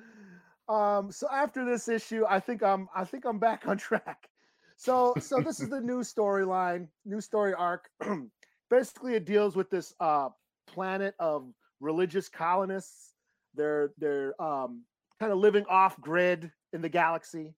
um, 0.70 1.12
so 1.12 1.28
after 1.32 1.66
this 1.66 1.88
issue, 1.88 2.24
I 2.28 2.40
think 2.40 2.64
I'm 2.64 2.88
I 2.96 3.04
think 3.06 3.26
I'm 3.26 3.40
back 3.40 3.68
on 3.68 3.78
track. 3.90 4.30
So 4.78 5.14
so 5.20 5.40
this 5.40 5.60
is 5.60 5.70
the 5.70 5.82
new 5.82 6.02
storyline, 6.02 6.88
new 7.06 7.22
story 7.22 7.54
arc. 7.54 7.90
Basically, 8.70 9.16
it 9.16 9.26
deals 9.26 9.56
with 9.56 9.70
this 9.70 9.94
uh 10.00 10.30
planet 10.68 11.16
of 11.20 11.48
religious 11.80 12.30
colonists. 12.30 13.14
They're 13.56 13.92
they're 13.98 14.40
um 14.42 14.84
kind 15.20 15.32
of 15.32 15.38
living 15.38 15.66
off 15.70 16.00
grid 16.02 16.52
in 16.74 16.82
the 16.82 16.90
galaxy. 16.90 17.54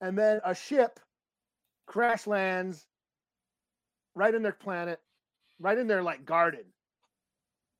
And 0.00 0.18
then 0.18 0.40
a 0.44 0.54
ship 0.54 1.00
crash 1.86 2.26
lands 2.26 2.86
right 4.14 4.34
in 4.34 4.42
their 4.42 4.52
planet, 4.52 5.00
right 5.58 5.78
in 5.78 5.86
their 5.86 6.02
like 6.02 6.24
garden. 6.24 6.64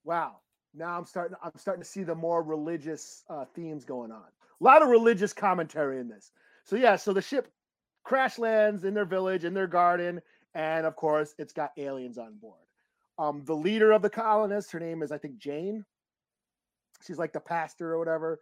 Wow. 0.05 0.37
Now 0.75 0.97
I'm 0.97 1.05
starting 1.05 1.37
I'm 1.43 1.53
starting 1.57 1.83
to 1.83 1.89
see 1.89 2.03
the 2.03 2.15
more 2.15 2.43
religious 2.43 3.25
uh, 3.29 3.45
themes 3.55 3.85
going 3.85 4.11
on. 4.11 4.25
A 4.61 4.65
lot 4.65 4.83
of 4.83 4.89
religious 4.89 5.33
commentary 5.33 5.99
in 6.01 6.09
this. 6.09 6.33
So 6.65 6.77
yeah, 6.77 6.97
so 6.97 7.13
the 7.13 7.23
ship 7.23 7.49
crash 8.05 8.39
lands 8.39 8.85
in 8.85 8.95
their 8.95 9.05
village, 9.05 9.45
in 9.45 9.55
their 9.55 9.67
garden, 9.67 10.21
and 10.55 10.87
of 10.87 10.97
course, 10.97 11.35
it's 11.39 11.53
got 11.53 11.73
aliens 11.77 12.19
on 12.19 12.37
board. 12.37 12.59
Um, 13.19 13.43
the 13.45 13.55
leader 13.55 13.93
of 13.93 14.03
the 14.03 14.11
colonists, 14.11 14.73
her 14.73 14.81
name 14.81 15.03
is 15.03 15.13
I 15.13 15.19
think 15.19 15.39
Jane. 15.39 15.85
She's 17.07 17.19
like 17.19 17.33
the 17.33 17.41
pastor 17.41 17.93
or 17.93 17.99
whatever. 17.99 18.41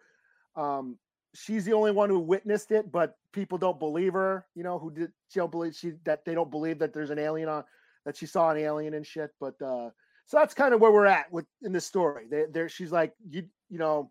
Um, 0.54 0.98
she's 1.34 1.64
the 1.64 1.72
only 1.72 1.90
one 1.90 2.10
who 2.10 2.18
witnessed 2.18 2.70
it, 2.70 2.92
but 2.92 3.16
people 3.32 3.58
don't 3.58 3.78
believe 3.78 4.12
her. 4.12 4.46
You 4.54 4.62
know, 4.62 4.78
who 4.78 4.90
did 4.90 5.12
she 5.28 5.40
don't 5.40 5.50
believe 5.50 5.74
she 5.74 5.92
that 6.04 6.24
they 6.24 6.34
don't 6.34 6.50
believe 6.50 6.78
that 6.78 6.92
there's 6.92 7.10
an 7.10 7.18
alien 7.18 7.48
on 7.48 7.64
that 8.04 8.16
she 8.16 8.26
saw 8.26 8.50
an 8.50 8.58
alien 8.58 8.94
and 8.94 9.06
shit. 9.06 9.30
But 9.40 9.60
uh, 9.62 9.90
so 10.26 10.38
that's 10.38 10.54
kind 10.54 10.74
of 10.74 10.80
where 10.80 10.92
we're 10.92 11.06
at 11.06 11.32
with 11.32 11.46
in 11.62 11.72
this 11.72 11.86
story. 11.86 12.26
There, 12.52 12.68
she's 12.68 12.92
like 12.92 13.12
you, 13.28 13.44
you 13.68 13.78
know, 13.78 14.10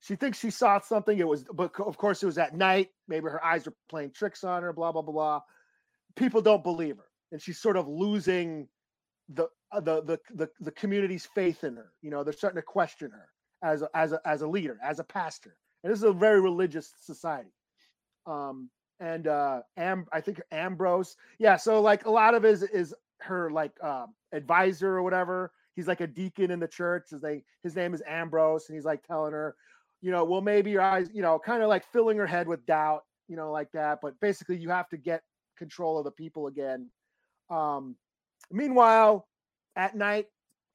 she 0.00 0.16
thinks 0.16 0.38
she 0.38 0.50
saw 0.50 0.80
something. 0.80 1.18
It 1.18 1.26
was, 1.26 1.44
but 1.52 1.72
of 1.80 1.96
course, 1.96 2.22
it 2.22 2.26
was 2.26 2.38
at 2.38 2.54
night. 2.56 2.90
Maybe 3.08 3.24
her 3.24 3.44
eyes 3.44 3.66
were 3.66 3.74
playing 3.88 4.12
tricks 4.12 4.44
on 4.44 4.62
her. 4.62 4.72
Blah 4.72 4.92
blah 4.92 5.02
blah. 5.02 5.40
People 6.16 6.40
don't 6.40 6.62
believe 6.62 6.96
her, 6.96 7.08
and 7.32 7.40
she's 7.40 7.58
sort 7.58 7.76
of 7.76 7.88
losing 7.88 8.68
the 9.28 9.48
uh, 9.72 9.80
the 9.80 10.02
the 10.02 10.18
the, 10.34 10.48
the 10.60 10.72
community's 10.72 11.26
faith 11.34 11.64
in 11.64 11.76
her. 11.76 11.92
You 12.02 12.10
know, 12.10 12.24
they're 12.24 12.32
starting 12.32 12.58
to 12.58 12.62
question 12.62 13.10
her 13.10 13.28
as 13.62 13.82
a, 13.82 13.88
as 13.94 14.12
a 14.12 14.20
as 14.24 14.42
a 14.42 14.46
leader, 14.46 14.78
as 14.82 14.98
a 14.98 15.04
pastor. 15.04 15.56
And 15.82 15.92
this 15.92 15.98
is 15.98 16.04
a 16.04 16.12
very 16.12 16.40
religious 16.40 16.92
society. 17.00 17.52
Um, 18.26 18.70
and 19.00 19.26
uh 19.26 19.60
Am 19.76 20.06
I 20.12 20.20
think 20.20 20.40
Ambrose. 20.50 21.16
Yeah, 21.38 21.56
so 21.56 21.80
like 21.80 22.06
a 22.06 22.10
lot 22.10 22.34
of 22.34 22.42
his 22.42 22.62
is 22.62 22.94
her 23.20 23.50
like 23.50 23.72
um 23.82 24.14
advisor 24.32 24.96
or 24.96 25.02
whatever. 25.02 25.52
He's 25.74 25.88
like 25.88 26.00
a 26.00 26.06
deacon 26.06 26.50
in 26.50 26.58
the 26.60 26.68
church. 26.68 27.12
Is 27.12 27.20
they 27.20 27.44
his 27.62 27.76
name 27.76 27.94
is 27.94 28.02
Ambrose, 28.06 28.68
and 28.68 28.76
he's 28.76 28.84
like 28.84 29.02
telling 29.06 29.32
her, 29.32 29.54
you 30.00 30.10
know, 30.10 30.24
well 30.24 30.40
maybe 30.40 30.70
your 30.70 30.82
eyes, 30.82 31.08
you 31.12 31.22
know, 31.22 31.38
kind 31.38 31.62
of 31.62 31.68
like 31.68 31.84
filling 31.92 32.18
her 32.18 32.26
head 32.26 32.48
with 32.48 32.66
doubt, 32.66 33.02
you 33.28 33.36
know, 33.36 33.52
like 33.52 33.70
that. 33.72 34.00
But 34.02 34.18
basically, 34.20 34.56
you 34.56 34.70
have 34.70 34.88
to 34.90 34.96
get 34.96 35.22
control 35.56 35.98
of 35.98 36.04
the 36.04 36.10
people 36.10 36.46
again. 36.46 36.90
Um, 37.50 37.96
meanwhile, 38.50 39.28
at 39.76 39.96
night, 39.96 40.26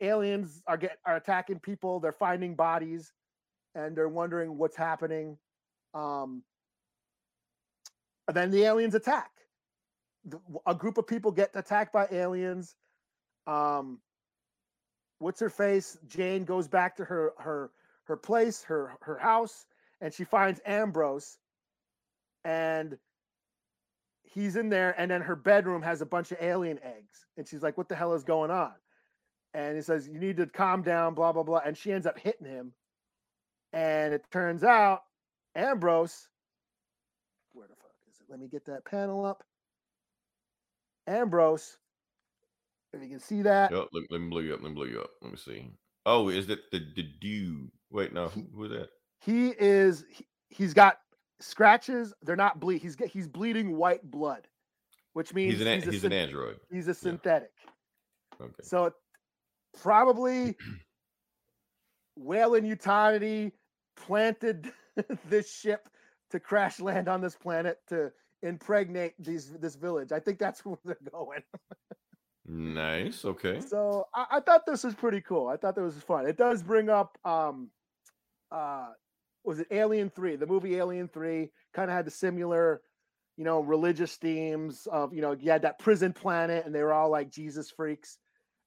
aliens 0.01 0.61
are 0.67 0.77
get 0.77 0.97
are 1.05 1.15
attacking 1.15 1.59
people. 1.59 1.99
They're 1.99 2.11
finding 2.11 2.55
bodies, 2.55 3.11
and 3.75 3.95
they're 3.95 4.09
wondering 4.09 4.57
what's 4.57 4.77
happening. 4.77 5.37
Um, 5.93 6.43
then 8.33 8.51
the 8.51 8.63
aliens 8.63 8.95
attack. 8.95 9.31
The- 10.25 10.39
A 10.65 10.73
group 10.73 10.97
of 10.97 11.07
people 11.07 11.31
get 11.31 11.51
attacked 11.55 11.91
by 11.93 12.07
aliens. 12.11 12.75
Um, 13.47 13.99
what's 15.19 15.39
her 15.39 15.49
face? 15.49 15.97
Jane 16.07 16.45
goes 16.45 16.67
back 16.67 16.95
to 16.97 17.05
her 17.05 17.33
her 17.37 17.71
her 18.05 18.17
place, 18.17 18.63
her 18.63 18.93
her 19.01 19.17
house, 19.17 19.65
and 20.01 20.13
she 20.13 20.23
finds 20.23 20.61
Ambrose, 20.65 21.37
and 22.43 22.97
he's 24.23 24.55
in 24.55 24.69
there. 24.69 24.93
And 24.99 25.09
then 25.09 25.21
her 25.21 25.35
bedroom 25.35 25.81
has 25.81 26.01
a 26.01 26.05
bunch 26.05 26.31
of 26.31 26.37
alien 26.41 26.79
eggs, 26.83 27.25
and 27.37 27.47
she's 27.47 27.63
like, 27.63 27.77
"What 27.77 27.89
the 27.89 27.95
hell 27.95 28.13
is 28.13 28.23
going 28.23 28.51
on?" 28.51 28.73
And 29.53 29.75
he 29.75 29.81
says, 29.81 30.07
"You 30.07 30.19
need 30.19 30.37
to 30.37 30.47
calm 30.47 30.81
down." 30.81 31.13
Blah 31.13 31.31
blah 31.31 31.43
blah. 31.43 31.61
And 31.65 31.77
she 31.77 31.91
ends 31.91 32.07
up 32.07 32.19
hitting 32.19 32.47
him, 32.47 32.73
and 33.71 34.13
it 34.13 34.29
turns 34.31 34.63
out 34.63 35.03
Ambrose. 35.55 36.27
Where 37.53 37.67
the 37.67 37.75
fuck 37.75 37.91
is 38.09 38.19
it? 38.19 38.29
Let 38.29 38.39
me 38.39 38.47
get 38.47 38.65
that 38.65 38.85
panel 38.85 39.25
up. 39.25 39.43
Ambrose, 41.07 41.77
if 42.93 43.01
you 43.01 43.09
can 43.09 43.19
see 43.19 43.41
that, 43.41 43.71
Yup, 43.71 43.89
let, 43.91 44.03
let 44.11 44.21
me 44.21 44.29
blow 44.29 44.39
you 44.39 44.53
up. 44.53 44.61
Let 44.61 44.69
me 44.69 44.75
blow 44.75 44.85
you 44.85 44.99
up. 45.01 45.11
Let 45.21 45.31
me 45.31 45.37
see. 45.37 45.71
Oh, 46.05 46.29
is 46.29 46.47
that 46.47 46.59
the 46.71 46.79
the 46.95 47.03
dude? 47.21 47.71
Wait, 47.91 48.13
no, 48.13 48.27
who, 48.29 48.45
who's 48.55 48.71
that? 48.71 48.89
he 49.21 49.49
is 49.57 50.03
he, 50.09 50.25
he's 50.49 50.73
got 50.73 50.97
scratches. 51.39 52.13
They're 52.21 52.35
not 52.35 52.59
bleed. 52.59 52.81
He's 52.81 52.97
he's 53.11 53.27
bleeding 53.27 53.77
white 53.77 54.03
blood, 54.09 54.47
which 55.13 55.33
means 55.33 55.53
He's 55.53 55.61
an 55.61 55.79
he's, 55.79 55.87
a 55.87 55.91
he's 55.91 56.03
an 56.03 56.13
android. 56.13 56.57
he's 56.71 56.87
a 56.87 56.93
synthetic. 56.93 57.51
Okay. 58.41 58.51
So 58.61 58.93
probably 59.81 60.55
Weyland-Yutani 62.17 63.51
planted 63.95 64.71
this 65.29 65.51
ship 65.53 65.87
to 66.31 66.39
crash 66.39 66.79
land 66.79 67.07
on 67.07 67.21
this 67.21 67.35
planet 67.35 67.79
to 67.89 68.11
impregnate 68.41 69.13
these 69.19 69.51
this 69.53 69.75
village. 69.75 70.11
I 70.11 70.19
think 70.19 70.39
that's 70.39 70.59
where 70.65 70.77
they're 70.83 70.97
going. 71.11 71.41
Nice. 72.45 73.23
Okay. 73.23 73.59
So 73.61 74.07
I, 74.13 74.25
I 74.31 74.39
thought 74.41 74.65
this 74.65 74.83
was 74.83 74.95
pretty 74.95 75.21
cool. 75.21 75.47
I 75.47 75.57
thought 75.57 75.75
that 75.75 75.81
was 75.81 75.95
fun. 75.95 76.27
It 76.27 76.37
does 76.37 76.61
bring 76.61 76.89
up 76.89 77.17
um 77.23 77.69
uh 78.51 78.87
was 79.45 79.59
it 79.59 79.67
Alien 79.71 80.09
3? 80.09 80.37
The 80.37 80.47
movie 80.47 80.75
Alien 80.75 81.07
3 81.07 81.49
kind 81.73 81.89
of 81.89 81.95
had 81.95 82.05
the 82.05 82.11
similar, 82.11 82.81
you 83.35 83.43
know, 83.43 83.59
religious 83.59 84.15
themes 84.15 84.87
of, 84.89 85.13
you 85.13 85.21
know, 85.21 85.33
you 85.33 85.51
had 85.51 85.63
that 85.63 85.79
prison 85.79 86.13
planet 86.13 86.65
and 86.65 86.73
they 86.73 86.81
were 86.81 86.93
all 86.93 87.09
like 87.09 87.29
Jesus 87.29 87.69
freaks. 87.71 88.17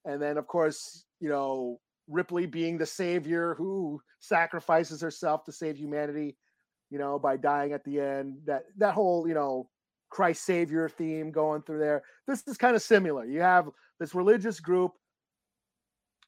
And 0.04 0.20
then 0.20 0.38
of 0.38 0.46
course, 0.46 1.04
you 1.20 1.28
know, 1.28 1.80
Ripley 2.08 2.46
being 2.46 2.78
the 2.78 2.86
savior 2.86 3.54
who 3.56 4.00
sacrifices 4.20 5.00
herself 5.00 5.44
to 5.44 5.52
save 5.52 5.76
humanity, 5.76 6.36
you 6.90 6.98
know, 6.98 7.18
by 7.18 7.36
dying 7.36 7.72
at 7.72 7.84
the 7.84 8.00
end. 8.00 8.38
That 8.46 8.64
that 8.78 8.94
whole, 8.94 9.26
you 9.28 9.34
know, 9.34 9.68
Christ 10.10 10.44
savior 10.44 10.88
theme 10.88 11.30
going 11.30 11.62
through 11.62 11.78
there. 11.78 12.02
This 12.26 12.42
is 12.46 12.56
kind 12.56 12.76
of 12.76 12.82
similar. 12.82 13.24
You 13.24 13.40
have 13.40 13.68
this 13.98 14.14
religious 14.14 14.60
group 14.60 14.92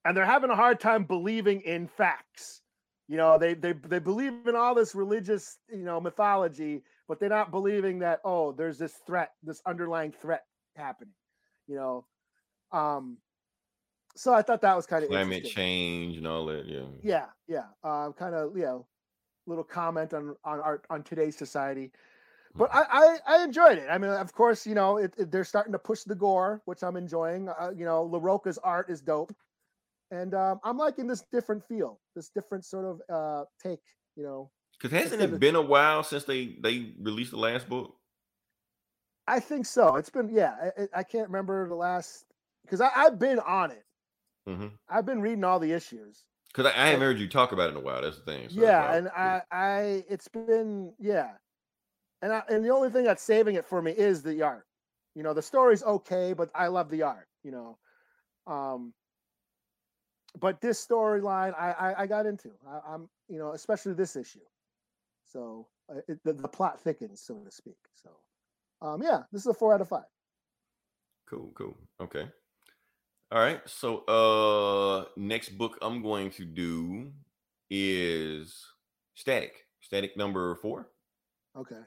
and 0.04 0.16
they're 0.16 0.24
having 0.24 0.50
a 0.50 0.56
hard 0.56 0.80
time 0.80 1.04
believing 1.04 1.60
in 1.62 1.86
facts. 1.86 2.62
You 3.08 3.16
know, 3.16 3.38
they 3.38 3.54
they 3.54 3.72
they 3.72 3.98
believe 3.98 4.46
in 4.46 4.54
all 4.54 4.74
this 4.74 4.94
religious, 4.94 5.58
you 5.70 5.84
know, 5.84 6.00
mythology, 6.00 6.82
but 7.06 7.18
they're 7.18 7.28
not 7.28 7.50
believing 7.50 7.98
that 8.00 8.20
oh, 8.24 8.52
there's 8.52 8.78
this 8.78 8.94
threat, 9.06 9.32
this 9.42 9.62
underlying 9.66 10.12
threat 10.12 10.44
happening. 10.76 11.14
You 11.66 11.76
know, 11.76 12.06
um 12.72 13.18
so 14.16 14.34
I 14.34 14.42
thought 14.42 14.62
that 14.62 14.74
was 14.74 14.84
kind 14.84 15.04
of 15.04 15.10
Climate 15.10 15.44
change 15.44 16.16
and 16.16 16.26
all 16.26 16.46
that. 16.46 16.66
Yeah. 16.66 16.86
yeah, 17.02 17.26
yeah. 17.46 17.66
Uh, 17.84 18.10
kind 18.10 18.34
of, 18.34 18.56
you 18.56 18.64
know, 18.64 18.86
little 19.46 19.62
comment 19.62 20.12
on 20.12 20.34
on 20.44 20.60
our 20.60 20.82
on 20.90 21.02
today's 21.04 21.36
society. 21.36 21.92
But 22.54 22.70
I, 22.74 22.82
I 22.90 23.18
I 23.38 23.44
enjoyed 23.44 23.78
it. 23.78 23.86
I 23.90 23.98
mean, 23.98 24.10
of 24.10 24.32
course, 24.32 24.66
you 24.66 24.74
know, 24.74 24.96
it, 24.96 25.14
it- 25.18 25.30
they're 25.30 25.44
starting 25.44 25.72
to 25.72 25.78
push 25.78 26.02
the 26.02 26.14
gore, 26.14 26.62
which 26.64 26.82
I'm 26.82 26.96
enjoying. 26.96 27.48
Uh, 27.48 27.70
you 27.76 27.84
know, 27.84 28.08
Larroca's 28.08 28.58
art 28.58 28.88
is 28.90 29.00
dope, 29.00 29.34
and 30.10 30.34
um, 30.34 30.60
I'm 30.64 30.76
liking 30.78 31.06
this 31.06 31.22
different 31.30 31.62
feel, 31.66 32.00
this 32.16 32.30
different 32.30 32.64
sort 32.64 32.84
of 32.86 33.00
uh 33.14 33.44
take. 33.62 33.80
You 34.16 34.24
know, 34.24 34.50
Because 34.80 34.98
hasn't 34.98 35.22
it 35.22 35.38
been 35.38 35.54
a 35.56 35.62
while 35.62 36.02
since 36.02 36.24
they 36.24 36.56
they 36.60 36.94
released 37.00 37.30
the 37.30 37.36
last 37.38 37.68
book? 37.68 37.94
I 39.26 39.40
think 39.40 39.66
so. 39.66 39.96
It's 39.96 40.10
been 40.10 40.28
yeah. 40.30 40.70
I- 40.78 40.88
I, 41.00 41.02
can't 41.02 41.28
remember 41.28 41.68
the 41.68 41.74
last 41.74 42.24
because 42.64 42.80
I've 42.80 43.18
been 43.18 43.38
on 43.40 43.70
it. 43.70 43.84
Because 44.46 44.70
I've 44.88 45.04
been 45.06 45.20
reading 45.20 45.44
all 45.44 45.58
the 45.60 45.72
issues. 45.72 46.24
I, 46.56 46.70
I 46.74 46.86
haven't 46.88 47.02
heard 47.02 47.18
you 47.18 47.28
talk 47.28 47.52
about 47.52 47.66
it 47.68 47.72
in 47.72 47.76
a 47.76 47.80
while. 47.80 48.00
That's 48.00 48.16
the 48.18 48.24
thing. 48.24 48.48
so 48.48 48.60
yeah 48.60 48.94
and 48.94 49.08
i 49.10 49.42
i 49.52 50.04
it's 50.08 50.26
been 50.28 50.92
yeah 50.98 51.32
and 52.22 52.32
I, 52.32 52.42
and 52.48 52.64
the 52.64 52.70
only 52.70 52.90
thing 52.90 53.04
that's 53.04 53.22
saving 53.22 53.56
it 53.56 53.66
for 53.66 53.80
me 53.82 53.92
is 53.92 54.22
the 54.22 54.42
art 54.42 54.66
you 55.14 55.22
know 55.22 55.34
the 55.34 55.42
story's 55.42 55.82
okay 55.82 56.32
but 56.32 56.50
i 56.54 56.66
love 56.66 56.90
the 56.90 57.02
art 57.02 57.28
you 57.42 57.50
know 57.50 57.78
um 58.46 58.92
but 60.40 60.60
this 60.60 60.84
storyline 60.84 61.54
I, 61.58 61.72
I 61.72 62.02
i 62.02 62.06
got 62.06 62.26
into 62.26 62.50
I, 62.66 62.94
i'm 62.94 63.08
you 63.28 63.38
know 63.38 63.52
especially 63.52 63.94
this 63.94 64.16
issue 64.16 64.40
so 65.26 65.66
uh, 65.90 66.00
it, 66.08 66.18
the, 66.24 66.32
the 66.32 66.48
plot 66.48 66.80
thickens 66.80 67.20
so 67.20 67.34
to 67.44 67.50
speak 67.50 67.78
so 67.94 68.10
um 68.82 69.02
yeah 69.02 69.22
this 69.32 69.42
is 69.42 69.46
a 69.46 69.54
four 69.54 69.74
out 69.74 69.80
of 69.80 69.88
five 69.88 70.04
Cool, 71.28 71.52
cool. 71.54 71.76
Okay. 72.00 72.26
All 73.30 73.38
right. 73.38 73.60
So 73.66 73.98
uh 74.06 75.04
next 75.16 75.58
book 75.58 75.78
I'm 75.82 76.02
going 76.02 76.30
to 76.32 76.44
do 76.44 77.12
is 77.70 78.64
Static. 79.14 79.66
Static 79.80 80.16
number 80.16 80.54
four. 80.56 80.88
okay 81.56 81.82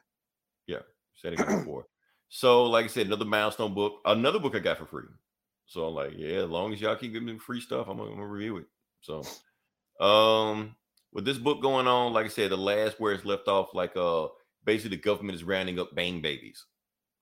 Static 1.22 1.40
number 1.40 1.64
four. 1.64 1.86
So, 2.30 2.64
like 2.64 2.86
I 2.86 2.88
said, 2.88 3.06
another 3.08 3.26
milestone 3.26 3.74
book, 3.74 4.00
another 4.06 4.40
book 4.40 4.56
I 4.56 4.60
got 4.60 4.78
for 4.78 4.86
free. 4.86 5.04
So 5.68 5.86
I'm 5.86 5.94
like, 5.94 6.14
yeah, 6.18 6.38
as 6.38 6.50
long 6.50 6.74
as 6.74 6.82
y'all 6.82 6.96
keep 6.96 7.14
giving 7.14 7.28
me 7.28 7.38
free 7.38 7.62
stuff, 7.62 7.88
I'm 7.88 7.98
gonna, 7.98 8.10
I'm 8.10 8.16
gonna 8.16 8.28
review 8.28 8.58
it. 8.58 8.66
So 9.02 9.24
um 10.04 10.76
with 11.14 11.26
this 11.26 11.38
book 11.38 11.62
going 11.62 11.88
on, 11.88 12.14
like 12.14 12.26
I 12.26 12.30
said, 12.30 12.52
the 12.52 12.58
last 12.58 13.00
where 13.00 13.14
it's 13.14 13.26
left 13.26 13.48
off, 13.48 13.74
like 13.74 13.96
uh 13.96 14.28
basically 14.66 14.98
the 14.98 15.04
government 15.04 15.36
is 15.36 15.44
rounding 15.44 15.80
up 15.80 15.94
bang 15.96 16.22
babies, 16.22 16.66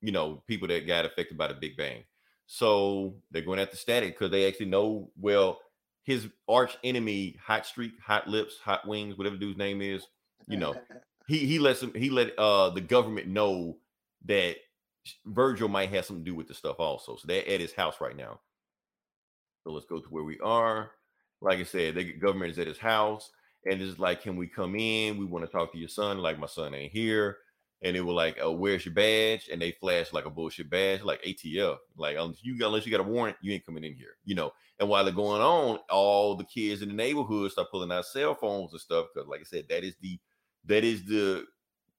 you 0.02 0.12
know, 0.12 0.44
people 0.48 0.68
that 0.70 0.88
got 0.88 1.06
affected 1.06 1.38
by 1.38 1.48
the 1.48 1.54
Big 1.54 1.78
Bang. 1.78 2.04
So 2.48 3.16
they're 3.32 3.42
going 3.42 3.60
after 3.60 3.76
static 3.76 4.18
because 4.18 4.32
they 4.32 4.48
actually 4.48 4.68
know 4.68 5.12
well 5.20 5.60
his 6.04 6.28
arch 6.48 6.78
enemy, 6.84 7.36
Hot 7.46 7.66
Streak, 7.66 7.92
Hot 8.04 8.28
Lips, 8.28 8.58
Hot 8.64 8.88
Wings, 8.88 9.18
whatever 9.18 9.38
dude's 9.38 9.58
name 9.58 9.82
is, 9.82 10.08
you 10.48 10.58
know, 10.58 10.76
he 11.30 11.46
he 11.46 11.60
lets 11.60 11.82
him 11.82 11.94
he 11.94 12.10
let 12.10 12.38
uh 12.40 12.72
the 12.72 12.82
government 12.82 13.28
know 13.28 13.78
that 14.26 14.56
Virgil 15.28 15.70
might 15.70 15.90
have 15.90 16.04
something 16.04 16.26
to 16.26 16.32
do 16.32 16.36
with 16.36 16.48
the 16.48 16.56
stuff 16.56 16.78
also. 16.80 17.16
So 17.16 17.28
they're 17.28 17.48
at 17.48 17.62
his 17.62 17.72
house 17.72 18.02
right 18.02 18.18
now. 18.18 18.40
So 19.64 19.72
let's 19.72 19.86
go 19.86 20.00
to 20.00 20.10
where 20.10 20.24
we 20.24 20.40
are. 20.40 20.92
Like 21.40 21.60
I 21.60 21.64
said, 21.64 21.96
the 21.96 22.14
government 22.14 22.52
is 22.52 22.60
at 22.60 22.68
his 22.68 22.80
house, 22.80 23.30
and 23.66 23.80
it's 23.80 24.00
like, 24.00 24.24
can 24.24 24.36
we 24.36 24.48
come 24.48 24.76
in? 24.76 25.18
We 25.18 25.26
want 25.26 25.46
to 25.46 25.52
talk 25.52 25.72
to 25.72 25.78
your 25.78 25.88
son. 25.88 26.18
Like 26.18 26.40
my 26.40 26.48
son 26.48 26.74
ain't 26.74 26.92
here, 26.92 27.38
and 27.84 27.96
they 27.96 28.02
were 28.02 28.12
like, 28.12 28.40
oh, 28.42 28.52
where's 28.52 28.86
your 28.86 28.96
badge? 28.96 29.50
And 29.52 29.62
they 29.62 29.72
flash 29.72 30.12
like 30.12 30.26
a 30.26 30.32
bullshit 30.32 30.70
badge, 30.72 31.04
like 31.04 31.22
ATF. 31.22 31.78
Like 31.96 32.18
unless 32.18 32.44
you 32.44 32.66
unless 32.66 32.88
you 32.88 32.92
got 32.92 33.06
a 33.06 33.10
warrant, 33.10 33.38
you 33.42 33.54
ain't 33.54 33.66
coming 33.68 33.84
in 33.84 33.94
here, 33.94 34.18
you 34.26 34.34
know. 34.34 34.52
And 34.80 34.90
while 34.90 35.06
they're 35.06 35.14
going 35.14 35.44
on, 35.44 35.78
all 35.92 36.36
the 36.36 36.44
kids 36.46 36.82
in 36.82 36.90
the 36.90 36.96
neighborhood 36.96 37.52
start 37.52 37.70
pulling 37.70 37.92
out 37.92 38.06
cell 38.06 38.34
phones 38.34 38.72
and 38.72 38.82
stuff 38.82 39.08
because, 39.14 39.30
like 39.30 39.42
I 39.42 39.44
said, 39.44 39.66
that 39.70 39.84
is 39.84 39.96
the 40.02 40.20
that 40.70 40.84
is 40.84 41.03
the 41.03 41.45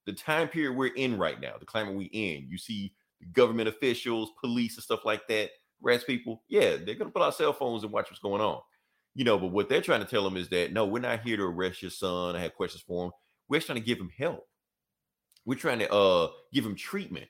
the 0.06 0.12
time 0.12 0.48
period 0.48 0.76
we're 0.76 0.94
in 0.94 1.18
right 1.18 1.40
now, 1.40 1.52
the 1.58 1.66
climate 1.66 1.94
we 1.94 2.06
in. 2.06 2.48
You 2.48 2.56
see 2.56 2.94
government 3.32 3.68
officials, 3.68 4.30
police, 4.40 4.76
and 4.76 4.82
stuff 4.82 5.04
like 5.04 5.28
that, 5.28 5.50
rats 5.82 6.04
people. 6.04 6.42
Yeah, 6.48 6.76
they're 6.76 6.94
gonna 6.94 7.10
put 7.10 7.22
out 7.22 7.36
cell 7.36 7.52
phones 7.52 7.84
and 7.84 7.92
watch 7.92 8.10
what's 8.10 8.20
going 8.20 8.40
on. 8.40 8.60
You 9.14 9.24
know, 9.24 9.38
but 9.38 9.48
what 9.48 9.68
they're 9.68 9.82
trying 9.82 10.00
to 10.00 10.06
tell 10.06 10.24
them 10.24 10.36
is 10.36 10.48
that 10.48 10.72
no, 10.72 10.86
we're 10.86 11.00
not 11.00 11.20
here 11.20 11.36
to 11.36 11.42
arrest 11.42 11.82
your 11.82 11.90
son. 11.90 12.36
I 12.36 12.40
have 12.40 12.54
questions 12.54 12.82
for 12.86 13.06
him. 13.06 13.12
We're 13.48 13.60
trying 13.60 13.78
to 13.78 13.84
give 13.84 13.98
him 13.98 14.10
help. 14.16 14.46
We're 15.44 15.58
trying 15.58 15.80
to 15.80 15.92
uh 15.92 16.28
give 16.52 16.64
him 16.64 16.76
treatment 16.76 17.28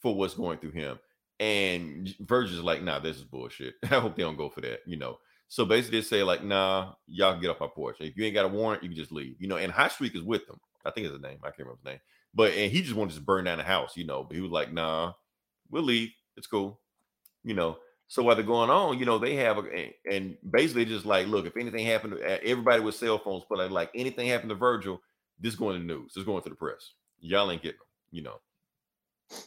for 0.00 0.14
what's 0.14 0.34
going 0.34 0.58
through 0.58 0.72
him. 0.72 0.98
And 1.38 2.14
Virgil's 2.20 2.62
like, 2.62 2.82
nah, 2.82 2.98
this 2.98 3.16
is 3.16 3.24
bullshit. 3.24 3.74
I 3.84 3.86
hope 3.86 4.16
they 4.16 4.22
don't 4.22 4.36
go 4.36 4.50
for 4.50 4.60
that, 4.60 4.80
you 4.86 4.96
know. 4.98 5.18
So 5.48 5.64
basically, 5.64 6.00
they 6.00 6.04
say 6.04 6.22
like, 6.22 6.44
nah, 6.44 6.92
y'all 7.06 7.40
get 7.40 7.50
off 7.50 7.62
our 7.62 7.68
porch. 7.68 7.96
If 8.00 8.16
you 8.16 8.24
ain't 8.24 8.34
got 8.34 8.44
a 8.44 8.48
warrant, 8.48 8.82
you 8.82 8.88
can 8.88 8.96
just 8.96 9.10
leave. 9.10 9.36
You 9.40 9.48
know, 9.48 9.56
and 9.56 9.72
Hot 9.72 9.92
Streak 9.92 10.14
is 10.14 10.22
with 10.22 10.46
them. 10.46 10.60
I 10.84 10.90
think 10.90 11.06
it's 11.06 11.14
his 11.14 11.22
name. 11.22 11.38
I 11.42 11.48
can't 11.48 11.60
remember 11.60 11.80
his 11.82 11.92
name. 11.92 12.00
But 12.34 12.52
and 12.54 12.70
he 12.70 12.82
just 12.82 12.94
wanted 12.94 13.14
to 13.14 13.20
burn 13.20 13.44
down 13.44 13.58
the 13.58 13.64
house, 13.64 13.96
you 13.96 14.04
know. 14.04 14.24
But 14.24 14.36
he 14.36 14.40
was 14.40 14.52
like, 14.52 14.72
nah, 14.72 15.12
we'll 15.70 15.82
leave. 15.82 16.10
It's 16.36 16.46
cool. 16.46 16.80
You 17.44 17.54
know. 17.54 17.78
So 18.08 18.24
while 18.24 18.34
they're 18.34 18.44
going 18.44 18.70
on, 18.70 18.98
you 18.98 19.04
know, 19.04 19.18
they 19.18 19.36
have 19.36 19.58
a 19.58 19.92
and- 20.10 20.36
basically 20.50 20.84
just 20.84 21.06
like, 21.06 21.28
look, 21.28 21.46
if 21.46 21.56
anything 21.56 21.86
happened 21.86 22.14
to 22.14 22.44
everybody 22.44 22.80
with 22.80 22.96
cell 22.96 23.18
phones, 23.18 23.44
but 23.48 23.58
like, 23.58 23.70
like 23.70 23.90
anything 23.94 24.26
happened 24.26 24.50
to 24.50 24.56
Virgil, 24.56 25.00
this 25.38 25.54
going 25.54 25.74
to 25.74 25.86
the 25.86 25.94
news, 25.94 26.14
this 26.14 26.24
going 26.24 26.42
to 26.42 26.48
the 26.48 26.56
press. 26.56 26.94
Y'all 27.20 27.50
ain't 27.50 27.62
getting 27.62 27.78
them, 27.78 27.86
you 28.10 28.22
know. 28.22 28.40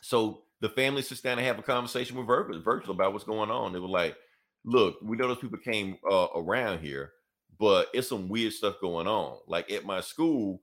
So 0.01 0.43
the 0.61 0.69
family 0.69 1.01
sits 1.01 1.19
down 1.19 1.39
and 1.39 1.45
have 1.45 1.59
a 1.59 1.63
conversation 1.63 2.15
with 2.15 2.25
Virgil, 2.25 2.61
Virgil 2.61 2.91
about 2.91 3.11
what's 3.11 3.25
going 3.25 3.51
on. 3.51 3.73
They 3.73 3.79
were 3.79 3.87
like, 3.87 4.15
look, 4.63 4.95
we 5.01 5.17
know 5.17 5.27
those 5.27 5.39
people 5.39 5.59
came 5.59 5.97
uh, 6.09 6.27
around 6.35 6.79
here, 6.79 7.11
but 7.59 7.89
it's 7.93 8.07
some 8.07 8.29
weird 8.29 8.53
stuff 8.53 8.79
going 8.79 9.07
on. 9.07 9.39
Like 9.45 9.69
at 9.71 9.85
my 9.85 9.99
school, 9.99 10.61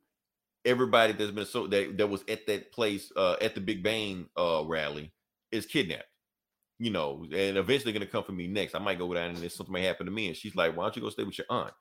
everybody 0.65 1.13
that's 1.13 1.31
been 1.31 1.47
so 1.47 1.67
that, 1.69 1.97
that 1.97 2.07
was 2.07 2.25
at 2.29 2.47
that 2.47 2.73
place 2.73 3.13
uh, 3.17 3.37
at 3.41 3.55
the 3.55 3.61
Big 3.61 3.83
Bang 3.83 4.29
uh, 4.37 4.63
rally 4.67 5.13
is 5.53 5.67
kidnapped. 5.67 6.05
You 6.79 6.91
know, 6.91 7.27
and 7.35 7.59
eventually 7.59 7.93
gonna 7.93 8.07
come 8.07 8.25
for 8.25 8.33
me 8.33 8.47
next. 8.47 8.75
I 8.75 8.79
might 8.79 8.99
go 8.99 9.13
down 9.13 9.31
and 9.31 9.53
something 9.53 9.73
may 9.73 9.85
happen 9.85 10.07
to 10.07 10.13
me. 10.13 10.29
And 10.29 10.37
she's 10.37 10.57
like, 10.57 10.75
Why 10.75 10.85
don't 10.85 10.97
you 10.97 11.03
go 11.03 11.11
stay 11.11 11.25
with 11.25 11.37
your 11.37 11.47
aunt? 11.51 11.75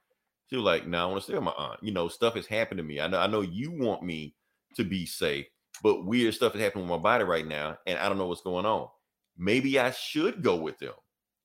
She 0.50 0.58
was 0.58 0.66
like, 0.66 0.88
No, 0.88 1.04
I 1.04 1.06
want 1.06 1.20
to 1.20 1.24
stay 1.24 1.36
with 1.36 1.44
my 1.44 1.54
aunt. 1.58 1.82
You 1.82 1.94
know, 1.94 2.10
stuff 2.10 2.36
has 2.36 2.46
happened 2.46 2.80
to 2.80 2.84
me. 2.84 3.00
I 3.00 3.08
know 3.08 3.20
I 3.20 3.28
know 3.28 3.42
you 3.42 3.72
want 3.72 4.04
me 4.04 4.36
to 4.76 4.84
be 4.84 5.06
safe, 5.06 5.46
but 5.82 6.06
weird 6.06 6.34
stuff 6.34 6.54
is 6.56 6.62
happening 6.62 6.84
with 6.84 6.98
my 6.98 7.02
body 7.02 7.24
right 7.24 7.48
now, 7.48 7.78
and 7.88 7.98
I 7.98 8.10
don't 8.10 8.18
know 8.18 8.28
what's 8.28 8.42
going 8.42 8.66
on. 8.66 8.90
Maybe 9.38 9.80
I 9.80 9.92
should 9.92 10.44
go 10.44 10.58
with 10.58 10.78
them. 10.80 10.94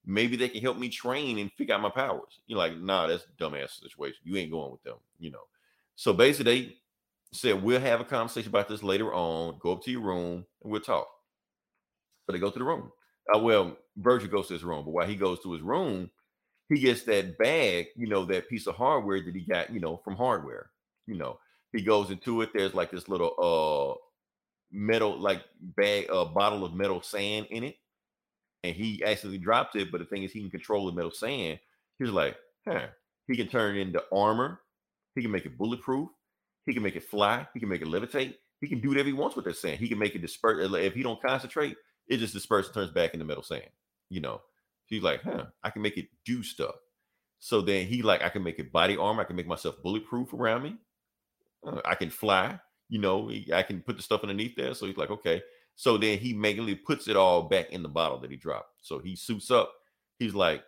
Maybe 0.04 0.36
they 0.36 0.48
can 0.48 0.60
help 0.60 0.76
me 0.76 0.88
train 0.88 1.38
and 1.38 1.50
figure 1.52 1.74
out 1.74 1.80
my 1.80 1.90
powers. 1.90 2.40
You're 2.46 2.58
like, 2.58 2.76
nah, 2.76 3.06
that's 3.06 3.26
dumbass 3.38 3.80
situation. 3.80 4.18
You 4.24 4.36
ain't 4.36 4.50
going 4.50 4.72
with 4.72 4.82
them, 4.82 4.96
you 5.18 5.30
know. 5.30 5.46
So 5.94 6.12
basically, 6.12 6.76
said 7.32 7.62
we'll 7.62 7.80
have 7.80 8.00
a 8.00 8.04
conversation 8.04 8.48
about 8.48 8.68
this 8.68 8.82
later 8.82 9.12
on. 9.12 9.58
Go 9.60 9.72
up 9.72 9.82
to 9.84 9.90
your 9.90 10.02
room 10.02 10.44
and 10.62 10.72
we'll 10.72 10.80
talk. 10.80 11.08
So 12.26 12.32
they 12.32 12.38
go 12.38 12.50
to 12.50 12.58
the 12.58 12.64
room. 12.64 12.90
Uh, 13.34 13.38
well, 13.38 13.76
Virgil 13.96 14.28
goes 14.28 14.48
to 14.48 14.54
his 14.54 14.64
room, 14.64 14.84
but 14.84 14.92
while 14.92 15.06
he 15.06 15.16
goes 15.16 15.40
to 15.42 15.52
his 15.52 15.62
room, 15.62 16.10
he 16.68 16.78
gets 16.80 17.02
that 17.04 17.38
bag, 17.38 17.86
you 17.96 18.06
know, 18.06 18.24
that 18.26 18.48
piece 18.48 18.66
of 18.66 18.76
hardware 18.76 19.22
that 19.22 19.34
he 19.34 19.42
got, 19.42 19.72
you 19.72 19.80
know, 19.80 20.00
from 20.04 20.16
hardware. 20.16 20.70
You 21.06 21.16
know, 21.16 21.38
he 21.72 21.82
goes 21.82 22.10
into 22.10 22.42
it. 22.42 22.50
There's 22.54 22.74
like 22.74 22.90
this 22.90 23.08
little 23.08 23.34
uh 23.38 24.00
metal, 24.72 25.18
like 25.18 25.42
bag, 25.60 26.06
a 26.10 26.14
uh, 26.14 26.24
bottle 26.26 26.64
of 26.64 26.74
metal 26.74 27.02
sand 27.02 27.46
in 27.50 27.64
it, 27.64 27.76
and 28.62 28.74
he 28.74 29.02
actually 29.04 29.38
drops 29.38 29.76
it. 29.76 29.92
But 29.92 29.98
the 29.98 30.06
thing 30.06 30.22
is, 30.24 30.32
he 30.32 30.40
can 30.40 30.50
control 30.50 30.86
the 30.86 30.92
metal 30.92 31.10
sand. 31.12 31.60
He's 31.98 32.10
like, 32.10 32.36
huh, 32.66 32.86
he 33.28 33.36
can 33.36 33.48
turn 33.48 33.76
it 33.76 33.80
into 33.82 34.02
armor. 34.12 34.60
He 35.14 35.22
can 35.22 35.30
make 35.30 35.46
it 35.46 35.58
bulletproof. 35.58 36.08
He 36.66 36.72
can 36.72 36.82
make 36.82 36.96
it 36.96 37.04
fly. 37.04 37.46
He 37.54 37.60
can 37.60 37.68
make 37.68 37.82
it 37.82 37.88
levitate. 37.88 38.34
He 38.60 38.68
can 38.68 38.80
do 38.80 38.88
whatever 38.88 39.08
he 39.08 39.12
wants 39.12 39.36
with 39.36 39.44
that 39.44 39.56
sand. 39.56 39.78
He 39.78 39.88
can 39.88 39.98
make 39.98 40.14
it 40.14 40.22
disperse. 40.22 40.66
If 40.74 40.94
he 40.94 41.02
don't 41.02 41.20
concentrate, 41.20 41.76
it 42.08 42.18
just 42.18 42.32
disperses, 42.32 42.68
and 42.68 42.74
turns 42.74 42.90
back 42.90 43.12
into 43.12 43.26
metal 43.26 43.42
sand. 43.42 43.68
You 44.08 44.20
know, 44.20 44.40
he's 44.86 45.02
like, 45.02 45.22
huh, 45.22 45.46
I 45.62 45.70
can 45.70 45.82
make 45.82 45.98
it 45.98 46.08
do 46.24 46.42
stuff. 46.42 46.74
So 47.38 47.60
then 47.60 47.86
he 47.86 48.02
like, 48.02 48.22
I 48.22 48.30
can 48.30 48.42
make 48.42 48.58
it 48.58 48.72
body 48.72 48.96
armor. 48.96 49.22
I 49.22 49.24
can 49.24 49.36
make 49.36 49.46
myself 49.46 49.82
bulletproof 49.82 50.32
around 50.32 50.62
me. 50.62 50.76
Uh, 51.66 51.80
I 51.84 51.94
can 51.94 52.10
fly. 52.10 52.58
You 52.88 53.00
know, 53.00 53.30
I 53.52 53.62
can 53.62 53.80
put 53.80 53.96
the 53.96 54.02
stuff 54.02 54.22
underneath 54.22 54.56
there. 54.56 54.74
So 54.74 54.86
he's 54.86 54.96
like, 54.96 55.10
okay. 55.10 55.42
So 55.76 55.98
then 55.98 56.18
he 56.18 56.32
mainly 56.32 56.74
puts 56.74 57.08
it 57.08 57.16
all 57.16 57.42
back 57.42 57.70
in 57.70 57.82
the 57.82 57.88
bottle 57.88 58.18
that 58.20 58.30
he 58.30 58.36
dropped. 58.36 58.70
So 58.80 58.98
he 58.98 59.16
suits 59.16 59.50
up. 59.50 59.72
He's 60.18 60.34
like, 60.34 60.62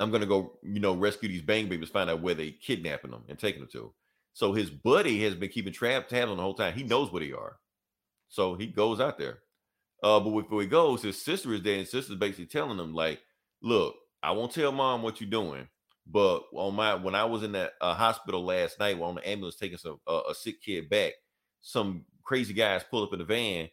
I'm 0.00 0.10
gonna 0.10 0.26
go, 0.26 0.58
you 0.62 0.80
know, 0.80 0.94
rescue 0.94 1.28
these 1.28 1.42
bang 1.42 1.68
babies, 1.68 1.88
find 1.88 2.10
out 2.10 2.20
where 2.20 2.34
they 2.34 2.50
kidnapping 2.50 3.12
them 3.12 3.22
and 3.28 3.38
taking 3.38 3.60
them 3.60 3.70
to. 3.72 3.92
So 4.32 4.52
his 4.52 4.70
buddy 4.70 5.22
has 5.24 5.34
been 5.34 5.50
keeping 5.50 5.72
trap 5.72 6.08
tabs 6.08 6.30
on 6.30 6.36
the 6.36 6.42
whole 6.42 6.54
time. 6.54 6.74
He 6.74 6.84
knows 6.84 7.12
where 7.12 7.24
they 7.24 7.32
are. 7.32 7.58
So 8.28 8.54
he 8.54 8.66
goes 8.66 9.00
out 9.00 9.18
there. 9.18 9.40
Uh, 10.02 10.18
but 10.20 10.30
before 10.30 10.62
he 10.62 10.66
goes, 10.66 11.02
his 11.02 11.22
sister 11.22 11.52
is 11.54 11.62
there, 11.62 11.78
and 11.78 11.86
sister's 11.86 12.16
basically 12.16 12.46
telling 12.46 12.78
him, 12.78 12.92
like, 12.92 13.20
look, 13.62 13.94
I 14.22 14.32
won't 14.32 14.52
tell 14.52 14.72
mom 14.72 15.02
what 15.02 15.20
you're 15.20 15.30
doing, 15.30 15.68
but 16.06 16.42
on 16.54 16.74
my 16.74 16.94
when 16.94 17.14
I 17.14 17.24
was 17.24 17.42
in 17.42 17.52
that 17.52 17.72
uh, 17.80 17.94
hospital 17.94 18.44
last 18.44 18.80
night, 18.80 18.98
while 18.98 19.10
on 19.10 19.16
the 19.16 19.28
ambulance 19.28 19.56
taking 19.56 19.78
some 19.78 20.00
uh, 20.08 20.22
a 20.28 20.34
sick 20.34 20.62
kid 20.62 20.88
back, 20.88 21.12
some 21.60 22.04
crazy 22.24 22.54
guys 22.54 22.84
pulled 22.90 23.06
up 23.06 23.12
in 23.12 23.20
the 23.20 23.24
van, 23.24 23.68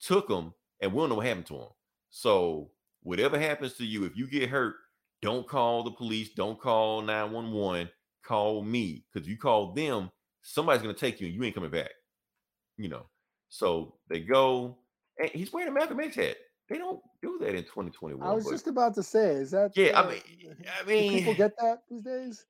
took 0.00 0.28
him, 0.28 0.52
and 0.80 0.92
we 0.92 1.00
don't 1.00 1.08
know 1.08 1.14
what 1.16 1.26
happened 1.26 1.46
to 1.46 1.54
him. 1.54 1.68
So 2.10 2.72
whatever 3.02 3.38
happens 3.38 3.74
to 3.74 3.86
you, 3.86 4.04
if 4.04 4.16
you 4.16 4.26
get 4.26 4.50
hurt, 4.50 4.74
don't 5.22 5.46
call 5.46 5.82
the 5.82 5.90
police, 5.90 6.30
don't 6.30 6.60
call 6.60 7.02
911, 7.02 7.90
call 8.30 8.62
me. 8.62 9.04
Because 9.12 9.28
you 9.28 9.36
call 9.36 9.72
them, 9.72 10.10
somebody's 10.42 10.82
gonna 10.82 10.94
take 10.94 11.20
you 11.20 11.26
and 11.26 11.34
you 11.34 11.42
ain't 11.42 11.54
coming 11.54 11.70
back. 11.70 11.90
You 12.78 12.88
know. 12.88 13.06
So 13.48 13.96
they 14.08 14.20
go, 14.20 14.78
and 15.18 15.28
he's 15.30 15.52
wearing 15.52 15.68
a 15.68 15.72
Malcolm 15.72 15.98
X 16.00 16.14
hat. 16.14 16.36
They 16.68 16.78
don't 16.78 17.00
do 17.20 17.36
that 17.40 17.56
in 17.56 17.64
2021. 17.64 18.26
I 18.26 18.32
was 18.32 18.44
but- 18.44 18.52
just 18.52 18.68
about 18.68 18.94
to 18.94 19.02
say, 19.02 19.30
is 19.30 19.50
that 19.50 19.76
yeah, 19.76 20.00
I 20.00 20.04
uh, 20.04 20.10
mean, 20.10 20.20
I 20.80 20.84
do 20.86 21.10
people 21.10 21.34
get 21.34 21.52
that 21.58 21.78
these 21.90 22.02
days? 22.02 22.46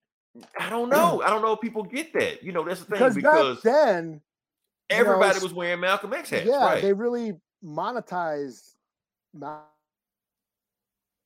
I 0.59 0.68
don't 0.68 0.91
know. 0.91 1.22
I 1.24 1.31
don't 1.31 1.41
know 1.41 1.55
if 1.55 1.61
people 1.61 1.83
get 1.83 2.12
that. 2.12 2.43
You 2.43 2.53
know, 2.53 2.62
that's 2.62 2.81
the 2.81 2.87
thing 2.87 2.99
Because 2.99 3.14
because, 3.14 3.57
back 3.57 3.62
then, 3.62 4.05
you 4.05 4.12
know, 4.12 4.20
everybody 4.91 5.39
was 5.41 5.55
wearing 5.55 5.81
Malcolm 5.81 6.12
X 6.12 6.28
hats, 6.28 6.47
yeah, 6.47 6.64
right? 6.64 6.83
they 6.83 6.93
really 6.93 7.33
monetized 7.64 8.74
Mal- 9.33 9.66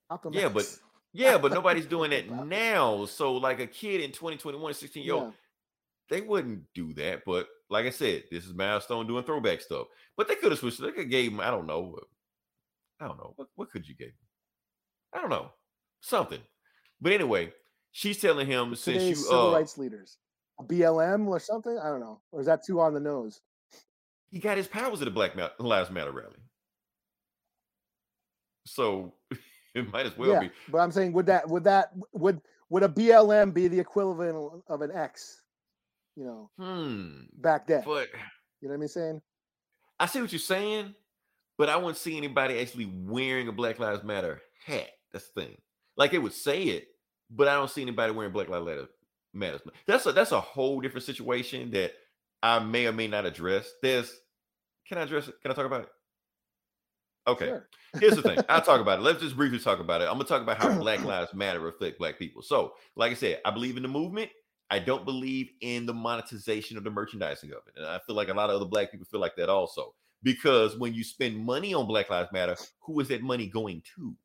Malcolm 0.09 0.33
Yeah, 0.33 0.49
but 0.49 0.63
X. 0.63 0.81
yeah, 1.15 1.39
but 1.39 1.53
nobody's 1.53 1.87
doing 1.87 2.11
that 2.11 2.29
now. 2.29 3.07
So, 3.07 3.35
like 3.37 3.61
a 3.61 3.67
kid 3.67 4.03
in 4.03 4.11
2021, 4.11 4.75
16 4.75 5.03
year 5.03 5.15
old, 5.15 5.25
Yeah. 5.25 5.31
they 6.11 6.21
wouldn't 6.21 6.65
do 6.75 6.93
that. 6.95 7.23
But 7.25 7.47
like 7.71 7.87
I 7.87 7.91
said, 7.91 8.25
this 8.31 8.45
is 8.45 8.53
Milestone 8.53 9.07
doing 9.07 9.25
throwback 9.25 9.61
stuff. 9.63 9.87
But 10.17 10.29
they 10.29 10.35
could 10.35 10.51
have 10.51 10.59
switched. 10.59 10.81
They 10.83 10.91
could 10.93 11.09
gave 11.09 11.33
him. 11.33 11.41
I 11.41 11.51
don't 11.51 11.67
know. 11.67 11.97
I 13.01 13.07
don't 13.09 13.17
know. 13.17 13.33
What, 13.37 13.49
what 13.55 13.71
could 13.71 13.89
you 13.89 13.95
give 13.95 14.09
him? 14.09 14.15
I 15.15 15.21
don't 15.21 15.31
know. 15.31 15.51
Something. 16.01 16.41
But 17.01 17.13
anyway, 17.13 17.53
she's 17.93 18.21
telling 18.21 18.47
him 18.47 18.75
since 18.75 19.03
you 19.05 19.15
civil 19.15 19.51
uh 19.51 19.53
rights 19.53 19.79
leaders, 19.79 20.19
a 20.61 20.65
BLM 20.65 21.27
or 21.29 21.39
something. 21.39 21.79
I 21.79 21.89
don't 21.89 22.01
know, 22.01 22.21
or 22.33 22.41
is 22.41 22.47
that 22.47 22.65
too 22.67 22.81
on 22.81 22.93
the 22.93 23.01
nose? 23.01 23.41
he 24.31 24.41
got 24.41 24.57
his 24.57 24.67
powers 24.67 25.01
at 25.01 25.05
the 25.05 25.13
Black 25.13 25.33
Lives 25.61 25.91
Matter 25.91 26.11
rally. 26.11 26.35
So 28.67 29.15
it 29.81 29.93
might 29.93 30.07
as 30.07 30.17
well 30.17 30.31
yeah, 30.33 30.41
be. 30.41 30.51
but 30.69 30.79
I'm 30.79 30.93
saying 30.93 31.13
would 31.13 31.27
that 31.27 31.49
would 31.49 31.65
that 31.65 31.91
would 32.13 32.41
would 32.71 32.83
a 32.83 32.89
BLM 32.89 33.53
be 33.55 33.69
the 33.69 33.79
equivalent 33.79 34.63
of 34.69 34.83
an 34.83 34.91
X? 34.93 35.41
You 36.17 36.25
know, 36.25 36.51
Hmm. 36.59 37.23
back 37.35 37.67
then. 37.67 37.83
But 37.85 38.09
You 38.61 38.69
know 38.69 38.75
what 38.77 38.83
I'm 38.83 38.89
saying? 38.89 39.23
I 39.99 40.07
see 40.07 40.21
what 40.21 40.33
you're 40.33 40.39
saying, 40.39 40.95
but 41.59 41.69
I 41.69 41.77
wouldn't 41.77 41.97
see 41.97 42.17
anybody 42.17 42.59
actually 42.61 42.87
wearing 42.87 43.49
a 43.49 43.53
Black 43.53 43.79
Lives 43.79 44.03
Matter 44.05 44.41
hat. 44.65 44.91
That's 45.13 45.29
the 45.31 45.43
thing. 45.43 45.57
Like 45.97 46.11
they 46.13 46.19
would 46.19 46.33
say 46.33 46.63
it, 46.65 46.89
but 47.31 47.49
I 47.49 47.55
don't 47.55 47.71
see 47.71 47.83
anybody 47.83 48.13
wearing 48.13 48.33
Black 48.33 48.49
Lives 48.49 48.65
Matter. 48.67 48.87
Matters. 49.37 49.63
That's 49.87 50.07
a 50.07 50.13
that's 50.13 50.31
a 50.33 50.41
whole 50.41 50.81
different 50.81 51.05
situation 51.05 51.73
that 51.73 51.93
I 52.43 52.61
may 52.61 52.87
or 52.87 52.93
may 52.93 53.09
not 53.09 53.27
address. 53.27 53.69
There's, 53.83 54.13
can 54.87 54.99
I 54.99 55.03
address 55.03 55.27
it? 55.27 55.35
Can 55.43 55.51
I 55.51 55.55
talk 55.55 55.67
about 55.67 55.81
it? 55.83 55.89
Okay. 57.27 57.47
Sure. 57.47 57.69
Here's 58.01 58.17
the 58.17 58.23
thing. 58.23 58.39
I'll 58.49 58.61
talk 58.61 58.81
about 58.81 58.99
it. 58.99 59.03
Let's 59.05 59.21
just 59.21 59.37
briefly 59.37 59.59
talk 59.59 59.81
about 59.81 60.01
it. 60.01 60.05
I'm 60.05 60.15
gonna 60.15 60.25
talk 60.25 60.43
about 60.43 60.59
how 60.59 60.79
Black 60.79 61.05
Lives 61.05 61.33
Matter 61.35 61.67
affect 61.69 61.99
Black 61.99 62.19
people. 62.19 62.43
So, 62.43 62.75
like 62.97 63.13
I 63.13 63.15
said, 63.15 63.41
I 63.45 63.51
believe 63.51 63.77
in 63.77 63.83
the 63.83 63.89
movement. 63.89 64.31
I 64.71 64.79
don't 64.79 65.05
believe 65.05 65.51
in 65.61 65.87
the 65.87 65.95
monetization 65.95 66.77
of 66.77 66.85
the 66.85 66.91
merchandising 66.91 67.51
of 67.51 67.59
it. 67.69 67.75
And 67.77 67.87
I 67.87 68.01
feel 68.07 68.17
like 68.17 68.29
a 68.29 68.35
lot 68.35 68.51
of 68.51 68.57
other 68.57 68.65
black 68.65 68.91
people 68.91 69.07
feel 69.07 69.21
like 69.21 69.37
that 69.37 69.49
also. 69.49 69.95
Because 70.23 70.77
when 70.79 70.95
you 70.95 71.05
spend 71.05 71.37
money 71.39 71.75
on 71.75 71.87
Black 71.87 72.09
Lives 72.09 72.33
Matter, 72.33 72.57
who 72.81 72.99
is 73.01 73.09
that 73.09 73.23
money 73.23 73.47
going 73.47 73.83
to? 73.95 74.17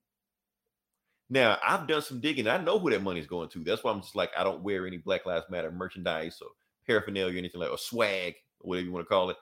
Now, 1.30 1.58
I've 1.64 1.88
done 1.88 2.02
some 2.02 2.22
digging. 2.22 2.48
I 2.48 2.58
know 2.58 2.80
who 2.80 2.90
that 2.90 3.04
money 3.04 3.20
is 3.20 3.28
going 3.28 3.50
to. 3.50 3.64
That's 3.64 3.84
why 3.84 3.92
I'm 3.92 4.02
just 4.02 4.16
like, 4.16 4.32
I 4.36 4.44
don't 4.44 4.64
wear 4.64 4.88
any 4.88 4.98
Black 4.98 5.26
Lives 5.26 5.46
Matter 5.50 5.72
merchandise 5.72 6.40
or 6.42 6.50
paraphernalia 6.88 7.36
or 7.36 7.38
anything 7.38 7.62
like 7.62 7.70
or 7.70 7.78
swag, 7.78 8.36
or 8.62 8.70
whatever 8.70 8.86
you 8.86 8.92
want 8.94 9.06
to 9.06 9.10
call 9.10 9.30
it. 9.30 9.38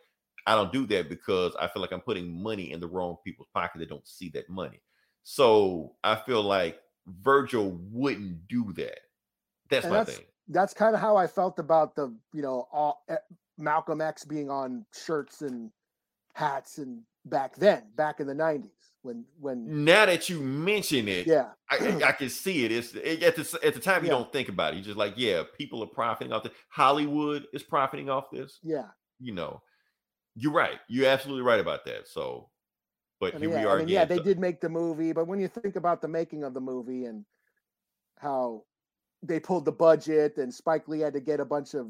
I 0.48 0.56
don't 0.56 0.72
do 0.74 0.86
that 0.88 1.10
because 1.10 1.56
I 1.60 1.68
feel 1.68 1.82
like 1.82 1.92
I'm 1.92 2.02
putting 2.02 2.42
money 2.42 2.72
in 2.72 2.80
the 2.80 2.88
wrong 2.88 3.18
people's 3.24 3.50
pocket 3.54 3.80
that 3.80 3.90
don't 3.90 4.08
see 4.08 4.30
that 4.30 4.50
money. 4.50 4.82
So 5.24 5.96
I 6.04 6.16
feel 6.16 6.42
like 6.42 6.80
Virgil 7.06 7.78
wouldn't 7.92 8.48
do 8.48 8.74
that. 8.78 9.00
That's 9.70 9.86
And 9.86 9.94
my 9.94 10.00
that's- 10.00 10.18
thing. 10.18 10.26
That's 10.50 10.74
kind 10.74 10.96
of 10.96 11.02
how 11.02 11.18
I 11.18 11.28
felt 11.28 11.60
about 11.60 11.94
the 11.96 12.16
you 12.34 12.42
know 12.42 12.70
all 12.72 13.04
eh, 13.10 13.18
Malcolm 13.58 14.00
X 14.00 14.24
being 14.24 14.50
on 14.50 14.86
shirts 14.94 15.42
and 15.42 15.70
hats 16.36 16.78
and 16.78 17.02
back 17.26 17.56
then, 17.58 17.84
back 17.96 18.22
in 18.22 18.28
the 18.28 18.34
'90s 18.34 18.70
when 19.02 19.26
when 19.42 19.84
Now 19.84 20.06
that 20.06 20.30
you 20.30 20.40
mention 20.40 21.10
it, 21.10 21.28
yeah 21.28 21.50
I, 21.70 22.02
I 22.02 22.12
can 22.14 22.30
see 22.30 22.64
it. 22.64 22.72
It's 22.72 22.94
it, 22.96 23.24
at 23.24 23.36
the 23.36 23.60
at 23.62 23.74
the 23.74 23.82
time 23.82 24.04
you 24.06 24.10
Yeah. 24.10 24.18
don't 24.20 24.32
think 24.32 24.48
about 24.48 24.72
it. 24.74 24.78
You're 24.78 24.86
just 24.86 24.98
like, 24.98 25.16
yeah, 25.18 25.44
people 25.58 25.84
are 25.84 25.88
profiting 25.88 26.32
off 26.32 26.44
this. 26.44 26.54
Hollywood 26.70 27.46
is 27.52 27.64
profiting 27.64 28.10
off 28.10 28.32
this. 28.32 28.60
yeah 28.64 28.88
You 29.20 29.34
know, 29.34 29.62
you're 30.38 30.54
right. 30.54 30.80
You're 30.88 31.08
absolutely 31.08 31.44
right 31.44 31.60
about 31.60 31.84
that. 31.86 32.08
So, 32.08 32.50
but 33.20 33.36
I 33.36 33.40
here 33.40 33.50
mean, 33.50 33.58
we 33.58 33.64
yeah, 33.64 33.68
are 33.70 33.76
I 33.76 33.78
mean, 33.78 33.86
again. 33.86 33.94
yeah, 33.96 34.06
they 34.06 34.18
So- 34.18 34.24
did 34.24 34.40
make 34.40 34.62
the 34.62 34.70
movie, 34.70 35.12
but 35.14 35.26
when 35.28 35.40
you 35.40 35.48
think 35.48 35.76
about 35.76 36.02
the 36.02 36.08
making 36.08 36.44
of 36.44 36.54
the 36.54 36.62
movie 36.62 37.06
and 37.06 37.26
how 38.20 38.64
they 39.24 39.40
pulled 39.40 39.66
the 39.66 39.72
budget 39.72 40.38
and 40.38 40.54
Spike 40.54 40.88
Lee 40.88 41.00
had 41.00 41.14
to 41.14 41.20
get 41.20 41.40
a 41.40 41.46
bunch 41.46 41.74
of 41.74 41.88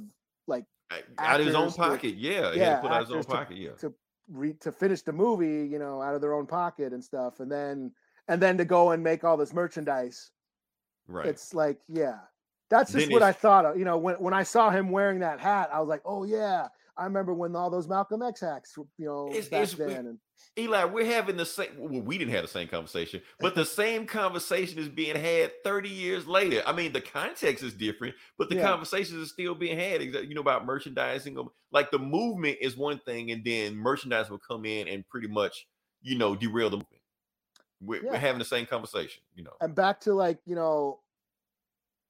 like 0.48 0.66
out 1.18 1.40
of 1.42 1.46
his 1.46 1.56
own 1.56 1.64
actors 1.64 1.76
to- 1.76 1.82
pocket. 1.82 2.16
Yeah, 2.16 2.54
yeah, 2.54 2.76
to 2.78 2.82
put 2.82 2.92
out 2.92 3.02
his 3.02 3.12
own 3.12 3.18
actors 3.18 3.26
to- 3.26 3.32
pocket. 3.32 3.58
Yeah, 3.58 3.72
to 3.80 3.94
re, 4.30 4.54
to 4.62 4.72
finish 4.72 5.02
the 5.02 5.12
movie, 5.14 5.68
you 5.70 5.80
know, 5.80 6.02
out 6.02 6.16
of 6.16 6.22
their 6.22 6.34
own 6.34 6.48
pocket 6.48 6.94
and 6.94 7.04
stuff, 7.04 7.40
and 7.42 7.52
then 7.52 7.92
and 8.30 8.42
then 8.42 8.58
to 8.58 8.66
go 8.66 8.92
and 8.92 9.04
make 9.04 9.24
all 9.24 9.38
this 9.38 9.54
merchandise. 9.54 10.32
right. 11.08 11.26
It's 11.26 11.54
like, 11.54 11.80
yeah, 11.88 12.20
that's 12.70 12.92
just 12.92 13.06
Then 13.08 13.14
what 13.14 13.24
I 13.24 13.32
thought 13.32 13.66
of. 13.66 13.78
You 13.78 13.86
know, 13.86 13.98
when 13.98 14.16
when 14.16 14.34
I 14.34 14.44
saw 14.44 14.70
him 14.70 14.90
wearing 14.90 15.20
that 15.20 15.40
hat, 15.40 15.70
I 15.72 15.80
was 15.82 15.90
like, 15.90 16.02
oh 16.06 16.24
yeah, 16.24 16.68
I 16.98 17.04
remember 17.04 17.34
when 17.34 17.56
all 17.56 17.70
those 17.70 17.88
Malcolm 17.88 18.22
X 18.24 18.42
hacks, 18.42 18.74
you 18.78 18.88
know, 19.06 19.28
It's- 19.30 19.48
back 19.50 19.64
it's- 19.64 19.76
then. 19.78 20.08
And 20.08 20.20
Eli, 20.58 20.84
we're 20.86 21.06
having 21.06 21.38
the 21.38 21.46
same. 21.46 21.70
Well, 21.78 22.02
we 22.02 22.18
didn't 22.18 22.34
have 22.34 22.44
the 22.44 22.48
same 22.48 22.68
conversation, 22.68 23.22
but 23.40 23.56
the 23.56 23.66
same 23.66 24.06
conversation 24.06 24.80
is 24.80 24.88
being 24.90 25.16
had 25.16 25.52
30 25.64 25.90
years 25.90 26.28
later. 26.28 26.62
I 26.66 26.74
mean, 26.74 26.94
the 26.94 27.02
context 27.02 27.64
is 27.64 27.74
different, 27.74 28.16
but 28.38 28.50
the 28.50 28.56
Yeah. 28.58 28.68
conversations 28.70 29.24
are 29.24 29.32
still 29.32 29.56
being 29.56 29.78
had. 29.78 30.02
You 30.02 30.34
know 30.36 30.42
about 30.42 30.66
merchandising. 30.66 31.38
Like 31.72 31.92
the 31.92 32.00
movement 32.00 32.58
is 32.62 32.76
one 32.78 33.00
thing, 33.00 33.32
and 33.32 33.44
then 33.44 33.76
merchandise 33.76 34.30
will 34.30 34.40
come 34.40 34.66
in 34.66 34.88
and 34.88 35.08
pretty 35.08 35.28
much, 35.28 35.68
you 36.02 36.18
know, 36.18 36.36
derail 36.36 36.70
the 36.70 36.78
movement. 36.78 37.02
We're, 37.82 38.04
we're 38.04 38.18
having 38.18 38.40
the 38.40 38.46
same 38.46 38.66
conversation. 38.66 39.22
You 39.36 39.44
know. 39.44 39.54
and 39.62 39.76
back 39.76 40.00
to 40.02 40.14
like 40.14 40.40
you 40.46 40.56
know 40.56 41.00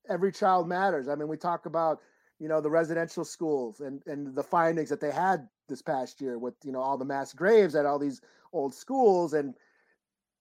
every 0.09 0.31
child 0.31 0.67
matters 0.69 1.09
i 1.09 1.15
mean 1.15 1.27
we 1.27 1.35
talk 1.35 1.65
about 1.65 1.99
you 2.39 2.47
know 2.47 2.61
the 2.61 2.69
residential 2.69 3.25
schools 3.25 3.79
and 3.81 4.01
and 4.07 4.35
the 4.35 4.43
findings 4.43 4.89
that 4.89 4.99
they 4.99 5.11
had 5.11 5.47
this 5.67 5.81
past 5.81 6.21
year 6.21 6.37
with 6.37 6.53
you 6.63 6.71
know 6.71 6.81
all 6.81 6.97
the 6.97 7.05
mass 7.05 7.33
graves 7.33 7.75
at 7.75 7.85
all 7.85 7.99
these 7.99 8.21
old 8.53 8.73
schools 8.73 9.33
and 9.33 9.53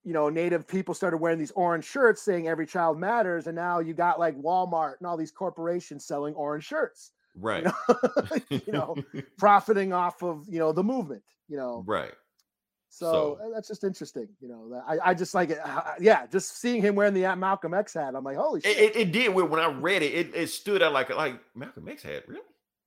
you 0.04 0.12
know 0.12 0.28
native 0.28 0.66
people 0.68 0.94
started 0.94 1.16
wearing 1.16 1.38
these 1.38 1.52
orange 1.52 1.84
shirts 1.84 2.22
saying 2.22 2.48
every 2.48 2.66
child 2.66 2.98
matters 2.98 3.46
and 3.46 3.56
now 3.56 3.78
you 3.80 3.92
got 3.94 4.20
like 4.20 4.36
walmart 4.36 4.94
and 4.98 5.06
all 5.06 5.16
these 5.16 5.32
corporations 5.32 6.04
selling 6.04 6.34
orange 6.34 6.64
shirts 6.64 7.12
Right. 7.38 7.66
you 8.50 8.72
know 8.72 8.96
profiting 9.38 9.92
off 9.92 10.22
of 10.22 10.46
you 10.48 10.58
know 10.58 10.72
the 10.72 10.82
movement 10.84 11.22
you 11.48 11.56
know 11.56 11.84
right. 11.86 12.12
So, 12.98 13.12
So- 13.12 13.38
uh, 13.46 13.54
that's 13.54 13.68
just 13.68 13.84
interesting 13.84 14.28
you 14.40 14.48
know 14.48 14.82
I, 14.88 15.10
I 15.10 15.14
just 15.14 15.34
like 15.34 15.50
it 15.50 15.58
uh, 15.64 15.82
yeah 16.00 16.26
just 16.26 16.58
seeing 16.60 16.80
him 16.80 16.94
wearing 16.94 17.14
the 17.14 17.34
Malcolm 17.36 17.74
X 17.74 17.94
hat 17.94 18.14
i'm 18.14 18.24
like 18.24 18.36
holy 18.36 18.60
shit 18.62 18.76
It, 18.76 18.82
it, 18.82 18.96
it 18.96 19.12
did. 19.12 19.34
When 19.34 19.50
when 19.50 19.60
I 19.60 19.68
read 19.68 20.02
it, 20.02 20.12
it, 20.14 20.34
it 20.34 20.46
stood 20.48 20.82
out 20.82 20.92
like 20.92 21.14
like 21.14 21.38
Malcolm 21.54 21.88
X 21.88 22.02
hat, 22.02 22.24
really. 22.26 22.40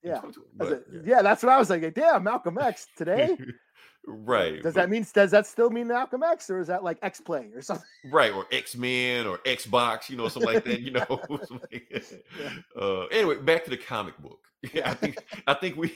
Yeah 0.04 0.20
22 0.20 0.40
I 0.40 0.64
was 0.64 0.70
but, 0.70 0.70
like, 0.72 1.06
yeah. 1.06 1.22
that's 1.22 1.44
what 1.44 1.52
I 1.52 1.58
was 1.60 1.70
like. 1.70 1.94
Damn, 1.94 2.24
Malcolm 2.24 2.58
X 2.58 2.88
today. 2.98 3.38
right. 4.08 4.64
Does 4.64 4.74
but- 4.74 4.82
that 4.82 4.90
mean 4.90 5.06
does 5.14 5.32
that 5.32 5.46
still 5.46 5.70
mean 5.70 5.88
Malcolm 5.90 6.24
X 6.24 6.50
or 6.50 6.60
is 6.60 6.68
that 6.68 6.84
like 6.84 6.98
X 7.02 7.20
Play 7.22 7.50
or 7.54 7.62
something? 7.62 7.86
right 8.12 8.32
or 8.32 8.46
x-men 8.52 9.28
or 9.28 9.38
xbox 9.40 10.10
you 10.10 10.16
know 10.16 10.28
something 10.30 10.54
like 10.54 10.64
that 10.64 10.80
you 10.82 10.92
know 10.92 11.06
that. 11.30 12.24
uh 12.80 13.06
anyway 13.08 13.36
back 13.36 13.64
to 13.66 13.70
the 13.70 13.78
comic 13.78 14.18
book 14.20 14.40
yeah 14.74 14.90
i 14.90 14.94
think 14.94 15.18
i 15.48 15.54
think 15.54 15.76
we 15.76 15.94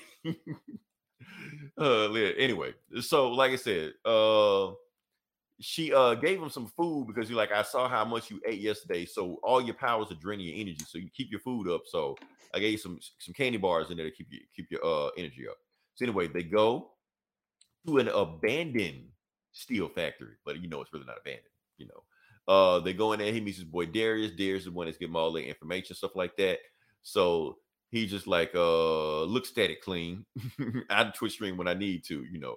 uh 1.79 2.11
anyway 2.13 2.73
so 3.01 3.31
like 3.31 3.51
i 3.51 3.55
said 3.55 3.93
uh 4.05 4.71
she 5.59 5.93
uh 5.93 6.15
gave 6.15 6.41
him 6.41 6.49
some 6.49 6.67
food 6.67 7.07
because 7.07 7.29
you're 7.29 7.37
like 7.37 7.51
i 7.51 7.61
saw 7.61 7.87
how 7.87 8.03
much 8.03 8.29
you 8.29 8.41
ate 8.45 8.59
yesterday. 8.59 9.05
So 9.05 9.39
all 9.43 9.61
your 9.61 9.75
powers 9.75 10.11
are 10.11 10.15
draining 10.15 10.47
your 10.47 10.57
energy 10.57 10.83
so 10.85 10.97
you 10.97 11.09
keep 11.15 11.31
your 11.31 11.39
food 11.39 11.69
up. 11.69 11.83
So 11.85 12.17
i 12.53 12.59
gave 12.59 12.73
you 12.73 12.77
some 12.77 12.99
some 13.19 13.33
candy 13.33 13.57
bars 13.57 13.89
in 13.89 13.97
there 13.97 14.09
to 14.09 14.15
keep 14.15 14.27
you 14.29 14.39
keep 14.55 14.69
your 14.71 14.83
uh 14.85 15.09
energy 15.17 15.47
up. 15.47 15.57
So 15.95 16.05
anyway 16.05 16.27
they 16.27 16.43
go 16.43 16.91
to 17.87 17.97
an 17.99 18.09
abandoned 18.09 19.05
steel 19.51 19.87
factory 19.87 20.35
but 20.45 20.61
you 20.61 20.67
know 20.67 20.81
it's 20.81 20.91
really 20.91 21.05
not 21.05 21.19
abandoned 21.21 21.45
you 21.77 21.87
know. 21.87 22.03
Uh 22.53 22.79
they 22.79 22.93
go 22.93 23.13
in 23.13 23.19
there 23.19 23.31
he 23.31 23.39
meets 23.39 23.57
his 23.57 23.65
boy 23.65 23.85
darius. 23.85 24.31
Darius 24.31 24.61
is 24.61 24.65
the 24.65 24.71
one 24.71 24.87
that's 24.87 24.97
getting 24.97 25.15
all 25.15 25.31
the 25.31 25.43
information 25.43 25.95
stuff 25.95 26.15
like 26.15 26.35
that. 26.37 26.59
So 27.03 27.57
he 27.93 28.07
just 28.07 28.27
like 28.27 28.53
uh 28.55 29.21
look 29.23 29.45
static 29.45 29.81
clean 29.81 30.25
i 30.89 31.03
twitch 31.15 31.33
stream 31.33 31.55
when 31.55 31.67
i 31.67 31.73
need 31.73 32.03
to 32.03 32.25
you 32.31 32.39
know 32.39 32.55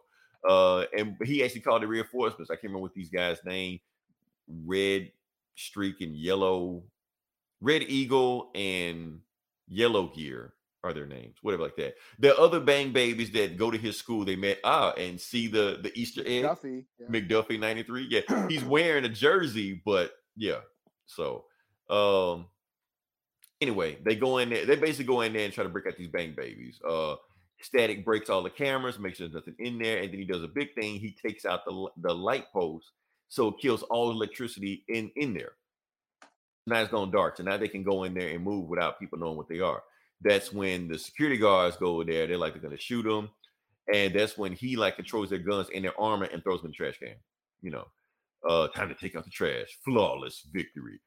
uh 0.48 0.84
and 0.96 1.16
he 1.24 1.44
actually 1.44 1.60
called 1.60 1.82
the 1.82 1.86
reinforcements 1.86 2.50
i 2.50 2.54
can't 2.54 2.64
remember 2.64 2.80
what 2.80 2.94
these 2.94 3.10
guys 3.10 3.38
name 3.44 3.78
red 4.64 5.10
streak 5.54 6.00
and 6.00 6.16
yellow 6.16 6.82
red 7.60 7.82
eagle 7.82 8.50
and 8.54 9.20
yellow 9.68 10.08
gear 10.08 10.54
are 10.82 10.92
their 10.92 11.06
names 11.06 11.36
whatever 11.42 11.64
like 11.64 11.76
that 11.76 11.94
the 12.18 12.34
other 12.38 12.60
bang 12.60 12.92
babies 12.92 13.30
that 13.32 13.56
go 13.56 13.70
to 13.70 13.78
his 13.78 13.98
school 13.98 14.24
they 14.24 14.36
met 14.36 14.58
ah 14.64 14.92
and 14.92 15.20
see 15.20 15.48
the 15.48 15.78
the 15.82 15.92
easter 15.98 16.22
egg 16.24 16.44
Duffy. 16.44 16.84
Yeah. 16.98 17.06
McDuffie 17.08 17.58
93. 17.58 18.06
Yeah, 18.08 18.48
he's 18.48 18.64
wearing 18.76 19.04
a 19.04 19.08
jersey, 19.08 19.82
but 19.84 20.12
yeah. 20.36 20.60
So 21.06 21.44
um 21.90 22.46
anyway, 23.60 23.98
they 24.04 24.16
go 24.16 24.38
in 24.38 24.50
there, 24.50 24.66
they 24.66 24.76
basically 24.76 25.04
go 25.04 25.20
in 25.22 25.32
there 25.32 25.44
and 25.44 25.52
try 25.52 25.64
to 25.64 25.70
break 25.70 25.86
out 25.86 25.96
these 25.96 26.08
bang 26.08 26.34
babies. 26.36 26.80
Uh 26.86 27.16
static 27.60 28.04
breaks 28.04 28.30
all 28.30 28.42
the 28.42 28.50
cameras, 28.50 28.98
makes 28.98 29.18
sure 29.18 29.28
there's 29.28 29.34
nothing 29.34 29.56
in 29.58 29.78
there, 29.78 29.98
and 29.98 30.12
then 30.12 30.18
he 30.18 30.24
does 30.24 30.42
a 30.42 30.48
big 30.48 30.74
thing. 30.74 30.98
He 30.98 31.16
takes 31.24 31.44
out 31.44 31.64
the 31.64 31.88
the 31.98 32.14
light 32.14 32.46
post, 32.52 32.92
so 33.28 33.48
it 33.48 33.58
kills 33.60 33.82
all 33.84 34.10
electricity 34.10 34.84
in 34.88 35.10
in 35.16 35.34
there. 35.34 35.52
Now 36.66 36.80
it's 36.80 36.90
gone 36.90 37.10
dark, 37.10 37.36
so 37.36 37.44
now 37.44 37.56
they 37.56 37.68
can 37.68 37.82
go 37.82 38.04
in 38.04 38.14
there 38.14 38.30
and 38.30 38.42
move 38.42 38.68
without 38.68 38.98
people 38.98 39.18
knowing 39.18 39.36
what 39.36 39.48
they 39.48 39.60
are. 39.60 39.82
That's 40.20 40.52
when 40.52 40.88
the 40.88 40.98
security 40.98 41.36
guards 41.36 41.76
go 41.76 42.02
there. 42.02 42.26
They're 42.26 42.38
like 42.38 42.54
they're 42.54 42.62
gonna 42.62 42.78
shoot 42.78 43.04
them, 43.04 43.30
and 43.92 44.14
that's 44.14 44.36
when 44.36 44.52
he 44.52 44.76
like 44.76 44.96
controls 44.96 45.30
their 45.30 45.38
guns 45.38 45.68
and 45.74 45.84
their 45.84 45.98
armor 46.00 46.26
and 46.26 46.42
throws 46.42 46.60
them 46.60 46.66
in 46.66 46.70
the 46.72 46.76
trash 46.76 46.98
can. 46.98 47.14
You 47.62 47.70
know, 47.70 47.86
uh, 48.48 48.68
time 48.68 48.88
to 48.88 48.94
take 48.94 49.16
out 49.16 49.24
the 49.24 49.30
trash. 49.30 49.78
Flawless 49.84 50.46
victory. 50.52 51.00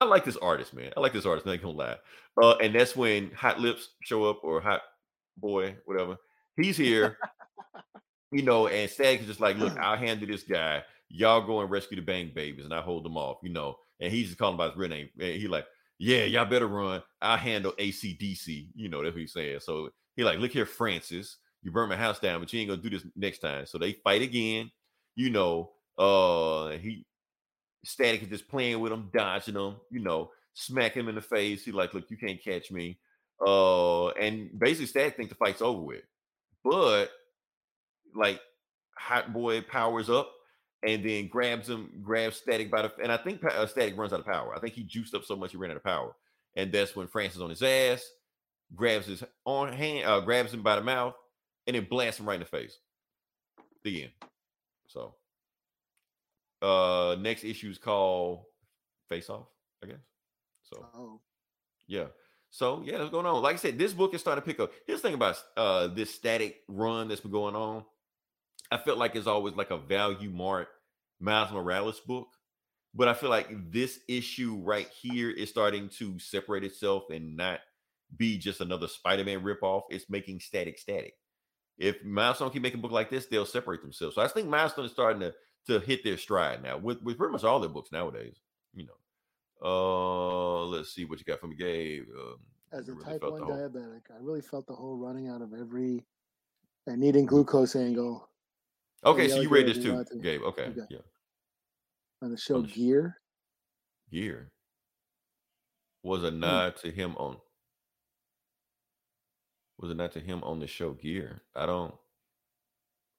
I 0.00 0.06
like 0.06 0.24
this 0.24 0.36
artist, 0.38 0.72
man. 0.72 0.92
I 0.96 1.00
like 1.00 1.12
this 1.12 1.26
artist. 1.26 1.46
I 1.46 1.52
ain't 1.52 1.62
gonna 1.62 1.76
lie. 1.76 1.96
Uh, 2.42 2.56
and 2.56 2.74
that's 2.74 2.96
when 2.96 3.30
Hot 3.32 3.60
Lips 3.60 3.90
show 4.02 4.24
up 4.24 4.40
or 4.42 4.60
Hot 4.60 4.80
Boy, 5.36 5.76
whatever. 5.84 6.16
He's 6.56 6.76
here, 6.76 7.18
you 8.32 8.42
know, 8.42 8.66
and 8.66 8.90
Stag 8.90 9.20
is 9.20 9.26
just 9.26 9.40
like, 9.40 9.58
look, 9.58 9.76
I'll 9.80 9.96
handle 9.96 10.26
this 10.26 10.42
guy. 10.42 10.82
Y'all 11.10 11.46
go 11.46 11.60
and 11.60 11.70
rescue 11.70 11.96
the 11.96 12.02
Bang 12.02 12.32
Babies, 12.34 12.64
and 12.64 12.74
I 12.74 12.80
hold 12.80 13.04
them 13.04 13.16
off, 13.18 13.38
you 13.42 13.50
know. 13.50 13.76
And 14.00 14.10
he's 14.12 14.28
just 14.28 14.38
calling 14.38 14.56
by 14.56 14.68
his 14.68 14.76
real 14.76 14.88
name. 14.88 15.10
And 15.20 15.34
he 15.34 15.48
like, 15.48 15.66
yeah, 15.98 16.24
y'all 16.24 16.46
better 16.46 16.66
run. 16.66 17.02
I'll 17.20 17.36
handle 17.36 17.72
ACDC. 17.72 18.68
You 18.74 18.88
know, 18.88 19.02
that's 19.02 19.14
what 19.14 19.20
he's 19.20 19.34
saying. 19.34 19.60
So 19.60 19.90
he 20.16 20.24
like, 20.24 20.38
look 20.38 20.52
here, 20.52 20.64
Francis, 20.64 21.36
you 21.62 21.70
burn 21.70 21.90
my 21.90 21.96
house 21.96 22.18
down, 22.18 22.40
but 22.40 22.50
you 22.52 22.60
ain't 22.60 22.70
gonna 22.70 22.80
do 22.80 22.88
this 22.88 23.04
next 23.16 23.40
time. 23.40 23.66
So 23.66 23.76
they 23.76 23.92
fight 23.92 24.22
again. 24.22 24.70
You 25.14 25.28
know, 25.28 25.72
uh, 25.98 26.70
he 26.70 27.04
Static 27.84 28.22
is 28.22 28.28
just 28.28 28.48
playing 28.48 28.80
with 28.80 28.92
him, 28.92 29.10
dodging 29.12 29.54
him, 29.54 29.76
you 29.90 30.00
know, 30.00 30.30
smack 30.54 30.94
him 30.94 31.08
in 31.08 31.14
the 31.14 31.20
face. 31.20 31.64
He 31.64 31.72
like, 31.72 31.94
look, 31.94 32.10
you 32.10 32.16
can't 32.16 32.42
catch 32.42 32.70
me. 32.70 32.98
Uh, 33.44 34.08
and 34.10 34.50
basically 34.58 34.86
Static 34.86 35.16
think 35.16 35.30
the 35.30 35.34
fight's 35.34 35.62
over 35.62 35.80
with. 35.80 36.02
But 36.62 37.06
like 38.14 38.40
Hot 38.98 39.32
Boy 39.32 39.62
powers 39.62 40.10
up 40.10 40.30
and 40.86 41.04
then 41.04 41.28
grabs 41.28 41.68
him, 41.68 41.90
grabs 42.02 42.36
Static 42.36 42.70
by 42.70 42.82
the 42.82 42.92
and 43.02 43.10
I 43.10 43.16
think 43.16 43.42
uh, 43.44 43.66
Static 43.66 43.96
runs 43.96 44.12
out 44.12 44.20
of 44.20 44.26
power. 44.26 44.54
I 44.54 44.60
think 44.60 44.74
he 44.74 44.82
juiced 44.82 45.14
up 45.14 45.24
so 45.24 45.36
much 45.36 45.52
he 45.52 45.56
ran 45.56 45.70
out 45.70 45.78
of 45.78 45.84
power. 45.84 46.14
And 46.56 46.72
that's 46.72 46.96
when 46.96 47.06
Francis 47.06 47.40
on 47.40 47.50
his 47.50 47.62
ass, 47.62 48.04
grabs 48.74 49.06
his 49.06 49.24
on 49.44 49.72
hand, 49.72 50.06
uh, 50.06 50.20
grabs 50.20 50.52
him 50.52 50.62
by 50.62 50.76
the 50.76 50.82
mouth, 50.82 51.14
and 51.66 51.76
then 51.76 51.86
blasts 51.88 52.20
him 52.20 52.28
right 52.28 52.34
in 52.34 52.40
the 52.40 52.46
face. 52.46 52.76
The 53.84 54.02
end. 54.02 54.12
So 54.88 55.14
uh 56.62 57.16
next 57.20 57.44
issue 57.44 57.70
is 57.70 57.78
called 57.78 58.44
Face 59.08 59.30
Off, 59.30 59.46
I 59.82 59.86
guess. 59.86 60.00
So 60.62 60.86
Oh, 60.94 61.20
yeah. 61.86 62.06
So 62.50 62.82
yeah, 62.84 62.98
that's 62.98 63.10
going 63.10 63.26
on. 63.26 63.42
Like 63.42 63.54
I 63.54 63.58
said, 63.58 63.78
this 63.78 63.92
book 63.92 64.14
is 64.14 64.20
starting 64.20 64.42
to 64.42 64.46
pick 64.46 64.60
up. 64.60 64.72
Here's 64.86 65.00
the 65.00 65.08
thing 65.08 65.14
about 65.14 65.36
uh 65.56 65.86
this 65.88 66.14
static 66.14 66.56
run 66.68 67.08
that's 67.08 67.20
been 67.20 67.30
going 67.30 67.54
on. 67.56 67.84
I 68.70 68.78
felt 68.78 68.98
like 68.98 69.16
it's 69.16 69.26
always 69.26 69.54
like 69.54 69.70
a 69.70 69.78
value 69.78 70.30
mart 70.30 70.68
Miles 71.20 71.52
Morales 71.52 72.00
book, 72.00 72.28
but 72.94 73.08
I 73.08 73.14
feel 73.14 73.30
like 73.30 73.48
this 73.70 74.00
issue 74.08 74.60
right 74.62 74.88
here 75.02 75.30
is 75.30 75.50
starting 75.50 75.88
to 75.98 76.18
separate 76.18 76.64
itself 76.64 77.04
and 77.10 77.36
not 77.36 77.60
be 78.16 78.38
just 78.38 78.60
another 78.60 78.88
Spider-Man 78.88 79.42
ripoff. 79.42 79.82
It's 79.90 80.08
making 80.08 80.40
static 80.40 80.78
static. 80.78 81.14
If 81.78 82.04
Milestone 82.04 82.50
keep 82.50 82.62
making 82.62 82.80
a 82.80 82.82
book 82.82 82.92
like 82.92 83.10
this, 83.10 83.26
they'll 83.26 83.46
separate 83.46 83.82
themselves. 83.82 84.14
So 84.14 84.22
I 84.22 84.28
think 84.28 84.48
Milestone 84.48 84.84
is 84.84 84.92
starting 84.92 85.20
to 85.20 85.34
to 85.66 85.80
hit 85.80 86.02
their 86.04 86.16
stride 86.16 86.62
now 86.62 86.76
with, 86.78 87.02
with 87.02 87.16
pretty 87.18 87.32
much 87.32 87.44
all 87.44 87.60
their 87.60 87.68
books 87.68 87.92
nowadays. 87.92 88.36
You 88.74 88.86
know. 88.86 88.96
Uh, 89.62 90.64
let's 90.66 90.94
see 90.94 91.04
what 91.04 91.18
you 91.18 91.24
got 91.24 91.40
from 91.40 91.54
Gabe. 91.54 92.06
Um, 92.18 92.36
as 92.72 92.88
a 92.88 92.92
really 92.94 93.04
type 93.04 93.22
one 93.22 93.42
whole- 93.42 93.52
diabetic, 93.52 94.02
I 94.10 94.16
really 94.20 94.40
felt 94.40 94.66
the 94.66 94.74
whole 94.74 94.96
running 94.96 95.28
out 95.28 95.42
of 95.42 95.52
every 95.52 96.04
and 96.86 96.98
needing 97.00 97.26
glucose 97.26 97.76
angle 97.76 98.28
Okay, 99.04 99.28
so 99.28 99.40
you 99.40 99.48
read 99.48 99.66
this 99.66 99.78
too, 99.82 100.04
to. 100.04 100.16
Gabe. 100.18 100.42
Okay, 100.42 100.64
Okay. 100.66 100.80
yeah. 100.90 100.98
on 102.22 102.30
the 102.30 102.36
show 102.36 102.60
the 102.62 102.68
Gear. 102.68 103.16
Gear 104.10 104.50
was 106.02 106.20
Hmm. 106.20 106.26
a 106.26 106.30
nod 106.32 106.76
to 106.78 106.90
him 106.90 107.16
on. 107.16 107.38
Was 109.78 109.90
it 109.90 109.96
not 109.96 110.12
to 110.12 110.20
him 110.20 110.42
on 110.44 110.58
the 110.60 110.66
show 110.66 110.92
Gear? 110.92 111.42
I 111.54 111.64
don't. 111.66 111.94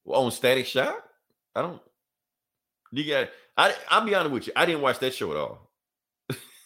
Well, 0.03 0.21
on 0.23 0.31
Static 0.31 0.65
Shock, 0.67 1.03
I 1.55 1.61
don't. 1.63 1.81
You 2.91 3.07
got. 3.07 3.29
I. 3.57 3.75
I'll 3.89 4.05
be 4.05 4.15
honest 4.15 4.31
with 4.31 4.47
you. 4.47 4.53
I 4.55 4.65
didn't 4.65 4.81
watch 4.81 4.99
that 4.99 5.13
show 5.13 5.31
at 5.31 5.37
all. 5.37 5.71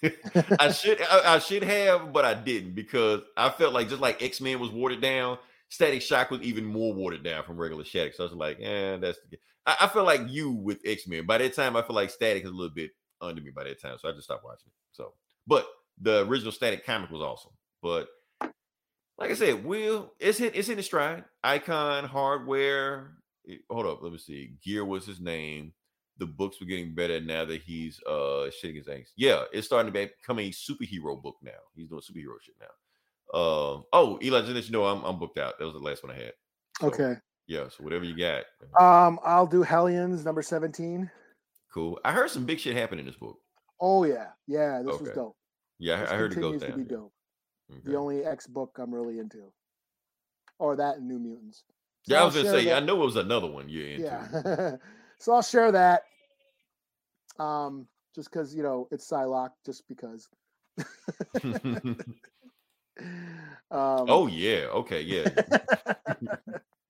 I 0.60 0.72
should 0.72 1.02
I, 1.10 1.36
I 1.36 1.40
should 1.40 1.64
have, 1.64 2.14
but 2.14 2.26
I 2.26 2.34
didn't 2.34 2.76
because 2.76 3.22
I 3.38 3.50
felt 3.50 3.74
like 3.74 3.90
just 3.90 4.02
like 4.02 4.22
X 4.22 4.42
Men 4.42 4.60
was 4.60 4.72
watered 4.72 5.02
down, 5.02 5.38
Static 5.70 6.02
Shock 6.02 6.32
was 6.32 6.42
even 6.42 6.66
more 6.66 6.94
watered 6.94 7.24
down 7.24 7.44
from 7.44 7.58
regular 7.58 7.86
Static. 7.86 8.14
So 8.14 8.24
I 8.24 8.28
was 8.28 8.36
like, 8.36 8.58
yeah, 8.60 8.98
that's. 8.98 9.20
I, 9.66 9.78
I 9.82 9.88
feel 9.88 10.04
like 10.04 10.22
you 10.28 10.52
with 10.52 10.80
X 10.86 11.08
Men. 11.08 11.26
By 11.26 11.38
that 11.40 11.54
time, 11.54 11.76
I 11.76 11.82
feel 11.82 11.96
like 11.96 12.10
Static 12.10 12.44
is 12.44 12.50
a 12.50 12.54
little 12.54 12.74
bit 12.74 12.92
under 13.22 13.42
me 13.42 13.52
by 13.52 13.64
that 13.64 13.82
time, 13.82 13.98
so 14.00 14.10
I 14.10 14.12
just 14.12 14.26
stopped 14.26 14.44
watching 14.44 14.68
it. 14.68 14.74
So, 14.92 15.14
but 15.48 15.68
the 16.02 16.26
original 16.26 16.52
Static 16.52 16.86
comic 16.86 17.10
was 17.10 17.22
awesome. 17.22 17.52
But 17.82 18.08
like 19.18 19.32
I 19.32 19.36
said, 19.36 19.64
Will 19.64 20.14
it's 20.20 20.38
hit 20.38 20.56
it's 20.56 20.70
in 20.70 20.78
the 20.78 20.84
stride. 20.84 21.24
Icon 21.44 22.06
hardware. 22.06 23.12
Hold 23.70 23.86
up, 23.86 24.02
let 24.02 24.12
me 24.12 24.18
see. 24.18 24.56
Gear 24.64 24.84
was 24.84 25.06
his 25.06 25.20
name. 25.20 25.74
The 26.18 26.26
books 26.26 26.60
were 26.60 26.66
getting 26.66 26.96
better 26.96 27.20
now 27.20 27.44
that 27.46 27.62
he's 27.62 28.00
uh 28.08 28.50
shitting 28.64 28.78
his 28.78 28.88
ass. 28.88 29.12
Yeah, 29.18 29.44
it's 29.52 29.68
starting 29.68 29.92
to 29.92 30.00
become 30.08 30.40
a 30.40 30.50
superhero 30.52 31.22
book 31.22 31.36
now. 31.42 31.52
He's 31.76 31.90
doing 31.90 32.02
superhero 32.02 32.36
shit 32.42 32.56
now. 32.60 32.68
Uh, 33.34 33.82
oh, 33.92 34.18
Eli, 34.24 34.42
just 34.42 34.54
let 34.54 34.66
you 34.66 34.72
know, 34.72 34.86
I'm 34.86 35.04
I'm 35.04 35.20
booked 35.20 35.38
out. 35.40 35.58
That 35.60 35.66
was 35.66 35.74
the 35.74 35.80
last 35.80 36.04
one 36.04 36.14
I 36.14 36.18
had. 36.18 36.34
So, 36.80 36.88
Okay. 36.88 37.16
Yeah, 37.48 37.66
so 37.70 37.84
whatever 37.84 38.06
you 38.06 38.16
got. 38.18 38.44
Um, 38.80 39.20
I'll 39.24 39.46
do 39.46 39.62
Hellions 39.62 40.26
number 40.26 40.42
17. 40.42 41.12
Cool. 41.74 42.00
I 42.04 42.12
heard 42.12 42.32
some 42.32 42.46
big 42.46 42.60
shit 42.60 42.76
happen 42.76 42.98
in 42.98 43.06
this 43.06 43.18
book. 43.18 43.38
Oh 43.82 44.04
yeah, 44.06 44.28
yeah, 44.48 44.82
this 44.84 45.00
was 45.00 45.10
dope. 45.14 45.36
Yeah, 45.80 46.00
This 46.02 46.10
I, 46.12 46.14
I 46.14 46.18
heard 46.18 46.32
it 46.32 46.40
goes 46.40 46.62
continues 46.62 46.72
to 46.88 46.90
be 46.90 46.96
dope. 46.96 47.14
Okay. 47.72 47.82
The 47.92 47.98
only 47.98 48.24
X 48.26 48.48
book 48.48 48.78
I'm 48.80 48.94
really 48.94 49.20
into, 49.20 49.52
or 50.60 50.76
that 50.78 50.98
and 50.98 51.08
New 51.08 51.20
Mutants. 51.20 51.64
So 52.04 52.14
Yeah, 52.14 52.18
I 52.18 52.20
I'll 52.22 52.26
was 52.28 52.36
gonna 52.36 52.46
share 52.50 52.62
say, 52.62 52.72
I 52.72 52.80
that- 52.80 52.86
know 52.86 53.02
it 53.02 53.06
was 53.06 53.16
another 53.18 53.48
one 53.48 53.68
you're 53.68 53.88
into. 53.90 54.04
Yeah. 54.06 54.76
so 55.26 55.34
I'll 55.34 55.42
share 55.42 55.72
that. 55.72 56.04
Um, 57.40 57.88
just 58.14 58.30
because 58.32 58.54
you 58.54 58.62
know 58.62 58.88
it's 58.92 59.10
Psylocke, 59.10 59.54
just 59.66 59.88
because. 59.88 60.30
um, 61.44 61.98
oh 63.72 64.28
yeah, 64.28 64.68
okay, 64.72 65.02
yeah. 65.02 65.28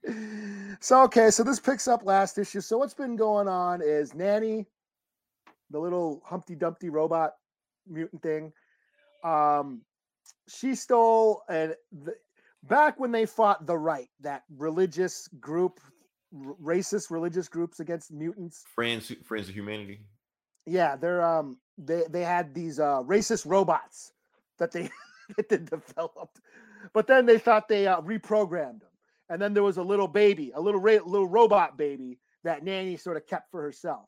so 0.82 1.04
okay, 1.04 1.32
so 1.32 1.44
this 1.44 1.62
picks 1.62 1.88
up 1.88 2.04
last 2.04 2.38
issue. 2.38 2.60
So 2.60 2.78
what's 2.78 2.94
been 2.94 3.16
going 3.16 3.48
on 3.48 3.82
is 3.82 4.14
Nanny, 4.14 4.66
the 5.70 5.80
little 5.80 6.22
Humpty 6.26 6.56
Dumpty 6.56 6.90
robot 6.90 7.36
mutant 7.88 8.22
thing. 8.22 8.52
Um, 9.24 9.82
she 10.50 10.76
stole 10.76 11.44
and 11.48 11.74
the, 12.04 12.16
back 12.64 13.00
when 13.00 13.14
they 13.14 13.26
fought 13.26 13.66
the 13.66 13.78
right, 13.78 14.10
that 14.20 14.44
religious 14.58 15.30
group, 15.40 15.80
r- 16.36 16.56
racist 16.64 17.12
religious 17.12 17.48
groups 17.48 17.80
against 17.80 18.12
mutants. 18.12 18.64
Friends, 18.74 19.12
friends 19.24 19.50
of 19.50 19.56
humanity. 19.56 20.02
Yeah, 20.66 20.96
they're 20.96 21.22
um 21.22 21.58
they 21.78 22.04
they 22.10 22.24
had 22.24 22.54
these 22.54 22.80
uh 22.80 23.02
racist 23.04 23.46
robots 23.46 24.14
that 24.60 24.72
they 24.72 24.90
that 25.38 25.50
they 25.50 25.58
developed, 25.58 26.40
but 26.94 27.08
then 27.08 27.26
they 27.26 27.38
thought 27.38 27.68
they 27.68 27.88
uh, 27.88 28.02
reprogrammed 28.02 28.80
them, 28.80 28.90
and 29.30 29.42
then 29.42 29.54
there 29.54 29.64
was 29.64 29.78
a 29.78 29.84
little 29.84 30.08
baby, 30.08 30.52
a 30.56 30.62
little 30.62 30.82
ra- 30.82 31.06
little 31.06 31.28
robot 31.28 31.78
baby 31.78 32.20
that 32.44 32.64
Nanny 32.64 32.98
sort 32.98 33.18
of 33.18 33.26
kept 33.28 33.52
for 33.52 33.62
herself, 33.62 34.08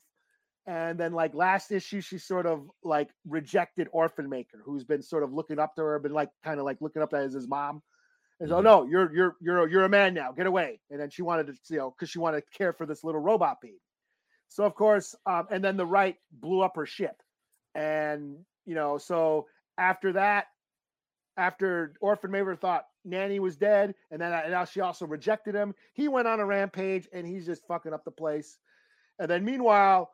and 0.65 0.99
then 0.99 1.13
like 1.13 1.33
last 1.33 1.71
issue 1.71 2.01
she 2.01 2.17
sort 2.17 2.45
of 2.45 2.69
like 2.83 3.09
rejected 3.27 3.87
Orphan 3.91 4.29
Maker, 4.29 4.59
who's 4.63 4.83
been 4.83 5.01
sort 5.01 5.23
of 5.23 5.33
looking 5.33 5.59
up 5.59 5.75
to 5.75 5.81
her, 5.81 5.99
been 5.99 6.13
like 6.13 6.29
kind 6.43 6.59
of 6.59 6.65
like 6.65 6.77
looking 6.81 7.01
up 7.01 7.09
to 7.11 7.17
her 7.17 7.23
as 7.23 7.33
his 7.33 7.47
mom. 7.47 7.81
And 8.39 8.49
so, 8.49 8.61
Mhm. 8.61 8.63
no, 8.63 8.83
you're 8.85 9.13
you're 9.13 9.37
you're 9.41 9.65
a- 9.65 9.69
you're 9.71 9.83
a 9.85 9.89
man 9.89 10.13
now. 10.13 10.31
Get 10.31 10.47
away. 10.47 10.81
And 10.89 10.99
then 10.99 11.09
she 11.09 11.21
wanted 11.23 11.47
to, 11.47 11.73
you 11.73 11.77
know, 11.77 11.91
because 11.91 12.09
she 12.09 12.19
wanted 12.19 12.41
to 12.45 12.57
care 12.57 12.73
for 12.73 12.85
this 12.85 13.03
little 13.03 13.21
robot 13.21 13.61
baby. 13.61 13.81
So 14.49 14.65
of 14.65 14.75
course, 14.75 15.15
um, 15.25 15.47
and 15.51 15.63
then 15.63 15.77
the 15.77 15.85
right 15.85 16.17
blew 16.31 16.61
up 16.61 16.75
her 16.75 16.85
ship, 16.85 17.21
and 17.75 18.45
you 18.65 18.75
know, 18.75 18.97
so 18.97 19.47
after 19.77 20.13
that, 20.13 20.47
after 21.37 21.93
Orphan 22.01 22.31
Maker 22.31 22.55
thought 22.55 22.87
Nanny 23.05 23.39
was 23.39 23.57
dead, 23.57 23.95
and 24.11 24.21
then 24.21 24.33
and 24.33 24.51
now 24.51 24.65
she 24.65 24.81
also 24.81 25.05
rejected 25.05 25.55
him, 25.55 25.75
he 25.93 26.07
went 26.07 26.27
on 26.27 26.39
a 26.39 26.45
rampage, 26.45 27.07
and 27.13 27.27
he's 27.27 27.45
just 27.45 27.65
fucking 27.67 27.93
up 27.93 28.03
the 28.05 28.11
place. 28.11 28.57
And 29.19 29.29
then 29.29 29.45
meanwhile, 29.45 30.11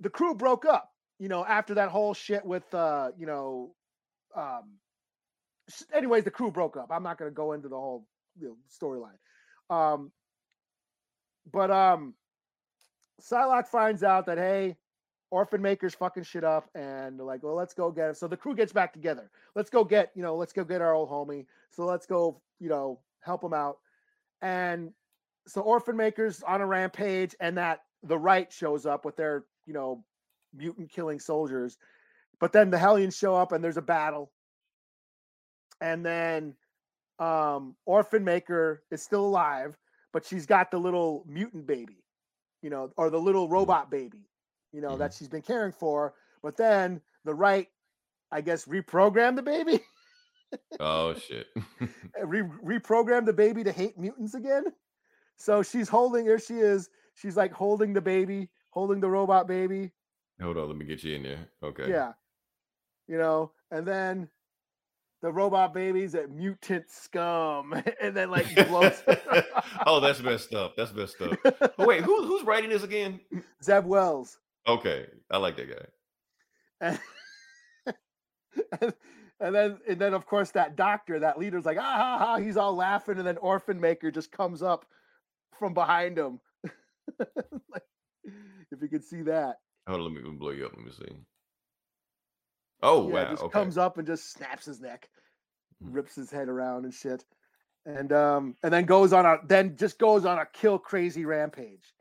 the 0.00 0.10
crew 0.10 0.34
broke 0.34 0.64
up. 0.64 0.90
You 1.18 1.28
know, 1.28 1.44
after 1.44 1.74
that 1.74 1.90
whole 1.90 2.12
shit 2.14 2.44
with, 2.44 2.72
uh, 2.74 3.12
you 3.16 3.26
know, 3.26 3.74
um, 4.34 4.80
anyways, 5.92 6.24
the 6.24 6.30
crew 6.30 6.50
broke 6.50 6.76
up. 6.76 6.88
I'm 6.90 7.02
not 7.02 7.18
going 7.18 7.30
to 7.30 7.34
go 7.34 7.52
into 7.52 7.68
the 7.68 7.76
whole 7.76 8.06
you 8.38 8.48
know, 8.48 8.56
storyline. 8.70 9.18
Um, 9.70 10.12
but 11.50 11.70
um, 11.70 12.14
Psylocke 13.20 13.68
finds 13.68 14.02
out 14.02 14.26
that 14.26 14.38
hey, 14.38 14.76
Orphan 15.30 15.62
Maker's 15.62 15.94
fucking 15.94 16.22
shit 16.22 16.44
up, 16.44 16.68
and 16.74 17.18
they're 17.18 17.26
like, 17.26 17.42
well, 17.42 17.54
let's 17.54 17.74
go 17.74 17.90
get 17.90 18.10
him. 18.10 18.14
So 18.14 18.28
the 18.28 18.36
crew 18.36 18.54
gets 18.54 18.72
back 18.72 18.92
together. 18.92 19.30
Let's 19.54 19.70
go 19.70 19.84
get 19.84 20.10
you 20.14 20.22
know, 20.22 20.36
let's 20.36 20.52
go 20.52 20.64
get 20.64 20.80
our 20.80 20.94
old 20.94 21.10
homie. 21.10 21.46
So 21.70 21.84
let's 21.84 22.06
go, 22.06 22.40
you 22.60 22.68
know, 22.68 23.00
help 23.20 23.42
him 23.42 23.52
out. 23.52 23.78
And 24.42 24.92
so 25.46 25.60
Orphan 25.60 25.96
Maker's 25.96 26.42
on 26.42 26.60
a 26.60 26.66
rampage, 26.66 27.34
and 27.40 27.58
that 27.58 27.80
the 28.02 28.18
right 28.18 28.52
shows 28.52 28.86
up 28.86 29.04
with 29.04 29.16
their 29.16 29.44
you 29.66 29.74
know 29.74 30.04
mutant 30.54 30.90
killing 30.90 31.18
soldiers. 31.18 31.78
But 32.40 32.52
then 32.52 32.70
the 32.70 32.78
Hellions 32.78 33.16
show 33.16 33.34
up, 33.34 33.52
and 33.52 33.62
there's 33.62 33.76
a 33.76 33.82
battle. 33.82 34.30
And 35.84 36.04
then 36.04 36.54
um 37.18 37.76
Orphan 37.84 38.24
Maker 38.24 38.82
is 38.90 39.02
still 39.02 39.26
alive, 39.26 39.76
but 40.12 40.24
she's 40.24 40.46
got 40.46 40.70
the 40.70 40.78
little 40.78 41.24
mutant 41.28 41.66
baby, 41.66 42.02
you 42.62 42.70
know, 42.70 42.90
or 42.96 43.10
the 43.10 43.20
little 43.20 43.48
robot 43.48 43.90
baby, 43.90 44.26
you 44.72 44.80
know, 44.80 44.96
that 44.96 45.12
she's 45.12 45.28
been 45.28 45.42
caring 45.42 45.72
for. 45.72 46.14
But 46.42 46.56
then 46.56 47.02
the 47.24 47.34
right, 47.34 47.68
I 48.32 48.40
guess, 48.40 48.64
reprogrammed 48.64 49.36
the 49.36 49.42
baby, 49.42 49.80
Oh 50.80 51.14
shit. 51.14 51.46
re- 52.24 52.42
reprogrammed 52.64 53.26
the 53.26 53.32
baby 53.32 53.64
to 53.64 53.72
hate 53.72 53.98
mutants 53.98 54.34
again. 54.34 54.64
So 55.36 55.62
she's 55.62 55.88
holding, 55.88 56.24
here 56.24 56.38
she 56.38 56.54
is. 56.54 56.88
She's 57.14 57.36
like 57.36 57.52
holding 57.52 57.92
the 57.92 58.00
baby, 58.00 58.48
holding 58.70 59.00
the 59.00 59.08
robot 59.08 59.46
baby. 59.46 59.92
Hold 60.40 60.56
on, 60.56 60.68
let 60.68 60.76
me 60.76 60.84
get 60.84 61.02
you 61.04 61.16
in 61.16 61.22
there. 61.22 61.48
Okay. 61.62 61.88
Yeah. 61.88 62.12
You 63.06 63.18
know, 63.18 63.52
and 63.70 63.86
then 63.86 64.28
the 65.24 65.32
robot 65.32 65.72
babies 65.72 66.14
at 66.14 66.30
mutant 66.30 66.84
scum 66.90 67.72
and 68.02 68.14
then 68.14 68.30
like 68.30 68.54
blows 68.68 69.02
oh, 69.86 69.98
that's 69.98 70.20
messed 70.22 70.52
up. 70.52 70.76
That's 70.76 70.92
messed 70.92 71.18
up. 71.22 71.38
Oh, 71.78 71.86
wait, 71.86 72.02
who, 72.02 72.26
who's 72.26 72.42
writing 72.42 72.68
this 72.68 72.82
again? 72.82 73.18
Zeb 73.62 73.86
Wells. 73.86 74.38
Okay, 74.68 75.06
I 75.30 75.38
like 75.38 75.56
that 75.56 75.70
guy. 75.70 75.86
And, 76.82 77.00
and, 78.82 78.94
and 79.40 79.54
then 79.54 79.78
and 79.88 79.98
then 79.98 80.12
of 80.12 80.26
course 80.26 80.50
that 80.50 80.76
doctor, 80.76 81.18
that 81.20 81.38
leader's 81.38 81.64
like, 81.64 81.78
ah 81.78 81.96
ha 81.96 82.18
ha, 82.18 82.36
he's 82.36 82.58
all 82.58 82.74
laughing, 82.74 83.16
and 83.16 83.26
then 83.26 83.38
Orphan 83.38 83.80
Maker 83.80 84.10
just 84.10 84.30
comes 84.30 84.62
up 84.62 84.84
from 85.58 85.72
behind 85.72 86.18
him. 86.18 86.38
like, 87.70 87.82
if 88.70 88.82
you 88.82 88.88
could 88.88 89.04
see 89.04 89.22
that. 89.22 89.56
Hold 89.88 90.00
on, 90.00 90.14
let 90.14 90.22
me 90.22 90.30
blow 90.32 90.50
you 90.50 90.66
up. 90.66 90.72
Let 90.76 90.84
me 90.84 90.92
see. 90.92 91.16
Oh 92.82 93.08
yeah, 93.08 93.24
wow. 93.24 93.24
just 93.24 93.46
Okay. 93.46 93.48
comes 93.48 93.78
up 93.78 93.98
and 93.98 94.06
just 94.06 94.32
snaps 94.32 94.66
his 94.66 94.80
neck, 94.80 95.10
Mhm. 95.82 95.94
rips 95.94 96.14
his 96.14 96.30
head 96.30 96.48
around 96.48 96.84
and 96.84 96.94
shit. 96.94 97.24
And 97.86 98.12
um 98.12 98.56
and 98.62 98.72
then 98.72 98.86
goes 98.86 99.12
on 99.12 99.26
a 99.26 99.38
then 99.46 99.76
just 99.76 99.98
goes 99.98 100.24
on 100.24 100.38
a 100.38 100.46
kill 100.46 100.78
crazy 100.78 101.24
rampage. 101.26 101.94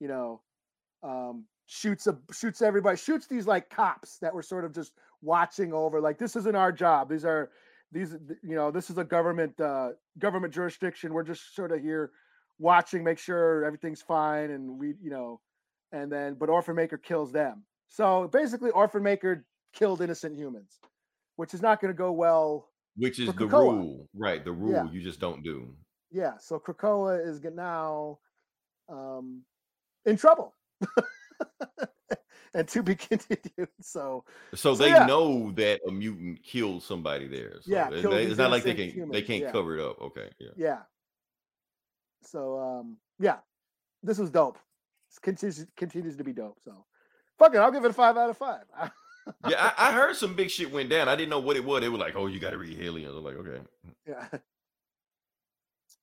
You 0.00 0.08
know, 0.08 0.42
um 1.02 1.48
shoots 1.66 2.06
a 2.06 2.20
shoots 2.32 2.62
everybody, 2.62 2.96
shoots 2.96 3.26
these 3.28 3.46
like 3.46 3.70
cops 3.70 4.18
that 4.20 4.34
were 4.34 4.42
sort 4.42 4.64
of 4.64 4.72
just 4.74 4.94
watching 5.22 5.72
over 5.72 6.00
like 6.00 6.18
this 6.18 6.36
isn't 6.36 6.56
our 6.56 6.72
job. 6.72 7.08
These 7.10 7.24
are 7.24 7.52
these 7.92 8.12
you 8.42 8.54
know, 8.56 8.70
this 8.70 8.90
is 8.90 8.98
a 8.98 9.04
government 9.04 9.60
uh 9.60 9.92
government 10.18 10.54
jurisdiction. 10.54 11.14
We're 11.14 11.24
just 11.24 11.54
sort 11.54 11.72
of 11.72 11.80
here 11.80 12.12
watching, 12.58 13.04
make 13.04 13.18
sure 13.18 13.64
everything's 13.64 14.02
fine 14.02 14.50
and 14.50 14.78
we, 14.78 14.94
you 15.00 15.10
know, 15.10 15.40
and 15.92 16.10
then 16.12 16.34
but 16.34 16.48
Orphan 16.50 16.76
Maker 16.76 16.98
kills 16.98 17.32
them. 17.32 17.66
So 17.88 18.28
basically 18.28 18.70
Orphan 18.70 19.02
Maker 19.02 19.46
killed 19.72 20.00
innocent 20.02 20.36
humans, 20.36 20.78
which 21.36 21.54
is 21.54 21.62
not 21.62 21.80
going 21.80 21.92
to 21.92 21.96
go 21.96 22.12
well. 22.12 22.68
Which 22.96 23.18
is 23.20 23.26
the 23.28 23.32
Krakoa. 23.46 23.72
rule, 23.72 24.08
right? 24.14 24.44
The 24.44 24.52
rule 24.52 24.72
Yeah. 24.72 24.90
you 24.90 25.00
just 25.02 25.20
don't 25.20 25.42
do. 25.42 25.74
Yeah, 26.10 26.36
so 26.38 26.58
Krakoa 26.58 27.24
is 27.26 27.40
now 27.42 28.18
um, 28.88 29.42
in 30.04 30.16
trouble. 30.16 30.54
and 32.54 32.66
to 32.68 32.82
be 32.82 32.94
continued. 33.08 33.68
So 33.80 34.24
So, 34.54 34.56
So, 34.56 34.74
they 34.74 34.88
yeah. 34.88 35.06
know 35.06 35.52
that 35.52 35.80
a 35.86 35.92
mutant 35.92 36.42
killed 36.42 36.82
somebody 36.82 37.28
there. 37.28 37.54
So 37.60 37.70
Yeah, 37.70 37.90
it- 37.90 38.02
they- 38.02 38.26
it's 38.26 38.38
not 38.38 38.50
like 38.50 38.64
they 38.64 38.74
can 38.74 39.08
they 39.10 39.22
can't 39.22 39.42
yeah. 39.42 39.52
cover 39.52 39.78
it 39.78 39.84
up. 39.84 40.00
Okay, 40.02 40.30
yeah. 40.40 40.50
yeah. 40.56 40.78
So 42.22 42.58
um, 42.58 42.96
yeah, 43.18 43.38
this 44.02 44.18
was 44.18 44.30
dope. 44.30 44.58
This 45.08 45.18
continues 45.20 45.66
continues 45.76 46.16
to 46.16 46.24
be 46.24 46.32
dope. 46.32 46.58
So 46.64 46.84
fuck 47.38 47.54
it, 47.54 47.58
I'll 47.58 47.70
give 47.72 47.84
it 47.84 47.90
a 47.90 47.94
five 47.94 48.16
out 48.16 48.30
of 48.30 48.36
five. 48.36 48.64
Yeah, 49.48 49.72
I, 49.76 49.88
I 49.88 49.92
heard 49.92 50.16
some 50.16 50.34
big 50.34 50.50
shit 50.50 50.70
went 50.72 50.88
down. 50.90 51.08
I 51.08 51.16
didn't 51.16 51.30
know 51.30 51.40
what 51.40 51.56
it 51.56 51.64
was. 51.64 51.80
They 51.80 51.88
were 51.88 51.98
like, 51.98 52.16
"Oh, 52.16 52.26
you 52.26 52.38
got 52.38 52.50
to 52.50 52.58
read 52.58 52.78
Hellions." 52.78 53.14
I'm 53.16 53.24
like, 53.24 53.36
"Okay." 53.36 53.60
Yeah. 54.06 54.26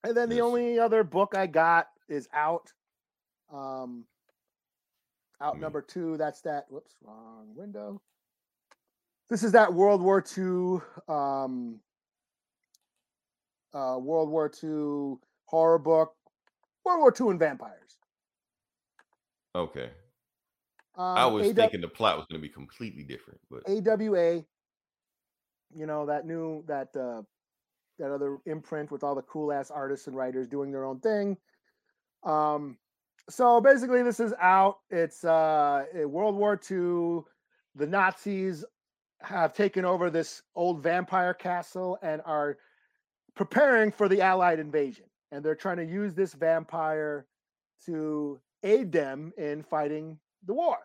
And 0.03 0.15
then 0.15 0.29
the 0.29 0.41
only 0.41 0.79
other 0.79 1.03
book 1.03 1.33
I 1.35 1.47
got 1.47 1.87
is 2.07 2.27
out. 2.33 2.71
Um 3.51 4.05
out 5.41 5.55
Mm. 5.55 5.59
number 5.61 5.81
two. 5.81 6.17
That's 6.17 6.41
that. 6.41 6.65
Whoops, 6.69 6.95
wrong 7.01 7.47
window. 7.55 8.01
This 9.29 9.43
is 9.43 9.51
that 9.51 9.73
World 9.73 10.01
War 10.01 10.23
II, 10.37 10.79
um, 11.13 11.79
uh, 13.73 13.97
World 13.99 14.29
War 14.29 14.49
II 14.63 15.17
horror 15.45 15.79
book, 15.79 16.13
World 16.85 16.99
War 16.99 17.13
II 17.19 17.31
and 17.31 17.39
vampires. 17.39 17.97
Okay. 19.53 19.89
Um, 20.97 21.17
I 21.17 21.25
was 21.27 21.49
AW 21.49 21.53
thinking 21.53 21.81
the 21.81 21.87
plot 21.87 22.17
was 22.17 22.25
going 22.25 22.41
to 22.41 22.47
be 22.47 22.51
completely 22.51 23.03
different, 23.03 23.39
but 23.51 23.61
AWA, 23.67 24.43
you 25.75 25.85
know 25.85 26.05
that 26.07 26.25
new 26.25 26.63
that 26.67 26.89
uh, 26.95 27.21
that 27.99 28.11
other 28.11 28.37
imprint 28.45 28.91
with 28.91 29.03
all 29.03 29.15
the 29.15 29.21
cool 29.23 29.51
ass 29.51 29.69
artists 29.69 30.07
and 30.07 30.15
writers 30.15 30.47
doing 30.47 30.71
their 30.71 30.85
own 30.85 30.99
thing. 30.99 31.37
Um, 32.23 32.77
so 33.29 33.61
basically, 33.61 34.01
this 34.03 34.19
is 34.19 34.33
out. 34.41 34.79
It's 34.89 35.23
uh, 35.23 35.85
World 36.05 36.35
War 36.35 36.53
II. 36.53 37.23
The 37.75 37.85
Nazis 37.85 38.65
have 39.21 39.53
taken 39.53 39.85
over 39.85 40.09
this 40.09 40.41
old 40.55 40.81
vampire 40.81 41.33
castle 41.33 41.97
and 42.01 42.21
are 42.25 42.57
preparing 43.35 43.91
for 43.91 44.07
the 44.07 44.21
Allied 44.21 44.59
invasion. 44.59 45.05
And 45.31 45.43
they're 45.43 45.55
trying 45.55 45.77
to 45.77 45.85
use 45.85 46.13
this 46.13 46.33
vampire 46.33 47.25
to 47.85 48.39
aid 48.63 48.91
them 48.91 49.33
in 49.37 49.63
fighting 49.63 50.17
the 50.45 50.53
war. 50.53 50.77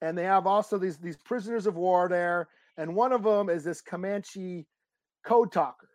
And 0.00 0.16
they 0.16 0.24
have 0.24 0.46
also 0.46 0.78
these 0.78 0.98
these 0.98 1.16
prisoners 1.16 1.66
of 1.66 1.76
war 1.76 2.08
there, 2.08 2.48
and 2.76 2.94
one 2.94 3.12
of 3.12 3.22
them 3.22 3.48
is 3.48 3.64
this 3.64 3.80
Comanche 3.80 4.66
code 5.24 5.52
talker 5.52 5.88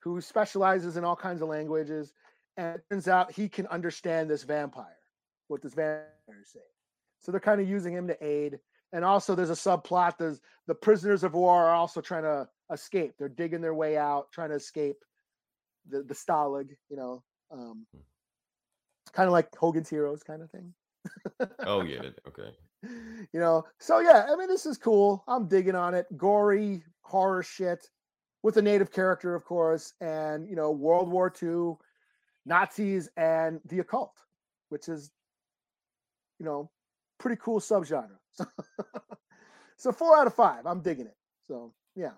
who 0.00 0.20
specializes 0.20 0.96
in 0.96 1.04
all 1.04 1.16
kinds 1.16 1.42
of 1.42 1.48
languages. 1.48 2.14
And 2.56 2.76
it 2.76 2.84
turns 2.90 3.06
out 3.08 3.30
he 3.30 3.48
can 3.48 3.66
understand 3.68 4.28
this 4.28 4.42
vampire, 4.42 4.96
what 5.48 5.62
this 5.62 5.74
vampire 5.74 6.40
is 6.42 6.50
saying. 6.52 6.64
So 7.20 7.30
they're 7.30 7.40
kind 7.40 7.60
of 7.60 7.68
using 7.68 7.92
him 7.92 8.08
to 8.08 8.24
aid. 8.24 8.58
And 8.92 9.04
also, 9.04 9.34
there's 9.34 9.50
a 9.50 9.52
subplot. 9.52 10.18
There's 10.18 10.40
the 10.66 10.74
prisoners 10.74 11.22
of 11.22 11.34
war 11.34 11.66
are 11.66 11.74
also 11.74 12.00
trying 12.00 12.24
to 12.24 12.48
escape. 12.72 13.14
They're 13.18 13.28
digging 13.28 13.60
their 13.60 13.74
way 13.74 13.96
out, 13.96 14.32
trying 14.32 14.48
to 14.50 14.56
escape 14.56 14.96
the 15.88 16.02
the 16.02 16.14
Stalag. 16.14 16.70
You 16.88 16.96
know, 16.96 17.22
um, 17.52 17.86
kind 19.12 19.28
of 19.28 19.32
like 19.32 19.54
Hogan's 19.56 19.88
Heroes 19.88 20.24
kind 20.24 20.42
of 20.42 20.50
thing. 20.50 20.74
Oh 21.66 21.82
yeah, 21.82 22.02
okay. 22.28 22.50
you 23.32 23.40
know, 23.40 23.64
so 23.78 24.00
yeah, 24.00 24.26
I 24.30 24.36
mean, 24.36 24.48
this 24.48 24.66
is 24.66 24.78
cool. 24.78 25.24
I'm 25.28 25.48
digging 25.48 25.74
on 25.74 25.94
it. 25.94 26.06
Gory 26.16 26.82
horror 27.02 27.42
shit 27.42 27.88
with 28.42 28.56
a 28.56 28.62
native 28.62 28.92
character, 28.92 29.34
of 29.34 29.44
course, 29.44 29.92
and 30.00 30.48
you 30.48 30.56
know, 30.56 30.70
World 30.70 31.10
War 31.10 31.32
II, 31.42 31.74
Nazis, 32.46 33.08
and 33.16 33.60
the 33.66 33.80
occult, 33.80 34.16
which 34.70 34.88
is, 34.88 35.10
you 36.38 36.46
know, 36.46 36.70
pretty 37.18 37.40
cool 37.42 37.60
subgenre. 37.60 38.08
So, 38.32 38.46
so 39.76 39.92
four 39.92 40.16
out 40.16 40.28
of 40.28 40.34
five. 40.34 40.66
I'm 40.66 40.82
digging 40.82 41.06
it. 41.06 41.16
So 41.48 41.72
yeah, 41.96 42.12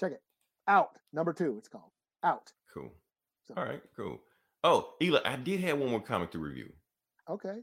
check 0.00 0.12
it 0.12 0.22
out. 0.66 0.98
Number 1.12 1.32
two, 1.34 1.56
it's 1.58 1.68
called 1.68 1.90
out. 2.24 2.50
Cool. 2.72 2.90
So, 3.46 3.54
All 3.56 3.64
right, 3.64 3.82
cool. 3.94 4.18
Oh, 4.64 4.94
Eli, 5.02 5.20
I 5.24 5.36
did 5.36 5.60
have 5.60 5.78
one 5.78 5.90
more 5.90 6.00
comic 6.00 6.30
to 6.32 6.38
review. 6.38 6.72
Okay. 7.28 7.58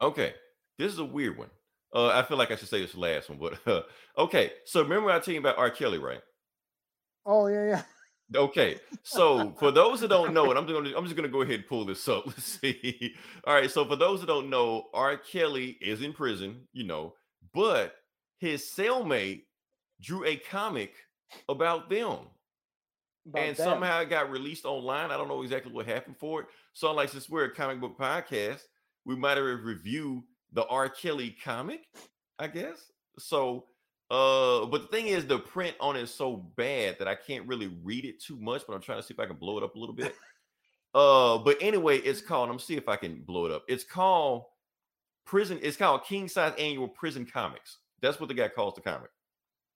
Okay, 0.00 0.34
this 0.78 0.92
is 0.92 0.98
a 0.98 1.04
weird 1.04 1.38
one. 1.38 1.50
Uh, 1.94 2.08
I 2.08 2.22
feel 2.22 2.36
like 2.36 2.50
I 2.50 2.56
should 2.56 2.68
say 2.68 2.80
this 2.80 2.94
last 2.94 3.30
one, 3.30 3.38
but 3.38 3.58
uh, 3.66 3.82
okay. 4.16 4.52
So 4.64 4.82
remember 4.82 5.10
I 5.10 5.14
told 5.14 5.28
you 5.28 5.38
about 5.38 5.58
R. 5.58 5.70
Kelly, 5.70 5.98
right? 5.98 6.20
Oh 7.24 7.46
yeah, 7.46 7.66
yeah. 7.66 7.82
Okay, 8.36 8.78
so 9.02 9.54
for 9.58 9.70
those 9.70 10.00
that 10.00 10.08
don't 10.08 10.34
know, 10.34 10.50
and 10.50 10.58
I'm 10.58 10.66
gonna 10.66 10.96
I'm 10.96 11.04
just 11.04 11.16
gonna 11.16 11.28
go 11.28 11.40
ahead 11.40 11.56
and 11.56 11.66
pull 11.66 11.86
this 11.86 12.06
up. 12.08 12.26
Let's 12.26 12.60
see. 12.60 13.14
All 13.44 13.54
right, 13.54 13.70
so 13.70 13.86
for 13.86 13.96
those 13.96 14.20
that 14.20 14.26
don't 14.26 14.50
know, 14.50 14.84
R. 14.92 15.16
Kelly 15.16 15.78
is 15.80 16.02
in 16.02 16.12
prison, 16.12 16.68
you 16.72 16.84
know, 16.84 17.14
but 17.54 17.94
his 18.38 18.70
cellmate 18.76 19.44
drew 20.00 20.24
a 20.24 20.36
comic 20.36 20.92
about 21.48 21.88
them. 21.88 22.18
About 23.26 23.42
and 23.42 23.56
somehow 23.56 24.00
it 24.00 24.10
got 24.10 24.30
released 24.30 24.64
online. 24.64 25.10
I 25.10 25.16
don't 25.16 25.28
know 25.28 25.42
exactly 25.42 25.72
what 25.72 25.86
happened 25.86 26.16
for 26.18 26.42
it. 26.42 26.46
So, 26.72 26.92
like, 26.92 27.08
since 27.08 27.28
we're 27.28 27.44
a 27.44 27.54
comic 27.54 27.80
book 27.80 27.98
podcast, 27.98 28.60
we 29.08 29.16
might 29.16 29.38
have 29.38 29.46
reviewed 29.46 30.22
the 30.52 30.66
R. 30.66 30.90
Kelly 30.90 31.34
comic, 31.42 31.80
I 32.38 32.46
guess. 32.46 32.92
So, 33.18 33.64
uh, 34.10 34.66
but 34.66 34.82
the 34.82 34.88
thing 34.88 35.06
is, 35.06 35.26
the 35.26 35.38
print 35.38 35.74
on 35.80 35.96
it 35.96 36.02
is 36.02 36.14
so 36.14 36.36
bad 36.56 36.96
that 36.98 37.08
I 37.08 37.14
can't 37.14 37.46
really 37.46 37.68
read 37.82 38.04
it 38.04 38.22
too 38.22 38.36
much. 38.38 38.62
But 38.66 38.74
I'm 38.74 38.82
trying 38.82 39.00
to 39.00 39.02
see 39.02 39.14
if 39.14 39.18
I 39.18 39.24
can 39.24 39.36
blow 39.36 39.56
it 39.56 39.64
up 39.64 39.74
a 39.76 39.78
little 39.78 39.94
bit. 39.94 40.14
uh, 40.94 41.38
but 41.38 41.56
anyway, 41.62 41.98
it's 41.98 42.20
called. 42.20 42.50
I'm 42.50 42.58
see 42.58 42.76
if 42.76 42.86
I 42.86 42.96
can 42.96 43.22
blow 43.22 43.46
it 43.46 43.52
up. 43.52 43.64
It's 43.66 43.82
called 43.82 44.44
Prison. 45.24 45.58
It's 45.62 45.78
called 45.78 46.04
King 46.04 46.28
Size 46.28 46.52
Annual 46.58 46.88
Prison 46.88 47.24
Comics. 47.24 47.78
That's 48.02 48.20
what 48.20 48.28
the 48.28 48.34
guy 48.34 48.48
calls 48.48 48.74
the 48.74 48.82
comic. 48.82 49.10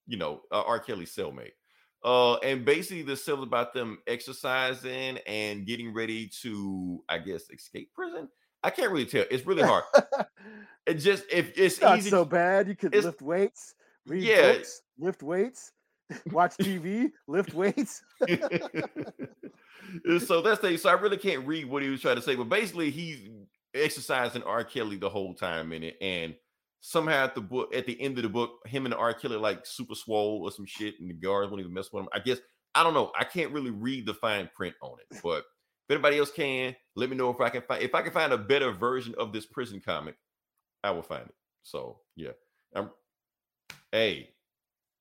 You 0.07 0.19
know, 0.19 0.43
uh, 0.53 0.63
R. 0.67 0.79
Kelly's 0.79 1.17
cellmate. 1.17 1.53
Uh, 2.05 2.35
and 2.39 2.67
basically 2.67 3.03
the 3.03 3.17
stuff 3.17 3.41
about 3.41 3.73
them 3.73 3.99
exercising 4.07 5.19
and 5.27 5.65
getting 5.65 5.95
ready 5.95 6.29
to, 6.43 7.03
I 7.09 7.17
guess, 7.19 7.49
escape 7.51 7.95
prison. 7.95 8.29
I 8.63 8.71
can't 8.71 8.91
really 8.93 9.07
tell. 9.07 9.25
It's 9.31 9.47
really 9.47 9.63
hard. 9.63 9.85
it 10.87 10.95
just 10.95 11.25
if 11.31 11.53
it's 11.57 11.81
Not 11.81 11.99
easy. 11.99 12.11
so 12.11 12.25
bad. 12.25 12.69
You 12.69 12.77
could 12.77 12.95
lift 12.95 13.23
weights, 13.23 13.75
read 14.07 14.23
Yeah. 14.23 14.53
books, 14.53 14.83
lift 14.99 15.23
weights, 15.23 15.73
watch 16.31 16.57
TV, 16.57 17.11
lift 17.27 17.55
weights. 17.55 18.03
So 20.27 20.41
that's 20.41 20.61
the 20.61 20.77
so 20.79 20.89
I 20.89 20.93
really 20.95 21.17
can't 21.19 21.47
read 21.47 21.67
what 21.69 21.83
he 21.83 21.89
was 21.91 22.01
trying 22.01 22.17
to 22.17 22.23
say, 22.23 22.35
but 22.37 22.49
basically 22.49 22.91
he's 22.91 23.29
exercising 23.75 24.43
R. 24.45 24.65
Kelly 24.65 24.97
the 24.97 25.11
whole 25.11 25.35
time 25.35 25.73
in 25.73 25.83
it, 25.83 25.97
and 26.01 26.35
somehow 26.81 27.25
at 27.25 27.35
the 27.35 27.41
book 27.41 27.75
at 27.75 27.87
the 27.87 28.01
end 28.01 28.17
of 28.17 28.23
the 28.23 28.29
book, 28.29 28.61
him 28.67 28.87
and 28.87 28.95
R. 28.95 29.13
Kelly 29.13 29.37
like 29.37 29.67
super 29.67 29.95
swole 29.95 30.41
or 30.45 30.51
some 30.51 30.67
shit, 30.67 30.95
and 31.01 31.11
the 31.11 31.15
guards 31.15 31.51
won't 31.51 31.61
even 31.61 31.75
mess 31.75 31.93
with 31.93 32.05
him. 32.05 32.09
I 32.15 32.21
guess 32.21 32.39
I 32.75 32.85
don't 32.85 32.95
know. 32.95 33.11
I 33.19 33.25
can't 33.25 33.53
really 33.53 33.71
read 33.71 34.07
the 34.07 34.15
fine 34.15 34.49
print 34.55 34.75
on 34.81 34.97
it, 35.11 35.19
but 35.23 35.39
if 35.39 35.91
anybody 35.91 36.19
else 36.19 36.31
can, 36.31 36.75
let 36.95 37.11
me 37.11 37.17
know 37.17 37.31
if 37.31 37.41
I 37.41 37.49
can 37.49 37.63
find 37.63 37.83
if 37.83 37.95
I 37.95 38.03
can 38.03 38.13
find 38.13 38.33
a 38.33 38.39
better 38.39 38.73
version 38.73 39.15
of 39.19 39.33
this 39.33 39.47
prison 39.47 39.81
comic, 39.85 40.17
I 40.85 40.91
will 40.91 41.03
find 41.03 41.25
it. 41.25 41.35
So 41.63 42.01
yeah, 42.17 42.33
I'm 42.75 42.91
hey, 43.91 44.31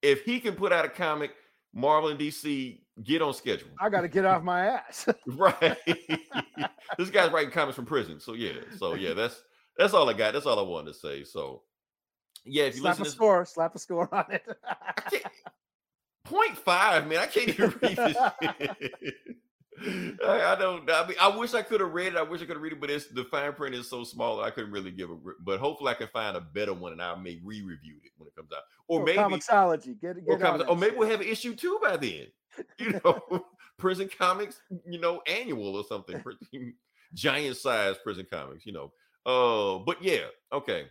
if 0.01 0.23
he 0.23 0.39
can 0.39 0.55
put 0.55 0.71
out 0.71 0.85
a 0.85 0.89
comic, 0.89 1.31
Marvel 1.73 2.09
and 2.09 2.19
DC 2.19 2.79
get 3.03 3.21
on 3.21 3.33
schedule. 3.33 3.69
I 3.79 3.89
got 3.89 4.01
to 4.01 4.07
get 4.07 4.25
off 4.25 4.43
my 4.43 4.67
ass. 4.67 5.07
Right. 5.25 5.77
this 6.97 7.09
guy's 7.09 7.31
writing 7.31 7.51
comics 7.51 7.75
from 7.75 7.85
prison. 7.85 8.19
So 8.19 8.33
yeah. 8.33 8.53
So 8.77 8.95
yeah, 8.95 9.13
that's 9.13 9.41
that's 9.77 9.93
all 9.93 10.09
I 10.09 10.13
got. 10.13 10.33
That's 10.33 10.45
all 10.45 10.59
I 10.59 10.63
wanted 10.63 10.93
to 10.93 10.99
say. 10.99 11.23
So 11.23 11.63
yeah, 12.45 12.63
if 12.65 12.75
you 12.75 12.81
slap 12.81 12.99
listen 12.99 13.01
a 13.01 13.05
to 13.05 13.09
this, 13.09 13.15
score, 13.15 13.45
slap 13.45 13.75
a 13.75 13.79
score 13.79 14.13
on 14.13 14.25
it. 14.29 14.43
Point 16.25 16.57
five, 16.57 17.07
man. 17.07 17.19
I 17.19 17.25
can't 17.27 17.49
even 17.49 17.73
read 17.81 17.97
this 17.97 18.17
shit. 18.59 19.17
I, 19.79 20.15
I 20.27 20.55
don't. 20.59 20.89
I 20.91 21.07
mean, 21.07 21.17
I 21.19 21.35
wish 21.35 21.53
I 21.53 21.61
could 21.61 21.79
have 21.81 21.93
read 21.93 22.07
it. 22.13 22.17
I 22.17 22.21
wish 22.23 22.41
I 22.41 22.45
could 22.45 22.55
have 22.55 22.61
read 22.61 22.73
it, 22.73 22.81
but 22.81 22.89
it's 22.89 23.07
the 23.07 23.23
fine 23.25 23.53
print 23.53 23.73
is 23.73 23.89
so 23.89 24.03
small 24.03 24.37
that 24.37 24.43
I 24.43 24.49
couldn't 24.51 24.71
really 24.71 24.91
give 24.91 25.09
a. 25.09 25.15
But 25.39 25.59
hopefully, 25.59 25.91
I 25.91 25.93
can 25.95 26.07
find 26.09 26.35
a 26.35 26.41
better 26.41 26.73
one, 26.73 26.91
and 26.91 27.01
I 27.01 27.15
may 27.15 27.39
re-review 27.43 27.95
it 28.03 28.11
when 28.17 28.27
it 28.27 28.35
comes 28.35 28.49
out, 28.51 28.63
or 28.87 28.99
Or 28.99 29.05
maybe, 29.05 29.17
Comixology. 29.17 29.99
Get, 29.99 30.17
or, 30.17 30.37
get 30.37 30.39
comes- 30.41 30.59
that 30.59 30.67
or 30.69 30.75
maybe 30.75 30.91
shit. 30.91 30.99
we'll 30.99 31.09
have 31.09 31.21
an 31.21 31.27
issue 31.27 31.55
two 31.55 31.79
by 31.81 31.97
then. 31.97 32.27
You 32.77 32.99
know, 33.05 33.45
prison 33.77 34.09
comics, 34.15 34.59
you 34.85 34.99
know, 34.99 35.21
annual 35.25 35.75
or 35.77 35.83
something, 35.85 36.21
giant 37.13 37.55
size 37.57 37.95
prison 38.03 38.27
comics, 38.29 38.65
you 38.65 38.73
know. 38.73 38.91
Uh, 39.25 39.79
but 39.79 40.03
yeah, 40.03 40.25
okay. 40.51 40.87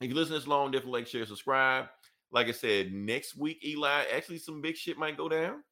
If 0.00 0.08
you 0.08 0.14
listen 0.14 0.34
this 0.34 0.46
long, 0.46 0.70
definitely 0.70 1.00
like, 1.00 1.08
share, 1.08 1.26
subscribe. 1.26 1.86
Like 2.30 2.46
I 2.46 2.52
said, 2.52 2.92
next 2.92 3.36
week, 3.36 3.58
Eli, 3.64 4.04
actually 4.14 4.38
some 4.38 4.60
big 4.62 4.76
shit 4.76 4.96
might 4.98 5.16
go 5.16 5.28
down. 5.28 5.64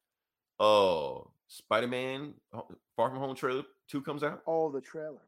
Uh, 0.59 1.19
Spider-Man 1.47 2.33
Far 2.95 3.09
From 3.09 3.19
Home 3.19 3.35
trailer 3.35 3.63
two 3.87 4.01
comes 4.01 4.23
out. 4.23 4.41
Oh, 4.47 4.71
the 4.71 4.81
trailer. 4.81 5.21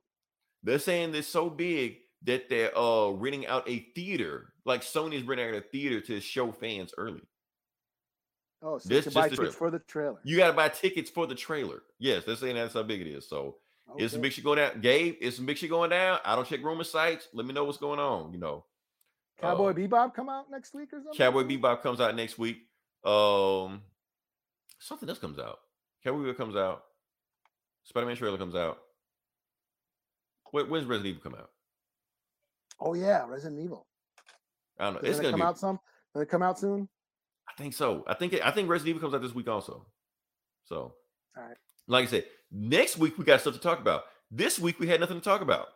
They're 0.64 0.80
saying 0.80 1.12
they're 1.12 1.22
so 1.22 1.50
big 1.50 1.98
that 2.24 2.50
they're 2.50 2.78
uh 2.78 3.10
renting 3.12 3.48
out 3.48 3.70
a 3.70 3.80
theater, 3.96 4.54
like 4.66 4.82
Sony's 4.82 5.24
renting 5.24 5.50
out 5.50 5.56
a 5.56 5.62
theater 5.62 6.02
to 6.02 6.20
show 6.20 6.52
fans 6.52 6.94
early. 6.98 7.22
Oh, 8.62 8.78
so 8.78 8.90
This- 8.90 9.06
you 9.06 9.12
buy 9.12 9.30
tickets 9.30 9.56
for 9.56 9.72
the 9.72 9.80
trailer. 9.80 10.20
You 10.24 10.36
got 10.36 10.48
to 10.48 10.54
buy 10.54 10.68
tickets 10.68 11.10
for 11.10 11.26
the 11.26 11.36
trailer. 11.36 11.82
Yes, 11.98 12.26
they're 12.26 12.36
saying 12.36 12.56
that's 12.56 12.74
how 12.74 12.84
big 12.84 13.00
it 13.00 13.08
is. 13.08 13.28
So 13.28 13.56
it's 13.98 14.12
some 14.12 14.20
Okay. 14.20 14.28
big 14.28 14.34
shit 14.34 14.44
going 14.44 14.58
down. 14.58 14.82
Gabe, 14.82 15.16
it's 15.22 15.38
some 15.38 15.46
big 15.46 15.58
shit 15.58 15.70
going 15.70 15.92
down. 15.92 16.20
I 16.26 16.36
don't 16.36 16.46
check 16.46 16.62
rumor 16.62 16.84
sites. 16.84 17.30
Let 17.34 17.46
me 17.46 17.54
know 17.54 17.64
what's 17.64 17.78
going 17.78 18.00
on. 18.00 18.34
You 18.34 18.40
know, 18.40 18.66
Cowboy 19.40 19.70
uh, 19.70 19.74
Bebop 19.74 20.14
come 20.14 20.28
out 20.28 20.52
next 20.52 20.74
week 20.74 20.92
or 20.92 20.98
something? 21.02 21.18
Cowboy 21.18 21.44
Bebop 21.44 21.82
comes 21.82 22.02
out 22.02 22.14
next 22.16 22.38
week. 22.38 22.58
Um, 23.06 23.82
something 24.80 25.08
else 25.08 25.20
comes 25.20 25.40
out. 25.40 25.60
Cowboy 26.04 26.20
Bebop 26.20 26.38
comes 26.38 26.56
out. 26.56 26.84
Spider 27.84 28.06
Man 28.08 28.16
trailer 28.16 28.38
comes 28.38 28.56
out. 28.56 28.78
When, 30.52 30.70
when's 30.70 30.86
Resident 30.86 31.18
Evil 31.18 31.32
come 31.32 31.40
out? 31.40 31.50
Oh 32.80 32.94
yeah, 32.94 33.26
Resident 33.28 33.62
Evil. 33.62 33.86
I 34.80 34.86
don't 34.86 34.94
know. 34.96 35.00
Is 35.02 35.10
It's 35.10 35.20
it 35.20 35.24
gonna 35.24 35.34
come 35.34 35.40
be. 35.42 35.46
out 35.46 35.58
some? 35.60 35.80
It 36.16 36.30
come 36.30 36.42
out 36.44 36.60
soon? 36.60 36.88
I 37.48 37.54
think 37.62 37.74
so. 37.74 38.04
I 38.08 38.14
think 38.14 38.34
it, 38.34 38.46
I 38.46 38.52
think 38.52 38.70
Resident 38.70 38.96
Evil 38.96 39.02
comes 39.02 39.14
out 39.14 39.22
this 39.22 39.36
week 39.36 39.48
also. 39.48 39.86
So, 40.66 40.96
All 41.38 41.44
right. 41.44 41.58
like 41.88 42.08
I 42.08 42.12
said, 42.12 42.26
next 42.52 42.98
week 42.98 43.18
we 43.18 43.26
got 43.26 43.42
stuff 43.42 43.54
to 43.56 43.60
talk 43.60 43.80
about. 43.80 44.04
This 44.32 44.60
week 44.60 44.80
we 44.80 44.88
had 44.88 45.00
nothing 45.00 45.18
to 45.18 45.24
talk 45.24 45.42
about. 45.42 45.68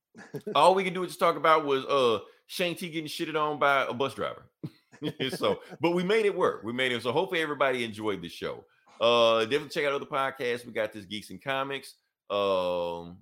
All 0.54 0.74
we 0.74 0.84
can 0.84 0.92
do 0.92 1.02
is 1.04 1.10
just 1.10 1.20
talk 1.20 1.36
about 1.36 1.64
was 1.64 1.84
uh 1.86 2.18
Shang-Chi 2.48 2.86
getting 2.88 3.06
shitted 3.06 3.40
on 3.40 3.58
by 3.58 3.84
a 3.84 3.92
bus 3.94 4.14
driver. 4.14 4.50
so, 5.36 5.60
but 5.80 5.92
we 5.92 6.02
made 6.02 6.26
it 6.26 6.36
work. 6.36 6.62
We 6.64 6.72
made 6.72 6.92
it. 6.92 7.02
So 7.02 7.12
hopefully 7.12 7.40
everybody 7.40 7.84
enjoyed 7.84 8.20
the 8.20 8.28
show. 8.28 8.64
Uh, 9.00 9.40
definitely 9.44 9.70
check 9.70 9.84
out 9.86 9.92
other 9.92 10.04
podcasts. 10.04 10.66
We 10.66 10.72
got 10.72 10.92
this 10.92 11.06
Geeks 11.06 11.30
and 11.30 11.42
Comics. 11.42 11.94
Um, 12.28 13.16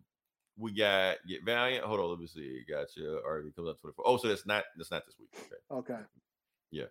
we 0.58 0.72
got 0.72 1.18
Get 1.26 1.44
Valiant. 1.44 1.84
Hold 1.84 2.00
on, 2.00 2.10
let 2.10 2.18
me 2.18 2.26
see. 2.26 2.62
Gotcha. 2.68 3.20
Already 3.24 3.50
comes 3.52 3.68
out 3.68 3.80
24. 3.80 4.04
Oh, 4.06 4.16
so 4.16 4.28
that's 4.28 4.46
not 4.46 4.64
that's 4.76 4.90
not 4.90 5.06
this 5.06 5.14
week. 5.18 5.30
Okay. 5.72 5.92
Okay. 5.92 6.02
Yeah. 6.70 6.84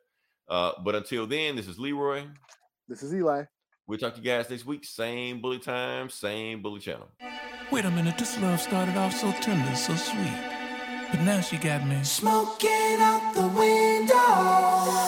Uh, 0.47 0.71
but 0.83 0.95
until 0.95 1.27
then, 1.27 1.55
this 1.55 1.67
is 1.67 1.77
Leroy. 1.77 2.23
This 2.87 3.03
is 3.03 3.13
Eli. 3.13 3.43
We'll 3.85 3.97
talk 3.97 4.15
to 4.15 4.19
you 4.19 4.25
guys 4.25 4.49
next 4.49 4.65
week. 4.65 4.85
Same 4.85 5.41
bully 5.41 5.59
time, 5.59 6.09
same 6.09 6.61
bully 6.61 6.79
channel. 6.79 7.09
Wait 7.71 7.85
a 7.85 7.91
minute, 7.91 8.17
this 8.17 8.39
love 8.39 8.59
started 8.61 8.95
off 8.97 9.13
so 9.13 9.31
tender, 9.33 9.75
so 9.75 9.95
sweet. 9.95 10.39
But 11.11 11.21
now 11.21 11.41
she 11.41 11.57
got 11.57 11.87
me. 11.87 12.03
Smoking 12.03 12.97
out 12.99 13.33
the 13.33 13.47
window. 13.47 15.06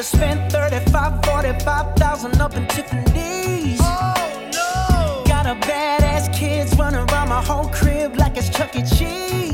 Have 0.00 0.06
spent 0.06 0.50
35, 0.50 1.26
45,000 1.26 2.40
up 2.40 2.56
in 2.56 2.66
Tiffany's. 2.68 3.80
Oh 3.82 4.50
no! 4.50 5.24
Got 5.26 5.44
a 5.44 5.54
badass 5.66 6.34
kids 6.34 6.74
running 6.78 7.00
around 7.00 7.28
my 7.28 7.42
whole 7.42 7.68
crib 7.68 8.16
like 8.16 8.38
it's 8.38 8.48
Chuck 8.48 8.74
E. 8.74 8.82
Cheese. 8.82 9.49